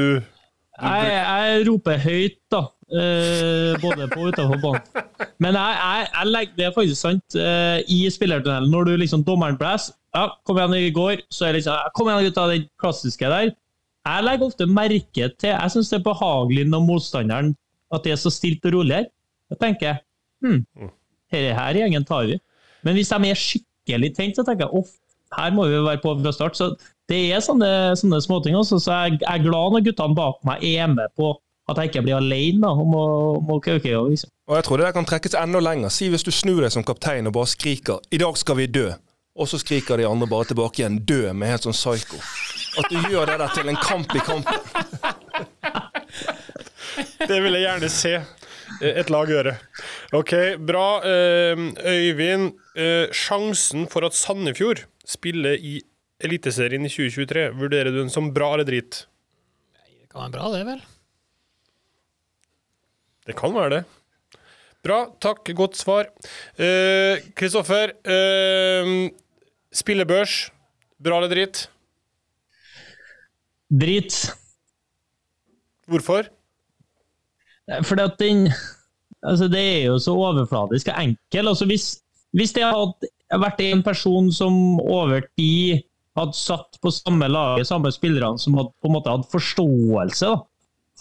Jeg, 0.81 1.09
jeg 1.13 1.65
roper 1.67 1.99
høyt, 2.01 2.39
da. 2.49 2.61
eh, 2.89 3.75
både 3.83 4.07
på 4.09 4.23
og 4.23 4.31
utenfor 4.33 4.57
banen. 4.63 5.03
Men 5.37 5.53
jeg, 5.59 5.75
jeg, 5.77 6.07
jeg 6.15 6.31
legger, 6.31 6.55
det 6.57 6.65
er 6.65 6.73
faktisk 6.73 6.97
sant. 7.03 7.35
eh, 7.37 7.83
I 7.93 7.99
spillertunnelen, 8.09 8.71
når 8.73 8.89
du 8.89 8.95
liksom 9.03 9.21
dommeren 9.27 9.59
blåser 9.59 9.93
ja, 10.13 10.27
'Kom 10.45 10.57
igjen, 10.57 10.73
i 10.77 10.89
går', 10.93 11.21
så 11.29 11.45
er 11.45 11.53
det 11.53 11.61
liksom 11.61 11.77
'Kom 11.93 12.09
igjen, 12.09 12.25
gutta', 12.31 12.47
den 12.49 12.65
klassiske 12.81 13.29
der. 13.29 13.51
Jeg 14.05 14.23
legger 14.25 14.45
ofte 14.49 14.65
merke 14.65 15.29
til 15.39 15.49
Jeg 15.53 15.71
syns 15.71 15.89
det 15.93 15.99
er 15.99 16.03
behagelig 16.09 16.65
når 16.67 16.81
motstanderen 16.87 17.53
at 17.93 18.03
det 18.03 18.11
er 18.11 18.17
så 18.17 18.29
stilt 18.33 18.65
og 18.65 18.73
rolig 18.73 18.95
her. 18.95 19.05
Jeg 19.53 19.59
tenker 19.61 20.01
hm, 20.41 20.65
dette 21.31 21.53
her 21.53 21.73
gjengen 21.77 22.03
tar 22.05 22.25
vi. 22.25 22.39
Men 22.83 22.97
hvis 22.97 23.09
de 23.13 23.29
er 23.29 23.37
skikkelig 23.37 24.15
tent, 24.17 24.35
så 24.35 24.43
tenker 24.43 24.65
jeg 24.65 24.73
off, 24.81 24.89
her 25.37 25.55
må 25.55 25.67
vi 25.69 25.79
være 25.85 26.01
på 26.03 26.15
fra 26.21 26.33
start. 26.35 26.57
Så 26.57 26.73
det 27.11 27.19
er 27.33 27.43
sånne, 27.43 27.93
sånne 27.99 28.21
småting 28.23 28.57
også. 28.59 28.79
Så 28.81 28.91
jeg 28.91 29.19
jeg 29.21 29.29
er 29.29 29.45
glad 29.45 29.75
når 29.75 29.87
guttene 29.87 30.17
bak 30.17 30.43
meg 30.47 30.63
er 30.73 30.87
med 30.91 31.13
på 31.17 31.33
at 31.71 31.79
jeg 31.79 31.91
ikke 31.91 32.03
blir 32.03 32.17
alene 32.19 32.59
da, 32.65 32.73
om 32.75 32.95
å, 32.97 33.05
om 33.39 33.51
å 33.55 33.59
og 33.59 34.09
Liksom. 34.11 34.29
Og 34.51 34.57
jeg 34.57 34.65
tror 34.67 34.77
det 34.77 34.85
der 34.89 34.95
kan 34.97 35.07
trekkes 35.07 35.37
enda 35.39 35.61
lenger. 35.63 35.89
Si 35.93 36.09
hvis 36.11 36.25
du 36.27 36.31
snur 36.31 36.61
deg 36.61 36.73
som 36.75 36.83
kaptein 36.83 37.27
og 37.27 37.33
bare 37.37 37.47
skriker 37.47 38.01
'I 38.11 38.17
dag 38.19 38.37
skal 38.37 38.57
vi 38.59 38.67
dø', 38.67 38.91
og 39.39 39.47
så 39.47 39.57
skriker 39.57 39.97
de 39.97 40.05
andre 40.05 40.27
bare 40.27 40.45
tilbake 40.51 40.83
igjen 40.83 40.99
'dø' 40.99 41.33
med 41.33 41.47
helt 41.47 41.63
sånn 41.63 41.73
psyko. 41.73 42.19
At 42.77 42.89
du 42.91 42.99
gjør 43.09 43.25
det 43.31 43.39
der 43.39 43.51
til 43.55 43.69
en 43.69 43.79
kamp 43.79 44.15
i 44.15 44.19
kampen. 44.19 44.59
Det 47.23 47.39
vil 47.41 47.55
jeg 47.55 47.63
gjerne 47.63 47.89
se 47.89 48.21
et 48.83 49.09
lag 49.09 49.29
gjøre. 49.29 49.55
OK, 50.13 50.33
bra. 50.59 51.01
Eh, 51.07 51.57
Øyvind, 51.87 52.51
eh, 52.75 53.07
sjansen 53.15 53.87
for 53.89 54.05
at 54.05 54.13
Sandefjord 54.13 54.83
spiller 55.07 55.57
i 55.59 55.79
Eliteserien 56.23 56.85
i 56.85 56.91
2023, 56.91 57.49
vurderer 57.59 57.91
du 57.91 57.99
den 57.99 58.11
som 58.13 58.31
bra 58.33 58.53
eller 58.53 58.67
drit? 58.67 59.03
Det 59.75 60.07
kan 60.11 60.23
være 60.23 60.35
bra, 60.35 60.51
det, 60.53 60.63
vel. 60.67 60.83
Det 63.27 63.35
kan 63.39 63.55
være 63.55 63.73
det. 63.73 63.81
Bra, 64.83 64.99
takk. 65.23 65.47
Godt 65.55 65.79
svar. 65.79 66.09
Kristoffer, 67.39 67.93
eh, 68.03 68.93
spillebørs, 69.71 70.51
bra 70.99 71.17
eller 71.17 71.31
drit? 71.31 71.67
Drit. 73.71 74.17
Hvorfor? 75.87 76.27
Fordi 77.83 78.01
at 78.03 78.19
den 78.19 78.47
altså 79.23 79.47
Det 79.47 79.59
er 79.59 79.85
jo 79.85 79.99
så 79.99 80.11
overfladisk 80.11 80.87
og 80.91 81.03
enkel. 81.03 81.47
Altså 81.47 81.65
hvis, 81.65 82.03
hvis 82.35 82.51
det 82.53 82.63
hadde 82.63 83.07
vært 83.41 83.61
en 83.65 83.83
person 83.85 84.29
som 84.33 84.79
over 84.81 85.25
tid 85.37 85.83
hadde 86.17 86.37
satt 86.37 86.77
på 86.81 86.91
samme 86.93 87.27
laget, 87.31 87.67
samme 87.69 87.91
spillerne, 87.93 88.39
som 88.41 88.57
hadde 88.59 88.73
på 88.81 88.89
en 88.89 88.95
måte 88.97 89.13
hatt 89.13 89.29
forståelse 89.31 90.29
da, 90.29 90.41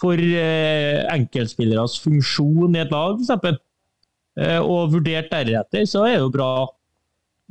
for 0.01 0.17
eh, 0.17 1.03
enkeltspilleres 1.13 1.99
funksjon 2.01 2.73
i 2.73 2.81
et 2.81 2.93
lag, 2.93 3.19
f.eks., 3.21 3.59
eh, 4.41 4.59
og 4.59 4.95
vurdert 4.95 5.29
deretter, 5.31 5.85
så 5.89 6.07
er 6.07 6.17
det 6.17 6.23
jo 6.23 6.33
bra. 6.33 6.53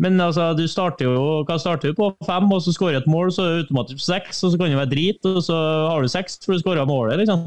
Men 0.02 0.18
altså, 0.24 0.48
du 0.58 0.64
starter 0.66 1.06
jo, 1.06 1.42
kan 1.46 1.60
starte 1.62 1.92
på 1.94 2.10
fem, 2.26 2.50
og 2.50 2.64
så 2.64 2.74
skårer 2.74 2.98
et 2.98 3.10
mål, 3.10 3.30
så 3.30 3.44
er 3.44 3.52
det 3.52 3.66
automatisk 3.66 4.02
seks, 4.02 4.42
og 4.42 4.52
så 4.52 4.58
kan 4.58 4.72
det 4.72 4.80
være 4.80 4.94
drit, 4.94 5.28
og 5.28 5.42
så 5.46 5.58
har 5.92 6.02
du 6.02 6.10
seks 6.10 6.40
for 6.42 6.56
du 6.56 6.64
skåra 6.64 6.86
målet. 6.88 7.22
liksom. 7.22 7.46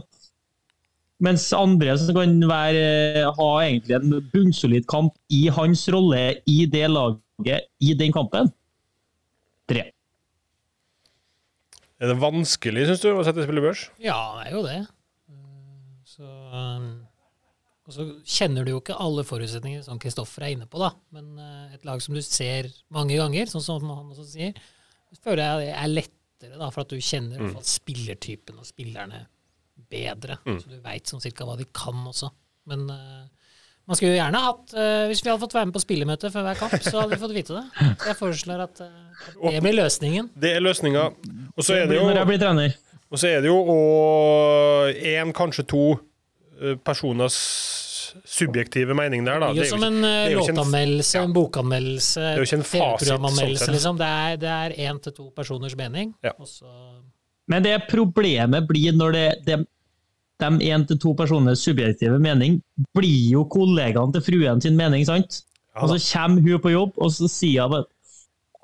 Mens 1.24 1.48
andre 1.56 1.94
som 2.00 2.16
kan 2.16 2.40
være, 2.48 3.28
ha 3.38 3.52
egentlig 3.64 3.96
en 3.98 4.18
bunnsolid 4.34 4.88
kamp 4.92 5.16
i 5.32 5.46
hans 5.52 5.88
rolle 5.92 6.38
i 6.48 6.66
det 6.72 6.88
laget 6.92 7.22
i 7.44 7.94
den 7.98 8.14
kampen, 8.16 8.52
tre. 9.70 9.90
Er 11.96 12.12
det 12.12 12.20
vanskelig, 12.20 12.86
syns 12.90 13.04
du, 13.04 13.10
å 13.16 13.24
sette 13.26 13.46
spill 13.46 13.62
i 13.62 13.64
børs? 13.64 13.88
Ja, 14.04 14.18
det 14.40 14.50
er 14.50 14.56
jo 14.56 14.64
det. 14.66 14.80
Mm, 15.32 16.00
Så, 16.12 16.28
um, 16.28 16.90
og 17.86 17.96
så 17.96 18.08
kjenner 18.26 18.66
du 18.66 18.74
jo 18.74 18.82
ikke 18.82 18.98
alle 19.00 19.24
forutsetninger 19.28 19.84
som 19.86 20.00
Kristoffer 20.02 20.48
er 20.48 20.56
inne 20.56 20.68
på, 20.68 20.80
da. 20.82 20.92
Men 21.16 21.36
eh, 21.38 21.76
et 21.78 21.86
lag 21.86 22.02
som 22.02 22.18
du 22.18 22.22
ser 22.26 22.72
mange 22.94 23.18
ganger, 23.20 23.48
sånn 23.52 23.64
som 23.64 23.86
han 23.92 24.10
også 24.10 24.26
sier, 24.32 24.58
føler 25.22 25.62
jeg 25.64 25.76
er 25.76 25.92
lettere, 25.92 26.58
da, 26.58 26.72
for 26.74 26.84
at 26.84 26.92
du 26.92 26.98
kjenner 26.98 27.44
mm. 27.44 27.54
fall 27.54 27.68
spillertypen 27.70 28.58
og 28.60 28.68
spillerne 28.68 29.22
bedre. 29.92 30.40
Så 30.44 30.72
du 30.72 30.80
veit 30.84 31.12
sånn 31.12 31.24
cirka 31.24 31.46
hva 31.48 31.56
de 31.60 31.68
kan 31.78 32.02
også. 32.10 32.32
Men 32.72 32.88
eh, 32.90 33.45
man 33.86 33.98
skulle 33.98 34.16
jo 34.16 34.18
gjerne 34.18 34.42
hatt 34.42 34.74
uh, 34.74 35.06
Hvis 35.10 35.22
vi 35.22 35.30
hadde 35.30 35.42
fått 35.44 35.56
være 35.58 35.70
med 35.70 35.76
på 35.76 35.84
spillemøte 35.84 36.32
før 36.34 36.48
hver 36.48 36.58
kamp, 36.58 36.74
så 36.82 36.96
hadde 36.98 37.14
vi 37.14 37.22
fått 37.22 37.36
vite 37.36 37.60
det. 37.60 37.66
Så 38.02 38.10
jeg 38.10 38.18
foreslår 38.18 38.64
at, 38.66 38.82
uh, 38.82 39.52
det 39.52 39.62
blir 39.62 39.78
løsningen. 39.78 40.32
Det 40.42 40.56
er 40.58 40.66
løsninga. 40.66 41.06
Og 41.54 41.68
så 41.68 41.78
er 41.78 41.92
det 41.92 42.00
Når 42.02 42.18
jeg 42.18 42.24
jo 42.24 42.32
blir 42.32 42.42
trener. 42.42 42.76
Og 43.14 43.22
så 43.22 43.30
er 43.30 43.44
det 43.46 43.52
jo 43.52 43.60
én, 45.06 45.32
kanskje 45.38 45.64
to 45.70 45.84
eh, 45.94 46.74
personers 46.84 47.38
subjektive 48.26 48.96
mening 48.98 49.28
der, 49.28 49.38
da. 49.44 49.52
Det 49.54 49.68
er 49.68 49.70
jo 49.70 49.76
som 49.76 49.86
en 49.86 50.00
jo 50.02 50.42
låtanmeldelse, 50.42 51.22
en 51.22 51.36
bokanmeldelse, 51.36 52.24
er 52.32 52.42
jo 52.42 52.48
ikke 52.48 52.58
en 52.58 52.66
fasit, 52.66 52.82
TV-programanmeldelse, 52.82 53.68
sånn 53.68 53.78
liksom. 53.78 54.00
Det 54.02 54.10
er, 54.10 54.40
det 54.42 54.52
er 54.56 54.76
én 54.90 55.00
til 55.06 55.16
to 55.16 55.30
personers 55.38 55.78
mening. 55.78 56.16
Ja. 56.26 56.34
Og 56.40 56.50
så 56.50 56.66
Men 57.52 57.64
det 57.64 57.76
problemet 57.92 58.66
blir 58.68 58.98
når 58.98 59.16
det, 59.16 59.28
det 59.46 59.60
de 60.44 60.70
én 60.72 60.84
til 60.88 60.98
to 61.00 61.14
personers 61.16 61.62
subjektive 61.64 62.18
mening 62.20 62.58
blir 62.98 63.30
jo 63.32 63.46
kollegaene 63.52 64.12
til 64.18 64.24
fruen 64.26 64.62
sin 64.62 64.76
mening, 64.80 65.06
sant? 65.08 65.44
Ja 65.76 65.84
og 65.84 65.92
så 65.92 65.98
kommer 66.14 66.42
hun 66.42 66.62
på 66.64 66.72
jobb, 66.72 66.94
og 66.98 67.12
så 67.12 67.28
sier 67.32 67.68
hun 67.68 67.84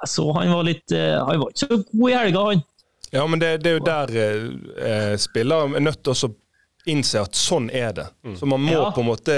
Jeg 0.02 0.10
så 0.10 0.24
han 0.34 0.50
var 0.50 0.64
litt 0.64 0.92
eh, 0.96 1.18
Han 1.20 1.40
var 1.42 1.50
ikke 1.52 1.60
så 1.68 1.78
god 1.92 2.10
i 2.10 2.14
helga, 2.16 2.44
han. 2.52 2.62
Ja, 3.12 3.26
men 3.28 3.40
det, 3.42 3.50
det 3.64 3.70
er 3.72 3.76
jo 3.78 3.84
der 3.86 4.14
eh, 4.22 5.18
spillere 5.20 5.76
er 5.76 5.84
nødt 5.84 6.00
til 6.04 6.16
å 6.16 6.32
innse 6.90 7.20
at 7.22 7.36
sånn 7.38 7.68
er 7.76 7.92
det. 7.94 8.08
Så 8.40 8.48
man 8.50 8.64
må 8.64 8.72
Ja. 8.74 8.88
på 8.96 9.04
en 9.04 9.10
måte 9.12 9.36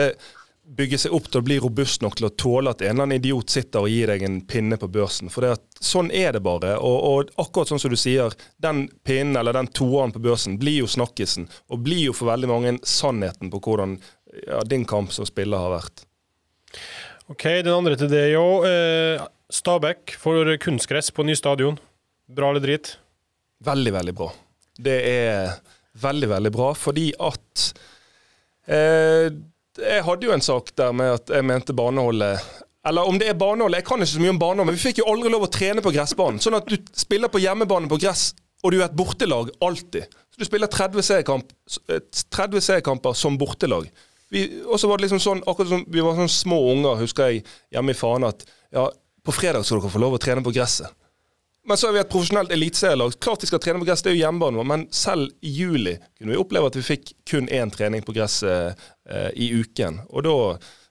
bygge 0.63 0.97
seg 1.01 1.13
opp 1.15 1.27
til 1.27 1.41
å 1.41 1.45
bli 1.45 1.57
robust 1.61 2.03
nok 2.03 2.15
til 2.17 2.27
å 2.29 2.33
tåle 2.39 2.71
at 2.71 2.81
en 2.81 2.93
eller 2.93 3.07
annen 3.07 3.19
idiot 3.19 3.51
sitter 3.51 3.83
og 3.83 3.91
gir 3.91 4.09
deg 4.13 4.23
en 4.23 4.39
pinne 4.47 4.77
på 4.79 4.87
børsen. 4.91 5.31
For 5.33 5.43
det 5.43 5.51
at, 5.57 5.65
sånn 5.83 6.11
er 6.15 6.35
det 6.35 6.43
bare. 6.45 6.77
Og, 6.79 6.97
og 7.09 7.33
akkurat 7.43 7.73
sånn 7.73 7.81
som 7.83 7.91
du 7.91 7.99
sier, 7.99 8.33
den 8.63 8.85
pinnen 9.05 9.37
eller 9.39 9.57
den 9.57 9.69
toeren 9.75 10.15
på 10.15 10.23
børsen 10.23 10.57
blir 10.61 10.79
jo 10.79 10.89
snakkisen, 10.89 11.49
og 11.67 11.83
blir 11.85 12.07
jo 12.07 12.15
for 12.15 12.31
veldig 12.31 12.51
mange 12.51 12.75
sannheten 12.87 13.51
på 13.53 13.61
hvordan 13.67 13.97
ja, 14.47 14.63
din 14.67 14.87
kamp 14.89 15.13
som 15.13 15.27
spiller 15.29 15.61
har 15.61 15.75
vært. 15.75 16.05
OK, 17.31 17.45
den 17.63 17.73
andre 17.75 17.99
til 17.99 18.11
deg 18.11 18.37
òg. 18.39 18.67
Eh, 18.67 19.27
Stabæk 19.53 20.15
får 20.17 20.55
kunstgress 20.63 21.11
på 21.13 21.27
ny 21.27 21.35
stadion. 21.37 21.77
Bra 22.31 22.49
eller 22.49 22.63
drit? 22.63 22.95
Veldig, 23.63 23.93
veldig 23.99 24.15
bra. 24.17 24.31
Det 24.73 24.99
er 25.07 25.57
veldig, 26.01 26.29
veldig 26.31 26.51
bra, 26.55 26.71
fordi 26.75 27.11
at 27.21 27.67
eh, 28.65 29.29
Jeg 29.81 30.03
hadde 30.05 30.27
jo 30.27 30.33
en 30.35 30.43
sak 30.45 30.69
der 30.77 30.93
med 30.93 31.15
at 31.15 31.31
jeg 31.33 31.45
mente 31.49 31.73
baneholdet 31.73 32.41
Eller 32.85 33.07
om 33.09 33.17
det 33.17 33.31
er 33.31 33.37
banehold, 33.39 33.73
jeg 33.73 33.85
kan 33.87 34.03
ikke 34.03 34.11
så 34.11 34.21
mye 34.21 34.33
om 34.35 34.39
banehold, 34.41 34.69
men 34.69 34.75
vi 34.75 34.83
fikk 34.83 34.99
jo 35.01 35.07
aldri 35.09 35.31
lov 35.31 35.47
å 35.47 35.51
trene 35.51 35.81
på 35.81 35.93
gressbanen. 35.95 36.41
Sånn 36.43 36.57
at 36.57 36.67
du 36.67 36.75
spiller 36.99 37.31
på 37.31 37.39
hjemmebane 37.41 37.87
på 37.89 37.97
gress, 38.03 38.33
og 38.59 38.73
du 38.73 38.81
er 38.81 38.89
et 38.89 38.97
bortelag 38.97 39.53
alltid. 39.63 40.11
Så 40.33 40.41
du 40.41 40.45
spiller 40.49 40.67
30 40.67 41.05
seriekamp, 41.07 41.53
eh, 41.87 42.01
30 42.35 42.61
seriekamper 42.61 43.15
som 43.15 43.37
bortelag. 43.39 43.87
Og 44.67 44.75
så 44.81 44.89
var 44.89 44.97
det 44.97 45.07
liksom 45.07 45.21
sånn, 45.23 45.43
akkurat 45.47 45.71
som 45.71 45.85
vi 45.87 46.03
var 46.03 46.17
sånn 46.17 46.31
små 46.31 46.59
unger, 46.73 46.99
husker 46.99 47.31
jeg, 47.31 47.45
hjemme 47.71 47.95
i 47.95 47.97
Fana, 47.97 48.33
at 48.33 48.43
ja, 48.73 48.89
på 49.23 49.35
fredag 49.35 49.63
skal 49.63 49.79
dere 49.79 49.93
få 49.93 50.03
lov 50.03 50.17
å 50.17 50.21
trene 50.21 50.43
på 50.43 50.53
gresset. 50.53 50.91
Men 51.65 51.77
så 51.79 51.87
er 51.87 51.93
vi 51.95 51.99
et 52.01 52.09
profesjonelt 52.11 52.51
eliteserielag. 52.51 53.13
Klart 53.23 53.39
de 53.39 53.47
skal 53.47 53.61
trene 53.63 53.79
på 53.79 53.85
gress, 53.87 54.01
det 54.03 54.11
er 54.11 54.17
jo 54.17 54.23
hjemmebanen 54.25 54.59
vår, 54.59 54.65
men 54.67 54.81
selv 54.91 55.29
i 55.47 55.51
juli 55.61 55.93
kunne 56.17 56.33
vi 56.33 56.39
oppleve 56.41 56.67
at 56.67 56.75
vi 56.75 56.83
fikk 56.83 57.13
kun 57.29 57.47
én 57.47 57.71
trening 57.71 58.03
på 58.03 58.15
gresset 58.17 58.75
eh, 59.09 59.29
i 59.39 59.47
uken. 59.61 60.01
Og 60.11 60.25
da 60.27 60.33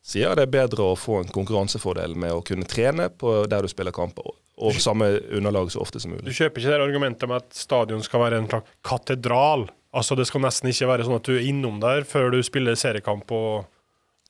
sier 0.03 0.31
jeg 0.31 0.39
det 0.41 0.47
er 0.49 0.55
bedre 0.55 0.87
å 0.93 0.97
få 0.99 1.19
en 1.21 1.29
konkurransefordel 1.35 2.17
med 2.19 2.33
å 2.33 2.41
kunne 2.47 2.65
trene 2.69 3.11
på 3.13 3.43
der 3.53 3.63
du 3.63 3.69
spiller 3.71 3.93
kamper, 3.95 4.25
og- 4.57 4.79
samme 4.81 5.11
underlag 5.35 5.69
så 5.75 5.81
ofte 5.85 6.01
som 6.01 6.13
mulig. 6.15 6.25
Du 6.25 6.33
kjøper 6.33 6.61
ikke 6.63 6.73
det 6.73 6.81
argumentet 6.87 7.29
med 7.29 7.37
at 7.43 7.55
stadion 7.57 8.03
skal 8.03 8.21
være 8.25 8.39
en 8.41 8.49
slags 8.49 8.73
katedral. 8.87 9.69
Altså 9.93 10.17
Det 10.17 10.27
skal 10.27 10.41
nesten 10.41 10.71
ikke 10.71 10.89
være 10.89 11.05
sånn 11.05 11.17
at 11.19 11.27
du 11.29 11.35
er 11.37 11.45
innom 11.51 11.81
der 11.83 12.05
før 12.09 12.31
du 12.33 12.41
spiller 12.43 12.75
seriekamp. 12.81 13.31
og 13.31 13.67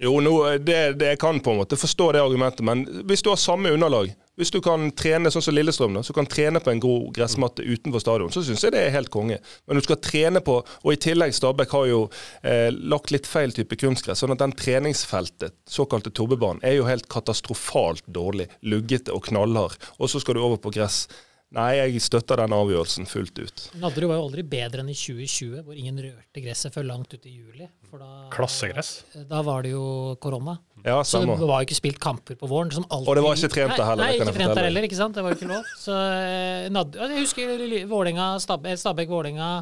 Jo, 0.01 0.16
nå, 0.24 0.32
det, 0.59 0.98
det, 0.98 1.06
jeg 1.14 1.19
kan 1.23 1.39
på 1.39 1.52
en 1.52 1.60
måte 1.62 1.77
forstå 1.78 2.12
det 2.16 2.23
argumentet, 2.24 2.64
men 2.66 2.82
hvis 3.06 3.23
du 3.23 3.28
har 3.31 3.36
samme 3.39 3.70
underlag, 3.70 4.10
hvis 4.40 4.52
du 4.52 4.60
kan 4.64 4.86
trene 4.96 5.30
sånn 5.32 5.44
som 5.44 5.54
Lillestrøm, 5.54 5.96
da, 5.98 6.02
så 6.06 6.14
kan 6.16 6.28
trene 6.30 6.60
på 6.62 6.72
en 6.72 6.80
god 6.80 7.10
gressmatte 7.16 7.64
utenfor 7.66 8.00
stadion, 8.00 8.32
så 8.32 8.40
syns 8.46 8.64
jeg 8.64 8.72
det 8.72 8.80
er 8.86 8.94
helt 8.94 9.12
konge. 9.12 9.36
Men 9.68 9.76
du 9.76 9.84
skal 9.84 10.00
trene 10.00 10.40
på, 10.44 10.54
og 10.64 10.88
i 10.92 11.00
tillegg 11.00 11.34
Stabæk 11.36 11.74
har 11.76 11.90
jo 11.90 11.98
eh, 12.40 12.70
lagt 12.72 13.12
litt 13.12 13.28
feil 13.28 13.52
type 13.52 13.76
kunstgress, 13.76 14.22
sånn 14.22 14.32
at 14.32 14.40
den 14.40 14.56
treningsfeltet, 14.56 15.59
såkalte 15.68 16.14
tobbebanen, 16.16 16.62
er 16.64 16.78
jo 16.78 16.88
helt 16.88 17.10
katastrofalt 17.12 18.09
dårlig, 18.09 18.48
luggete 18.64 19.12
og 19.12 19.28
knallhard. 19.28 19.76
Og 19.98 20.09
så 20.09 20.22
skal 20.22 20.38
du 20.38 20.46
over 20.46 20.62
på 20.62 20.72
gress. 20.72 21.04
Nei, 21.52 21.74
jeg 21.76 22.00
støtter 22.00 22.40
den 22.40 22.54
avgjørelsen 22.56 23.04
fullt 23.04 23.36
ut. 23.36 23.66
Nadderud 23.82 24.09
var 24.09 24.16
jo 24.16 24.28
aldri 24.30 24.44
bedre 24.48 24.80
enn 24.80 24.88
i 24.88 24.96
2020, 24.96 25.59
hvor 25.66 25.76
ingen 25.76 25.98
rørte 26.00 26.40
gresset 26.40 26.72
før 26.72 26.86
langt 26.88 27.12
ut 27.12 27.26
i 27.28 27.34
juli. 27.34 27.68
For 27.90 28.00
da, 28.00 28.09
Klassegress. 28.32 28.94
Da 29.28 29.42
var 29.44 29.66
det 29.66 29.74
jo 29.74 29.84
korona. 30.24 30.56
Ja, 30.82 30.96
Så 31.06 31.20
det 31.22 31.46
var 31.46 31.62
jo 31.62 31.66
ikke 31.68 31.78
spilt 31.78 32.00
kamper 32.02 32.34
på 32.38 32.48
våren. 32.50 32.72
Som 32.74 32.86
alltid. 32.90 33.09
Og 33.09 33.18
det 33.18 33.22
var 33.22 33.38
ikke 33.38 33.52
trent 33.54 33.76
der 33.76 33.86
heller, 33.86 34.02
Nei, 34.09 34.16
ikke 34.16 34.34
trent 34.34 34.56
der 34.59 34.66
heller, 34.66 34.86
ikke 34.88 34.98
sant. 34.98 35.14
Det 35.14 35.22
var 35.22 35.34
jo 35.34 35.38
ikke 35.38 35.50
lov. 35.52 35.68
Så 35.78 35.94
eh, 35.94 36.66
Nad 36.74 36.98
Jeg 36.98 37.22
husker 37.22 38.40
Stab 38.42 38.66
eh, 38.66 38.78
Stabæk-Vålerenga 38.80 39.52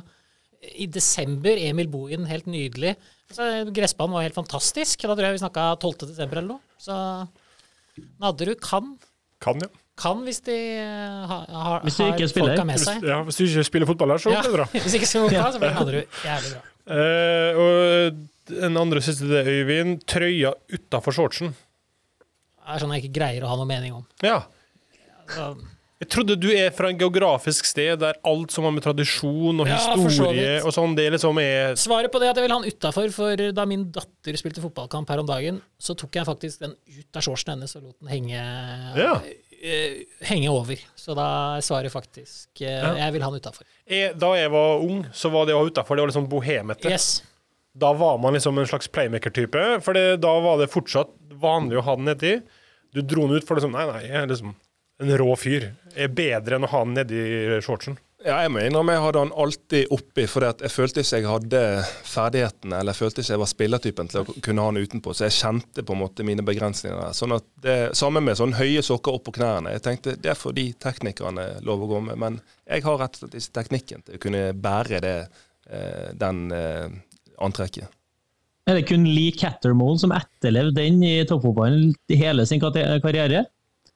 i 0.80 0.86
desember. 0.86 1.60
Emil 1.60 1.88
Bohin, 1.92 2.24
helt 2.28 2.48
nydelig. 2.48 2.94
Så 3.32 3.44
Gressbanen 3.74 4.16
var 4.16 4.24
helt 4.26 4.38
fantastisk. 4.38 5.05
Da 5.05 5.12
tror 5.14 5.28
jeg 5.28 5.36
vi 5.36 5.44
snakka 5.44 5.68
12. 5.80 6.09
desember 6.09 6.40
eller 6.40 6.56
noe. 6.56 6.80
Så 6.80 6.97
Nadderud 8.20 8.60
kan, 8.64 8.94
Kan, 9.40 9.60
ja. 9.60 9.68
kan 10.01 10.24
hvis 10.24 10.40
de 10.47 10.56
eh, 10.80 11.28
har, 11.28 11.47
har, 11.48 11.84
Hvis 11.84 12.01
de 12.01 12.09
ikke 12.09 12.26
har 12.26 12.34
folka 12.38 12.64
med 12.64 12.76
Hvis, 12.78 12.88
seg. 12.88 13.05
ja. 13.05 13.22
Hvis 13.28 13.36
du 13.36 13.44
ikke 13.44 13.64
spiller 13.68 13.88
fotball 13.92 14.14
her, 14.14 14.24
så 14.24 14.32
Ja, 14.32 14.40
blir 14.40 14.56
det 14.56 14.59
bra. 14.59 14.68
hvis 14.84 14.97
ikke 14.97 15.09
spiller 15.09 15.28
fotball, 15.28 15.52
så 15.52 15.62
blir 15.62 15.74
Nadderud 15.76 16.20
jævlig 16.24 16.52
bra. 16.56 16.66
Uh, 16.90 17.60
og 17.60 18.20
den 18.51 18.77
andre 18.81 19.01
siste 19.05 19.28
det, 19.31 19.44
Øyvind. 19.47 20.02
Trøya 20.10 20.55
utafor 20.74 21.12
shortsen. 21.16 21.55
Det 22.60 22.77
er 22.77 22.82
sånn 22.85 22.93
jeg 22.94 23.05
ikke 23.06 23.16
greier 23.18 23.44
å 23.47 23.51
ha 23.51 23.56
noe 23.59 23.66
mening 23.70 23.93
om. 23.97 24.06
Ja. 24.22 24.43
Så, 25.31 25.52
Jeg 26.01 26.09
trodde 26.14 26.35
du 26.40 26.47
er 26.48 26.70
fra 26.72 26.89
en 26.89 26.97
geografisk 26.98 27.66
sted 27.68 27.98
der 28.01 28.16
alt 28.24 28.51
som 28.55 28.64
har 28.64 28.72
med 28.72 28.81
tradisjon 28.82 29.60
og 29.60 29.68
Ja, 29.68 29.77
så 29.85 29.97
historie 30.01 30.47
vidt. 30.56 30.64
og 30.64 30.72
sånn, 30.72 30.94
det 30.97 31.10
liksom 31.12 31.36
er 31.43 31.74
Svaret 31.77 32.10
på 32.10 32.18
det 32.22 32.28
er 32.28 32.31
at 32.32 32.39
jeg 32.40 32.47
vil 32.47 32.55
ha 32.55 32.60
den 32.62 32.70
utafor, 32.72 33.10
for 33.12 33.36
da 33.52 33.66
min 33.68 33.85
datter 33.93 34.39
spilte 34.40 34.62
fotballkamp 34.64 35.10
her 35.12 35.20
om 35.20 35.28
dagen, 35.28 35.60
så 35.78 35.93
tok 36.01 36.16
jeg 36.16 36.24
faktisk 36.24 36.62
den 36.64 36.72
ut 36.89 37.16
av 37.20 37.27
shortsen 37.27 37.52
hennes 37.52 37.77
og 37.77 37.82
lot 37.85 37.98
den 38.01 38.09
henge, 38.14 38.40
Ja. 38.97 39.12
uh, 39.20 40.24
henge 40.31 40.48
over. 40.48 40.81
Så 40.97 41.14
da 41.14 41.27
er 41.59 41.66
svaret 41.68 41.93
faktisk 41.93 42.48
uh, 42.62 42.70
Ja. 42.70 42.94
jeg 43.05 43.12
vil 43.12 43.22
ha 43.22 43.31
den 43.31 43.40
utafor. 43.44 43.66
Da 44.24 44.32
jeg 44.40 44.51
var 44.56 44.81
ung, 44.81 45.05
så 45.12 45.28
var 45.31 45.44
det 45.47 45.55
å 45.55 45.60
ha 45.60 45.68
utafor, 45.68 45.97
det 45.97 46.06
var 46.06 46.12
liksom 46.14 46.31
bohemete. 46.32 46.89
Yes. 46.89 47.22
Da 47.78 47.92
var 47.94 48.18
man 48.18 48.34
liksom 48.34 48.59
en 48.59 48.66
slags 48.66 48.88
playmaker-type, 48.90 49.66
for 49.84 49.98
da 50.18 50.32
var 50.42 50.59
det 50.59 50.72
fortsatt 50.72 51.12
vanlig 51.40 51.78
å 51.78 51.86
ha 51.86 51.97
den 51.97 52.10
nedi. 52.10 52.34
Du 52.94 53.02
dro 53.06 53.28
den 53.28 53.38
ut 53.38 53.47
for 53.47 53.59
liksom 53.59 53.76
Nei, 53.76 53.86
nei, 53.86 54.05
jeg 54.09 54.22
er 54.24 54.30
liksom 54.30 54.55
en 55.01 55.16
rå 55.16 55.32
fyr. 55.38 55.70
Jeg 55.94 56.10
er 56.10 56.14
bedre 56.14 56.59
enn 56.59 56.66
å 56.66 56.72
ha 56.72 56.84
den 56.84 56.97
nedi 56.98 57.60
shortsen. 57.64 57.97
Ja, 58.20 58.42
jeg 58.44 58.51
må 58.52 58.60
innrømme 58.60 58.92
jeg 58.92 59.01
hadde 59.01 59.20
han 59.22 59.30
alltid 59.32 59.92
oppi, 59.97 60.26
for 60.28 60.44
jeg 60.44 60.68
følte 60.68 61.01
ikke 61.01 61.20
jeg 61.22 61.28
hadde 61.30 61.60
ferdighetene, 62.05 62.76
eller 62.82 62.92
jeg 62.92 62.98
følte 62.98 63.22
ikke 63.22 63.32
jeg 63.32 63.40
var 63.40 63.51
spillertypen 63.55 64.10
til 64.12 64.20
å 64.20 64.34
kunne 64.44 64.60
ha 64.60 64.68
han 64.68 64.80
utenpå, 64.82 65.14
så 65.16 65.24
jeg 65.24 65.36
kjente 65.38 65.84
på 65.88 65.97
en 65.97 66.02
måte 66.02 66.26
mine 66.28 66.44
begrensninger 66.44 66.98
der. 67.01 67.14
Sånn 67.16 67.32
at 67.38 67.47
det, 67.64 67.78
Sammen 67.97 68.26
med 68.26 68.36
sånne 68.36 68.60
høye 68.60 68.82
sokker 68.84 69.16
opp 69.16 69.24
på 69.30 69.38
knærne. 69.38 69.72
Jeg 69.72 69.84
tenkte 69.86 70.18
det 70.20 70.36
får 70.36 70.52
de 70.59 70.66
teknikerne 70.84 71.47
lov 71.64 71.86
å 71.86 71.88
gå 71.94 72.02
med, 72.10 72.20
men 72.20 72.36
jeg 72.68 72.84
har 72.84 73.01
rett 73.01 73.16
og 73.16 73.22
slett 73.22 73.38
ikke 73.40 73.56
teknikken 73.62 74.05
til 74.05 74.18
å 74.18 74.22
kunne 74.26 74.42
bære 74.68 75.01
det, 75.06 75.16
eh, 75.72 76.10
den 76.20 76.44
eh, 76.52 77.01
antrekket. 77.40 77.88
Er 78.68 78.76
det 78.78 78.84
kun 78.90 79.06
Lee 79.08 79.32
Cattermole 79.34 79.98
som 79.98 80.12
etterlevde 80.14 80.76
den 80.78 81.00
i 81.02 81.14
toppfotballen 81.26 81.94
i 82.12 82.18
hele 82.20 82.44
sin 82.46 82.60
karriere? 82.62 83.46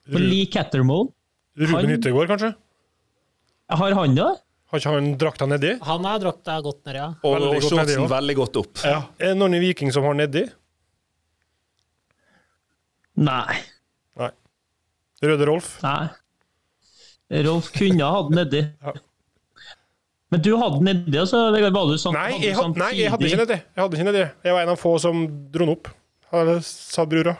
For 0.08 0.18
Ru- 0.18 0.28
Lee 0.30 0.46
Cattermole, 0.50 1.12
Ruben 1.60 1.92
Yttergård, 1.94 2.28
kanskje? 2.32 2.54
har 3.70 3.94
han 3.96 4.14
det? 4.16 4.26
Har 4.70 4.80
ikke 4.80 4.90
han 4.96 5.12
drakta 5.20 5.46
nedi? 5.46 5.70
Han 5.86 6.04
har 6.08 6.18
drakta 6.18 6.56
godt 6.64 6.82
ned, 6.88 6.96
ja. 6.98 7.06
Og, 7.22 7.36
Veldig 7.36 7.50
og 7.60 7.62
shortsen 7.68 8.08
veldig 8.10 8.36
godt 8.40 8.56
opp. 8.60 8.82
Ja. 8.82 8.98
Er 9.22 9.32
det 9.32 9.38
noen 9.38 9.54
i 9.54 9.60
Viking 9.62 9.92
som 9.94 10.04
har 10.08 10.16
nedi? 10.18 10.42
Nei. 13.16 13.60
Røde 15.24 15.46
Rolf? 15.48 15.68
Nei. 15.84 16.08
Rolf 17.46 17.70
kunne 17.72 18.04
ha 18.04 18.16
hatt 18.18 18.32
nedi. 18.34 18.60
Ja. 18.82 18.92
Men 20.34 20.42
du 20.42 20.52
hadde 20.58 20.82
en 20.82 20.92
idé, 20.92 21.18
altså? 21.22 21.40
Vegard, 21.54 21.74
Var 21.76 21.90
du 21.90 21.98
sånn, 22.02 22.16
Nei, 22.18 22.28
hadde 22.32 22.46
jeg, 22.48 22.58
had, 22.58 22.78
nei, 22.80 22.92
jeg 22.98 23.12
hadde 23.14 23.28
ikke 23.28 23.38
en 23.38 23.46
idé. 23.46 23.58
Jeg 23.62 23.84
hadde 23.84 23.98
ikke 23.98 24.06
nedi. 24.10 24.22
Jeg 24.48 24.56
var 24.56 24.66
en 24.66 24.72
av 24.74 24.80
få 24.80 24.94
som 25.02 25.26
dro 25.54 25.68
den 25.68 25.74
opp, 25.76 25.90
sa 26.66 27.06
brura. 27.06 27.36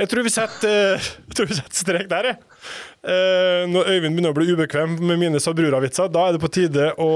Jeg 0.00 0.08
tror 0.08 0.24
vi 0.24 0.32
setter, 0.32 0.96
jeg 1.28 1.36
tror 1.36 1.50
vi 1.50 1.58
setter 1.58 1.82
strek 1.82 2.08
der, 2.08 2.30
jeg. 2.32 2.40
Eh, 3.02 3.64
når 3.68 3.88
Øyvind 3.90 4.14
begynner 4.14 4.32
å 4.32 4.36
bli 4.36 4.54
ubekvem 4.54 4.94
med 5.02 5.18
mine 5.20 5.40
Sabrura-vitser, 5.42 6.08
da 6.14 6.28
er 6.28 6.36
det 6.36 6.42
på 6.44 6.50
tide 6.54 6.92
å 7.02 7.10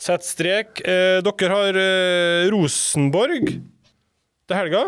sette 0.00 0.24
strek. 0.28 0.80
Eh, 0.86 1.18
dere 1.26 1.50
har 1.52 1.80
eh, 1.82 2.48
Rosenborg 2.54 3.50
til 3.50 4.56
helga. 4.56 4.86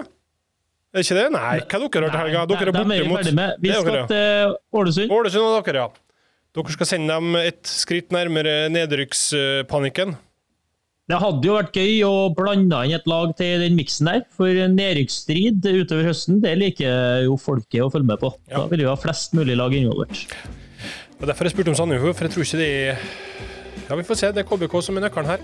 Er 0.95 1.03
det 1.03 1.07
ikke 1.09 1.19
det? 1.19 1.27
Nei, 1.35 1.43
hva 1.59 1.81
har 1.83 1.85
dere 1.91 2.07
har 2.07 2.15
til 2.15 2.23
helga? 2.23 2.47
Dere 2.55 2.71
er 2.71 2.79
borte 2.79 3.11
mot. 3.11 3.61
Vi 3.61 3.75
skal 3.75 4.01
til 4.15 4.57
Ålesund. 4.79 5.15
Ålesund 5.19 5.49
og 5.51 5.69
dere, 5.69 5.83
ja. 5.83 6.04
Dere 6.55 6.71
skal 6.71 6.87
sende 6.87 7.11
dem 7.11 7.35
et 7.41 7.67
skritt 7.67 8.13
nærmere 8.15 8.69
nedrykkspanikken. 8.71 10.15
Det 11.11 11.17
hadde 11.21 11.49
jo 11.49 11.57
vært 11.57 11.75
gøy 11.77 11.97
å 12.07 12.13
blande 12.33 12.79
inn 12.87 12.95
et 12.95 13.09
lag 13.11 13.33
til 13.37 13.61
den 13.61 13.75
miksen 13.77 14.07
der, 14.09 14.21
for 14.33 14.49
nedrykksstrid 14.49 15.67
utover 15.67 16.07
høsten, 16.07 16.39
det 16.41 16.55
liker 16.61 17.25
jo 17.27 17.35
folket 17.43 17.83
å 17.83 17.91
følge 17.93 18.09
med 18.09 18.23
på. 18.23 18.31
Ja. 18.47 18.63
Da 18.63 18.71
vil 18.71 18.85
vi 18.85 18.89
ha 18.89 18.95
flest 18.97 19.35
mulig 19.37 19.57
lag 19.59 19.75
involvert. 19.77 20.23
Og 21.19 21.27
Derfor 21.27 21.45
har 21.45 21.51
jeg 21.51 21.57
spurt 21.57 21.73
om 21.73 21.77
Sandefjord, 21.81 22.15
for 22.15 22.29
jeg 22.29 22.35
tror 22.37 22.47
ikke 22.47 22.63
det 22.63 22.71
er 22.71 23.03
Ja, 23.85 23.99
vi 23.99 24.07
får 24.07 24.21
se. 24.21 24.31
Det 24.33 24.45
er 24.45 24.49
KBK 24.49 24.79
som 24.87 24.97
er 24.97 25.05
nøkkelen 25.05 25.29
her. 25.29 25.43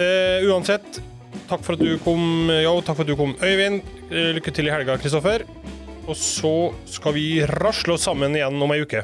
Eh, 0.00 0.46
uansett, 0.48 1.02
takk 1.50 1.66
for 1.66 1.74
at 1.74 1.82
du 1.82 1.98
kom, 2.06 2.46
ja, 2.54 2.70
takk 2.86 2.96
for 2.96 3.02
at 3.04 3.10
du 3.10 3.18
kom, 3.18 3.34
Øyvind. 3.42 3.82
Eh, 4.08 4.30
lykke 4.38 4.54
til 4.54 4.70
i 4.70 4.72
helga, 4.72 4.96
Kristoffer. 5.02 5.44
Og 6.06 6.16
så 6.16 6.54
skal 6.88 7.18
vi 7.18 7.26
rasle 7.50 7.98
oss 7.98 8.06
sammen 8.06 8.38
igjen 8.38 8.62
om 8.62 8.72
ei 8.72 8.80
uke. 8.86 9.02